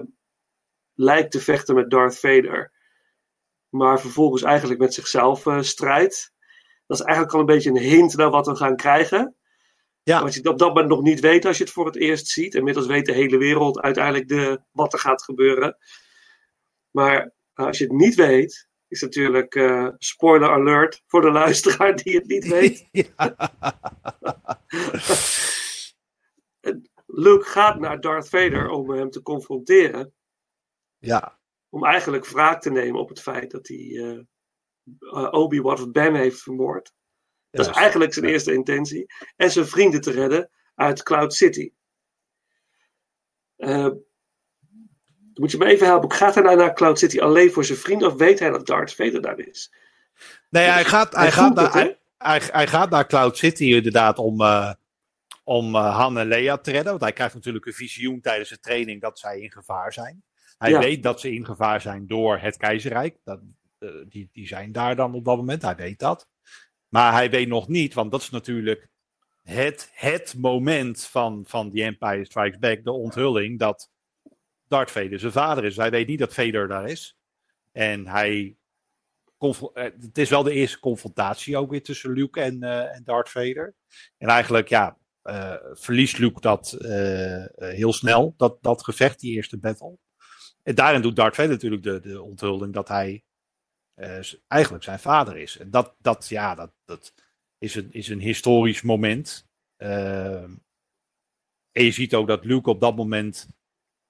lijkt 0.94 1.30
te 1.30 1.40
vechten 1.40 1.74
met 1.74 1.90
Darth 1.90 2.18
Vader. 2.18 2.72
Maar 3.76 4.00
vervolgens 4.00 4.42
eigenlijk 4.42 4.80
met 4.80 4.94
zichzelf 4.94 5.46
eh, 5.46 5.60
strijdt. 5.60 6.32
Dat 6.86 6.98
is 6.98 7.04
eigenlijk 7.04 7.34
al 7.34 7.40
een 7.40 7.46
beetje 7.46 7.70
een 7.70 7.76
hint 7.76 8.16
naar 8.16 8.30
wat 8.30 8.46
we 8.46 8.56
gaan 8.56 8.76
krijgen. 8.76 9.34
Ja. 10.02 10.22
Wat 10.22 10.34
je 10.34 10.48
op 10.48 10.58
dat 10.58 10.68
moment 10.68 10.88
nog 10.88 11.02
niet 11.02 11.20
weet 11.20 11.44
als 11.44 11.58
je 11.58 11.64
het 11.64 11.72
voor 11.72 11.86
het 11.86 11.96
eerst 11.96 12.26
ziet. 12.26 12.54
Inmiddels 12.54 12.86
weet 12.86 13.06
de 13.06 13.12
hele 13.12 13.38
wereld 13.38 13.80
uiteindelijk 13.80 14.28
de, 14.28 14.60
wat 14.70 14.92
er 14.92 14.98
gaat 14.98 15.22
gebeuren. 15.22 15.76
Maar 16.90 17.32
als 17.54 17.78
je 17.78 17.84
het 17.84 17.92
niet 17.92 18.14
weet, 18.14 18.68
is 18.88 19.00
natuurlijk 19.00 19.54
eh, 19.54 19.88
spoiler 19.98 20.50
alert 20.50 21.02
voor 21.06 21.20
de 21.20 21.30
luisteraar 21.30 21.96
die 21.96 22.14
het 22.14 22.26
niet 22.26 22.46
weet. 22.46 22.88
Luke 27.06 27.44
gaat 27.44 27.80
naar 27.80 28.00
Darth 28.00 28.28
Vader 28.28 28.68
om 28.68 28.90
hem 28.90 29.10
te 29.10 29.22
confronteren. 29.22 30.14
Ja. 30.98 31.38
Om 31.76 31.84
eigenlijk 31.84 32.26
wraak 32.26 32.60
te 32.60 32.70
nemen 32.70 33.00
op 33.00 33.08
het 33.08 33.20
feit 33.20 33.50
dat 33.50 33.68
hij 33.68 33.76
eh, 33.76 34.18
eh, 34.98 35.32
Obi-Wan 35.32 35.72
of 35.74 35.90
Ben 35.90 36.14
heeft 36.14 36.42
vermoord. 36.42 36.92
Dat 37.50 37.66
is 37.66 37.72
eigenlijk 37.72 38.12
zijn 38.12 38.26
eerste 38.26 38.52
intentie. 38.52 39.06
En 39.36 39.50
zijn 39.50 39.66
vrienden 39.66 40.00
te 40.00 40.10
redden 40.10 40.50
uit 40.74 41.02
Cloud 41.02 41.34
City. 41.34 41.72
Dan 43.56 44.04
moet 45.34 45.50
je 45.50 45.58
me 45.58 45.64
even 45.64 45.86
helpen. 45.86 46.12
Gaat 46.12 46.34
hij 46.34 46.42
nou 46.42 46.56
naar 46.56 46.74
Cloud 46.74 46.98
City 46.98 47.20
alleen 47.20 47.52
voor 47.52 47.64
zijn 47.64 47.78
vrienden? 47.78 48.08
Of 48.08 48.14
weet 48.14 48.38
hij 48.38 48.50
dat 48.50 48.66
Darth 48.66 48.94
Vader 48.94 49.22
daar 49.22 49.38
is? 49.38 49.72
Nee, 50.50 50.68
hij 50.68 50.84
gaat, 50.84 51.12
hij, 51.12 51.22
Hij 51.22 51.32
gaat 51.32 51.54
naar, 51.54 51.64
het, 51.64 51.72
hij, 51.72 51.98
hij, 52.18 52.40
hij 52.52 52.66
gaat 52.66 52.90
naar 52.90 53.06
Cloud 53.06 53.36
City 53.36 53.64
inderdaad 53.64 54.18
om, 54.18 54.40
eh, 54.40 54.72
om 55.44 55.74
Han 55.74 56.18
en 56.18 56.26
Leia 56.26 56.58
te 56.58 56.70
redden. 56.70 56.90
Want 56.90 57.02
hij 57.02 57.12
krijgt 57.12 57.34
natuurlijk 57.34 57.66
een 57.66 57.72
visioen 57.72 58.20
tijdens 58.20 58.48
de 58.48 58.60
training 58.60 59.00
dat 59.00 59.18
zij 59.18 59.40
in 59.40 59.50
gevaar 59.50 59.92
zijn. 59.92 60.24
Hij 60.58 60.70
Ja. 60.70 60.78
weet 60.78 61.02
dat 61.02 61.20
ze 61.20 61.32
in 61.32 61.44
gevaar 61.44 61.80
zijn 61.80 62.06
door 62.06 62.38
het 62.38 62.56
keizerrijk. 62.56 63.18
Dat, 63.24 63.40
eh, 63.78 63.90
die, 64.08 64.28
die 64.32 64.46
zijn 64.46 64.72
daar 64.72 64.96
dan 64.96 65.14
op 65.14 65.24
dat 65.24 65.36
moment, 65.36 65.62
hij 65.62 65.76
weet 65.76 65.98
dat. 65.98 66.28
Maar 66.88 67.12
hij 67.12 67.30
weet 67.30 67.48
nog 67.48 67.68
niet, 67.68 67.94
want 67.94 68.10
dat 68.10 68.20
is 68.20 68.30
natuurlijk 68.30 68.88
het, 69.42 69.90
het 69.92 70.34
moment 70.38 71.04
van, 71.04 71.44
van 71.46 71.70
The 71.72 71.82
Empire 71.82 72.24
Strikes 72.24 72.58
Back, 72.58 72.84
de 72.84 72.92
onthulling, 72.92 73.58
dat 73.58 73.90
Darth 74.68 74.90
Vader 74.90 75.18
zijn 75.18 75.32
vader 75.32 75.64
is. 75.64 75.76
Hij 75.76 75.90
weet 75.90 76.06
niet 76.06 76.18
dat 76.18 76.34
Vader 76.34 76.68
daar 76.68 76.88
is. 76.88 77.16
En 77.72 78.06
hij 78.06 78.56
eh, 79.38 79.60
het 79.74 80.18
is 80.18 80.30
wel 80.30 80.42
de 80.42 80.52
eerste 80.52 80.78
confrontatie 80.78 81.56
ook 81.56 81.70
weer 81.70 81.82
tussen 81.82 82.12
Luke 82.12 82.40
en, 82.40 82.62
eh, 82.62 82.94
en 82.94 83.04
Darth 83.04 83.30
Vader. 83.30 83.74
En 84.18 84.28
eigenlijk, 84.28 84.68
ja, 84.68 84.96
verliest 85.72 86.18
Luke 86.18 86.40
dat 86.40 86.76
heel 87.56 87.92
snel, 87.92 88.34
dat, 88.36 88.62
dat 88.62 88.84
gevecht, 88.84 89.20
die 89.20 89.34
eerste 89.34 89.58
battle. 89.58 89.98
En 90.66 90.74
daarin 90.74 91.02
doet 91.02 91.16
Darth 91.16 91.34
Vader 91.34 91.50
natuurlijk 91.50 91.82
de, 91.82 92.00
de 92.00 92.22
onthulling 92.22 92.72
dat 92.72 92.88
hij 92.88 93.24
eh, 93.94 94.22
eigenlijk 94.46 94.84
zijn 94.84 94.98
vader 94.98 95.36
is. 95.36 95.58
En 95.58 95.70
dat, 95.70 95.94
dat 95.98 96.28
ja, 96.28 96.54
dat, 96.54 96.72
dat 96.84 97.14
is, 97.58 97.74
een, 97.74 97.92
is 97.92 98.08
een 98.08 98.20
historisch 98.20 98.82
moment. 98.82 99.48
Ehm, 99.76 100.54
en 101.72 101.84
je 101.84 101.90
ziet 101.90 102.14
ook 102.14 102.26
dat 102.26 102.44
Luke 102.44 102.70
op 102.70 102.80
dat 102.80 102.96
moment 102.96 103.48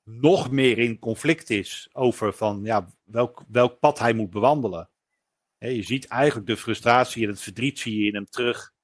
nog 0.03 0.51
meer 0.51 0.79
in 0.79 0.99
conflict 0.99 1.51
is 1.51 1.89
over 1.93 2.33
van 2.33 2.61
ja, 2.65 2.89
welk, 3.05 3.45
welk 3.49 3.79
pad 3.79 3.99
hij 3.99 4.13
moet 4.13 4.31
bewandelen. 4.31 4.91
Je 5.59 5.83
ziet 5.83 6.07
eigenlijk 6.07 6.47
de 6.47 6.57
frustratie 6.57 7.23
en 7.23 7.31
het 7.31 7.43
verdriet 7.43 7.79
zie 7.79 8.01
je 8.01 8.07
in 8.07 8.15
hem 8.15 8.27
terug 8.27 8.75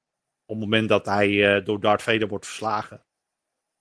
op 0.44 0.54
het 0.56 0.64
moment 0.64 0.88
dat 0.88 1.06
hij 1.06 1.56
eh, 1.56 1.64
door 1.64 1.80
Darth 1.80 2.02
Vader 2.02 2.28
wordt 2.28 2.46
verslagen. 2.46 3.04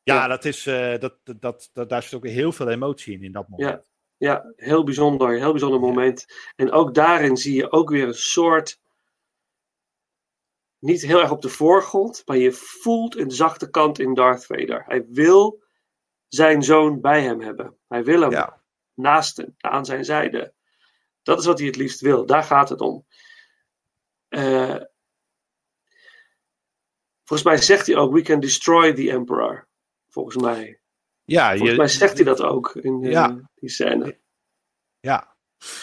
Ja. 0.03 0.27
Dat 0.27 0.45
is, 0.45 0.65
eh, 0.65 0.99
dat, 0.99 1.17
dat, 1.23 1.69
dat, 1.73 1.89
daar 1.89 2.03
zit 2.03 2.13
ook 2.13 2.27
heel 2.27 2.51
veel 2.51 2.69
emotie 2.69 3.13
in 3.13 3.23
in 3.23 3.31
dat 3.31 3.47
moment. 3.47 3.69
Ja, 3.69 3.83
ja 4.17 4.53
heel 4.55 4.83
bijzonder. 4.83 5.37
Heel 5.37 5.51
bijzonder 5.51 5.79
moment. 5.79 6.25
En 6.55 6.71
ook 6.71 6.93
daarin 6.93 7.37
zie 7.37 7.55
je 7.55 7.71
ook 7.71 7.89
weer 7.89 8.07
een 8.07 8.13
soort. 8.13 8.79
Niet 10.79 11.01
heel 11.01 11.19
erg 11.21 11.31
op 11.31 11.41
de 11.41 11.49
voorgrond, 11.49 12.21
maar 12.25 12.37
je 12.37 12.51
voelt 12.51 13.15
een 13.17 13.31
zachte 13.31 13.69
kant 13.69 13.99
in 13.99 14.13
Darth 14.13 14.45
Vader. 14.45 14.83
Hij 14.85 15.05
wil 15.07 15.63
zijn 16.27 16.63
zoon 16.63 17.01
bij 17.01 17.23
hem 17.23 17.41
hebben. 17.41 17.77
Hij 17.87 18.03
wil 18.03 18.21
hem 18.21 18.31
Ja. 18.31 18.61
naast 18.93 19.37
hem, 19.37 19.55
aan 19.57 19.85
zijn 19.85 20.05
zijde. 20.05 20.53
Dat 21.21 21.39
is 21.39 21.45
wat 21.45 21.57
hij 21.57 21.67
het 21.67 21.75
liefst 21.75 22.01
wil. 22.01 22.25
Daar 22.25 22.43
gaat 22.43 22.69
het 22.69 22.81
om. 22.81 23.05
Eh, 24.27 24.75
volgens 27.23 27.43
mij 27.49 27.57
zegt 27.57 27.87
hij 27.87 27.95
ook: 27.95 28.13
We 28.13 28.21
can 28.21 28.39
destroy 28.39 28.93
the 28.93 29.11
Emperor. 29.11 29.67
Volgens 30.11 30.35
mij. 30.35 30.81
Ja, 31.23 31.49
Volgens 31.49 31.69
je- 31.71 31.77
mij 31.77 31.87
zegt 31.87 32.13
hij 32.15 32.25
dat 32.25 32.41
ook 32.41 32.75
in 32.75 33.03
eh, 33.03 33.11
Ja. 33.11 33.49
die 33.55 33.69
scène. 33.69 34.19
Ja, 34.99 35.35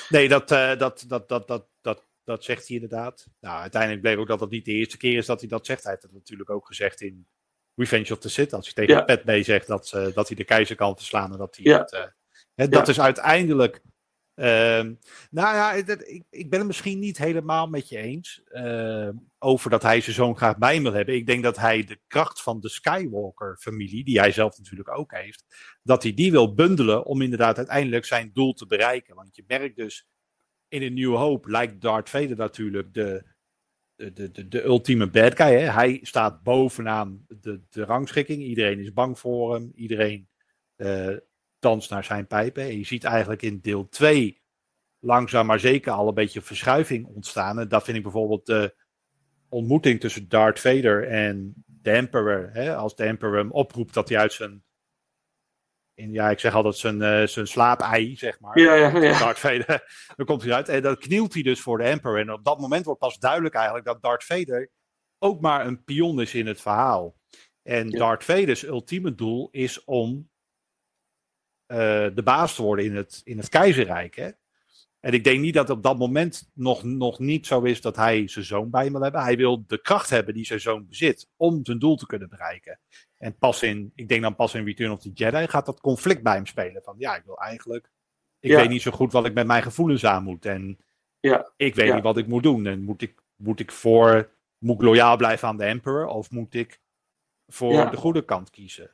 nee, 0.08 0.28
dat, 0.28 0.50
eh, 0.50 0.76
dat, 0.78 1.04
dat, 1.08 1.28
dat, 1.28 1.46
dat, 1.48 1.68
dat, 1.80 2.06
dat 2.24 2.44
zegt 2.44 2.66
hij 2.68 2.76
inderdaad. 2.76 3.26
Nou, 3.40 3.60
uiteindelijk 3.60 4.02
bleek 4.02 4.18
ook 4.18 4.26
dat 4.28 4.38
dat 4.38 4.50
niet 4.50 4.64
de 4.64 4.72
eerste 4.72 4.96
keer 4.96 5.16
is 5.16 5.26
dat 5.26 5.40
hij 5.40 5.48
dat 5.48 5.66
zegt. 5.66 5.82
Hij 5.82 5.92
heeft 5.92 6.04
het 6.04 6.12
natuurlijk 6.12 6.50
ook 6.50 6.66
gezegd 6.66 7.00
in 7.00 7.28
Revenge 7.74 8.12
of 8.12 8.18
the 8.18 8.28
Sith. 8.28 8.52
Als 8.52 8.64
hij 8.64 8.74
tegen 8.74 8.94
Ja. 8.94 9.02
Padmé 9.16 9.42
zegt 9.42 9.66
dat, 9.66 9.86
ze- 9.86 10.10
dat 10.14 10.26
hij 10.28 10.36
de 10.36 10.44
keizer 10.44 10.76
kan 10.76 10.96
verslaan. 10.96 11.32
En 11.32 11.38
dat 11.38 11.56
hij 11.56 11.64
Ja. 11.64 11.78
het, 11.78 11.92
eh, 11.92 12.04
hè, 12.54 12.68
dat 12.68 12.88
is 12.88 13.00
uiteindelijk... 13.00 13.80
ehm, 14.38 14.94
nou 15.30 15.54
ja, 15.54 15.72
ik, 15.72 16.24
ik, 16.30 16.50
ben 16.50 16.58
het 16.58 16.68
misschien 16.68 16.98
niet 16.98 17.18
helemaal 17.18 17.66
met 17.66 17.88
je 17.88 17.98
eens. 17.98 18.42
ehm, 18.44 19.16
over 19.38 19.70
dat 19.70 19.82
hij 19.82 20.00
zijn 20.00 20.14
zoon 20.16 20.36
graag 20.36 20.58
bij 20.58 20.74
hem 20.74 20.82
wil 20.82 20.92
hebben. 20.92 21.14
Ik 21.14 21.26
denk 21.26 21.42
dat 21.42 21.56
hij 21.56 21.84
de 21.84 22.00
kracht 22.06 22.42
van 22.42 22.60
de 22.60 22.68
Skywalker-familie, 22.68 24.04
die 24.04 24.18
hij 24.18 24.32
zelf 24.32 24.58
natuurlijk 24.58 24.98
ook 24.98 25.12
heeft, 25.12 25.44
dat 25.82 26.02
hij 26.02 26.14
die 26.14 26.30
wil 26.30 26.54
bundelen 26.54 27.04
om 27.04 27.22
inderdaad 27.22 27.56
uiteindelijk 27.56 28.04
zijn 28.04 28.30
doel 28.32 28.52
te 28.52 28.66
bereiken. 28.66 29.14
Want 29.14 29.36
je 29.36 29.44
merkt 29.46 29.76
dus 29.76 30.06
in 30.68 30.82
een 30.82 30.94
nieuwe 30.94 31.16
hoop 31.16 31.46
lijkt 31.46 31.80
Darth 31.80 32.10
Vader 32.10 32.36
natuurlijk 32.36 32.94
de, 32.94 33.24
de, 33.94 34.12
de, 34.12 34.30
de, 34.30 34.48
de 34.48 34.64
ultieme 34.64 35.10
bad 35.10 35.36
guy. 35.36 35.60
Hè? 35.60 35.70
Hij 35.70 35.98
staat 36.02 36.42
bovenaan 36.42 37.24
de, 37.40 37.60
de 37.68 37.84
rangschikking. 37.84 38.42
Iedereen 38.42 38.78
is 38.78 38.92
bang 38.92 39.18
voor 39.18 39.54
hem. 39.54 39.72
Iedereen 39.74 40.28
eh 40.76 41.16
danst 41.58 41.90
naar 41.90 42.04
zijn 42.04 42.26
pijpen. 42.26 42.62
En 42.62 42.78
je 42.78 42.84
ziet 42.84 43.04
eigenlijk 43.04 43.42
in 43.42 43.60
deel 43.60 43.88
2 43.88 44.42
langzaam 44.98 45.46
maar 45.46 45.60
zeker 45.60 45.92
al 45.92 46.08
een 46.08 46.14
beetje 46.14 46.42
verschuiving 46.42 47.06
ontstaan. 47.06 47.58
En 47.58 47.68
dat 47.68 47.84
vind 47.84 47.96
ik 47.96 48.02
bijvoorbeeld 48.02 48.46
de 48.46 48.74
ontmoeting 49.48 50.00
tussen 50.00 50.28
Darth 50.28 50.60
Vader 50.60 51.08
en 51.08 51.64
de 51.66 51.90
Emperor. 51.90 52.50
Hè? 52.52 52.76
Als 52.76 52.96
de 52.96 53.04
Emperor 53.04 53.36
hem 53.36 53.50
oproept 53.50 53.94
dat 53.94 54.08
hij 54.08 54.18
uit 54.18 54.32
zijn 54.32 54.62
in, 55.98 56.12
ja, 56.12 56.30
ik 56.30 56.38
zeg 56.38 56.54
altijd 56.54 56.76
zijn, 56.76 57.02
eh 57.02 57.26
zijn 57.26 57.46
slaapei, 57.46 58.16
zeg 58.16 58.40
maar. 58.40 58.58
Ja, 58.58 58.74
ja, 58.74 58.98
ja. 58.98 59.18
Darth 59.18 59.38
Vader, 59.38 59.66
dan 60.16 60.26
komt 60.26 60.42
hij 60.42 60.52
uit. 60.52 60.68
En 60.68 60.82
dan 60.82 60.96
knielt 60.96 61.34
hij 61.34 61.42
dus 61.42 61.60
voor 61.60 61.78
de 61.78 61.84
Emperor. 61.84 62.18
En 62.18 62.32
op 62.32 62.44
dat 62.44 62.60
moment 62.60 62.84
wordt 62.84 63.00
pas 63.00 63.18
duidelijk 63.18 63.54
eigenlijk 63.54 63.86
dat 63.86 64.02
Darth 64.02 64.24
Vader 64.24 64.70
ook 65.18 65.40
maar 65.40 65.66
een 65.66 65.84
pion 65.84 66.20
is 66.20 66.34
in 66.34 66.46
het 66.46 66.60
verhaal. 66.60 67.16
En 67.62 67.88
Ja. 67.90 67.98
Darth 67.98 68.24
Vader's 68.24 68.62
ultieme 68.62 69.14
doel 69.14 69.48
is 69.50 69.84
om 69.84 70.30
de 72.14 72.20
baas 72.24 72.54
te 72.54 72.62
worden 72.62 72.84
in 72.84 72.96
het, 72.96 73.20
in 73.24 73.38
het 73.38 73.48
keizerrijk. 73.48 74.16
Hè? 74.16 74.30
En 75.00 75.12
ik 75.12 75.24
denk 75.24 75.40
niet 75.40 75.54
dat 75.54 75.70
op 75.70 75.82
dat 75.82 75.98
moment 75.98 76.50
nog, 76.54 76.82
nog 76.82 77.18
niet 77.18 77.46
zo 77.46 77.62
is 77.62 77.80
dat 77.80 77.96
hij 77.96 78.28
zijn 78.28 78.44
zoon 78.44 78.70
bij 78.70 78.82
hem 78.84 78.92
wil 78.92 79.02
hebben. 79.02 79.22
Hij 79.22 79.36
wil 79.36 79.64
de 79.66 79.80
kracht 79.80 80.10
hebben 80.10 80.34
die 80.34 80.44
zijn 80.46 80.60
zoon 80.60 80.86
bezit 80.88 81.28
om 81.36 81.60
zijn 81.62 81.78
doel 81.78 81.96
te 81.96 82.06
kunnen 82.06 82.28
bereiken. 82.28 82.80
En 83.16 83.36
pas 83.38 83.62
in, 83.62 83.92
ik 83.94 84.08
denk 84.08 84.22
dan 84.22 84.34
pas 84.34 84.54
in 84.54 84.64
Return 84.64 84.90
of 84.90 85.00
the 85.00 85.10
Jedi 85.14 85.46
gaat 85.48 85.66
dat 85.66 85.80
conflict 85.80 86.22
bij 86.22 86.34
hem 86.34 86.46
spelen. 86.46 86.82
Van 86.82 86.94
ja, 86.98 87.16
ik 87.16 87.24
wil 87.24 87.38
eigenlijk, 87.38 87.90
ik 88.40 88.50
Ja. 88.50 88.56
weet 88.56 88.68
niet 88.68 88.82
zo 88.82 88.90
goed 88.90 89.12
wat 89.12 89.26
ik 89.26 89.34
met 89.34 89.46
mijn 89.46 89.62
gevoelens 89.62 90.04
aan 90.04 90.22
moet. 90.22 90.46
En 90.46 90.78
Ja. 91.20 91.52
ik 91.56 91.74
weet 91.74 91.86
Ja. 91.86 91.94
niet 91.94 92.02
wat 92.04 92.16
ik 92.16 92.26
moet 92.26 92.42
doen. 92.42 92.66
En 92.66 92.82
moet 92.82 93.02
ik, 93.02 93.22
moet 93.36 93.60
ik 93.60 93.72
voor, 93.72 94.30
moet 94.58 94.74
ik 94.76 94.82
loyaal 94.82 95.16
blijven 95.16 95.48
aan 95.48 95.56
de 95.56 95.64
Emperor? 95.64 96.06
Of 96.06 96.30
moet 96.30 96.54
ik 96.54 96.80
voor 97.46 97.90
de 97.90 97.96
goede 97.96 98.24
kant 98.24 98.50
kiezen? 98.50 98.90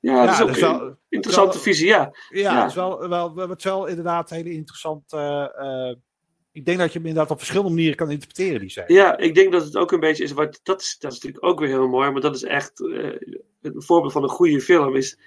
Ja, 0.00 0.24
dat 0.26 0.34
is 0.34 0.40
ook 0.40 0.46
dat 0.46 0.56
is 0.56 0.62
wel- 0.62 0.80
een 0.80 0.96
interessante 1.08 1.52
wel- 1.54 1.62
visie, 1.62 1.86
ja. 1.86 2.12
Ja. 2.28 2.60
Het, 2.60 2.68
is 2.68 2.74
wel, 2.74 3.08
wel, 3.08 3.36
het 3.36 3.58
is 3.58 3.64
wel 3.64 3.86
inderdaad 3.86 4.30
hele 4.30 4.52
interessant. 4.52 5.12
eh, 5.12 5.92
ik 6.52 6.64
denk 6.64 6.78
dat 6.78 6.92
je 6.92 6.98
hem 6.98 7.06
inderdaad 7.06 7.30
op 7.32 7.38
verschillende 7.38 7.70
manieren 7.70 7.96
kan 7.96 8.10
interpreteren, 8.10 8.60
die 8.60 8.70
zijn. 8.70 8.92
Ja, 8.92 9.16
ik 9.16 9.34
denk 9.34 9.52
dat 9.52 9.64
het 9.64 9.76
ook 9.76 9.92
een 9.92 10.00
beetje 10.00 10.24
is. 10.24 10.32
Wat, 10.32 10.60
dat, 10.62 10.80
is 10.80 10.96
dat 10.98 11.12
is 11.12 11.18
natuurlijk 11.18 11.44
ook 11.44 11.58
weer 11.60 11.68
heel 11.68 11.88
mooi, 11.88 12.10
maar 12.10 12.20
dat 12.20 12.34
is 12.34 12.42
echt 12.42 12.80
eh, 12.80 13.14
een 13.62 13.82
voorbeeld 13.82 14.12
van 14.12 14.22
een 14.22 14.28
goede 14.28 14.60
film. 14.60 14.96
Is 14.96 15.18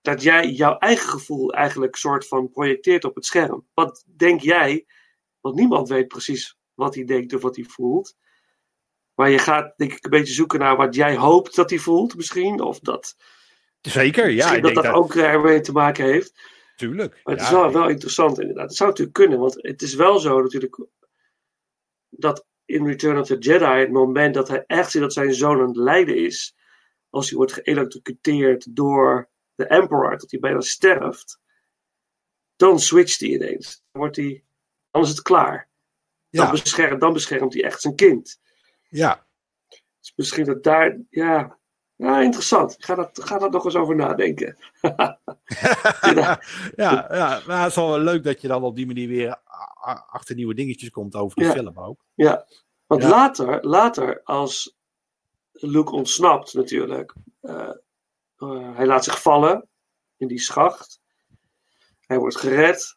dat 0.00 0.22
jij 0.22 0.48
jouw 0.50 0.78
eigen 0.78 1.08
gevoel 1.08 1.52
eigenlijk 1.52 1.96
soort 1.96 2.28
van 2.28 2.50
projecteert 2.50 3.04
op 3.04 3.14
het 3.14 3.26
scherm. 3.26 3.66
Wat 3.74 4.04
denk 4.16 4.40
jij? 4.40 4.86
Want 5.40 5.54
niemand 5.54 5.88
weet 5.88 6.08
precies 6.08 6.56
wat 6.74 6.94
hij 6.94 7.04
denkt 7.04 7.34
of 7.34 7.42
wat 7.42 7.56
hij 7.56 7.64
voelt. 7.64 8.16
Maar 9.14 9.30
je 9.30 9.38
gaat 9.38 9.72
denk 9.76 9.92
ik 9.92 10.04
een 10.04 10.10
beetje 10.10 10.34
zoeken 10.34 10.58
naar 10.58 10.76
wat 10.76 10.94
jij 10.94 11.16
hoopt 11.16 11.54
dat 11.56 11.70
hij 11.70 11.78
voelt, 11.78 12.16
misschien. 12.16 12.60
Of 12.60 12.78
dat, 12.80 13.16
Zeker, 13.80 14.28
ja. 14.28 14.34
misschien 14.34 14.56
Ik 14.56 14.62
dat 14.62 14.72
denk 14.74 14.84
dat 14.84 14.94
dat, 14.94 15.02
ook 15.02 15.14
ermee 15.14 15.60
te 15.60 15.72
maken 15.72 16.04
heeft. 16.04 16.40
Tuurlijk. 16.76 17.20
Maar 17.24 17.34
het 17.34 17.44
is 17.44 17.50
ja, 17.50 17.60
wel, 17.60 17.72
wel 17.72 17.88
interessant 17.88 18.40
inderdaad. 18.40 18.68
Het 18.68 18.76
zou 18.76 18.88
natuurlijk 18.88 19.16
kunnen, 19.16 19.38
want 19.38 19.54
het 19.56 19.82
is 19.82 19.94
wel 19.94 20.18
zo 20.18 20.42
natuurlijk 20.42 20.86
dat 22.08 22.46
in 22.64 22.86
Return 22.86 23.18
of 23.18 23.26
the 23.26 23.38
Jedi, 23.38 23.64
het 23.64 23.90
moment 23.90 24.34
dat 24.34 24.48
hij 24.48 24.64
echt 24.66 24.90
ziet 24.90 25.00
dat 25.00 25.12
zijn 25.12 25.34
zoon 25.34 25.60
aan 25.60 25.66
het 25.66 25.76
lijden 25.76 26.16
is, 26.16 26.56
als 27.10 27.28
hij 27.28 27.36
wordt 27.36 27.52
geëlectrocuteerd 27.52 28.76
door 28.76 29.30
de 29.54 29.66
Emperor, 29.66 30.18
dat 30.18 30.30
hij 30.30 30.40
bijna 30.40 30.60
sterft, 30.60 31.40
dan 32.56 32.80
switcht 32.80 33.20
hij 33.20 33.28
ineens. 33.28 33.82
Dan, 33.92 34.00
wordt 34.00 34.16
hij, 34.16 34.44
dan 34.90 35.02
is 35.02 35.08
het 35.08 35.22
klaar. 35.22 35.68
Dan, 36.30 36.44
Ja. 36.44 36.50
beschermt, 36.50 37.00
dan 37.00 37.12
beschermt 37.12 37.54
hij 37.54 37.62
echt 37.64 37.80
zijn 37.80 37.94
kind. 37.94 38.40
ja. 38.88 39.26
Dus 40.00 40.12
misschien 40.16 40.44
dat 40.44 40.62
daar, 40.62 40.98
ja, 41.10 41.57
ja 41.98 42.20
interessant. 42.20 42.72
Ik 42.72 42.84
ga 42.84 42.94
dat, 42.94 43.22
ga 43.24 43.38
dat 43.38 43.52
nog 43.52 43.64
eens 43.64 43.76
over 43.76 43.96
nadenken. 43.96 44.56
ja, 46.16 46.40
ja, 46.76 47.42
maar 47.46 47.60
het 47.62 47.70
is 47.70 47.74
wel 47.76 47.98
leuk 47.98 48.24
dat 48.24 48.40
je 48.40 48.48
dan 48.48 48.62
op 48.62 48.76
die 48.76 48.86
manier 48.86 49.08
weer 49.08 49.36
achter 50.06 50.34
nieuwe 50.34 50.54
dingetjes 50.54 50.90
komt 50.90 51.14
over 51.14 51.36
de 51.36 51.44
Ja. 51.44 51.52
film 51.52 51.78
ook. 51.78 52.04
Ja, 52.14 52.46
want 52.86 53.02
Ja. 53.02 53.08
later, 53.08 53.66
later 53.66 54.20
als 54.24 54.76
Luke 55.52 55.92
ontsnapt 55.92 56.54
natuurlijk, 56.54 57.14
eh, 57.40 57.70
eh, 58.36 58.76
hij 58.76 58.86
laat 58.86 59.04
zich 59.04 59.22
vallen 59.22 59.68
in 60.16 60.28
die 60.28 60.40
schacht. 60.40 61.00
Hij 62.06 62.18
wordt 62.18 62.36
gered. 62.36 62.96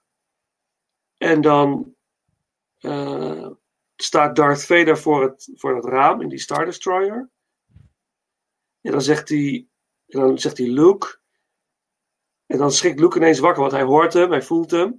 En 1.18 1.42
dan 1.42 1.96
eh, 2.80 3.48
staat 3.96 4.36
Darth 4.36 4.66
Vader 4.66 4.98
voor 4.98 5.24
het, 5.24 5.52
voor 5.56 5.76
het 5.76 5.86
raam 5.86 6.22
in 6.22 6.30
die 6.30 6.40
Star 6.40 6.66
Destroyer. 6.66 7.30
En 8.82 8.92
dan 8.92 9.02
zegt 9.02 9.30
hij, 9.30 9.68
en 10.08 10.20
dan 10.20 10.40
zegt 10.40 10.58
hij 10.58 10.68
Luke. 10.68 11.20
En 12.46 12.58
dan 12.58 12.72
schrikt 12.72 13.00
Luke 13.00 13.18
ineens 13.18 13.40
wakker, 13.40 13.62
want 13.62 13.74
hij 13.74 13.84
hoort 13.84 14.14
hem, 14.14 14.32
hij 14.32 14.42
voelt 14.42 14.72
hem. 14.72 14.90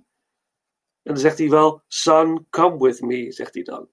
En 1.02 1.12
dan 1.12 1.18
zegt 1.18 1.38
hij 1.38 1.48
wel, 1.48 1.82
son, 1.88 2.46
come 2.50 2.78
with 2.78 3.00
me, 3.00 3.32
zegt 3.32 3.54
hij 3.54 3.62
dan. 3.62 3.90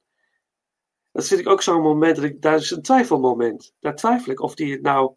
Dat 1.12 1.28
vind 1.28 1.40
ik 1.40 1.48
ook 1.48 1.62
zo'n 1.62 1.82
moment, 1.82 2.16
dat 2.16 2.26
ik, 2.26 2.42
daar 2.42 2.56
is 2.56 2.72
een 2.72 2.82
twijfelmoment. 2.82 3.74
Daar 3.80 3.96
twijfel 3.96 4.32
ik 4.32 4.40
of 4.40 4.58
hij 4.58 4.68
het 4.68 4.82
nou, 4.82 5.16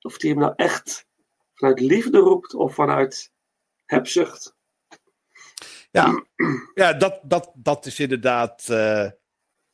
of 0.00 0.20
hij 0.20 0.30
hem 0.30 0.38
nou 0.38 0.52
echt 0.56 1.06
vanuit 1.54 1.80
liefde 1.80 2.18
roept 2.18 2.54
of 2.54 2.74
vanuit 2.74 3.32
hebzucht. 3.84 4.56
Ja, 5.90 6.24
ja 6.74 6.92
dat, 6.92 7.20
dat, 7.24 7.52
dat 7.54 7.86
is 7.86 8.00
inderdaad. 8.00 8.68
eh, 8.68 9.10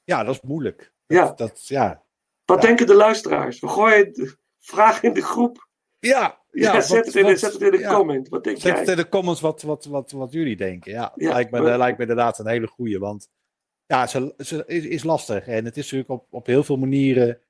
ja, 0.04 0.24
dat 0.24 0.34
is 0.34 0.40
moeilijk. 0.40 0.92
Ja. 1.06 1.32
Dat, 1.32 1.66
ja. 1.66 2.04
Wat 2.50 2.62
denken 2.62 2.86
de 2.86 2.94
luisteraars? 2.94 3.60
We 3.60 3.68
gooien 3.68 4.12
de 4.12 4.36
vraag 4.58 5.02
in 5.02 5.12
de 5.12 5.22
groep. 5.22 5.68
Ja, 5.98 6.38
Ja, 6.50 6.72
ja, 6.74 6.80
zet, 6.80 6.96
wat- 6.96 7.06
het 7.06 7.14
in, 7.14 7.22
wat- 7.24 7.38
zet 7.38 7.52
het 7.52 7.62
in 7.62 7.70
de 7.70 7.78
ja. 7.78 7.94
comment. 7.94 8.28
Wat 8.28 8.44
denk 8.44 8.56
Zet 8.60 8.70
jij? 8.70 8.80
het 8.80 8.88
in 8.88 8.96
de 8.96 9.08
comments 9.08 9.40
wat, 9.40 9.62
wat, 9.62 9.84
wat, 9.84 10.10
wat 10.10 10.32
jullie 10.32 10.56
denken. 10.56 10.92
Ja, 10.92 11.12
lijkt, 11.14 11.50
me, 11.50 11.60
maar- 11.60 11.78
lijkt 11.78 11.96
me 11.96 12.02
inderdaad 12.02 12.38
een 12.38 12.46
hele 12.46 12.66
goeie. 12.66 12.98
Want 12.98 13.28
ja, 13.86 14.06
ze, 14.06 14.34
ze 14.38 14.64
is, 14.66 14.84
is 14.84 15.02
lastig. 15.02 15.46
En 15.46 15.64
het 15.64 15.76
is 15.76 15.82
natuurlijk 15.82 16.10
op, 16.10 16.26
op 16.30 16.46
heel 16.46 16.62
veel 16.64 16.76
manieren, 16.76 17.40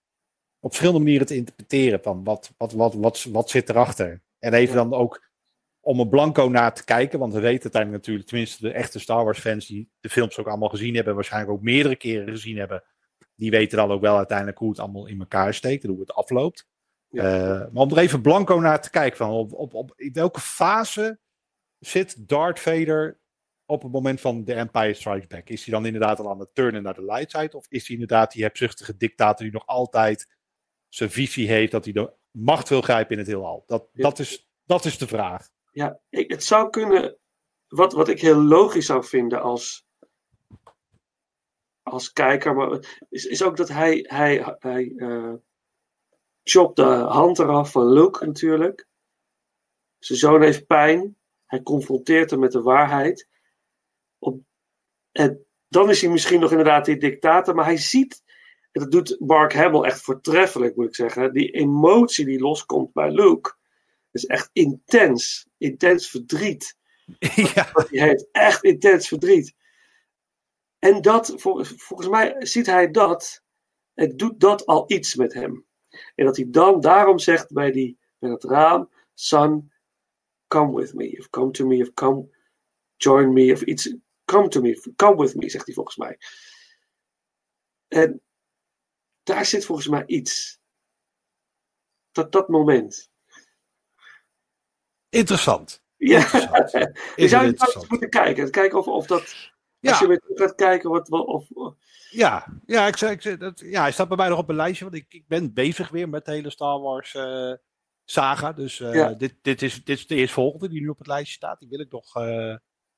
op 0.61 0.69
verschillende 0.71 1.01
manieren 1.05 1.27
te 1.27 1.35
interpreteren. 1.37 2.01
Van 2.03 2.25
wat, 2.25 2.53
wat, 2.57 2.73
wat, 2.73 2.95
wat, 2.95 3.25
wat 3.25 3.51
zit 3.51 3.69
erachter? 3.69 4.23
En 4.39 4.55
even 4.55 4.75
dan 4.75 4.95
ook 4.95 5.29
om 5.81 6.01
een 6.01 6.09
blanco 6.09 6.49
naar 6.49 6.75
te 6.75 6.85
kijken. 6.85 7.19
Want 7.19 7.33
we 7.33 7.41
weten 7.41 7.63
uiteindelijk 7.63 8.03
natuurlijk, 8.03 8.29
tenminste 8.29 8.63
de 8.63 8.73
echte 8.73 8.99
Star 8.99 9.25
Wars 9.25 9.39
fans 9.39 9.67
die 9.67 9.91
de 10.01 10.09
films 10.11 10.39
ook 10.39 10.49
allemaal 10.49 10.69
gezien 10.69 10.95
hebben. 10.95 11.15
Waarschijnlijk 11.15 11.53
ook 11.53 11.63
meerdere 11.63 11.97
keren 11.97 12.29
gezien 12.29 12.57
hebben. 12.59 12.83
Die 13.41 13.51
weten 13.51 13.78
dan 13.78 13.91
ook 13.91 14.01
wel 14.01 14.16
uiteindelijk 14.16 14.59
hoe 14.59 14.68
het 14.70 14.78
allemaal 14.78 15.07
in 15.07 15.20
elkaar 15.20 15.55
steekt 15.55 15.84
en 15.84 15.91
hoe 15.91 16.01
het 16.01 16.12
afloopt. 16.12 16.66
Ja. 17.09 17.22
Eh, 17.22 17.72
maar 17.72 17.82
om 17.82 17.91
er 17.91 17.99
even 17.99 18.22
blanco 18.22 18.59
naar 18.61 18.82
te 18.82 18.91
kijken, 18.91 19.16
van 19.16 19.30
op, 19.30 19.53
op, 19.53 19.74
op 19.74 19.93
in 19.97 20.12
welke 20.12 20.41
fase 20.41 21.18
zit 21.78 22.28
Darth 22.28 22.61
Vader 22.61 23.20
op 23.66 23.82
het 23.82 23.93
moment 23.93 24.20
van 24.20 24.45
The 24.45 24.55
Empire 24.55 24.95
Strikes 24.95 25.26
Back? 25.26 25.49
Is 25.49 25.64
hij 25.64 25.74
dan 25.74 25.86
inderdaad 25.86 26.18
al 26.18 26.30
aan 26.30 26.41
het 26.41 26.55
turnen 26.55 26.82
naar 26.82 26.95
de 26.95 27.05
light 27.05 27.30
side? 27.30 27.57
Of 27.57 27.66
is 27.68 27.86
hij 27.86 27.97
inderdaad 27.97 28.32
die 28.32 28.43
hebzuchtige 28.43 28.97
dictator 28.97 29.45
die 29.45 29.55
nog 29.55 29.66
altijd 29.66 30.36
zijn 30.88 31.11
visie 31.11 31.49
heeft 31.49 31.72
dat 31.72 31.84
hij 31.84 31.93
de 31.93 32.12
macht 32.30 32.68
wil 32.68 32.82
grijpen 32.82 33.12
in 33.12 33.18
het 33.18 33.26
heelal? 33.26 33.62
Dat, 33.66 33.88
Ja. 33.93 34.03
dat, 34.03 34.18
is, 34.18 34.51
dat 34.64 34.84
is 34.84 34.99
de 34.99 35.07
vraag. 35.07 35.49
Ja, 35.70 36.01
het 36.11 36.45
zou 36.45 36.70
kunnen. 36.70 37.16
Wat, 37.68 37.93
wat 37.93 38.09
ik 38.09 38.20
heel 38.20 38.43
logisch 38.43 38.86
zou 38.86 39.05
vinden 39.05 39.43
als, 39.43 39.86
als 41.91 42.12
kijker, 42.12 42.55
maar 42.55 42.78
is, 43.09 43.25
is 43.25 43.42
ook 43.42 43.57
dat 43.57 43.68
hij, 43.68 44.04
hij, 44.08 44.57
hij 44.58 44.92
eh 44.96 45.33
chopt 46.42 46.76
de 46.76 46.83
hand 47.08 47.38
eraf 47.38 47.71
van 47.71 47.92
Luke 47.92 48.26
natuurlijk. 48.26 48.87
Zijn 49.99 50.18
zoon 50.18 50.42
heeft 50.42 50.67
pijn. 50.67 51.17
Hij 51.46 51.62
confronteert 51.62 52.30
hem 52.30 52.41
met 52.41 52.53
de 52.53 52.62
waarheid. 52.62 53.29
Op, 54.18 54.41
en 55.12 55.46
dan 55.68 55.91
is 55.91 56.00
hij 56.00 56.11
misschien 56.11 56.41
nog 56.41 56.50
inderdaad 56.50 56.84
die 56.84 56.96
dictator, 56.96 57.54
maar 57.54 57.64
hij 57.64 57.76
ziet, 57.76 58.22
en 58.72 58.80
dat 58.80 58.91
doet 58.91 59.17
Mark 59.21 59.53
Hamill 59.53 59.83
echt 59.83 60.00
voortreffelijk, 60.00 60.76
moet 60.76 60.87
ik 60.87 60.95
zeggen, 60.95 61.33
die 61.33 61.50
emotie 61.50 62.25
die 62.25 62.41
loskomt 62.41 62.92
bij 62.92 63.11
Luke. 63.11 63.54
is 64.12 64.26
echt 64.26 64.50
intens, 64.53 65.49
intens 65.58 66.11
verdriet. 66.11 66.76
ja. 67.54 67.71
Hij 67.72 68.08
heeft 68.08 68.29
echt 68.33 68.64
intens 68.64 69.08
verdriet. 69.08 69.54
En 70.81 71.03
dat, 71.03 71.33
vol- 71.37 71.65
volgens 71.65 72.09
mij 72.09 72.47
ziet 72.47 72.67
hij 72.67 72.91
dat, 72.91 73.45
het 73.95 74.19
doet 74.19 74.41
dat 74.41 74.67
al 74.67 74.85
iets 74.87 75.15
met 75.15 75.35
hem. 75.35 75.67
En 76.15 76.25
dat 76.25 76.37
hij 76.37 76.47
dan 76.51 76.81
daarom 76.81 77.19
zegt 77.19 77.53
bij, 77.53 77.71
die, 77.71 77.99
bij 78.19 78.31
dat 78.31 78.45
raam, 78.45 78.91
son, 79.15 79.73
come 80.47 80.81
with 80.81 80.95
me, 80.95 81.17
of 81.19 81.31
come 81.31 81.51
to 81.51 81.67
me, 81.67 81.83
of 81.83 81.93
come, 81.93 82.29
join 82.97 83.33
me, 83.33 83.53
of 83.53 83.63
iets, 83.63 83.95
come 84.25 84.49
to 84.49 84.61
me, 84.61 84.93
come 84.97 85.17
with 85.17 85.35
me, 85.35 85.51
zegt 85.51 85.67
hij 85.67 85.75
volgens 85.75 85.97
mij. 85.97 86.19
En 87.89 88.23
daar 89.23 89.45
zit 89.45 89.65
volgens 89.65 89.89
mij 89.89 90.07
iets. 90.07 90.61
Dat, 92.11 92.33
dat 92.33 92.49
moment. 92.49 93.11
Interessant. 95.09 95.83
Ja, 95.97 96.19
Interessant. 96.19 96.99
je 97.17 97.29
zou 97.29 97.47
interessant. 97.47 97.91
moeten 97.91 98.11
kijken. 98.11 98.51
Kijken 98.51 98.79
of, 98.79 98.87
of 98.87 99.07
dat, 99.07 99.53
Ja. 99.81 99.91
als 99.91 99.99
je 100.01 100.07
weer 100.07 100.23
gaat 100.35 100.55
kijken, 100.55 100.91
wat, 100.91 101.09
wat, 101.09 101.27
of, 101.27 101.49
Ja, 102.11 102.47
ja, 102.67 102.87
ik 102.87 102.97
zei, 102.97 103.13
ik 103.13 103.41
dat, 103.41 103.61
ja, 103.61 103.81
hij 103.81 103.93
staat 103.93 104.09
bij 104.09 104.17
mij 104.17 104.29
nog 104.29 104.39
op 104.39 104.49
een 104.49 104.57
lijstje, 104.57 104.85
want 104.85 104.97
ik, 104.97 105.07
ik 105.09 105.29
ben 105.29 105.53
bezig 105.53 105.89
weer 105.89 106.09
met 106.09 106.25
de 106.25 106.31
hele 106.31 106.51
Star 106.51 106.81
Wars 106.81 107.15
eh, 107.15 107.53
saga. 108.05 108.53
Dus 108.53 108.81
eh, 108.81 108.95
Ja. 108.95 109.15
dit, 109.15 109.35
dit, 109.43 109.63
is, 109.63 109.85
dit 109.85 109.99
is 109.99 110.07
de 110.07 110.15
eerstvolgende 110.15 110.69
die 110.69 110.81
nu 110.81 110.89
op 110.89 110.99
het 110.99 111.07
lijstje 111.07 111.35
staat. 111.35 111.59
Die 111.59 111.69
wil 111.69 111.81
ik 111.81 111.91
nog 111.91 112.17
eh, 112.17 112.55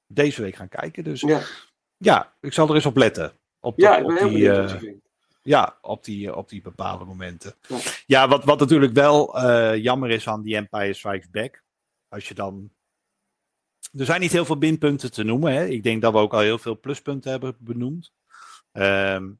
deze 0.06 0.42
week 0.42 0.54
gaan 0.54 0.68
kijken. 0.68 1.04
Dus 1.04 1.20
ja. 1.20 1.40
ja. 1.96 2.34
ik 2.40 2.52
zal 2.52 2.68
er 2.68 2.74
eens 2.74 2.86
op 2.86 2.96
letten. 2.96 3.32
Op, 3.60 3.78
Ja, 3.78 3.96
ik 3.96 4.06
ben 4.06 4.12
op 4.12 4.18
heel 4.18 4.28
die, 4.28 4.38
benieuwd 4.38 4.56
wat 4.56 4.70
je 4.70 4.86
vindt. 4.86 5.10
Ja, 5.42 5.78
op 5.80 6.04
die, 6.04 6.36
op 6.36 6.48
die 6.48 6.62
bepaalde 6.62 7.04
momenten. 7.04 7.54
Ja. 7.68 7.78
Ja, 8.06 8.28
wat, 8.28 8.44
wat 8.44 8.58
natuurlijk 8.58 8.92
wel 8.92 9.40
jammer 9.76 10.10
is 10.10 10.28
aan 10.28 10.42
die 10.42 10.56
Empire 10.56 10.92
Strikes 10.92 11.30
Back. 11.30 11.62
Als 12.08 12.28
je 12.28 12.34
dan. 12.34 12.70
Er 13.92 14.04
zijn 14.04 14.20
niet 14.20 14.32
heel 14.32 14.44
veel 14.44 14.56
minpunten 14.56 15.12
te 15.12 15.22
noemen. 15.22 15.52
Hè? 15.52 15.66
Ik 15.66 15.82
denk 15.82 16.02
dat 16.02 16.12
we 16.12 16.18
ook 16.18 16.32
al 16.32 16.40
heel 16.40 16.58
veel 16.58 16.80
pluspunten 16.80 17.30
hebben 17.30 17.56
benoemd. 17.58 18.12
Ehm, 18.72 19.30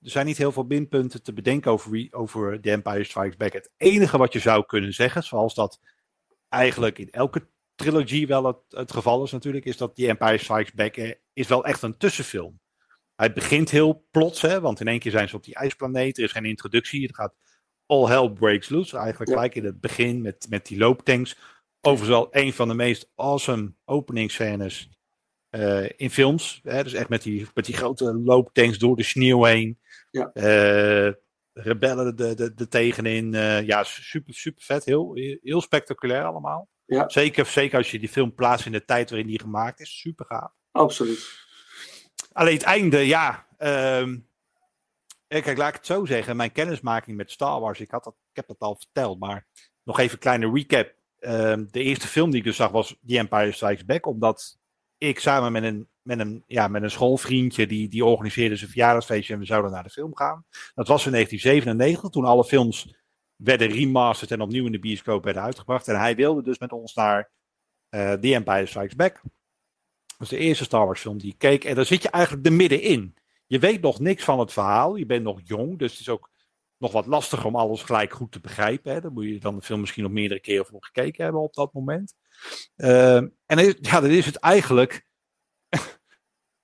er 0.00 0.10
zijn 0.10 0.26
niet 0.26 0.38
heel 0.38 0.52
veel 0.52 0.64
minpunten 0.64 1.22
te 1.22 1.32
bedenken 1.32 1.70
over, 1.70 2.08
over 2.10 2.60
The 2.60 2.70
Empire 2.70 3.04
Strikes 3.04 3.36
Back. 3.36 3.52
Het 3.52 3.70
enige 3.76 4.18
wat 4.18 4.32
je 4.32 4.38
zou 4.38 4.66
kunnen 4.66 4.94
zeggen, 4.94 5.22
zoals 5.22 5.54
dat 5.54 5.80
eigenlijk 6.48 6.98
in 6.98 7.10
elke 7.10 7.48
trilogie 7.74 8.26
wel 8.26 8.44
het, 8.46 8.58
het 8.68 8.92
geval 8.92 9.24
is 9.24 9.30
natuurlijk, 9.30 9.64
is 9.64 9.76
dat 9.76 9.94
The 9.94 10.06
Empire 10.08 10.38
Strikes 10.38 10.72
Back 10.72 10.96
eh, 10.96 11.12
is 11.32 11.48
wel 11.48 11.64
echt 11.64 11.82
een 11.82 11.96
tussenfilm. 11.96 12.60
Hij 13.14 13.32
begint 13.32 13.70
heel 13.70 14.06
plots, 14.10 14.42
hè, 14.42 14.60
want 14.60 14.80
in 14.80 14.88
één 14.88 14.98
keer 14.98 15.12
zijn 15.12 15.28
ze 15.28 15.36
op 15.36 15.44
die 15.44 15.54
ijsplaneet. 15.54 16.18
Er 16.18 16.24
is 16.24 16.32
geen 16.32 16.44
introductie. 16.44 17.02
Het 17.06 17.14
gaat 17.14 17.34
all 17.86 18.06
hell 18.06 18.30
breaks 18.30 18.68
loose. 18.68 18.96
Eigenlijk 18.96 19.30
Ja. 19.30 19.36
gelijk 19.36 19.54
in 19.54 19.64
het 19.64 19.80
begin 19.80 20.22
met, 20.22 20.46
met 20.48 20.66
die 20.66 20.78
looptanks. 20.78 21.36
Overigens 21.80 22.18
wel 22.18 22.28
een 22.30 22.52
van 22.52 22.68
de 22.68 22.74
meest 22.74 23.10
awesome 23.14 23.72
openingsscènes 23.84 24.88
eh, 25.50 25.88
in 25.96 26.10
films. 26.10 26.60
Hè, 26.62 26.82
dus 26.82 26.92
echt 26.92 27.08
met 27.08 27.22
die, 27.22 27.46
met 27.54 27.64
die 27.64 27.76
grote 27.76 28.14
looptanks 28.14 28.78
door 28.78 28.96
de 28.96 29.02
sneeuw 29.02 29.44
heen. 29.44 29.78
Ja. 30.10 30.30
Eh, 30.32 31.12
rebellen 31.52 32.16
de, 32.16 32.34
de, 32.34 32.54
de 32.54 32.68
tegenin. 32.68 33.34
eh, 33.34 33.66
ja, 33.66 33.84
super, 33.84 34.34
super 34.34 34.62
vet. 34.62 34.84
Heel, 34.84 35.12
heel 35.42 35.60
spectaculair 35.60 36.24
allemaal. 36.24 36.68
Ja. 36.84 37.08
Zeker, 37.08 37.46
zeker 37.46 37.78
als 37.78 37.90
je 37.90 37.98
die 37.98 38.08
film 38.08 38.34
plaatst 38.34 38.66
in 38.66 38.72
de 38.72 38.84
tijd 38.84 39.10
waarin 39.10 39.28
die 39.28 39.40
gemaakt 39.40 39.80
is. 39.80 40.00
Super 40.00 40.26
gaaf. 40.26 40.52
Absoluut. 40.70 41.46
Alleen 42.32 42.54
het 42.54 42.62
einde, 42.62 42.98
ja. 42.98 43.46
ehm, 43.56 44.18
eh, 45.26 45.42
kijk, 45.42 45.58
laat 45.58 45.68
ik 45.68 45.74
het 45.74 45.86
zo 45.86 46.04
zeggen. 46.04 46.36
Mijn 46.36 46.52
kennismaking 46.52 47.16
met 47.16 47.30
Star 47.30 47.60
Wars, 47.60 47.80
ik, 47.80 47.90
had 47.90 48.04
dat, 48.04 48.14
ik 48.30 48.36
heb 48.36 48.46
dat 48.46 48.58
al 48.58 48.76
verteld, 48.76 49.18
maar 49.18 49.46
nog 49.82 49.98
even 49.98 50.12
een 50.12 50.18
kleine 50.18 50.50
recap. 50.52 50.96
Ehm, 51.18 51.64
de 51.70 51.82
eerste 51.82 52.06
film 52.06 52.30
die 52.30 52.38
ik 52.38 52.44
dus 52.44 52.56
zag 52.56 52.70
was 52.70 52.96
The 53.06 53.18
Empire 53.18 53.52
Strikes 53.52 53.84
Back, 53.84 54.06
omdat 54.06 54.58
ik 54.98 55.20
samen 55.20 55.52
met 55.52 55.62
een, 55.62 55.88
met 56.02 56.18
een, 56.18 56.44
ja, 56.46 56.68
met 56.68 56.82
een 56.82 56.90
schoolvriendje, 56.90 57.66
die, 57.66 57.88
die 57.88 58.04
organiseerde 58.04 58.56
zijn 58.56 58.70
verjaardagsfeestje 58.70 59.32
en 59.32 59.38
we 59.38 59.44
zouden 59.46 59.70
naar 59.70 59.82
de 59.82 59.90
film 59.90 60.16
gaan. 60.16 60.44
Dat 60.74 60.88
was 60.88 61.06
in 61.06 61.12
1997, 61.12 62.10
toen 62.10 62.24
alle 62.24 62.44
films 62.44 62.94
werden 63.36 63.68
remasterd 63.68 64.30
en 64.30 64.40
opnieuw 64.40 64.66
in 64.66 64.72
de 64.72 64.78
bioscoop 64.78 65.24
werden 65.24 65.42
uitgebracht. 65.42 65.88
En 65.88 65.98
hij 65.98 66.14
wilde 66.16 66.42
dus 66.42 66.58
met 66.58 66.72
ons 66.72 66.94
naar 66.94 67.30
eh 67.88 68.12
The 68.12 68.34
Empire 68.34 68.66
Strikes 68.66 68.94
Back. 68.94 69.20
Dat 70.06 70.18
was 70.18 70.28
de 70.28 70.36
eerste 70.36 70.64
Star 70.64 70.86
Wars 70.86 71.00
film 71.00 71.18
die 71.18 71.32
ik 71.32 71.38
keek. 71.38 71.64
En 71.64 71.74
daar 71.74 71.84
zit 71.84 72.02
je 72.02 72.10
eigenlijk 72.10 72.46
er 72.46 72.52
middenin. 72.52 73.14
Je 73.46 73.58
weet 73.58 73.80
nog 73.80 74.00
niks 74.00 74.24
van 74.24 74.38
het 74.38 74.52
verhaal. 74.52 74.96
Je 74.96 75.06
bent 75.06 75.22
nog 75.22 75.40
jong. 75.44 75.78
Dus 75.78 75.90
het 75.90 76.00
is 76.00 76.08
ook 76.08 76.30
nog 76.78 76.92
wat 76.92 77.06
lastiger 77.06 77.46
om 77.46 77.56
alles 77.56 77.82
gelijk 77.82 78.12
goed 78.12 78.32
te 78.32 78.40
begrijpen. 78.40 78.92
Hè. 78.92 79.00
Dan 79.00 79.12
moet 79.12 79.24
je 79.24 79.40
dan 79.40 79.56
de 79.56 79.62
film 79.62 79.80
misschien 79.80 80.02
nog 80.02 80.12
meerdere 80.12 80.40
keren 80.40 80.66
voor 80.66 80.84
gekeken 80.84 81.24
hebben 81.24 81.42
op 81.42 81.54
dat 81.54 81.72
moment. 81.72 82.14
Ehm, 82.76 83.28
en 83.46 83.74
ja, 83.80 84.00
dan 84.00 84.10
is 84.10 84.26
het 84.26 84.36
eigenlijk 84.36 85.06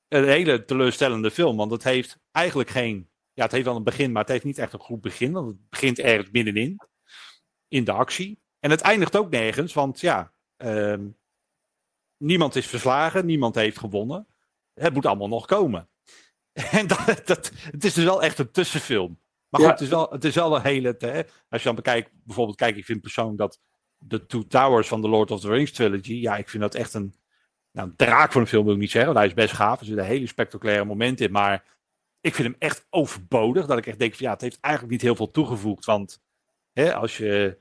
een 0.09 0.25
hele 0.29 0.65
teleurstellende 0.65 1.31
film. 1.31 1.57
Want 1.57 1.71
het 1.71 1.85
heeft 1.85 2.19
eigenlijk 2.31 2.71
geen... 2.71 3.09
Ja, 3.33 3.43
het 3.43 3.53
heeft 3.53 3.65
wel 3.65 3.77
een 3.77 3.85
begin, 3.85 4.13
maar 4.13 4.23
het 4.23 4.31
heeft 4.31 4.45
niet 4.45 4.59
echt 4.59 4.73
een 4.73 4.79
goed 4.79 5.01
begin. 5.01 5.33
Want 5.33 5.47
het 5.47 5.69
begint 5.69 5.99
ergens 5.99 6.31
middenin. 6.31 6.81
In 7.69 7.85
de 7.85 7.93
actie. 7.93 8.43
En 8.59 8.71
het 8.71 8.81
eindigt 8.81 9.17
ook 9.17 9.31
nergens. 9.31 9.73
Want 9.73 10.01
ja... 10.01 10.33
ehm, 10.57 11.07
niemand 12.17 12.57
is 12.57 12.67
verslagen, 12.67 13.27
niemand 13.27 13.55
heeft 13.55 13.79
gewonnen. 13.79 14.27
Het 14.75 14.95
moet 14.95 15.07
allemaal 15.07 15.29
nog 15.29 15.47
komen. 15.47 15.89
En 16.71 16.87
dat, 16.87 17.23
dat, 17.25 17.51
het 17.55 17.85
is 17.85 17.95
dus 17.95 18.05
wel 18.05 18.23
echt 18.23 18.39
een 18.39 18.51
tussenfilm. 18.51 19.19
Maar 19.55 19.63
goed, 19.63 19.79
Ja. 19.79 19.85
het, 19.85 19.85
is 19.85 19.89
wel, 19.89 20.11
het 20.11 20.25
is 20.25 20.35
wel 20.35 20.57
een 20.57 20.63
hele. 20.63 20.95
Hè, 20.99 21.23
als 21.49 21.61
je 21.63 21.67
dan 21.67 21.75
bekijkt, 21.75 22.11
bijvoorbeeld, 22.25 22.57
kijk, 22.57 22.77
ik 22.77 22.85
vind 22.85 23.01
persoonlijk 23.01 23.39
dat 23.39 23.61
de 23.99 24.27
Two 24.27 24.47
Towers 24.47 24.89
van 24.89 25.01
de 25.01 25.09
Lord 25.09 25.31
of 25.31 25.41
the 25.41 25.49
Rings 25.49 25.73
trilogy, 25.73 26.15
ja, 26.15 26.37
ik 26.37 26.49
vind 26.49 26.63
dat 26.63 26.75
echt 26.75 26.95
een. 26.95 27.15
Nou, 27.73 27.89
een 27.89 27.97
draak 27.97 28.33
van 28.33 28.41
een 28.41 28.47
film 28.47 28.65
wil 28.65 28.75
ik 28.75 28.81
niet 28.81 28.91
zeggen, 28.91 29.13
want 29.15 29.25
hij 29.25 29.35
is 29.35 29.45
best 29.45 29.55
gaaf. 29.61 29.81
Er 29.81 29.87
zitten 29.87 30.05
hele 30.05 30.27
spectaculaire 30.27 30.85
momenten 30.85 31.27
in, 31.27 31.33
maar 31.33 31.65
ik 32.21 32.35
vind 32.35 32.49
hem 32.49 32.57
echt 32.59 32.87
overbodig. 32.91 33.67
Dat 33.67 33.79
ik 33.79 33.87
echt 33.87 33.99
denk 33.99 34.15
van 34.15 34.27
ja, 34.27 34.33
het 34.33 34.41
heeft 34.41 34.59
eigenlijk 34.61 34.93
niet 34.93 35.03
heel 35.03 35.17
veel 35.17 35.31
toegevoegd. 35.31 35.85
Want 35.85 36.23
hè, 36.73 36.95
als 36.95 37.17
je 37.17 37.59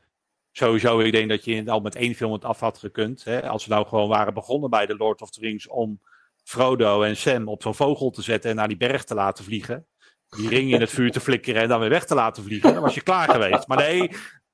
sowieso, 0.51 0.99
ik 0.99 1.11
denk 1.11 1.29
dat 1.29 1.45
je 1.45 1.71
al 1.71 1.79
met 1.79 1.95
één 1.95 2.15
film 2.15 2.31
het 2.33 2.45
af 2.45 2.59
had 2.59 2.77
gekund. 2.77 3.23
Hè, 3.23 3.47
als 3.49 3.65
we 3.65 3.73
nou 3.73 3.87
gewoon 3.87 4.09
waren 4.09 4.33
begonnen 4.33 4.69
bij 4.69 4.85
de 4.85 4.95
Lord 4.95 5.21
of 5.21 5.31
the 5.31 5.39
Rings 5.39 5.67
om 5.67 6.01
Frodo 6.43 7.01
en 7.03 7.17
Sam 7.17 7.47
op 7.47 7.61
zo'n 7.61 7.75
vogel 7.75 8.09
te 8.09 8.21
zetten 8.21 8.49
en 8.49 8.55
naar 8.55 8.67
die 8.67 8.77
berg 8.77 9.03
te 9.03 9.15
laten 9.15 9.43
vliegen. 9.43 9.87
Die 10.35 10.49
ring 10.49 10.73
in 10.73 10.79
het 10.79 10.89
vuur 10.89 11.11
te 11.11 11.19
flikkeren 11.19 11.61
en 11.61 11.67
dan 11.67 11.79
weer 11.79 11.89
weg 11.89 12.05
te 12.05 12.15
laten 12.15 12.43
vliegen. 12.43 12.73
Dan 12.73 12.81
was 12.81 12.95
je 12.95 13.01
klaar 13.01 13.29
geweest. 13.29 13.67
Maar 13.67 13.77
nee, 13.77 14.11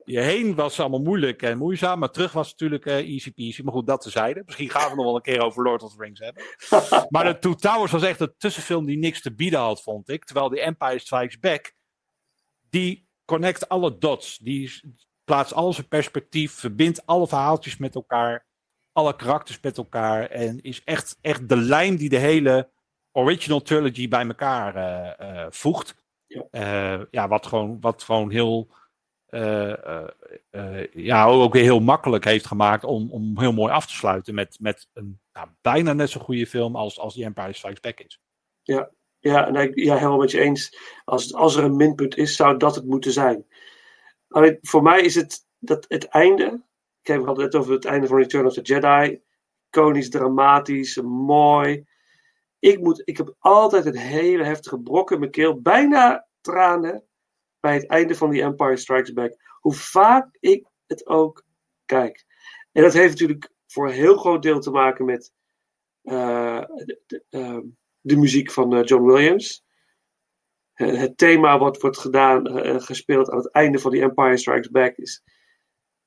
je 0.09 0.19
heen 0.19 0.55
was 0.55 0.79
allemaal 0.79 1.01
moeilijk 1.01 1.41
en 1.41 1.57
moeizaam. 1.57 1.99
Maar 1.99 2.11
terug 2.11 2.31
was 2.31 2.49
natuurlijk 2.49 2.85
eh, 2.85 2.95
easy 2.95 3.33
peasy. 3.33 3.61
Maar 3.61 3.73
goed, 3.73 3.87
dat 3.87 4.01
tezijde. 4.01 4.43
Misschien 4.45 4.69
gaan 4.69 4.89
we 4.89 4.95
nog 4.95 5.05
wel 5.05 5.15
een 5.15 5.21
keer 5.21 5.41
over 5.41 5.63
Lord 5.63 5.83
of 5.83 5.95
the 5.95 6.03
Rings 6.03 6.19
hebben. 6.19 6.43
Maar 7.09 7.23
de 7.23 7.39
Two 7.39 7.53
Towers 7.53 7.91
was 7.91 8.03
echt 8.03 8.19
een 8.19 8.33
tussenfilm 8.37 8.85
die 8.85 8.97
niks 8.97 9.21
te 9.21 9.33
bieden 9.33 9.59
had, 9.59 9.81
vond 9.81 10.09
ik. 10.09 10.25
Terwijl 10.25 10.49
The 10.49 10.61
Empire 10.61 10.99
Strikes 10.99 11.39
Back, 11.39 11.73
die 12.69 13.07
connect 13.25 13.69
alle 13.69 13.97
dots. 13.97 14.37
Die 14.37 14.81
plaatst 15.23 15.53
alles 15.53 15.77
in 15.77 15.87
perspectief, 15.87 16.53
verbindt 16.53 17.05
alle 17.05 17.27
verhaaltjes 17.27 17.77
met 17.77 17.95
elkaar. 17.95 18.47
Alle 18.91 19.15
karakters 19.15 19.59
met 19.61 19.77
elkaar. 19.77 20.25
En 20.25 20.61
is 20.61 20.83
echt, 20.83 21.17
echt 21.21 21.49
de 21.49 21.57
lijm 21.57 21.95
die 21.95 22.09
de 22.09 22.17
hele 22.17 22.69
original 23.19 23.61
trilogy 23.61 24.07
bij 24.07 24.27
elkaar 24.27 24.75
eh, 24.75 25.43
eh, 25.43 25.47
voegt. 25.49 25.95
Ja. 26.25 26.47
Eh, 26.51 27.01
ja, 27.11 27.27
wat 27.27 27.45
gewoon, 27.45 27.77
wat 27.79 28.03
gewoon 28.03 28.31
heel. 28.31 28.67
ja, 30.91 31.25
ook 31.25 31.53
weer 31.53 31.63
heel 31.63 31.79
makkelijk 31.79 32.25
heeft 32.25 32.47
gemaakt 32.47 32.83
om, 32.83 33.11
om 33.11 33.39
heel 33.39 33.53
mooi 33.53 33.73
af 33.73 33.87
te 33.87 33.93
sluiten 33.93 34.33
met, 34.33 34.57
met 34.59 34.87
een 34.93 35.19
nou, 35.33 35.47
bijna 35.61 35.93
net 35.93 36.09
zo 36.09 36.19
goede 36.19 36.47
film 36.47 36.75
als, 36.75 36.99
als 36.99 37.13
The 37.13 37.23
Empire 37.23 37.53
Strikes 37.53 37.79
Back 37.79 37.99
is. 37.99 38.19
Ja, 39.19 39.47
en 39.47 39.55
ik, 39.55 39.75
ja, 39.75 39.95
helemaal 39.95 40.17
met 40.17 40.31
je 40.31 40.39
eens. 40.39 40.77
Als, 41.05 41.33
als 41.33 41.55
er 41.55 41.63
een 41.63 41.75
minpunt 41.75 42.17
is, 42.17 42.35
zou 42.35 42.57
dat 42.57 42.75
het 42.75 42.85
moeten 42.85 43.11
zijn. 43.11 43.45
Alleen 44.27 44.57
voor 44.61 44.81
mij 44.81 45.01
is 45.01 45.15
het 45.15 45.45
dat 45.59 45.85
het 45.87 46.07
einde. 46.07 46.61
Kijk, 47.01 47.19
we 47.19 47.25
hadden 47.25 47.45
het 47.45 47.55
over 47.55 47.73
het 47.73 47.85
einde 47.85 48.07
van 48.07 48.17
Return 48.17 48.45
of 48.45 48.53
the 48.53 48.61
Jedi. 48.61 49.21
Iconisch, 49.67 50.09
dramatisch, 50.09 51.01
mooi. 51.01 51.85
Ik, 52.59 52.79
moet, 52.79 53.01
ik 53.05 53.17
heb 53.17 53.35
altijd 53.39 53.85
het 53.85 53.99
hele 53.99 54.43
heftige 54.43 54.79
brok 54.79 55.11
in 55.11 55.19
mijn 55.19 55.31
keel. 55.31 55.61
Bijna 55.61 56.27
tranen 56.41 57.03
bij 57.59 57.73
het 57.73 57.87
einde 57.87 58.15
van 58.15 58.31
The 58.31 58.41
Empire 58.41 58.77
Strikes 58.77 59.13
Back. 59.13 59.35
Hoe 59.59 59.73
vaak 59.73 60.37
ik 60.39 60.67
het 60.85 61.07
ook 61.07 61.43
kijk. 61.85 62.25
En 62.71 62.83
dat 62.83 62.93
heeft 62.93 63.11
natuurlijk 63.11 63.51
voor 63.67 63.87
een 63.87 63.93
heel 63.93 64.17
groot 64.17 64.43
deel 64.43 64.59
te 64.59 64.71
maken 64.71 65.05
met 65.05 65.33
eh, 66.01 66.63
de, 66.85 67.23
ehm, 67.29 67.61
de 68.01 68.17
muziek 68.17 68.51
van 68.51 68.75
eh, 68.75 68.83
John 68.83 69.05
Williams. 69.05 69.63
Het 70.73 71.17
thema 71.17 71.57
wat 71.57 71.81
wordt 71.81 71.97
gedaan, 71.97 72.47
eh, 72.47 72.79
gespeeld 72.79 73.29
aan 73.29 73.37
het 73.37 73.51
einde 73.51 73.79
van 73.79 73.91
The 73.91 74.01
Empire 74.01 74.37
Strikes 74.37 74.69
Back 74.69 74.95
is 74.95 75.23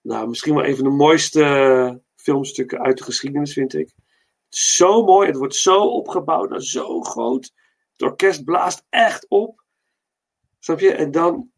nou, 0.01 0.29
misschien 0.29 0.55
wel 0.55 0.65
een 0.65 0.77
van 0.77 0.85
de 0.85 0.91
mooiste 0.91 2.03
filmstukken 2.15 2.81
uit 2.81 2.99
de 2.99 3.05
geschiedenis, 3.05 3.53
vind 3.53 3.75
ik. 3.75 3.93
Zo 4.55 5.05
mooi, 5.05 5.27
het 5.27 5.37
wordt 5.37 5.55
zo 5.55 5.89
opgebouwd, 5.89 6.49
nou, 6.49 6.61
zo 6.61 7.01
groot. 7.01 7.53
Het 7.93 8.03
orkest 8.03 8.45
blaast 8.45 8.85
echt 8.89 9.29
op. 9.29 9.65
Snap 10.59 10.81
je? 10.81 10.93
En 10.93 11.11
dan 11.11 11.51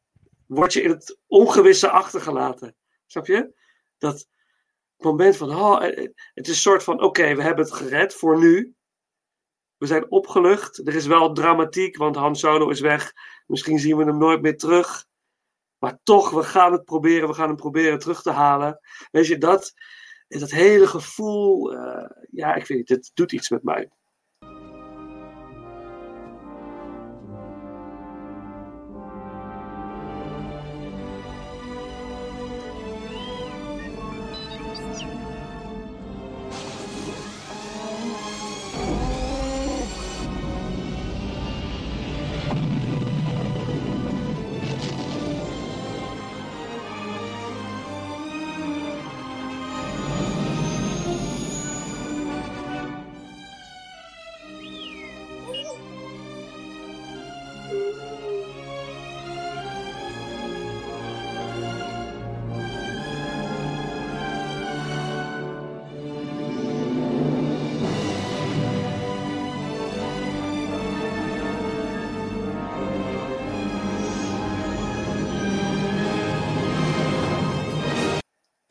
word 0.46 0.72
je 0.72 0.82
in 0.82 0.90
het 0.90 1.18
ongewisse 1.26 1.90
achtergelaten. 1.90 2.76
Snap 3.06 3.26
je? 3.26 3.54
Dat 3.98 4.28
moment 4.96 5.36
van, 5.36 5.50
oh, 5.50 5.84
eh, 5.84 5.98
eh, 5.98 6.10
het 6.34 6.46
is 6.46 6.48
een 6.48 6.54
soort 6.54 6.82
van, 6.82 7.02
oké, 7.02 7.34
we 7.34 7.42
hebben 7.42 7.64
het 7.64 7.74
gered 7.74 8.14
voor 8.14 8.38
nu. 8.38 8.74
We 9.76 9.86
zijn 9.86 10.10
opgelucht. 10.10 10.86
Er 10.86 10.94
is 10.94 11.06
wel 11.06 11.32
dramatiek, 11.32 11.96
want 11.96 12.16
Han 12.16 12.36
Solo 12.36 12.68
is 12.68 12.80
weg. 12.80 13.12
Misschien 13.46 13.78
zien 13.78 13.96
we 13.96 14.04
hem 14.04 14.18
nooit 14.18 14.42
meer 14.42 14.56
terug. 14.56 15.06
Maar 15.78 15.98
toch, 16.02 16.30
we 16.30 16.42
gaan 16.42 16.72
het 16.72 16.84
proberen. 16.84 17.28
We 17.28 17.34
gaan 17.34 17.48
hem 17.48 17.56
proberen 17.56 17.98
terug 17.98 18.22
te 18.22 18.30
halen. 18.30 18.80
Weet 19.10 19.26
je, 19.26 19.38
dat, 19.38 19.72
dat 20.40 20.50
hele 20.50 20.86
gevoel. 20.86 21.74
eh, 21.74 22.10
ja, 22.30 22.54
ik 22.54 22.66
weet 22.66 22.78
niet, 22.78 22.88
het 22.88 23.10
doet 23.14 23.32
iets 23.32 23.50
met 23.50 23.62
mij. 23.62 23.90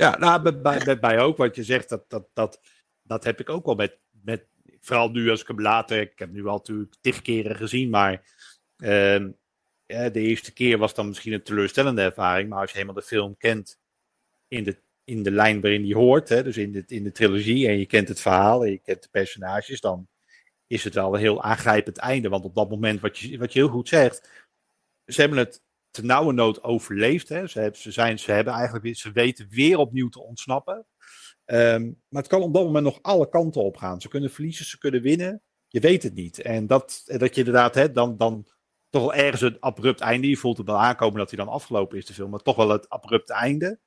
Ja, 0.04 0.18
nou, 0.18 0.52
bij, 0.62 1.00
bij, 1.00 1.20
ook. 1.20 1.38
Wat 1.38 1.56
je 1.56 1.64
zegt, 1.64 1.90
dat, 1.90 2.10
dat, 2.10 2.28
dat, 2.34 2.62
dat 3.04 3.24
heb 3.24 3.40
ik 3.40 3.50
ook 3.50 3.66
wel 3.66 3.76
met, 3.76 4.00
met. 4.12 4.46
Vooral 4.80 5.10
nu 5.10 5.30
als 5.30 5.42
ik 5.42 5.48
hem 5.48 5.62
later. 5.62 6.02
Ik 6.02 6.20
heb 6.20 6.32
nu 6.32 6.46
al 6.48 6.58
natuurlijk 6.58 6.96
tig 7.02 7.22
keren 7.22 7.56
gezien, 7.56 7.90
maar. 7.90 8.24
ehm, 8.78 9.32
de 9.86 10.20
eerste 10.20 10.54
keer 10.54 10.78
was 10.78 10.94
dan 10.94 11.08
misschien 11.08 11.34
een 11.34 11.44
teleurstellende 11.44 12.02
ervaring. 12.02 12.50
Maar 12.50 12.60
als 12.60 12.70
je 12.72 12.78
helemaal 12.78 13.02
de 13.02 13.08
film 13.08 13.38
kent. 13.38 13.80
in 14.48 14.64
de, 14.64 14.78
in 15.04 15.24
de 15.24 15.32
lijn 15.32 15.62
waarin 15.62 15.82
die 15.82 15.96
hoort, 15.96 16.30
hè, 16.30 16.44
dus 16.44 16.58
in 16.58 16.72
de, 16.72 16.84
in 16.88 17.04
de 17.04 17.12
trilogie. 17.12 17.68
en 17.68 17.80
je 17.80 17.86
kent 17.86 18.08
het 18.08 18.20
verhaal 18.22 18.66
en 18.66 18.72
je 18.72 18.78
kent 18.78 19.04
de 19.04 19.10
personages. 19.12 19.82
dan 19.82 20.08
is 20.68 20.84
het 20.84 20.94
wel 20.94 21.14
een 21.14 21.20
heel 21.20 21.44
aangrijpend 21.44 21.98
einde. 21.98 22.30
Want 22.30 22.46
op 22.46 22.56
dat 22.56 22.70
moment, 22.70 23.00
wat 23.02 23.18
je, 23.18 23.38
wat 23.38 23.54
je 23.54 23.60
heel 23.60 23.70
goed 23.70 23.88
zegt. 23.88 24.30
ze 25.06 25.22
hebben 25.22 25.40
het 25.40 25.62
te 25.94 26.06
nauwe 26.06 26.34
nood 26.34 26.64
overleefd. 26.64 27.30
Hè. 27.30 27.48
Ze, 27.48 27.60
hebben, 27.60 27.80
ze, 27.80 27.92
zijn, 27.92 28.20
ze 28.20 28.32
hebben 28.32 28.54
eigenlijk 28.54 28.84
weer, 28.84 28.96
ze 28.96 29.12
weten 29.12 29.48
weer 29.50 29.78
opnieuw 29.78 30.10
te 30.10 30.24
ontsnappen. 30.24 30.86
Ehm, 31.46 31.84
maar 32.10 32.22
het 32.22 32.28
kan 32.28 32.42
op 32.42 32.54
dat 32.54 32.64
moment 32.64 32.84
nog 32.86 33.00
alle 33.02 33.30
kanten 33.30 33.62
op 33.64 33.78
gaan. 33.78 34.02
Ze 34.02 34.08
kunnen 34.08 34.32
verliezen, 34.32 34.66
ze 34.66 34.78
kunnen 34.78 35.02
winnen. 35.02 35.42
Je 35.68 35.80
weet 35.80 36.04
het 36.04 36.14
niet. 36.14 36.42
En 36.42 36.68
dat, 36.68 37.04
dat 37.06 37.34
je 37.36 37.40
inderdaad 37.44 37.76
hè, 37.76 37.92
dan, 37.92 38.18
dan 38.18 38.48
toch 38.90 39.02
wel 39.02 39.14
ergens 39.14 39.42
een 39.42 39.58
abrupt 39.60 40.00
einde. 40.00 40.30
Je 40.30 40.38
voelt 40.38 40.58
het 40.58 40.68
wel 40.68 40.80
aankomen 40.80 41.18
dat 41.18 41.30
hij 41.30 41.46
dan 41.46 41.54
afgelopen 41.54 41.98
is, 41.98 42.06
de 42.06 42.14
film. 42.14 42.30
Maar 42.30 42.40
toch 42.40 42.56
wel 42.56 42.70
het 42.70 42.90
abrupte 42.90 43.34
einde. 43.34 43.80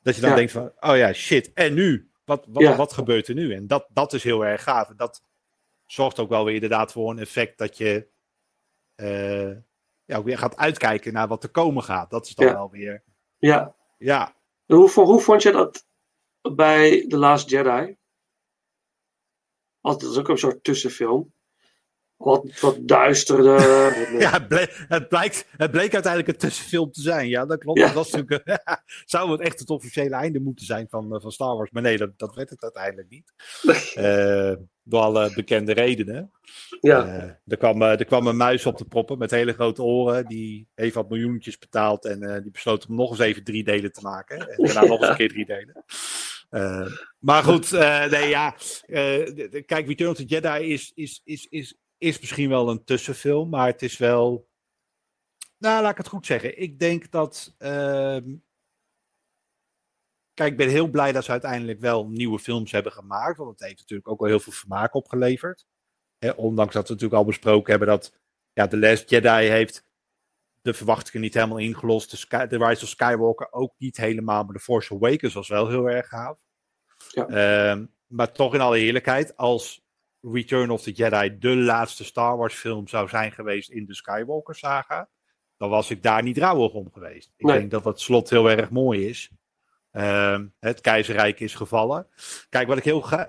Dat 0.00 0.14
je 0.14 0.20
dan 0.20 0.30
Ja. 0.30 0.36
denkt 0.36 0.52
van, 0.52 0.72
oh 0.80 0.96
ja, 0.96 1.12
shit. 1.12 1.52
En 1.52 1.74
nu? 1.74 2.10
Wat, 2.24 2.46
wat, 2.48 2.62
Ja. 2.62 2.76
wat 2.76 2.92
gebeurt 2.92 3.28
er 3.28 3.34
nu? 3.34 3.54
En 3.54 3.66
dat, 3.66 3.86
dat 3.92 4.12
is 4.12 4.22
heel 4.22 4.44
erg 4.46 4.62
gaaf. 4.62 4.88
En 4.88 4.96
dat 4.96 5.22
zorgt 5.86 6.18
ook 6.18 6.28
wel 6.28 6.44
weer 6.44 6.54
inderdaad 6.54 6.92
voor 6.92 7.10
een 7.10 7.18
effect 7.18 7.58
dat 7.58 7.76
je 7.76 8.08
eh, 8.94 9.50
ja, 10.12 10.18
ook 10.18 10.24
weer 10.24 10.38
gaat 10.38 10.56
uitkijken 10.56 11.12
naar 11.12 11.28
wat 11.28 11.42
er 11.42 11.50
komen 11.50 11.82
gaat. 11.82 12.10
Dat 12.10 12.26
is 12.26 12.34
dan 12.34 12.46
Ja. 12.46 12.52
wel 12.52 12.70
weer, 12.70 13.04
Ja. 13.38 13.74
ja. 13.98 14.34
Hoe, 14.66 14.90
hoe 14.90 15.20
vond 15.20 15.42
je 15.42 15.52
dat 15.52 15.86
bij 16.54 17.06
The 17.08 17.16
Last 17.16 17.50
Jedi? 17.50 17.96
Want 19.80 20.00
dat 20.00 20.10
is 20.10 20.18
ook 20.18 20.28
een 20.28 20.38
soort 20.38 20.64
tussenfilm. 20.64 21.32
Wat, 22.24 22.60
wat 22.60 22.78
duisterder. 22.80 23.60
Ja, 24.18 24.30
het 24.30 24.48
bleek, 24.48 24.84
het, 24.88 25.08
blijkt, 25.08 25.46
het 25.56 25.70
bleek 25.70 25.94
uiteindelijk 25.94 26.32
een 26.32 26.48
tussenfilm 26.48 26.90
te 26.92 27.00
zijn. 27.00 27.28
Ja, 27.28 27.46
dat 27.46 27.58
klopt. 27.58 27.78
Ja. 27.78 27.84
Dat 27.86 27.94
was 27.94 28.10
natuurlijk, 28.10 28.62
zou 29.04 29.30
het 29.30 29.40
echt 29.40 29.58
het 29.58 29.70
officiële 29.70 30.14
einde 30.14 30.40
moeten 30.40 30.66
zijn 30.66 30.86
van, 30.88 31.14
eh, 31.14 31.20
van 31.20 31.32
Star 31.32 31.56
Wars. 31.56 31.70
Maar 31.70 31.82
nee, 31.82 31.96
dat, 31.96 32.18
dat 32.18 32.34
werd 32.34 32.50
het 32.50 32.62
uiteindelijk 32.62 33.08
niet. 33.08 33.32
Eh, 33.94 34.52
door 34.82 35.00
alle 35.00 35.32
bekende 35.34 35.72
redenen. 35.72 36.30
ja. 36.80 37.06
Eh, 37.06 37.30
er, 37.46 37.56
kwam, 37.56 37.82
er 37.82 38.04
kwam 38.04 38.26
een 38.26 38.36
muis 38.36 38.66
op 38.66 38.78
de 38.78 38.84
proppen 38.84 39.18
met 39.18 39.30
hele 39.30 39.52
grote 39.52 39.82
oren. 39.82 40.26
Die 40.26 40.68
heeft 40.74 40.94
wat 40.94 41.08
miljoentjes 41.08 41.58
betaald. 41.58 42.04
En 42.04 42.42
die 42.42 42.50
besloot 42.52 42.86
om 42.86 42.94
nog 42.94 43.10
eens 43.10 43.18
even 43.18 43.44
drie 43.44 43.64
delen 43.64 43.92
te 43.92 44.02
maken. 44.02 44.48
En 44.48 44.56
daarna 44.64 44.84
nog 44.84 45.00
eens 45.00 45.08
een 45.08 45.16
keer 45.16 45.28
drie 45.28 45.46
delen. 45.46 45.84
Maar 47.18 47.42
goed, 47.42 47.70
nee 48.10 48.28
ja. 48.28 48.54
de- 48.86 49.62
kijk, 49.66 49.86
Return 49.86 50.10
of 50.10 50.16
the 50.16 50.24
Jedi 50.24 50.72
is, 50.72 50.92
is, 50.94 51.20
is, 51.24 51.46
is, 51.50 51.76
is 52.02 52.20
misschien 52.20 52.48
wel 52.48 52.70
een 52.70 52.84
tussenfilm. 52.84 53.48
Maar 53.48 53.66
het 53.66 53.82
is 53.82 53.98
wel. 53.98 54.48
Nou, 55.58 55.82
laat 55.82 55.90
ik 55.90 55.96
het 55.96 56.08
goed 56.08 56.26
zeggen. 56.26 56.60
Ik 56.60 56.78
denk 56.78 57.10
dat. 57.10 57.54
ehm, 57.58 58.34
Kijk, 60.34 60.50
ik 60.50 60.56
ben 60.56 60.68
heel 60.68 60.88
blij 60.88 61.12
dat 61.12 61.24
ze 61.24 61.30
uiteindelijk 61.30 61.80
wel 61.80 62.08
nieuwe 62.08 62.38
films 62.38 62.72
hebben 62.72 62.92
gemaakt. 62.92 63.36
Want 63.36 63.50
het 63.50 63.60
heeft 63.60 63.78
natuurlijk 63.78 64.08
ook 64.08 64.20
wel 64.20 64.28
heel 64.28 64.40
veel 64.40 64.52
vermaak 64.52 64.94
opgeleverd. 64.94 65.66
Ondanks 66.36 66.74
dat 66.74 66.86
we 66.86 66.92
natuurlijk 66.92 67.20
al 67.20 67.26
besproken 67.26 67.70
hebben 67.70 67.88
dat 67.88 68.12
ja, 68.52 68.68
The 68.68 68.78
Last 68.78 69.10
Jedi 69.10 69.28
heeft 69.48 69.84
de 70.60 70.74
verwachtingen 70.74 71.20
niet 71.20 71.34
helemaal 71.34 71.58
ingelost. 71.58 72.10
The, 72.10 72.16
Sky, 72.16 72.46
Rise 72.48 72.82
of 72.82 72.88
Skywalker 72.88 73.52
ook 73.52 73.74
niet 73.78 73.96
helemaal. 73.96 74.44
Maar 74.44 74.54
The 74.54 74.60
Force 74.60 74.94
Awakens 74.94 75.34
was 75.34 75.48
wel 75.48 75.68
heel 75.68 75.90
erg 75.90 76.08
gaaf. 76.08 76.38
Ja. 77.08 77.26
Ehm, 77.26 77.86
maar 78.06 78.32
toch 78.32 78.54
in 78.54 78.60
alle 78.60 78.78
eerlijkheid, 78.78 79.36
als 79.36 79.81
Return 80.22 80.70
of 80.70 80.82
the 80.82 80.92
Jedi 80.92 81.38
de 81.38 81.56
laatste 81.56 82.04
Star 82.04 82.36
Wars 82.36 82.54
film 82.54 82.88
zou 82.88 83.08
zijn 83.08 83.32
geweest 83.32 83.70
in 83.70 83.84
de 83.86 83.94
Skywalker 83.94 84.54
saga, 84.54 85.08
dan 85.56 85.70
was 85.70 85.90
ik 85.90 86.02
daar 86.02 86.22
niet 86.22 86.38
rouwig 86.38 86.72
om 86.72 86.92
geweest. 86.92 87.32
Ik 87.36 87.46
Nee. 87.46 87.58
denk 87.58 87.70
dat 87.70 87.84
het 87.84 88.00
slot 88.00 88.30
heel 88.30 88.50
erg 88.50 88.70
mooi 88.70 89.08
is. 89.08 89.30
Ehm, 89.90 90.46
het 90.58 90.80
keizerrijk 90.80 91.40
is 91.40 91.54
gevallen. 91.54 92.06
Kijk, 92.48 92.68
wat 92.68 92.78
ik 92.78 92.84
heel 92.84 93.00
graag. 93.00 93.28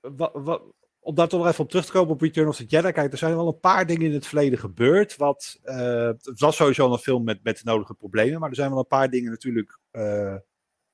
Wat, 0.00 0.62
om 0.98 1.14
daar 1.14 1.28
toch 1.28 1.40
nog 1.40 1.48
even 1.48 1.64
op 1.64 1.70
terug 1.70 1.86
te 1.86 1.92
komen 1.92 2.12
op 2.14 2.20
Return 2.20 2.48
of 2.48 2.56
the 2.56 2.64
Jedi. 2.64 2.92
Kijk, 2.92 3.12
er 3.12 3.18
zijn 3.18 3.36
wel 3.36 3.46
een 3.46 3.60
paar 3.60 3.86
dingen 3.86 4.06
in 4.06 4.12
het 4.12 4.26
verleden 4.26 4.58
gebeurd. 4.58 5.16
Wat, 5.16 5.58
eh, 5.62 6.06
het 6.06 6.40
was 6.40 6.56
sowieso 6.56 6.92
een 6.92 6.98
film 6.98 7.24
met, 7.24 7.42
met 7.42 7.56
de 7.56 7.62
nodige 7.64 7.94
problemen. 7.94 8.40
Maar 8.40 8.48
er 8.48 8.54
zijn 8.54 8.70
wel 8.70 8.78
een 8.78 8.86
paar 8.86 9.10
dingen 9.10 9.30
natuurlijk 9.30 9.78
eh, 9.90 10.36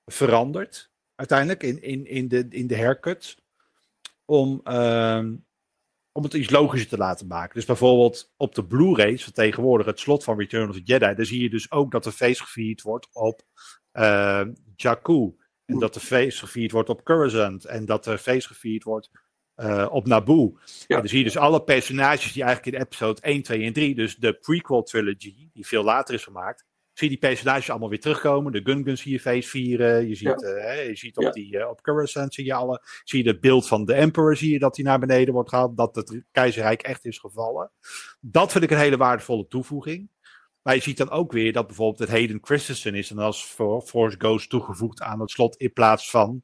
veranderd. 0.05 0.91
Uiteindelijk 1.15 1.63
in, 1.63 1.83
in, 1.83 2.07
in, 2.07 2.29
de, 2.29 2.47
in 2.49 2.67
de 2.67 2.77
haircut. 2.77 3.42
Om, 4.33 4.61
ehm, 4.65 5.35
om 6.13 6.23
het 6.23 6.35
iets 6.35 6.51
logischer 6.51 6.91
te 6.91 6.97
laten 6.97 7.27
maken. 7.27 7.55
Dus 7.55 7.65
bijvoorbeeld 7.65 8.33
op 8.37 8.55
de 8.55 8.65
Blu-rays 8.65 9.25
van 9.25 9.33
tegenwoordig, 9.33 9.87
het 9.87 10.01
slot 10.01 10.25
van 10.25 10.39
Return 10.39 10.69
of 10.69 10.75
the 10.75 10.83
Jedi. 10.83 11.15
Daar 11.15 11.27
zie 11.27 11.43
je 11.43 11.51
dus 11.51 11.71
ook 11.71 11.93
dat 11.93 12.07
er 12.07 12.13
feest 12.13 12.41
gevierd 12.41 12.83
wordt 12.83 13.09
op 13.13 13.43
eh, 13.91 14.45
Jakku. 14.77 15.37
En 15.65 15.79
dat 15.79 15.95
er 15.95 16.01
feest 16.01 16.39
gevierd 16.39 16.71
wordt 16.71 16.89
op 16.89 17.05
Coruscant. 17.05 17.65
En 17.65 17.85
dat 17.85 18.07
er 18.07 18.19
feest 18.19 18.47
gevierd 18.47 18.85
wordt 18.85 19.11
eh, 19.55 19.89
op 19.91 20.07
Naboo. 20.07 20.59
Ja. 20.65 20.85
En 20.87 20.97
dan 20.97 21.09
zie 21.09 21.19
je 21.19 21.25
dus 21.25 21.37
alle 21.37 21.63
personages 21.63 22.33
die 22.33 22.43
eigenlijk 22.43 22.77
in 22.77 22.83
episode 22.83 23.21
1, 23.21 23.43
2 23.43 23.63
en 23.63 23.73
3, 23.73 23.95
dus 23.95 24.17
de 24.17 24.33
prequel 24.33 24.83
trilogy, 24.83 25.49
die 25.53 25.67
veel 25.67 25.85
later 25.85 26.15
is 26.15 26.25
gemaakt, 26.25 26.65
zie 26.93 27.11
je 27.11 27.19
die 27.19 27.29
personages 27.29 27.71
allemaal 27.71 27.89
weer 27.89 28.01
terugkomen. 28.01 28.53
De 28.53 28.61
Gungan 28.65 28.97
zie 28.97 29.13
je 29.13 29.21
feest 29.21 29.49
vieren. 29.49 30.09
Je 30.09 30.15
ziet, 30.15 30.41
Ja. 30.41 30.47
eh, 30.49 30.89
je 30.89 30.97
ziet 30.97 31.17
op, 31.17 31.23
Ja. 31.23 31.31
die, 31.31 31.59
eh, 31.59 31.69
op 31.69 31.83
Coruscant 31.83 32.35
zie 32.35 32.45
je 32.45 32.55
alle. 32.55 32.83
Zie 33.05 33.23
je 33.25 33.31
het 33.31 33.41
beeld 33.41 33.69
van 33.69 33.85
de 33.85 33.95
Emperor, 33.95 34.37
zie 34.37 34.53
je 34.53 34.59
dat 34.59 34.77
hij 34.77 34.85
naar 34.85 34.99
beneden 34.99 35.35
wordt 35.35 35.49
gehaald. 35.49 35.77
Dat 35.77 35.95
het 35.97 36.23
keizerrijk 36.33 36.83
echt 36.83 37.05
is 37.05 37.19
gevallen. 37.19 37.71
Dat 38.21 38.53
vind 38.53 38.65
ik 38.65 38.71
een 38.71 38.79
hele 38.79 38.97
waardevolle 38.97 39.47
toevoeging. 39.49 40.11
Maar 40.63 40.75
je 40.75 40.81
ziet 40.81 40.97
dan 40.97 41.11
ook 41.11 41.33
weer 41.33 41.53
dat 41.53 41.67
bijvoorbeeld 41.67 41.99
het 41.99 42.09
Hayden 42.09 42.39
Christensen 42.43 42.95
is 42.95 43.11
en 43.11 43.19
als 43.19 43.45
For- 43.45 43.83
Force 43.83 44.17
Ghost 44.19 44.51
toegevoegd 44.51 45.01
aan 45.03 45.21
het 45.21 45.31
slot 45.31 45.57
in 45.57 45.73
plaats 45.73 46.11
van 46.11 46.43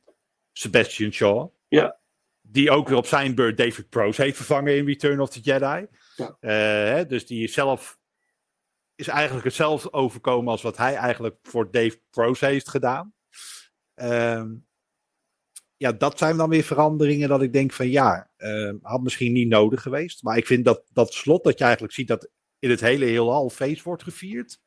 Sebastian 0.53 1.13
Shaw. 1.13 1.49
Ja. 1.69 1.99
Die 2.41 2.71
ook 2.71 2.89
weer 2.89 2.97
op 2.97 3.07
zijn 3.07 3.35
beurt 3.35 3.57
David 3.57 3.89
Prose 3.89 4.23
heeft 4.23 4.37
vervangen 4.37 4.77
in 4.77 4.87
Return 4.87 5.21
of 5.21 5.31
the 5.31 5.41
Jedi. 5.41 5.87
Ja. 6.17 6.37
Eh, 6.41 7.09
dus 7.09 7.27
die 7.27 7.43
is 7.43 7.53
zelf 7.53 7.98
is 8.99 9.09
eigenlijk 9.09 9.45
hetzelfde 9.45 9.93
overkomen 9.93 10.51
als 10.51 10.63
wat 10.63 10.77
hij 10.77 10.95
eigenlijk 10.95 11.37
voor 11.43 11.71
Dave 11.71 12.01
Prose 12.11 12.47
heeft 12.47 12.69
gedaan. 12.69 13.15
Ehm, 13.95 14.55
ja, 15.77 15.93
dat 15.93 16.19
zijn 16.19 16.37
dan 16.37 16.49
weer 16.49 16.63
veranderingen 16.63 17.29
dat 17.29 17.43
ik 17.43 17.53
denk 17.53 17.73
van 17.73 17.89
ja, 17.89 18.31
ehm, 18.37 18.77
had 18.83 19.03
misschien 19.03 19.33
niet 19.33 19.49
nodig 19.49 19.83
geweest. 19.83 20.23
Maar 20.23 20.37
ik 20.37 20.47
vind 20.47 20.65
dat 20.65 20.83
dat 20.93 21.13
slot 21.13 21.45
dat 21.45 21.59
je 21.59 21.65
eigenlijk 21.65 21.95
ziet 21.95 22.09
dat 22.09 22.31
in 22.59 22.71
het 22.71 22.81
hele 22.81 23.05
heelal 23.05 23.51
feest 23.51 23.83
wordt 23.83 24.03
gevierd. 24.03 24.61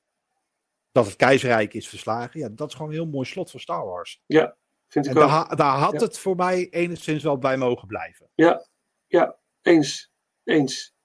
Dat 0.92 1.06
het 1.06 1.16
keizerrijk 1.16 1.74
is 1.74 1.88
verslagen. 1.90 2.40
Ja, 2.40 2.50
dat 2.50 2.68
is 2.68 2.74
gewoon 2.76 2.92
een 2.92 2.98
heel 2.98 3.08
mooi 3.08 3.26
slot 3.28 3.52
van 3.52 3.60
Star 3.60 3.86
Wars. 3.86 4.22
Ja, 4.26 4.58
vind 4.88 5.06
ik 5.06 5.12
En 5.12 5.18
daar, 5.58 5.78
had 5.78 5.94
Ja. 5.94 6.00
het 6.00 6.20
voor 6.20 6.36
mij 6.36 6.70
enigszins 6.70 7.24
wel 7.24 7.38
bij 7.38 7.58
mogen 7.58 7.88
blijven. 7.88 8.30
Ja, 8.36 8.68
ja, 9.08 9.38
eens. 9.62 10.12
Eens. 10.44 10.96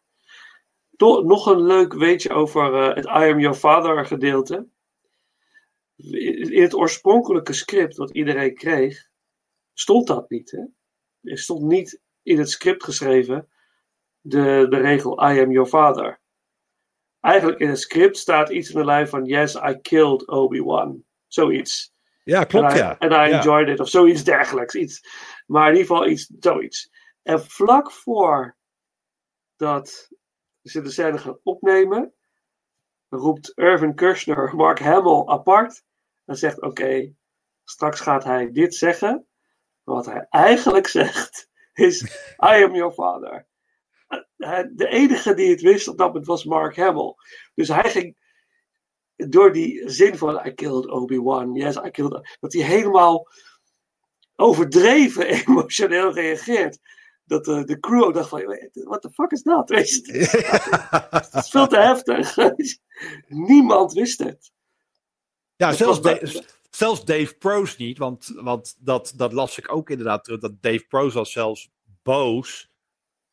To- 0.96 1.20
nog 1.22 1.46
een 1.46 1.60
leuk 1.62 1.92
weetje 1.92 2.30
over 2.30 2.74
eh, 2.74 2.94
het 2.94 3.04
I 3.04 3.32
Am 3.32 3.40
Your 3.40 3.56
Father 3.56 4.06
gedeelte. 4.06 4.66
In 5.96 6.62
het 6.62 6.74
oorspronkelijke 6.74 7.52
script 7.52 7.96
wat 7.96 8.10
iedereen 8.10 8.54
kreeg, 8.54 9.08
stond 9.72 10.06
dat 10.06 10.30
niet. 10.30 10.50
Hè? 10.50 10.64
Er 11.30 11.38
stond 11.38 11.62
niet 11.62 12.00
in 12.22 12.38
het 12.38 12.50
script 12.50 12.84
geschreven 12.84 13.48
de, 14.20 14.66
de 14.68 14.76
regel 14.76 15.12
I 15.30 15.40
am 15.40 15.50
your 15.50 15.68
father. 15.68 16.20
Eigenlijk 17.20 17.58
in 17.58 17.68
het 17.68 17.80
script 17.80 18.16
staat 18.16 18.50
iets 18.50 18.70
in 18.70 18.78
de 18.78 18.84
lijn 18.84 19.08
van 19.08 19.24
Yes, 19.24 19.54
I 19.54 19.78
killed 19.82 20.26
Obi-Wan. 20.28 21.04
Zoiets. 21.26 21.94
Ja, 22.24 22.44
klopt 22.44 22.70
En 22.72 22.76
I- 22.76 22.78
ja. 22.78 22.98
En 22.98 23.10
I 23.10 23.14
Ja. 23.14 23.38
enjoyed 23.38 23.68
it, 23.68 23.80
of 23.80 23.88
zoiets 23.88 24.24
dergelijks. 24.24 24.74
Iets. 24.74 25.08
Maar 25.46 25.68
in 25.70 25.76
ieder 25.76 25.86
geval 25.86 26.08
iets, 26.08 26.30
zoiets. 26.40 26.90
En 27.22 27.40
vlak 27.44 27.92
voor 27.92 28.56
dat 29.56 30.10
ze 30.68 30.80
de 30.82 30.90
scène 30.90 31.18
gaan 31.18 31.40
opnemen, 31.42 32.14
roept 33.08 33.52
Irvin 33.54 33.94
Kershner 33.94 34.56
Mark 34.56 34.78
Hamill 34.78 35.22
apart. 35.26 35.84
En 36.24 36.36
zegt: 36.36 36.60
Oké, 36.62 37.14
straks 37.64 38.00
gaat 38.00 38.24
hij 38.24 38.50
dit 38.50 38.74
zeggen. 38.74 39.26
Wat 39.82 40.06
hij 40.06 40.26
eigenlijk 40.30 40.86
zegt 40.86 41.50
is: 41.72 42.02
I 42.38 42.64
am 42.64 42.74
your 42.74 42.92
father. 42.92 43.46
Eh, 44.36 44.62
De 44.72 44.88
enige 44.88 45.34
die 45.34 45.50
het 45.50 45.60
wist 45.60 45.88
op 45.88 45.98
dat 45.98 46.06
moment 46.06 46.26
was 46.26 46.44
Mark 46.44 46.76
Hamill. 46.76 47.14
Dus 47.54 47.68
hij 47.68 47.90
ging 47.90 48.16
door 49.16 49.52
die 49.52 49.90
zin 49.90 50.16
van 50.16 50.46
I 50.46 50.54
killed 50.54 50.90
Obi-Wan, 50.90 51.54
yes, 51.54 51.76
I 51.76 51.90
killed... 51.90 52.36
Dat 52.40 52.52
hij 52.52 52.62
helemaal 52.62 53.28
overdreven 54.36 55.26
emotioneel 55.46 56.12
reageert. 56.12 56.78
Dat 57.26 57.44
de, 57.44 57.64
de 57.64 57.80
crew 57.80 58.02
ook 58.02 58.14
dacht 58.14 58.28
van, 58.28 58.58
what 58.72 59.02
the 59.02 59.10
fuck 59.10 59.30
is 59.30 59.42
dat? 59.42 59.68
Het 61.10 61.34
is 61.34 61.48
veel 61.50 61.66
te 61.66 61.78
heftig. 61.78 62.36
Niemand 63.48 63.92
wist 63.92 64.18
het. 64.18 64.52
Ja, 65.56 65.68
Dat 65.68 65.76
zelfs, 65.76 65.98
was 66.00 66.18
bij- 66.18 66.32
Da- 66.32 66.40
zelfs 66.70 67.04
Dave 67.04 67.34
Pro's 67.34 67.76
niet, 67.76 67.98
want, 67.98 68.32
want 68.34 68.76
dat, 68.78 69.12
dat 69.16 69.32
las 69.32 69.58
ik 69.58 69.72
ook 69.72 69.90
inderdaad 69.90 70.24
terug. 70.24 70.40
Dat 70.40 70.62
Dave 70.62 70.84
Pro's 70.88 71.14
was 71.14 71.32
zelfs 71.32 71.70
boos 72.02 72.70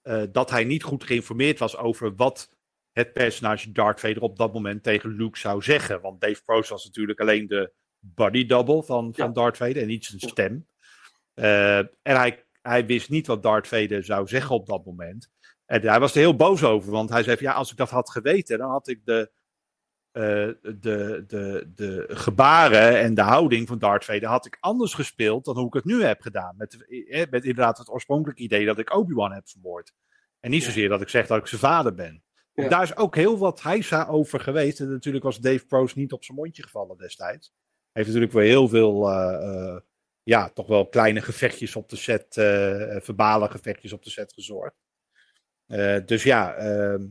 eh, 0.02 0.24
dat 0.32 0.50
hij 0.50 0.64
niet 0.64 0.84
goed 0.84 1.04
geïnformeerd 1.04 1.60
was 1.60 1.78
over 1.78 2.16
wat 2.16 2.50
het 2.92 3.14
personage 3.14 3.72
Darth 3.72 4.00
Vader 4.00 4.22
op 4.22 4.38
dat 4.38 4.54
moment 4.54 4.84
tegen 4.84 5.16
Luke 5.16 5.38
zou 5.40 5.62
zeggen. 5.62 6.02
Want 6.02 6.22
Dave 6.22 6.44
Pro's 6.44 6.70
was 6.70 6.86
natuurlijk 6.86 7.20
alleen 7.20 7.48
de 7.48 7.72
body 8.00 8.46
double 8.46 8.84
van, 8.84 9.14
van 9.16 9.34
Darth 9.34 9.58
Vader 9.58 9.78
en 9.82 9.88
niet 9.88 10.06
zijn 10.06 10.20
stem. 10.20 10.68
Eh, 11.34 11.78
en 11.78 11.88
hij, 12.02 12.46
hij 12.64 12.86
wist 12.86 13.10
niet 13.10 13.28
wat 13.28 13.44
Darth 13.44 13.68
Vader 13.68 14.04
zou 14.04 14.28
zeggen 14.28 14.56
op 14.56 14.66
dat 14.68 14.86
moment. 14.86 15.30
En 15.66 15.82
hij 15.82 16.00
was 16.00 16.14
er 16.14 16.20
heel 16.20 16.36
boos 16.36 16.64
over, 16.64 16.92
want 16.92 17.10
hij 17.10 17.24
zei: 17.24 17.38
Ja, 17.40 17.54
als 17.54 17.72
ik 17.72 17.78
dat 17.78 17.90
had 17.90 18.10
geweten, 18.10 18.58
dan 18.58 18.70
had 18.70 18.88
ik 18.88 19.06
de, 19.06 19.32
eh, 20.12 20.50
de, 20.62 21.24
de, 21.28 21.72
de 21.76 22.06
gebaren 22.08 23.00
en 23.00 23.14
de 23.14 23.22
houding 23.22 23.68
van 23.68 23.80
Darth 23.80 24.06
Vader 24.06 24.30
had 24.30 24.46
ik 24.46 24.58
anders 24.60 24.94
gespeeld 24.94 25.46
dan 25.46 25.58
hoe 25.58 25.68
ik 25.68 25.74
het 25.74 25.86
nu 25.86 26.04
heb 26.04 26.22
gedaan. 26.22 26.56
Met, 26.58 26.86
eh, 26.86 27.30
met 27.30 27.44
inderdaad 27.44 27.78
het 27.78 27.90
oorspronkelijke 27.90 28.44
idee 28.44 28.66
dat 28.66 28.80
ik 28.80 28.96
Obi-Wan 28.96 29.32
heb 29.32 29.50
vermoord. 29.50 29.94
En 30.40 30.52
niet 30.52 30.64
zozeer 30.64 30.90
dat 30.90 31.02
ik 31.02 31.10
zeg 31.10 31.28
dat 31.28 31.38
ik 31.38 31.48
zijn 31.48 31.62
vader 31.62 31.94
ben. 31.94 32.24
Ja. 32.54 32.70
Daar 32.70 32.84
is 32.84 32.96
ook 32.96 33.16
heel 33.16 33.38
wat 33.38 33.62
heisa 33.62 34.06
over 34.06 34.40
geweest. 34.40 34.80
En 34.80 34.90
natuurlijk 34.90 35.24
was 35.24 35.40
Dave 35.40 35.66
Pro's 35.66 35.96
niet 35.96 36.14
op 36.14 36.24
zijn 36.24 36.38
mondje 36.38 36.64
gevallen 36.64 36.98
destijds. 36.98 37.54
Hij 37.92 38.04
heeft 38.04 38.08
natuurlijk 38.08 38.34
weer 38.34 38.44
heel 38.44 38.68
veel, 38.68 39.10
eh, 39.10 39.76
ja, 40.24 40.50
toch 40.50 40.68
wel 40.68 40.88
kleine 40.88 41.22
gevechtjes 41.22 41.76
op 41.76 41.90
de 41.90 41.96
set, 41.96 42.38
eh, 42.38 42.98
verbale 43.02 43.50
gevechtjes 43.50 43.94
op 43.94 44.04
de 44.04 44.10
set 44.10 44.34
gezorgd. 44.34 44.76
Eh, 45.66 46.06
dus 46.06 46.24
ja, 46.24 46.54
ehm, 46.56 47.08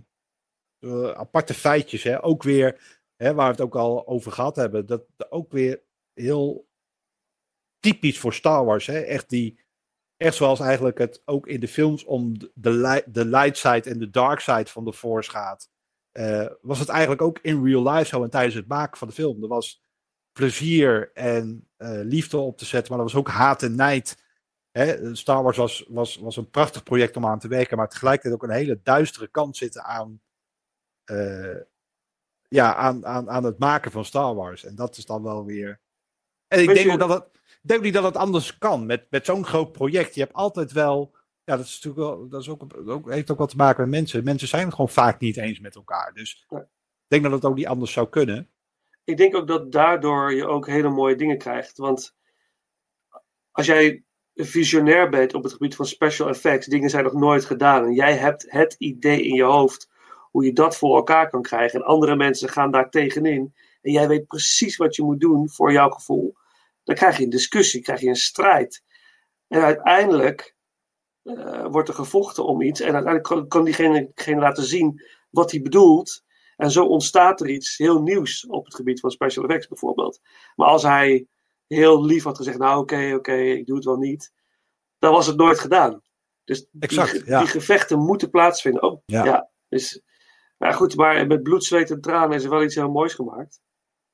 eh, 0.78 1.10
aparte 1.10 1.54
feitjes. 1.54 2.02
Hè? 2.02 2.24
Ook 2.24 2.42
weer, 2.42 3.00
hè, 3.16 3.34
waar 3.34 3.46
we 3.46 3.52
het 3.52 3.60
ook 3.60 3.76
al 3.76 4.06
over 4.06 4.32
gehad 4.32 4.56
hebben, 4.56 4.86
dat 4.86 5.04
ook 5.28 5.52
weer 5.52 5.82
heel 6.12 6.68
typisch 7.78 8.18
voor 8.18 8.34
Star 8.34 8.64
Wars. 8.64 8.86
Hè? 8.86 9.00
Echt, 9.00 9.28
die, 9.28 9.60
echt 10.16 10.34
zoals 10.36 10.60
eigenlijk 10.60 10.98
het 10.98 11.22
ook 11.24 11.46
in 11.46 11.60
de 11.60 11.68
films 11.68 12.04
om 12.04 12.38
de, 12.38 12.50
de, 12.54 12.70
li- 12.70 13.12
de 13.12 13.24
light 13.24 13.56
side 13.56 13.90
en 13.90 13.98
de 13.98 14.10
dark 14.10 14.40
side 14.40 14.66
van 14.66 14.84
de 14.84 14.92
Force 14.92 15.30
gaat. 15.30 15.70
was 16.60 16.78
het 16.78 16.88
eigenlijk 16.88 17.22
ook 17.22 17.38
in 17.38 17.64
real 17.64 17.90
life 17.90 18.06
zo 18.06 18.22
en 18.22 18.30
tijdens 18.30 18.54
het 18.54 18.68
maken 18.68 18.98
van 18.98 19.08
de 19.08 19.14
film. 19.14 19.42
Er 19.42 19.48
was 19.48 19.82
plezier 20.32 21.10
en 21.14 21.68
eh, 21.76 22.00
liefde 22.02 22.36
op 22.36 22.58
te 22.58 22.64
zetten, 22.64 22.90
maar 22.90 23.00
er 23.00 23.10
was 23.12 23.20
ook 23.20 23.28
haat 23.28 23.62
en 23.62 23.74
nijd. 23.74 24.22
Hè? 24.70 25.14
Star 25.14 25.42
Wars 25.42 25.56
was, 25.56 25.84
was, 25.88 26.16
was 26.16 26.36
een 26.36 26.50
prachtig 26.50 26.82
project 26.82 27.16
om 27.16 27.26
aan 27.26 27.38
te 27.38 27.48
werken, 27.48 27.76
maar 27.76 27.88
tegelijkertijd 27.88 28.34
ook 28.34 28.42
een 28.42 28.56
hele 28.56 28.80
duistere 28.82 29.28
kant 29.28 29.56
zitten 29.56 29.84
aan, 29.84 30.20
eh, 31.04 31.56
ja, 32.48 32.74
aan, 32.74 33.06
aan, 33.06 33.30
aan 33.30 33.44
het 33.44 33.58
maken 33.58 33.90
van 33.90 34.04
Star 34.04 34.34
Wars. 34.34 34.64
En 34.64 34.74
dat 34.74 34.96
is 34.96 35.06
dan 35.06 35.22
wel 35.22 35.44
weer. 35.44 35.80
En 36.48 36.62
ik 36.62 36.74
denk 36.74 36.90
ook 36.90 36.98
dat 36.98 37.08
het, 37.08 37.40
denk 37.62 37.82
niet 37.82 37.94
dat 37.94 38.04
het 38.04 38.16
anders 38.16 38.58
kan 38.58 38.86
met, 38.86 39.06
met 39.10 39.24
zo'n 39.24 39.44
groot 39.44 39.72
project. 39.72 40.14
Je 40.14 40.20
hebt 40.20 40.32
altijd 40.32 40.72
wel. 40.72 41.14
Ja, 41.44 41.56
dat, 41.56 41.66
is 41.66 41.80
natuurlijk 41.80 42.16
wel, 42.16 42.28
dat 42.28 42.40
is 42.40 42.48
ook, 42.48 42.88
ook, 42.88 43.10
heeft 43.10 43.30
ook 43.30 43.38
wat 43.38 43.48
te 43.48 43.56
maken 43.56 43.82
met 43.82 43.90
mensen. 43.90 44.24
Mensen 44.24 44.48
zijn 44.48 44.64
het 44.64 44.74
gewoon 44.74 44.90
vaak 44.90 45.20
niet 45.20 45.36
eens 45.36 45.60
met 45.60 45.74
elkaar. 45.74 46.12
Dus 46.14 46.46
ik 46.48 46.66
denk 47.06 47.22
dat 47.22 47.32
het 47.32 47.44
ook 47.44 47.56
niet 47.56 47.66
anders 47.66 47.92
zou 47.92 48.08
kunnen. 48.08 48.50
Ik 49.04 49.16
denk 49.16 49.36
ook 49.36 49.46
dat 49.46 49.72
daardoor 49.72 50.34
je 50.34 50.46
ook 50.46 50.66
hele 50.66 50.90
mooie 50.90 51.16
dingen 51.16 51.38
krijgt. 51.38 51.78
Want 51.78 52.14
als 53.50 53.66
jij 53.66 54.04
visionair 54.34 55.08
bent 55.08 55.34
op 55.34 55.42
het 55.42 55.52
gebied 55.52 55.76
van 55.76 55.86
special 55.86 56.28
effects, 56.28 56.66
dingen 56.66 56.90
zijn 56.90 57.04
nog 57.04 57.12
nooit 57.12 57.44
gedaan. 57.44 57.84
En 57.84 57.94
jij 57.94 58.16
hebt 58.16 58.44
het 58.48 58.74
idee 58.78 59.22
in 59.22 59.34
je 59.34 59.42
hoofd 59.42 59.90
hoe 60.30 60.44
je 60.44 60.52
dat 60.52 60.76
voor 60.76 60.96
elkaar 60.96 61.30
kan 61.30 61.42
krijgen. 61.42 61.80
En 61.80 61.86
andere 61.86 62.16
mensen 62.16 62.48
gaan 62.48 62.70
daar 62.70 62.90
tegenin. 62.90 63.54
En 63.82 63.92
jij 63.92 64.08
weet 64.08 64.26
precies 64.26 64.76
wat 64.76 64.96
je 64.96 65.02
moet 65.02 65.20
doen 65.20 65.50
voor 65.50 65.72
jouw 65.72 65.90
gevoel. 65.90 66.34
Dan 66.84 66.94
krijg 66.94 67.16
je 67.16 67.24
een 67.24 67.30
discussie, 67.30 67.82
krijg 67.82 68.00
je 68.00 68.08
een 68.08 68.16
strijd. 68.16 68.82
En 69.48 69.60
uiteindelijk 69.62 70.56
eh, 71.22 71.66
wordt 71.66 71.88
er 71.88 71.94
gevochten 71.94 72.44
om 72.44 72.62
iets. 72.62 72.80
En 72.80 72.94
uiteindelijk 72.94 73.24
kan, 73.24 73.48
kan 73.48 73.64
diegene 73.64 74.40
laten 74.40 74.64
zien 74.64 75.02
wat 75.30 75.50
hij 75.50 75.62
bedoelt. 75.62 76.24
En 76.62 76.70
zo 76.70 76.84
ontstaat 76.86 77.40
er 77.40 77.48
iets 77.50 77.76
heel 77.76 78.02
nieuws 78.02 78.46
op 78.46 78.64
het 78.64 78.74
gebied 78.74 79.00
van 79.00 79.10
special 79.10 79.44
effects 79.44 79.68
bijvoorbeeld. 79.68 80.20
Maar 80.56 80.68
als 80.68 80.82
hij 80.82 81.26
heel 81.66 82.04
lief 82.04 82.24
had 82.24 82.36
gezegd, 82.36 82.58
nou 82.58 82.80
oké, 82.80 83.12
oké, 83.14 83.34
ik 83.34 83.66
doe 83.66 83.76
het 83.76 83.84
wel 83.84 83.96
niet. 83.96 84.32
Dan 84.98 85.12
was 85.12 85.26
het 85.26 85.36
nooit 85.36 85.58
gedaan. 85.58 86.02
Dus 86.44 86.66
die, 86.70 86.80
Exact, 86.80 87.10
ge- 87.10 87.22
ja. 87.26 87.38
die 87.38 87.48
gevechten 87.48 87.98
moeten 87.98 88.30
plaatsvinden. 88.30 88.82
Oh, 88.82 89.02
Ja. 89.06 89.24
ja. 89.24 89.50
dus, 89.68 90.00
maar 90.58 90.72
goed, 90.74 90.96
maar 90.96 91.26
met 91.26 91.42
bloed, 91.42 91.64
zweet 91.64 91.90
en 91.90 92.00
tranen 92.00 92.36
is 92.36 92.44
er 92.44 92.50
wel 92.50 92.62
iets 92.62 92.74
heel 92.74 92.90
moois 92.90 93.14
gemaakt. 93.14 93.60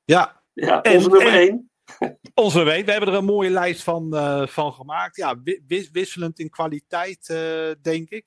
Ja, 0.05 0.43
Ja, 0.53 0.83
En- 0.83 0.95
onze 0.97 1.09
nummer 1.09 1.29
en- 1.33 1.39
één. 1.39 1.71
onze 2.35 2.63
weet. 2.63 2.85
We 2.85 2.91
hebben 2.91 3.09
er 3.11 3.15
een 3.19 3.25
mooie 3.25 3.51
lijst 3.51 3.83
van, 3.83 4.15
eh, 4.17 4.47
van 4.47 4.73
gemaakt. 4.73 5.17
Ja, 5.17 5.41
wi- 5.43 5.63
wis- 5.67 5.91
wisselend 5.91 6.39
in 6.39 6.51
kwaliteit, 6.51 7.29
eh, 7.29 7.71
denk 7.83 8.09
ik. 8.11 8.27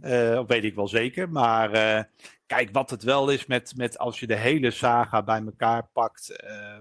Eh, 0.00 0.46
weet 0.46 0.64
ik 0.64 0.74
wel 0.74 0.88
zeker. 0.88 1.30
Maar 1.30 1.72
eh, 1.72 2.04
kijk, 2.46 2.68
wat 2.72 2.90
het 2.90 3.02
wel 3.02 3.30
is 3.30 3.46
met, 3.46 3.72
met 3.76 3.98
als 3.98 4.20
je 4.20 4.26
de 4.26 4.36
hele 4.36 4.70
saga 4.70 5.22
bij 5.22 5.42
elkaar 5.44 5.88
pakt. 5.92 6.30
eh, 6.30 6.78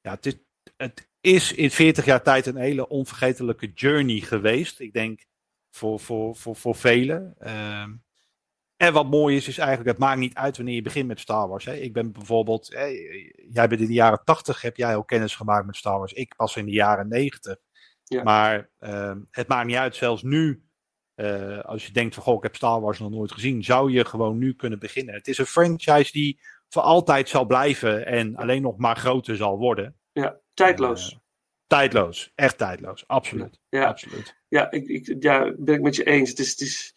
ja, 0.00 0.10
het 0.10 0.26
is, 0.26 0.36
het 0.76 1.08
is 1.20 1.52
in 1.52 1.70
40 1.70 2.04
jaar 2.04 2.22
tijd 2.22 2.46
een 2.46 2.56
hele 2.56 2.88
onvergetelijke 2.88 3.72
journey 3.72 4.20
geweest. 4.20 4.80
Ik 4.80 4.92
denk 4.92 5.24
voor, 5.70 6.00
voor, 6.00 6.36
voor, 6.36 6.56
voor 6.56 6.74
velen. 6.74 7.34
Ehm, 7.38 7.94
en 8.76 8.92
wat 8.92 9.10
mooi 9.10 9.36
is, 9.36 9.48
is 9.48 9.58
eigenlijk, 9.58 9.88
het 9.88 9.98
maakt 9.98 10.18
niet 10.18 10.34
uit 10.34 10.56
wanneer 10.56 10.74
je 10.74 10.82
begint 10.82 11.06
met 11.06 11.20
Star 11.20 11.48
Wars. 11.48 11.64
Hè. 11.64 11.74
Ik 11.74 11.92
ben 11.92 12.12
bijvoorbeeld, 12.12 12.66
jij 12.66 13.68
bent 13.68 13.80
in 13.80 13.86
de 13.86 13.92
jaren 13.92 14.24
80, 14.24 14.62
heb 14.62 14.76
jij 14.76 14.96
al 14.96 15.04
kennis 15.04 15.36
gemaakt 15.36 15.66
met 15.66 15.76
Star 15.76 15.98
Wars. 15.98 16.12
Ik 16.12 16.36
pas 16.36 16.56
in 16.56 16.64
de 16.64 16.72
jaren 16.72 17.08
90. 17.08 17.56
Ja. 18.04 18.22
Maar 18.22 18.70
ehm, 18.78 19.20
het 19.30 19.48
maakt 19.48 19.66
niet 19.66 19.76
uit, 19.76 19.96
zelfs 19.96 20.22
nu, 20.22 20.62
eh, 21.20 21.64
als 21.64 21.86
je 21.86 21.92
denkt 21.92 22.14
van, 22.14 22.22
goh, 22.22 22.36
ik 22.36 22.42
heb 22.42 22.56
Star 22.56 22.80
Wars 22.80 22.98
nog 22.98 23.10
nooit 23.10 23.32
gezien, 23.32 23.64
zou 23.64 23.92
je 23.92 24.04
gewoon 24.04 24.38
nu 24.38 24.54
kunnen 24.54 24.78
beginnen. 24.78 25.14
Het 25.14 25.28
is 25.28 25.38
een 25.38 25.46
franchise 25.46 26.12
die 26.12 26.40
voor 26.68 26.82
altijd 26.82 27.28
zal 27.28 27.44
blijven 27.44 28.06
en 28.06 28.36
alleen 28.36 28.62
nog 28.62 28.76
maar 28.76 28.96
groter 28.96 29.36
zal 29.36 29.58
worden. 29.58 29.96
Ja, 30.12 30.40
tijdloos. 30.54 31.12
Eh, 31.12 31.18
tijdloos, 31.66 32.32
echt 32.34 32.58
tijdloos, 32.58 33.06
absoluut. 33.06 33.60
Ja. 33.68 33.86
absoluut. 33.86 34.36
Ja, 34.48 34.70
ik, 34.70 34.88
ik, 34.88 35.22
ja, 35.22 35.54
ben 35.58 35.74
ik 35.74 35.80
met 35.80 35.96
je 35.96 36.04
eens. 36.04 36.30
Het 36.30 36.38
is, 36.38 36.50
het 36.50 36.60
is, 36.60 36.94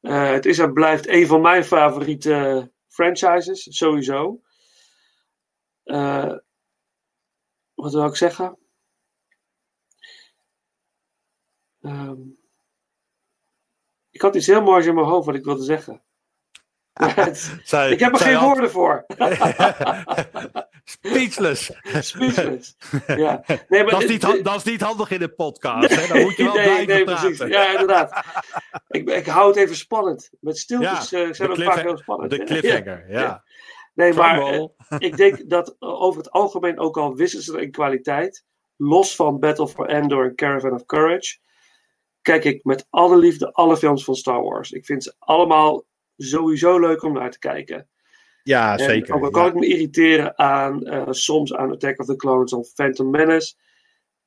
eh, 0.00 0.30
het 0.30 0.46
is 0.46 0.58
en 0.58 0.72
blijft 0.72 1.08
een 1.08 1.26
van 1.26 1.40
mijn 1.40 1.64
favoriete 1.64 2.70
franchises, 2.88 3.66
sowieso. 3.76 4.40
Wat 7.74 7.92
wil 7.92 8.06
ik 8.06 8.16
zeggen? 8.16 8.58
Ehm, 11.80 12.20
ik 14.14 14.20
had 14.20 14.34
iets 14.34 14.46
heel 14.46 14.62
moois 14.62 14.86
in 14.86 14.94
mijn 14.94 15.06
hoofd 15.06 15.26
wat 15.26 15.34
ik 15.34 15.44
wilde 15.44 15.62
zeggen. 15.64 16.02
Zij- 17.64 17.90
ik 17.90 18.00
heb 18.00 18.12
er 18.12 18.18
geen 18.18 18.34
had- 18.34 18.44
woorden 18.46 18.70
voor. 18.70 19.04
Speechless. 20.84 21.70
Speechless. 22.00 22.76
Ja. 23.06 23.42
Nee, 23.68 23.82
maar 23.82 23.92
dat, 23.92 24.02
is 24.02 24.08
niet, 24.10 24.44
dat 24.44 24.56
is 24.56 24.62
niet 24.62 24.80
handig 24.80 25.10
in 25.10 25.18
de 25.18 25.28
podcast. 25.28 25.94
Hè? 25.94 26.06
Dan 26.12 26.22
moet 26.22 26.36
je 26.36 26.44
wel 26.44 26.54
nee, 26.54 26.86
nee, 26.86 27.04
praten. 27.04 27.30
precies. 27.34 27.54
Ja, 27.54 27.70
inderdaad. 27.70 28.24
ik, 28.88 29.10
ik 29.10 29.26
hou 29.26 29.46
het 29.48 29.56
even 29.56 29.76
spannend. 29.76 30.30
Met 30.40 30.58
stiltes 30.58 31.10
Ja, 31.10 31.22
eh, 31.22 31.32
zijn 31.32 31.50
cliffha- 31.52 31.74
vaak 31.74 31.82
heel 31.84 31.96
spannend. 31.98 32.30
De 32.30 32.44
cliffhanger, 32.44 33.04
ja. 33.10 33.42
Nee, 33.94 34.12
maar 34.12 34.38
eh, 34.42 34.64
ik 34.98 35.16
denk 35.16 35.48
dat 35.50 35.68
eh, 35.78 36.02
over 36.02 36.18
het 36.22 36.30
algemeen 36.30 36.78
ook 36.78 36.96
al 36.96 37.14
wisselen 37.14 37.44
ze 37.44 37.60
in 37.62 37.70
kwaliteit, 37.70 38.44
los 38.76 39.14
van 39.16 39.38
Battle 39.38 39.68
for 39.68 39.86
Endor 39.88 40.24
en 40.24 40.34
Caravan 40.34 40.72
of 40.72 40.84
Courage, 40.84 41.38
kijk 42.24 42.44
ik 42.44 42.64
met 42.64 42.86
alle 42.90 43.16
liefde 43.16 43.52
alle 43.52 43.76
films 43.76 44.04
van 44.04 44.14
Star 44.14 44.42
Wars. 44.42 44.72
Ik 44.72 44.84
vind 44.84 45.02
ze 45.02 45.14
allemaal 45.18 45.84
sowieso 46.16 46.78
leuk 46.78 47.02
om 47.02 47.12
naar 47.12 47.30
te 47.30 47.38
kijken. 47.38 47.88
Ja, 48.42 48.72
En 48.72 48.84
zeker. 48.84 49.14
Ook 49.14 49.24
al 49.24 49.30
kan 49.30 49.42
ja. 49.42 49.48
ik 49.48 49.54
me 49.54 49.66
irriteren 49.66 50.38
aan 50.38 50.86
eh, 50.86 51.06
soms 51.10 51.54
aan 51.54 51.72
Attack 51.72 52.00
of 52.00 52.06
the 52.06 52.16
Clones 52.16 52.52
of 52.52 52.72
Phantom 52.72 53.10
Menace, 53.10 53.54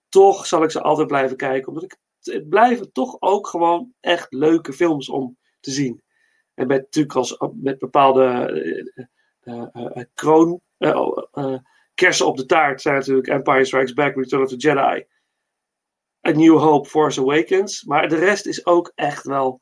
toch 0.10 0.46
zal 0.46 0.64
ik 0.64 0.72
ze 0.72 0.82
altijd 0.82 1.08
blijven 1.08 1.38
kijken, 1.38 1.68
omdat 1.68 1.84
ik 1.84 1.98
het 2.22 2.50
blijven 2.50 2.92
toch 2.92 3.18
ook 3.20 3.48
gewoon 3.48 3.94
echt 4.00 4.34
leuke 4.34 4.74
films 4.74 5.10
om 5.10 5.38
te 5.60 5.72
zien. 5.72 6.02
En 6.54 6.68
met 6.68 6.82
natuurlijk 6.82 7.16
als 7.16 7.38
met 7.54 7.80
bepaalde 7.80 8.26
eh, 9.40 9.64
eh, 9.74 10.04
kroon, 10.14 10.62
oh, 10.78 11.58
kersen 11.94 12.26
op 12.26 12.38
de 12.38 12.46
taart 12.46 12.82
zijn 12.82 12.96
natuurlijk 12.96 13.28
Empire 13.28 13.66
Strikes 13.66 13.94
Back, 13.94 14.16
Return 14.16 14.44
of 14.44 14.50
the 14.50 14.56
Jedi, 14.56 15.06
A 16.28 16.32
New 16.32 16.58
Hope, 16.58 16.90
Force 16.90 17.20
Awakens. 17.20 17.84
Maar 17.84 18.10
de 18.10 18.16
rest 18.16 18.46
is 18.46 18.66
ook 18.66 18.92
echt 18.96 19.26
wel 19.26 19.62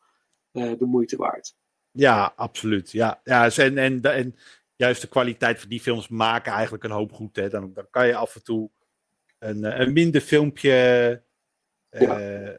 eh, 0.51 0.71
de 0.77 0.85
moeite 0.85 1.17
waard. 1.17 1.55
Ja, 1.91 2.33
absoluut. 2.35 2.91
Ja, 2.91 3.21
ja 3.23 3.49
en, 3.55 3.77
en, 3.77 4.01
en 4.01 4.35
juist 4.75 5.01
de 5.01 5.07
kwaliteit 5.07 5.59
van 5.59 5.69
die 5.69 5.81
films 5.81 6.07
maken 6.07 6.51
eigenlijk 6.51 6.83
een 6.83 6.91
hoop 6.91 7.11
goed. 7.11 7.35
Hè. 7.35 7.49
Dan, 7.49 7.73
dan 7.73 7.87
kan 7.89 8.07
je 8.07 8.15
af 8.15 8.35
en 8.35 8.43
toe 8.43 8.69
een, 9.39 9.63
eh, 9.63 9.79
een 9.79 9.93
minder 9.93 10.21
filmpje 10.21 10.71
eh, 11.89 12.01
Ja. 12.01 12.57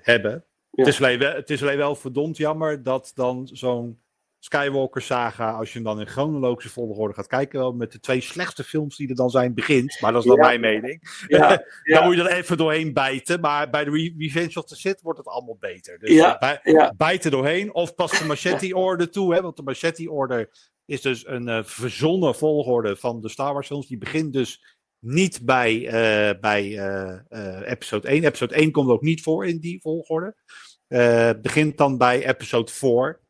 hebben. 0.00 0.44
Ja. 0.70 0.84
Het, 0.84 0.86
is 0.86 0.98
alleen 0.98 1.18
wel, 1.18 1.34
het 1.34 1.50
is 1.50 1.62
alleen 1.62 1.76
wel 1.76 1.94
verdomd 1.94 2.36
jammer 2.36 2.82
dat 2.82 3.12
dan 3.14 3.48
zo'n 3.52 4.03
Skywalker 4.44 5.02
saga, 5.02 5.50
als 5.50 5.68
je 5.68 5.74
hem 5.74 5.82
dan 5.84 6.00
in 6.00 6.06
chronologische 6.06 6.70
volgorde 6.70 7.14
gaat 7.14 7.26
kijken, 7.26 7.58
wel 7.58 7.72
met 7.72 7.92
de 7.92 8.00
twee 8.00 8.20
slechtste 8.20 8.64
films 8.64 8.96
die 8.96 9.08
er 9.08 9.14
dan 9.14 9.30
zijn, 9.30 9.54
begint. 9.54 10.00
Maar 10.00 10.12
dat 10.12 10.22
is 10.22 10.28
dan 10.28 10.36
Ja. 10.36 10.42
mijn 10.46 10.60
mening. 10.60 11.00
Ja, 11.28 11.62
Dan 11.84 12.04
moet 12.04 12.16
je 12.16 12.22
er 12.22 12.32
even 12.36 12.56
doorheen 12.56 12.92
bijten. 12.92 13.40
Maar 13.40 13.70
bij 13.70 13.84
de 13.84 13.90
Re- 13.90 14.14
Revenge 14.18 14.58
of 14.58 14.64
the 14.64 14.76
Sith 14.76 15.00
wordt 15.00 15.18
het 15.18 15.28
allemaal 15.28 15.56
beter. 15.60 15.98
Dus 15.98 16.10
Ja, 16.10 16.34
eh, 16.34 16.40
bij- 16.62 16.72
ja. 16.72 16.94
bijten 16.96 17.30
doorheen. 17.30 17.74
Of 17.74 17.94
pas 17.94 18.18
de 18.18 18.24
Machete 18.24 18.76
Order 18.76 19.10
toe. 19.10 19.34
Hè, 19.34 19.42
want 19.42 19.56
de 19.56 19.62
Machete 19.62 20.10
Order 20.10 20.50
is 20.84 21.00
dus 21.00 21.26
een 21.26 21.48
eh, 21.48 21.64
verzonnen 21.64 22.34
volgorde 22.34 22.96
van 22.96 23.20
de 23.20 23.28
Star 23.28 23.52
Wars 23.52 23.66
films. 23.66 23.86
Die 23.86 23.98
begint 23.98 24.32
dus 24.32 24.76
niet 24.98 25.40
bij, 25.44 25.86
eh, 25.86 26.40
bij 26.40 26.62
episode 27.64 28.08
1. 28.08 28.24
Episode 28.24 28.54
1 28.56 28.70
komt 28.70 28.88
ook 28.90 29.02
niet 29.02 29.22
voor 29.22 29.46
in 29.46 29.58
die 29.58 29.80
volgorde. 29.80 30.34
Eh, 30.88 31.30
begint 31.42 31.76
dan 31.76 31.98
bij 31.98 32.28
episode 32.28 32.70
4. 32.72 33.22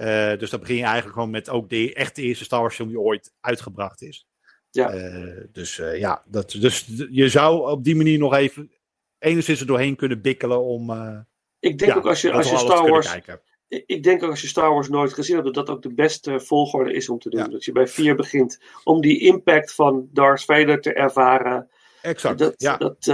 Eh, 0.00 0.38
dus 0.38 0.50
dan 0.50 0.60
begin 0.60 0.76
je 0.76 0.82
eigenlijk 0.82 1.14
gewoon 1.14 1.30
met 1.30 1.50
ook 1.50 1.68
de 1.68 1.94
echte 1.94 2.22
eerste 2.22 2.44
Star 2.44 2.60
Wars 2.60 2.74
film 2.74 2.88
die 2.88 3.00
ooit 3.00 3.32
uitgebracht 3.40 4.02
is. 4.02 4.26
Ja. 4.70 4.90
Eh, 4.90 5.44
dus 5.52 5.78
eh, 5.78 5.98
ja, 5.98 6.22
dat, 6.26 6.50
dus 6.50 6.86
je 7.10 7.28
zou 7.28 7.70
op 7.70 7.84
die 7.84 7.96
manier 7.96 8.18
nog 8.18 8.34
even 8.34 8.70
enigszins 9.18 9.60
er 9.60 9.66
doorheen 9.66 9.96
kunnen 9.96 10.20
bikkelen 10.20 10.62
om. 10.62 10.90
Ik 11.58 11.78
denk 11.78 11.92
ja, 11.92 11.96
ook 11.96 12.06
als 12.06 12.20
je, 12.20 12.32
als 12.32 12.50
je 12.50 12.56
Star 12.56 12.88
Wars. 12.88 13.18
Ik 13.68 14.02
denk 14.02 14.22
ook 14.22 14.30
als 14.30 14.40
je 14.40 14.46
Star 14.46 14.70
Wars 14.70 14.88
nooit 14.88 15.12
gezien 15.12 15.34
hebt, 15.34 15.54
dat 15.54 15.66
dat 15.66 15.76
ook 15.76 15.82
de 15.82 15.94
beste 15.94 16.40
volgorde 16.40 16.92
is 16.92 17.08
om 17.08 17.18
te 17.18 17.30
doen. 17.30 17.40
Ja. 17.40 17.48
Dat 17.48 17.64
je 17.64 17.72
bij 17.72 17.88
4 17.88 18.14
begint 18.14 18.60
om 18.84 19.00
die 19.00 19.20
impact 19.20 19.74
van 19.74 20.08
Darth 20.12 20.44
Vader 20.44 20.80
te 20.80 20.92
ervaren. 20.92 21.70
Exact. 22.02 22.38
Dat, 22.38 22.54
ja. 22.56 22.76
dat, 22.76 23.04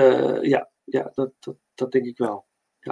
ja, 0.43 0.71
ja 0.85 1.11
dat, 1.15 1.33
dat, 1.41 1.57
dat 1.75 1.93
denk 1.93 2.07
ik 2.07 2.19
wel. 2.19 2.47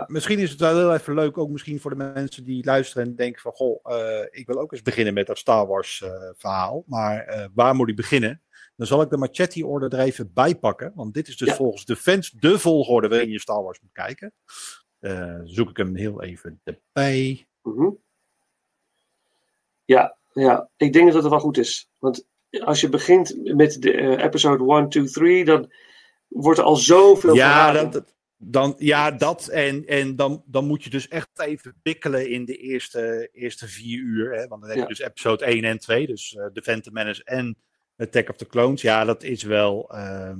Misschien 0.06 0.38
is 0.38 0.50
het 0.50 0.60
wel 0.60 0.76
heel 0.76 0.94
even 0.94 1.14
leuk, 1.14 1.38
ook 1.38 1.48
misschien 1.50 1.80
voor 1.80 1.90
de 1.90 2.12
mensen 2.14 2.44
die 2.44 2.64
luisteren 2.64 3.06
en 3.06 3.14
denken 3.16 3.40
van, 3.40 3.52
goh, 3.52 3.80
eh, 3.82 4.26
ik 4.30 4.46
wil 4.46 4.58
ook 4.60 4.72
eens 4.72 4.82
beginnen 4.82 5.14
met 5.14 5.26
dat 5.26 5.38
Star 5.38 5.66
Wars 5.66 6.02
eh, 6.02 6.10
verhaal, 6.36 6.82
maar 6.86 7.24
eh, 7.24 7.46
waar 7.54 7.74
moet 7.74 7.88
ik 7.88 7.96
beginnen? 7.96 8.42
Dan 8.76 8.86
zal 8.86 9.02
ik 9.02 9.10
de 9.10 9.16
Machete 9.16 9.66
Order 9.66 9.92
er 9.92 10.04
even 10.04 10.32
bij 10.32 10.54
pakken, 10.54 10.92
want 10.94 11.14
dit 11.14 11.28
is 11.28 11.36
dus 11.36 11.48
Ja. 11.48 11.54
volgens 11.54 11.84
de 11.84 11.96
fans 11.96 12.30
de 12.30 12.58
volgorde 12.58 13.08
waarin 13.08 13.30
je 13.30 13.40
Star 13.40 13.62
Wars 13.62 13.80
moet 13.80 13.92
kijken. 13.92 14.32
Zoek 15.44 15.70
ik 15.70 15.76
hem 15.76 15.94
heel 15.96 16.22
even 16.22 16.60
erbij. 16.64 17.46
Mhm. 17.62 17.90
Ja, 19.84 20.16
ja, 20.32 20.68
ik 20.76 20.92
denk 20.92 21.12
dat 21.12 21.22
het 21.22 21.30
wel 21.30 21.40
goed 21.40 21.58
is. 21.58 21.90
Want 21.98 22.26
als 22.50 22.80
je 22.80 22.88
begint 22.88 23.54
met 23.56 23.82
de 23.82 24.16
episode 24.22 24.64
1, 24.64 24.88
2, 24.88 25.04
3, 25.04 25.44
dan 25.44 25.72
wordt 26.28 26.58
er 26.58 26.64
al 26.64 26.76
zoveel 26.76 27.34
Ja, 27.34 27.72
dat- 27.84 28.14
dan, 28.46 28.74
ja, 28.78 29.10
dat 29.10 29.48
en, 29.48 29.86
en 29.86 30.16
dan, 30.16 30.42
dan 30.46 30.66
moet 30.66 30.84
je 30.84 30.90
dus 30.90 31.08
echt 31.08 31.28
even 31.40 31.74
bikkelen 31.82 32.30
in 32.30 32.44
de 32.44 32.56
eerste, 32.56 33.28
eerste 33.32 33.68
vier 33.68 33.98
uur. 33.98 34.32
Hè? 34.32 34.46
Want 34.46 34.60
dan 34.60 34.70
heb 34.70 34.78
Ja. 34.78 34.82
je 34.82 34.88
dus 34.88 35.00
episode 35.00 35.44
1 35.44 35.64
en 35.64 35.78
2, 35.78 36.06
dus 36.06 36.34
eh 36.36 36.46
The 36.46 36.62
Phantom 36.62 36.92
Menace 36.92 37.24
en 37.24 37.56
Attack 37.96 38.28
of 38.28 38.36
the 38.36 38.46
Clones. 38.46 38.82
Ja, 38.82 39.04
dat 39.04 39.22
is 39.22 39.42
wel, 39.42 39.90
ehm, 39.90 40.38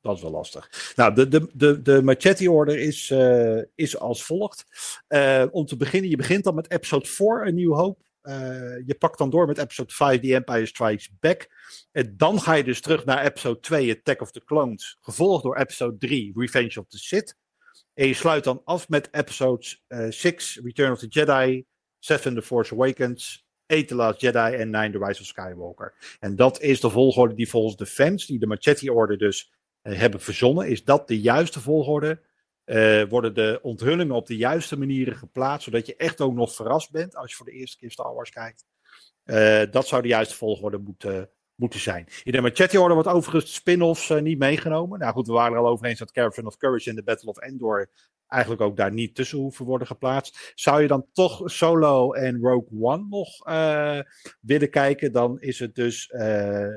dat 0.00 0.16
is 0.16 0.22
wel 0.22 0.30
lastig. 0.30 0.92
Nou, 0.96 1.14
de, 1.14 1.28
de, 1.28 1.50
de, 1.54 1.82
de 1.82 2.02
Machete 2.02 2.50
Order 2.50 2.78
is, 2.78 3.10
eh, 3.10 3.58
is 3.74 3.98
als 3.98 4.24
volgt. 4.24 4.64
Eh, 5.06 5.44
om 5.50 5.66
te 5.66 5.76
beginnen, 5.76 6.10
je 6.10 6.16
begint 6.16 6.44
dan 6.44 6.54
met 6.54 6.70
episode 6.70 7.06
4, 7.06 7.46
een 7.46 7.54
nieuw 7.54 7.74
hoop. 7.74 8.02
Eh, 8.26 8.86
je 8.86 8.94
pakt 8.98 9.18
dan 9.18 9.30
door 9.30 9.46
met 9.46 9.58
episode 9.58 9.92
5, 9.92 10.20
The 10.20 10.34
Empire 10.34 10.66
Strikes 10.66 11.10
Back. 11.20 11.48
En 11.92 12.14
dan 12.16 12.40
ga 12.40 12.54
je 12.54 12.64
dus 12.64 12.80
terug 12.80 13.04
naar 13.04 13.24
episode 13.24 13.60
2, 13.60 13.96
Attack 13.96 14.20
of 14.20 14.30
the 14.30 14.44
Clones. 14.44 14.98
Gevolgd 15.00 15.42
door 15.42 15.56
episode 15.56 15.96
3, 15.98 16.32
Revenge 16.34 16.80
of 16.80 16.86
the 16.88 16.98
Sith. 16.98 17.36
En 17.94 18.06
je 18.06 18.14
sluit 18.14 18.44
dan 18.44 18.60
af 18.64 18.88
met 18.88 19.08
episodes 19.12 19.84
eh 19.86 20.06
6, 20.10 20.60
Return 20.64 20.92
of 20.92 20.98
the 20.98 21.06
Jedi. 21.06 21.64
7, 21.98 22.34
The 22.34 22.42
Force 22.42 22.74
Awakens. 22.74 23.46
8, 23.66 23.88
The 23.88 23.94
Last 23.94 24.20
Jedi. 24.20 24.54
En 24.54 24.70
9, 24.70 24.92
The 24.92 25.04
Rise 25.04 25.20
of 25.20 25.26
Skywalker. 25.26 26.16
En 26.20 26.36
dat 26.36 26.60
is 26.60 26.80
de 26.80 26.90
volgorde 26.90 27.34
die 27.34 27.48
volgens 27.48 27.76
de 27.76 27.86
fans, 27.86 28.26
die 28.26 28.38
de 28.38 28.46
Machete 28.46 28.92
Order 28.92 29.18
dus 29.18 29.52
eh, 29.82 29.98
hebben 29.98 30.20
verzonnen. 30.20 30.68
Is 30.68 30.84
dat 30.84 31.08
de 31.08 31.20
juiste 31.20 31.60
volgorde? 31.60 32.20
Eh, 32.66 33.02
worden 33.08 33.34
de 33.34 33.58
onthullingen 33.62 34.14
op 34.14 34.26
de 34.26 34.36
juiste 34.36 34.78
manieren 34.78 35.16
geplaatst, 35.16 35.64
zodat 35.64 35.86
je 35.86 35.96
echt 35.96 36.20
ook 36.20 36.34
nog 36.34 36.54
verrast 36.54 36.90
bent 36.90 37.16
als 37.16 37.30
je 37.30 37.36
voor 37.36 37.46
de 37.46 37.52
eerste 37.52 37.76
keer 37.76 37.90
Star 37.90 38.14
Wars 38.14 38.30
kijkt. 38.30 38.64
Eh, 39.24 39.62
dat 39.70 39.86
zou 39.86 40.02
de 40.02 40.08
juiste 40.08 40.34
volgorde 40.34 40.78
moeten, 40.78 41.30
moeten 41.54 41.80
zijn. 41.80 42.06
In 42.22 42.32
de 42.32 42.40
Machete 42.40 42.80
Order 42.80 42.94
wordt 42.94 43.08
overigens 43.08 43.54
spin-offs 43.54 44.10
eh, 44.10 44.20
niet 44.20 44.38
meegenomen. 44.38 44.98
Nou 44.98 45.12
goed, 45.12 45.26
we 45.26 45.32
waren 45.32 45.52
er 45.52 45.58
al 45.58 45.68
over 45.68 45.86
eens 45.86 45.98
dat 45.98 46.12
Caravan 46.12 46.46
of 46.46 46.56
Courage 46.56 46.90
en 46.90 46.96
de 46.96 47.02
Battle 47.02 47.28
of 47.28 47.38
Endor 47.38 47.90
eigenlijk 48.26 48.62
ook 48.62 48.76
daar 48.76 48.92
niet 48.92 49.14
tussen 49.14 49.38
hoeven 49.38 49.64
worden 49.64 49.86
geplaatst. 49.86 50.52
Zou 50.54 50.82
je 50.82 50.88
dan 50.88 51.06
toch 51.12 51.42
Solo 51.44 52.12
en 52.12 52.40
Rogue 52.40 52.80
One 52.80 53.06
nog 53.08 53.44
willen 54.40 54.70
kijken, 54.70 55.12
dan 55.12 55.40
is 55.40 55.58
het 55.58 55.74
dus, 55.74 56.08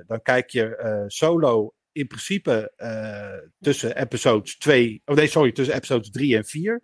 dan 0.07 0.22
kijk 0.22 0.49
je 0.49 1.03
Solo 1.07 1.74
in 1.99 2.07
principe 2.07 2.71
eh, 2.76 3.49
tussen 3.59 3.95
episodes 3.97 4.57
2, 4.57 5.01
oh 5.05 5.15
nee, 5.15 5.27
sorry, 5.27 5.51
tussen 5.51 5.76
episodes 5.76 6.09
3 6.11 6.38
en 6.38 6.45
4. 6.45 6.81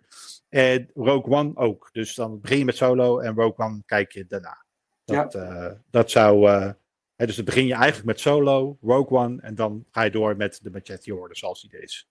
En 0.48 0.90
Rogue 0.94 1.34
One 1.34 1.56
ook. 1.56 1.88
Dus 1.92 2.14
dan 2.14 2.40
begin 2.40 2.58
je 2.58 2.64
met 2.64 2.76
Solo 2.76 3.18
en 3.18 3.34
Rogue 3.34 3.66
One 3.66 3.82
kijk 3.86 4.12
je 4.12 4.26
daarna. 4.26 4.64
Dat, 5.04 5.34
eh, 5.34 5.72
dat 5.90 6.10
zou. 6.10 6.46
eh, 6.48 6.70
hè, 7.14 7.26
dus 7.26 7.36
dan 7.36 7.44
begin 7.44 7.66
je 7.66 7.74
eigenlijk 7.74 8.06
met 8.06 8.20
Solo, 8.20 8.78
Rogue 8.80 9.18
One 9.18 9.40
en 9.42 9.54
dan 9.54 9.86
ga 9.90 10.02
je 10.02 10.10
door 10.10 10.36
met 10.36 10.58
de 10.62 10.70
Machete 10.70 11.14
Order 11.14 11.36
zoals 11.36 11.60
die 11.60 11.80
is. 11.80 12.08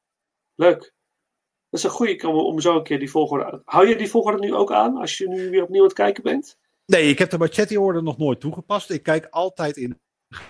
Leuk. 0.55 0.79
Dat 1.69 1.79
is 1.79 1.83
een 1.83 1.89
goede 1.89 2.27
om, 2.27 2.35
om 2.35 2.59
zo 2.59 2.75
een 2.75 2.83
keer 2.83 2.99
die 2.99 3.09
volgorde. 3.09 3.61
Hou 3.65 3.87
je 3.87 3.95
die 3.95 4.09
volgorde 4.09 4.39
nu 4.39 4.53
ook 4.53 4.71
aan 4.71 4.97
als 4.97 5.17
je 5.17 5.27
nu 5.27 5.49
weer 5.49 5.63
opnieuw 5.63 5.81
aan 5.81 5.87
het 5.87 5.95
kijken 5.95 6.23
bent? 6.23 6.57
Nee, 6.85 7.09
ik 7.09 7.19
heb 7.19 7.29
de 7.29 7.37
Machete 7.37 7.79
Order 7.79 8.03
nog 8.03 8.17
nooit 8.17 8.39
toegepast. 8.39 8.89
Ik 8.89 9.03
kijk 9.03 9.27
altijd 9.29 9.77
in 9.77 9.99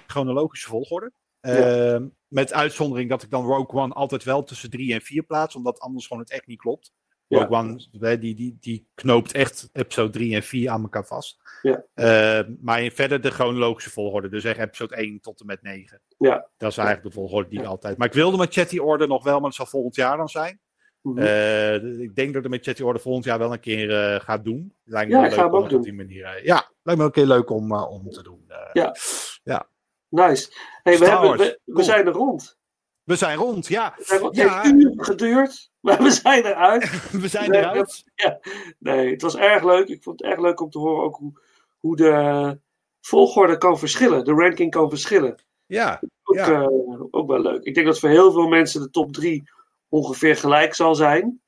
chronologische 0.07 0.68
volgorde. 0.68 1.11
Ja. 1.46 1.94
Ehm, 1.94 2.08
met 2.28 2.54
uitzondering 2.54 3.10
dat 3.10 3.24
ik 3.24 3.30
dan 3.30 3.46
Rogue 3.46 3.82
One 3.82 3.94
altijd 3.94 4.24
wel 4.24 4.44
tussen 4.44 4.70
3 4.70 4.94
en 4.94 5.02
4 5.02 5.24
plaats, 5.24 5.56
omdat 5.56 5.80
anders 5.80 6.08
gewoon 6.08 6.22
het 6.22 6.32
echt 6.32 6.48
niet 6.48 6.60
klopt. 6.60 6.94
Ja. 7.28 7.40
Rogue 7.46 7.58
One, 7.58 8.18
die, 8.20 8.36
die, 8.36 8.58
die 8.60 8.88
knoopt 8.96 9.32
echt 9.32 9.70
episode 9.74 10.10
3 10.10 10.36
en 10.36 10.44
4 10.44 10.70
aan 10.70 10.82
elkaar 10.82 11.06
vast. 11.06 11.38
Ja. 11.62 11.84
Ehm, 11.94 12.54
maar 12.62 12.84
in 12.84 12.92
verder 12.92 13.22
de 13.22 13.30
chronologische 13.32 13.90
volgorde, 13.90 14.30
dus 14.30 14.44
echt 14.44 14.60
episode 14.60 14.96
1 14.96 15.20
tot 15.22 15.40
en 15.40 15.46
met 15.46 15.62
9. 15.62 16.02
Ja. 16.18 16.48
Dat 16.58 16.72
is 16.72 16.78
eigenlijk 16.78 17.08
de 17.08 17.14
volgorde 17.20 17.50
die 17.50 17.60
ik 17.60 17.66
altijd. 17.66 17.98
Maar 17.98 18.08
ik 18.08 18.14
wil 18.14 18.32
de 18.32 18.38
Machete 18.38 18.84
Order 18.84 19.08
nog 19.08 19.24
wel, 19.24 19.34
maar 19.34 19.42
dat 19.50 19.54
zal 19.56 19.66
volgend 19.66 19.96
jaar 19.96 20.18
dan 20.18 20.30
zijn. 20.30 20.60
Mhm. 21.02 21.18
Eh, 21.18 21.76
ik 22.00 22.16
denk 22.16 22.34
dat 22.34 22.44
de 22.44 22.50
Machete 22.50 22.86
Order 22.86 23.02
volgend 23.02 23.26
jaar 23.26 23.40
wel 23.40 23.54
een 23.54 23.60
keer 23.60 24.14
eh, 24.14 24.20
gaat 24.20 24.44
doen. 24.44 24.74
Lijkt 24.84 25.12
me 25.12 25.18
Ja, 25.18 25.26
ik 25.26 25.36
leuk 25.36 25.46
om 25.46 25.56
ook 25.56 25.64
op 25.64 25.70
doen. 25.70 25.82
die 25.82 25.94
manier. 25.94 26.24
eh, 26.24 26.44
ja, 26.44 26.56
lijkt 26.56 26.72
me 26.84 26.96
wel 26.96 27.06
een 27.06 27.12
keer 27.12 27.26
leuk 27.26 27.50
om, 27.50 27.74
om 27.74 28.10
te 28.10 28.24
doen. 28.24 28.44
Ja. 28.74 28.96
ja. 29.44 29.68
Nice. 30.10 30.53
Hey, 30.84 30.98
we, 30.98 31.06
hebben, 31.10 31.60
we, 31.64 31.84
zijn 31.84 32.06
er 32.07 32.14
rond. 32.14 32.57
We 33.03 33.15
zijn 33.15 33.38
rond, 33.38 33.68
ja. 33.68 33.94
Het 33.95 34.10
heeft 34.10 34.36
Ja. 34.36 34.65
uur 34.65 34.94
geduurd, 34.95 35.69
maar 35.82 36.03
we 36.03 36.11
zijn 36.11 36.45
eruit. 36.45 37.11
We 37.22 37.27
zijn 37.27 37.49
Nee, 37.49 37.60
eruit. 37.60 38.03
Ja, 38.15 38.40
nee, 38.80 39.11
het 39.11 39.22
was 39.22 39.36
erg 39.36 39.64
leuk. 39.64 39.88
Ik 39.88 40.03
vond 40.03 40.19
het 40.19 40.30
erg 40.30 40.40
leuk 40.40 40.60
om 40.61 40.69
te 40.69 40.80
horen 40.80 41.03
ook 41.03 41.15
hoe, 41.15 41.34
hoe 41.80 41.95
de 41.95 42.60
volgorde 43.02 43.57
kan 43.57 43.80
verschillen. 43.80 44.26
De 44.26 44.32
ranking 44.34 44.72
kan 44.72 44.90
verschillen. 44.90 45.44
Ja, 45.65 46.02
Ook, 46.23 46.36
Ja. 46.36 46.61
eh, 46.61 46.68
ook 47.11 47.27
wel 47.27 47.41
leuk. 47.41 47.64
Ik 47.64 47.73
denk 47.76 47.88
dat 47.88 47.99
voor 47.99 48.10
heel 48.10 48.32
veel 48.32 48.48
mensen 48.48 48.82
de 48.82 48.90
top 48.90 49.14
3 49.14 49.44
ongeveer 49.90 50.36
gelijk 50.38 50.73
zal 50.73 50.95
zijn. 50.95 51.41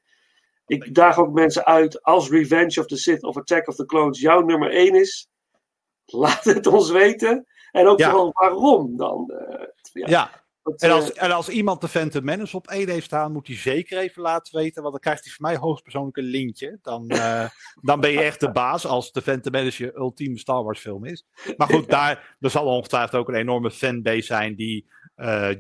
Ik 0.66 0.96
daag 0.96 1.18
ook 1.18 1.34
mensen 1.34 1.66
uit 1.66 2.04
als 2.04 2.30
Revenge 2.30 2.80
of 2.80 2.86
the 2.86 2.98
Sith 2.98 3.24
of 3.24 3.38
Attack 3.38 3.68
of 3.68 3.76
the 3.76 3.86
Clones 3.86 4.20
jouw 4.20 4.42
nummer 4.42 4.72
1 4.72 4.96
is. 4.96 5.28
Laat 6.06 6.44
het 6.44 6.68
ons 6.68 6.90
weten. 6.92 7.46
En 7.72 7.88
ook 7.88 8.00
Ja. 8.00 8.10
vooral 8.10 8.32
waarom 8.34 8.98
dan. 8.98 9.30
eh, 9.32 9.68
ja. 9.94 10.08
ja. 10.08 10.46
En 10.76 10.90
eh, 10.90 10.96
als, 10.96 11.14
en 11.14 11.32
als 11.32 11.50
iemand 11.50 11.82
de 11.82 11.88
Phantom 11.88 12.24
Menace 12.24 12.56
op 12.56 12.68
1 12.68 12.90
heeft 12.90 13.06
staan, 13.06 13.32
moet 13.32 13.48
hij 13.48 13.56
zeker 13.56 13.98
even 13.98 14.22
laten 14.22 14.56
weten. 14.56 14.82
Want 14.82 14.94
dan 14.94 15.02
krijgt 15.02 15.24
hij 15.24 15.34
van 15.34 15.46
mij 15.46 15.58
hoogstpersoonlijk 15.58 16.18
een 16.18 16.24
lintje. 16.24 16.80
Dan, 16.82 17.08
eh, 17.10 17.50
dan 17.82 18.00
ben 18.00 18.12
je 18.12 18.22
echt 18.22 18.40
de 18.40 18.52
baas 18.52 18.86
als 18.86 19.12
de 19.12 19.22
Phantom 19.22 19.52
Menace 19.52 19.84
je 19.84 19.96
ultieme 19.96 20.38
Star 20.38 20.64
Wars 20.64 20.80
film 20.80 21.06
is. 21.06 21.26
Maar 21.58 21.68
goed, 21.68 21.90
daar 22.00 22.36
er 22.40 22.50
zal 22.50 22.66
ongetwijfeld 22.66 23.22
ook 23.22 23.28
een 23.28 23.36
enorme 23.36 23.72
fanbase 23.72 24.22
zijn 24.22 24.56
die 24.56 24.90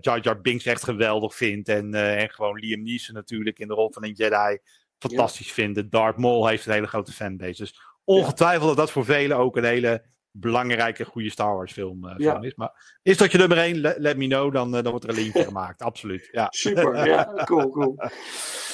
Jar 0.01 0.19
Jar 0.19 0.41
Binks 0.41 0.65
echt 0.65 0.83
geweldig 0.83 1.35
vindt. 1.35 1.69
En, 1.69 1.93
en 1.93 2.29
gewoon 2.29 2.59
Liam 2.59 2.83
Neeson 2.83 3.15
natuurlijk 3.15 3.59
in 3.59 3.67
de 3.67 3.73
rol 3.73 3.91
van 3.91 4.03
een 4.03 4.13
Jedi 4.13 4.57
fantastisch 4.99 5.51
vindt. 5.51 5.91
Darth 5.91 6.17
Maul 6.17 6.47
heeft 6.47 6.65
een 6.65 6.73
hele 6.73 6.87
grote 6.87 7.11
fanbase. 7.11 7.61
Dus 7.61 7.79
ongetwijfeld 8.03 8.67
dat 8.67 8.77
dat 8.77 8.91
voor 8.91 9.05
velen 9.05 9.37
ook 9.37 9.57
een 9.57 9.63
hele 9.63 10.03
belangrijke, 10.39 11.05
goede 11.05 11.29
Star 11.29 11.55
Wars 11.55 11.71
film, 11.73 12.07
eh, 12.07 12.13
Ja. 12.17 12.41
is. 12.41 12.55
Maar 12.55 12.99
is 13.03 13.17
dat 13.17 13.31
je 13.31 13.37
nummer 13.37 13.57
1? 13.57 13.79
Let, 13.81 13.97
let 13.97 14.17
me 14.17 14.27
know, 14.27 14.53
dan, 14.53 14.75
eh, 14.75 14.81
dan 14.83 14.91
wordt 14.91 15.03
er 15.03 15.09
een 15.09 15.21
linkje 15.23 15.43
gemaakt. 15.51 15.81
Absoluut. 15.81 16.27
Ja. 16.31 16.47
Super, 16.49 17.07
ja, 17.07 17.43
cool, 17.45 17.69
cool. 17.69 17.95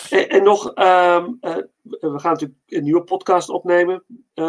En, 0.10 0.30
en 0.30 0.44
nog, 0.44 0.74
ehm, 0.74 1.32
eh, 1.40 1.56
we 1.82 2.20
gaan 2.20 2.32
natuurlijk 2.32 2.60
een 2.66 2.84
nieuwe 2.84 3.04
podcast 3.04 3.50
opnemen 3.50 4.04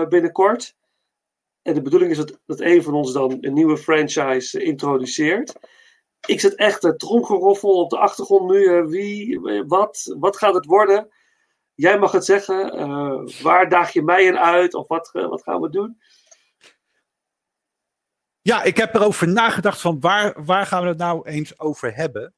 binnenkort. 0.08 0.76
En 1.62 1.74
de 1.74 1.82
bedoeling 1.82 2.10
is 2.10 2.16
dat, 2.16 2.38
dat 2.46 2.60
een 2.60 2.82
van 2.82 2.94
ons 2.94 3.12
dan 3.12 3.36
een 3.40 3.52
nieuwe 3.54 3.76
franchise 3.76 4.62
introduceert. 4.62 5.54
Ik 6.26 6.40
zit 6.40 6.54
echt 6.54 6.82
het 6.82 6.98
tromgeroffel 6.98 7.70
op 7.70 7.90
de 7.90 7.98
achtergrond 7.98 8.50
nu. 8.50 8.82
wie, 8.82 9.40
wat, 9.66 10.14
wat 10.18 10.36
gaat 10.36 10.54
het 10.54 10.64
worden? 10.64 11.08
Jij 11.74 11.98
mag 11.98 12.12
het 12.12 12.24
zeggen. 12.24 12.72
Waar 13.42 13.68
daag 13.68 13.92
je 13.92 14.02
mij 14.02 14.24
in 14.24 14.38
uit? 14.38 14.74
Of 14.74 14.88
wat, 14.88 15.10
wat 15.12 15.42
gaan 15.42 15.60
we 15.60 15.70
doen? 15.70 15.98
Ja, 18.46 18.62
ik 18.62 18.76
heb 18.76 18.94
erover 18.94 19.28
nagedacht 19.28 19.80
van 19.80 20.00
waar, 20.00 20.44
waar 20.44 20.66
gaan 20.66 20.82
we 20.82 20.88
het 20.88 20.98
nou 20.98 21.28
eens 21.28 21.58
over 21.58 21.94
hebben. 21.94 22.34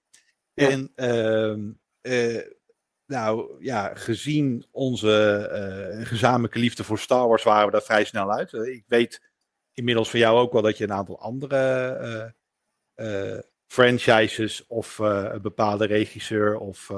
Ja. 0.53 0.69
En 0.69 0.93
ehm, 0.95 1.71
eh, 2.01 2.43
nou 3.07 3.65
ja, 3.65 3.95
gezien 3.95 4.67
onze 4.71 5.37
eh, 5.37 6.07
gezamenlijke 6.07 6.59
liefde 6.59 6.85
voor 6.85 6.99
Star 6.99 7.29
Wars 7.29 7.43
waren 7.43 7.67
we 7.67 7.73
daar 7.73 7.83
vrij 7.83 8.05
snel 8.05 8.33
uit. 8.33 8.53
Eh, 8.53 8.75
ik 8.75 8.85
weet 8.87 9.31
inmiddels 9.73 10.11
van 10.11 10.19
jou 10.19 10.39
ook 10.39 10.53
wel 10.53 10.63
dat 10.63 10.79
je 10.79 10.85
een 10.85 10.93
aantal 10.93 11.21
andere 11.21 12.35
franchises 13.67 14.67
of 14.67 14.99
een 14.99 15.43
bepaalde 15.43 15.87
regisseur 15.87 16.59
of, 16.59 16.91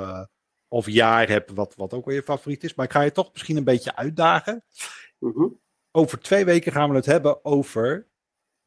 of 0.68 0.86
jaar 0.88 1.28
hebt 1.28 1.50
wat, 1.50 1.74
wat 1.74 1.94
ook 1.94 2.04
wel 2.04 2.14
je 2.14 2.22
favoriet 2.22 2.64
is. 2.64 2.74
Maar 2.74 2.86
ik 2.86 2.92
ga 2.92 3.00
je 3.00 3.12
toch 3.12 3.32
misschien 3.32 3.56
een 3.56 3.64
beetje 3.64 3.96
uitdagen. 3.96 4.64
Mhm. 5.18 5.48
Over 5.90 6.20
twee 6.20 6.44
weken 6.44 6.72
gaan 6.72 6.90
we 6.90 6.96
het 6.96 7.06
hebben 7.06 7.44
over 7.44 8.07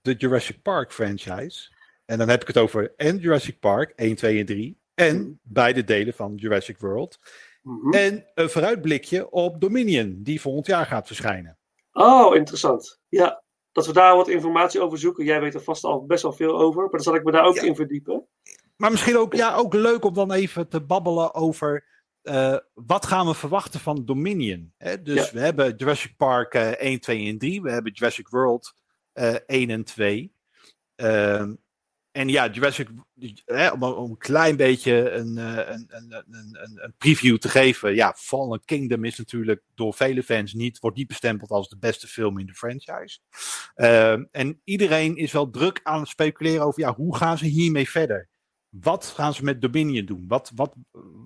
de 0.02 0.14
Jurassic 0.14 0.62
Park 0.62 0.94
franchise. 0.94 1.72
En 2.06 2.18
dan 2.18 2.30
heb 2.30 2.42
ik 2.42 2.48
het 2.48 2.58
over 2.58 2.94
en 2.96 3.18
Jurassic 3.18 3.60
Park 3.60 3.94
1, 3.96 4.16
2 4.16 4.40
en 4.40 4.46
3. 4.46 4.80
En 4.94 5.40
beide 5.44 5.84
delen 5.84 6.14
van 6.14 6.36
Jurassic 6.36 6.78
World. 6.80 7.20
Mhm. 7.62 7.94
En 7.94 8.26
een 8.34 8.50
vooruitblikje 8.50 9.30
op 9.32 9.62
Dominion, 9.62 10.20
die 10.24 10.42
volgend 10.42 10.66
jaar 10.68 10.86
gaat 10.86 11.08
verschijnen. 11.08 11.58
Oh, 11.92 12.36
interessant. 12.36 13.00
Ja, 13.10 13.44
dat 13.72 13.86
we 13.86 13.94
daar 13.94 14.16
wat 14.16 14.28
informatie 14.28 14.82
over 14.82 14.98
zoeken. 14.98 15.26
Jij 15.26 15.42
weet 15.42 15.54
er 15.54 15.62
vast 15.64 15.84
al 15.84 16.06
best 16.06 16.24
wel 16.24 16.34
veel 16.34 16.60
over, 16.60 16.82
maar 16.82 16.92
dan 16.92 17.00
zal 17.02 17.16
ik 17.16 17.24
me 17.24 17.32
daar 17.32 17.46
ook 17.46 17.56
Ja. 17.56 17.62
in 17.62 17.76
verdiepen. 17.76 18.26
Maar 18.78 18.92
misschien 18.92 19.18
ook, 19.18 19.34
ja, 19.34 19.56
ook 19.56 19.74
leuk 19.74 20.04
om 20.06 20.14
dan 20.14 20.32
even 20.32 20.68
te 20.68 20.82
babbelen 20.82 21.34
over 21.34 21.90
eh, 22.22 22.58
wat 22.74 23.06
gaan 23.06 23.26
we 23.28 23.34
verwachten 23.34 23.80
van 23.80 24.06
Dominion. 24.06 24.74
Hè? 24.78 25.02
Dus 25.02 25.26
Ja. 25.26 25.34
we 25.34 25.40
hebben 25.40 25.76
Jurassic 25.76 26.18
Park 26.18 26.54
eh 26.54 26.70
1, 26.70 27.00
2 27.00 27.28
en 27.28 27.38
3. 27.38 27.62
We 27.62 27.72
hebben 27.72 27.92
Jurassic 27.92 28.28
World 28.30 28.74
eh 28.76 28.80
1 29.14 29.70
en 29.70 29.84
2. 29.84 30.34
Ehm, 30.96 31.54
en 32.12 32.30
ja, 32.30 32.50
Jurassic, 32.50 32.90
om, 33.74 33.84
een 33.84 34.18
klein 34.18 34.56
beetje 34.56 35.12
een, 35.12 35.38
eh, 35.38 35.74
een, 35.74 35.86
een, 35.90 36.26
een, 36.32 36.80
een, 36.84 36.94
preview 36.98 37.38
te 37.38 37.50
geven. 37.50 37.96
Ja, 37.96 38.14
Fallen 38.18 38.62
Kingdom 38.66 39.06
is 39.06 39.18
natuurlijk 39.18 39.62
door 39.76 39.94
vele 39.94 40.24
fans 40.24 40.54
niet, 40.54 40.80
wordt 40.80 40.98
niet 40.98 41.08
bestempeld 41.08 41.50
als 41.50 41.70
de 41.70 41.78
beste 41.78 42.08
film 42.08 42.40
in 42.40 42.46
de 42.46 42.54
franchise. 42.54 43.20
Ehm, 43.76 44.24
en 44.32 44.62
iedereen 44.64 45.16
is 45.16 45.32
wel 45.32 45.50
druk 45.50 45.80
aan 45.84 46.00
het 46.00 46.10
speculeren 46.10 46.66
over, 46.66 46.82
ja, 46.82 46.96
hoe 46.96 47.18
gaan 47.18 47.38
ze 47.38 47.46
hiermee 47.46 47.90
verder? 47.90 48.30
Wat 48.70 49.06
gaan 49.06 49.34
ze 49.34 49.44
met 49.44 49.62
Dominion 49.62 50.06
doen? 50.06 50.26
Wat, 50.28 50.52
wat, 50.56 50.76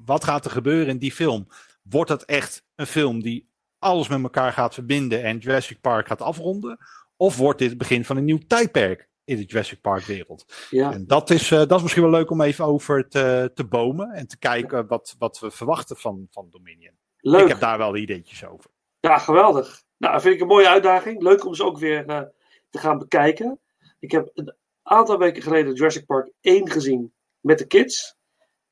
wat 0.06 0.24
gaat 0.24 0.46
er 0.46 0.52
gebeuren 0.52 0.88
in 0.88 0.98
die 0.98 1.12
film? 1.12 1.48
Wordt 1.82 2.10
het 2.10 2.26
echt 2.26 2.64
een 2.76 2.88
film 2.88 3.22
die 3.22 3.50
alles 3.80 4.08
met 4.08 4.24
elkaar 4.24 4.54
gaat 4.54 4.74
verbinden 4.74 5.24
en 5.24 5.38
Jurassic 5.38 5.82
Park 5.82 6.08
gaat 6.08 6.22
afronden? 6.22 6.78
Of 7.18 7.38
wordt 7.38 7.60
dit 7.60 7.70
het 7.70 7.78
begin 7.78 8.06
van 8.06 8.18
een 8.18 8.26
nieuw 8.26 8.40
tijdperk 8.48 9.10
in 9.24 9.38
de 9.38 9.44
Jurassic 9.44 9.82
Park 9.82 10.04
wereld? 10.04 10.46
Ja, 10.70 10.94
En 10.94 11.08
dat 11.08 11.30
is, 11.30 11.52
eh, 11.52 11.58
dat 11.60 11.72
is 11.72 11.82
misschien 11.82 12.04
wel 12.04 12.12
leuk 12.12 12.30
om 12.30 12.42
even 12.42 12.66
over 12.66 13.08
te, 13.10 13.52
te 13.54 13.64
bomen 13.64 14.12
en 14.12 14.28
te 14.28 14.38
kijken 14.38 14.88
wat, 14.88 15.16
wat 15.18 15.40
we 15.40 15.52
verwachten 15.52 15.98
van, 15.98 16.28
van 16.32 16.48
Dominion. 16.52 16.94
Ik 16.94 17.32
leuk. 17.32 17.48
heb 17.48 17.60
daar 17.60 17.78
wel 17.78 17.96
ideetjes 17.96 18.46
over. 18.46 18.70
Ja, 19.00 19.18
geweldig. 19.18 19.84
Nou, 19.98 20.22
vind 20.22 20.36
ik 20.36 20.42
een 20.42 20.48
mooie 20.48 20.70
uitdaging. 20.70 21.22
Leuk 21.22 21.46
om 21.46 21.54
ze 21.56 21.64
ook 21.64 21.78
weer 21.78 22.06
eh, 22.06 22.22
te 22.70 22.80
gaan 22.80 22.98
bekijken. 22.98 23.60
Ik 24.00 24.12
heb 24.12 24.30
een 24.34 24.56
aantal 24.84 25.18
weken 25.18 25.42
geleden 25.42 25.74
Jurassic 25.74 26.06
Park 26.06 26.32
1 26.42 26.72
gezien 26.72 27.14
met 27.40 27.58
de 27.58 27.68
kids. 27.68 28.16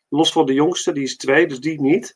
Los 0.10 0.32
van 0.32 0.46
de 0.46 0.54
jongste, 0.54 0.92
die 0.92 1.04
is 1.04 1.18
twee, 1.18 1.48
dus 1.48 1.60
die 1.60 1.82
niet. 1.82 2.14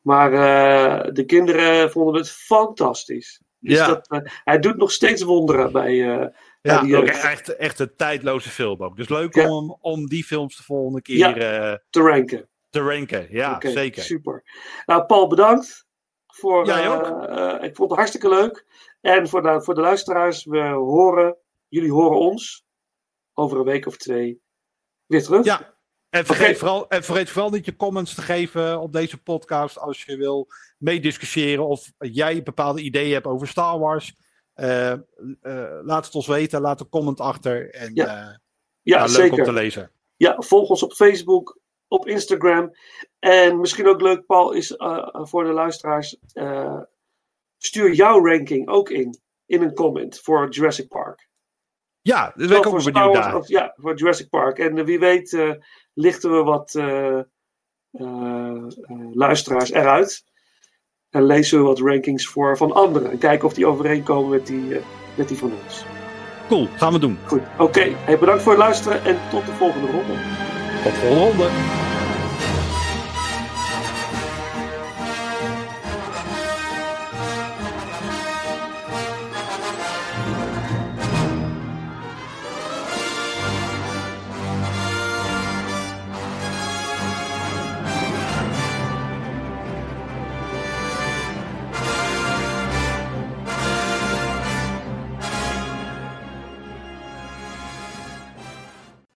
Maar 0.00 0.32
eh, 0.32 1.12
de 1.12 1.24
kinderen 1.24 1.90
vonden 1.90 2.14
het 2.14 2.30
fantastisch. 2.30 3.40
Dus 3.62 3.78
Ja. 3.78 3.86
dat, 3.86 4.08
eh, 4.08 4.20
hij 4.44 4.58
doet 4.58 4.76
nog 4.76 4.92
steeds 4.92 5.22
wonderen 5.22 5.72
bij, 5.72 6.18
eh, 6.20 6.26
Ja, 6.60 6.82
die 6.82 6.96
ook 6.96 7.04
echt, 7.06 7.56
echt 7.56 7.78
een 7.78 7.96
tijdloze 7.96 8.48
film 8.48 8.82
ook. 8.82 8.96
Dus 8.96 9.08
leuk 9.08 9.34
Ja. 9.34 9.50
om, 9.50 9.78
om 9.80 10.06
die 10.06 10.24
films 10.24 10.56
de 10.56 10.62
volgende 10.62 11.02
keer 11.02 11.16
Ja. 11.16 11.36
eh, 11.36 11.78
te 11.90 12.00
ranken. 12.00 12.48
te 12.70 12.80
ranken. 12.80 13.26
Ja, 13.30 13.60
zeker. 13.60 14.02
Super. 14.02 14.42
Nou, 14.86 15.04
Paul, 15.04 15.26
bedankt. 15.28 15.86
Voor, 16.26 16.68
eh, 16.68 17.62
ik 17.64 17.76
vond 17.76 17.88
het 17.90 17.98
hartstikke 17.98 18.28
leuk. 18.28 18.66
En 19.00 19.28
voor 19.28 19.42
de, 19.42 19.62
voor 19.62 19.74
de 19.74 19.80
luisteraars, 19.80 20.44
we 20.44 20.60
horen, 20.68 21.36
jullie 21.68 21.92
horen 21.92 22.18
ons 22.18 22.64
over 23.32 23.58
een 23.58 23.64
week 23.64 23.86
of 23.86 23.96
twee 23.96 24.40
weer 25.06 25.22
terug. 25.22 25.44
Ja, 25.44 25.71
en 26.12 26.26
vergeet, 26.26 26.58
vooral, 26.58 26.88
en 26.88 27.04
vergeet 27.04 27.30
vooral 27.30 27.50
niet 27.50 27.64
je 27.64 27.76
comments 27.76 28.14
te 28.14 28.22
geven 28.22 28.80
op 28.80 28.92
deze 28.92 29.22
podcast 29.22 29.78
als 29.78 30.04
je 30.04 30.16
wil 30.16 30.48
meediscussiëren 30.78 31.66
of 31.66 31.92
jij 31.98 32.42
bepaalde 32.42 32.80
ideeën 32.80 33.12
hebt 33.12 33.26
over 33.26 33.48
Star 33.48 33.78
Wars. 33.78 34.14
Eh, 34.54 34.92
eh, 34.92 34.98
laat 35.82 36.04
het 36.04 36.14
ons 36.14 36.26
weten, 36.26 36.60
laat 36.60 36.80
een 36.80 36.88
comment 36.88 37.20
achter. 37.20 37.70
En 37.70 37.90
Ja. 37.94 38.06
eh, 38.06 38.36
Ja, 38.82 38.98
nou, 38.98 39.10
leuk 39.10 39.20
om 39.22 39.28
zeker. 39.28 39.44
te 39.44 39.52
lezen. 39.52 39.90
Ja, 40.16 40.34
volg 40.38 40.68
ons 40.68 40.82
op 40.82 40.92
Facebook, 40.92 41.58
op 41.88 42.06
Instagram. 42.08 42.70
En 43.18 43.60
misschien 43.60 43.86
ook 43.88 44.00
leuk, 44.00 44.26
Paul, 44.26 44.52
is 44.52 44.74
voor 45.12 45.44
de 45.44 45.52
luisteraars. 45.52 46.16
stuur 47.58 47.92
jouw 47.92 48.26
ranking 48.26 48.68
ook 48.68 48.90
in. 48.90 49.20
In 49.46 49.62
een 49.62 49.74
comment 49.74 50.20
voor 50.20 50.48
Jurassic 50.50 50.88
Park. 50.88 51.28
Ja, 52.02 52.32
daar 52.36 52.48
ben 52.48 52.56
ik 52.56 52.66
ook 52.66 52.82
wel 52.82 52.92
benieuwd 52.92 53.12
naar. 53.14 53.42
ja, 53.46 53.72
voor 53.76 53.94
Jurassic 53.96 54.28
Park. 54.28 54.58
En 54.58 54.84
wie 54.84 54.98
weet 54.98 55.32
eh, 55.32 55.50
lichten 55.94 56.30
we 56.30 56.42
wat 56.42 56.74
eh, 56.74 57.18
eh, 57.90 58.64
luisteraars 59.12 59.70
eruit. 59.70 60.24
En 61.10 61.26
lezen 61.26 61.58
we 61.58 61.64
wat 61.64 61.78
rankings 61.78 62.26
voor 62.26 62.56
van 62.56 62.72
anderen. 62.72 63.10
En 63.10 63.18
kijken 63.18 63.46
of 63.48 63.54
die 63.54 63.66
overeenkomen 63.66 64.30
met 64.30 64.46
die, 64.46 64.76
eh, 64.76 64.84
met 65.14 65.28
die 65.28 65.36
van 65.38 65.52
ons. 65.64 65.84
Cool, 66.48 66.68
gaan 66.76 66.92
we 66.92 66.98
doen. 66.98 67.18
Goed, 67.26 67.42
oké. 67.58 67.80
Hey, 67.80 68.18
bedankt 68.18 68.42
voor 68.42 68.52
het 68.52 68.60
luisteren 68.60 69.04
en 69.04 69.18
tot 69.30 69.46
de 69.46 69.52
volgende 69.52 69.86
ronde. 69.86 70.12
Tot 70.82 70.92
volgende 70.92 71.42
ronde. 71.42 71.81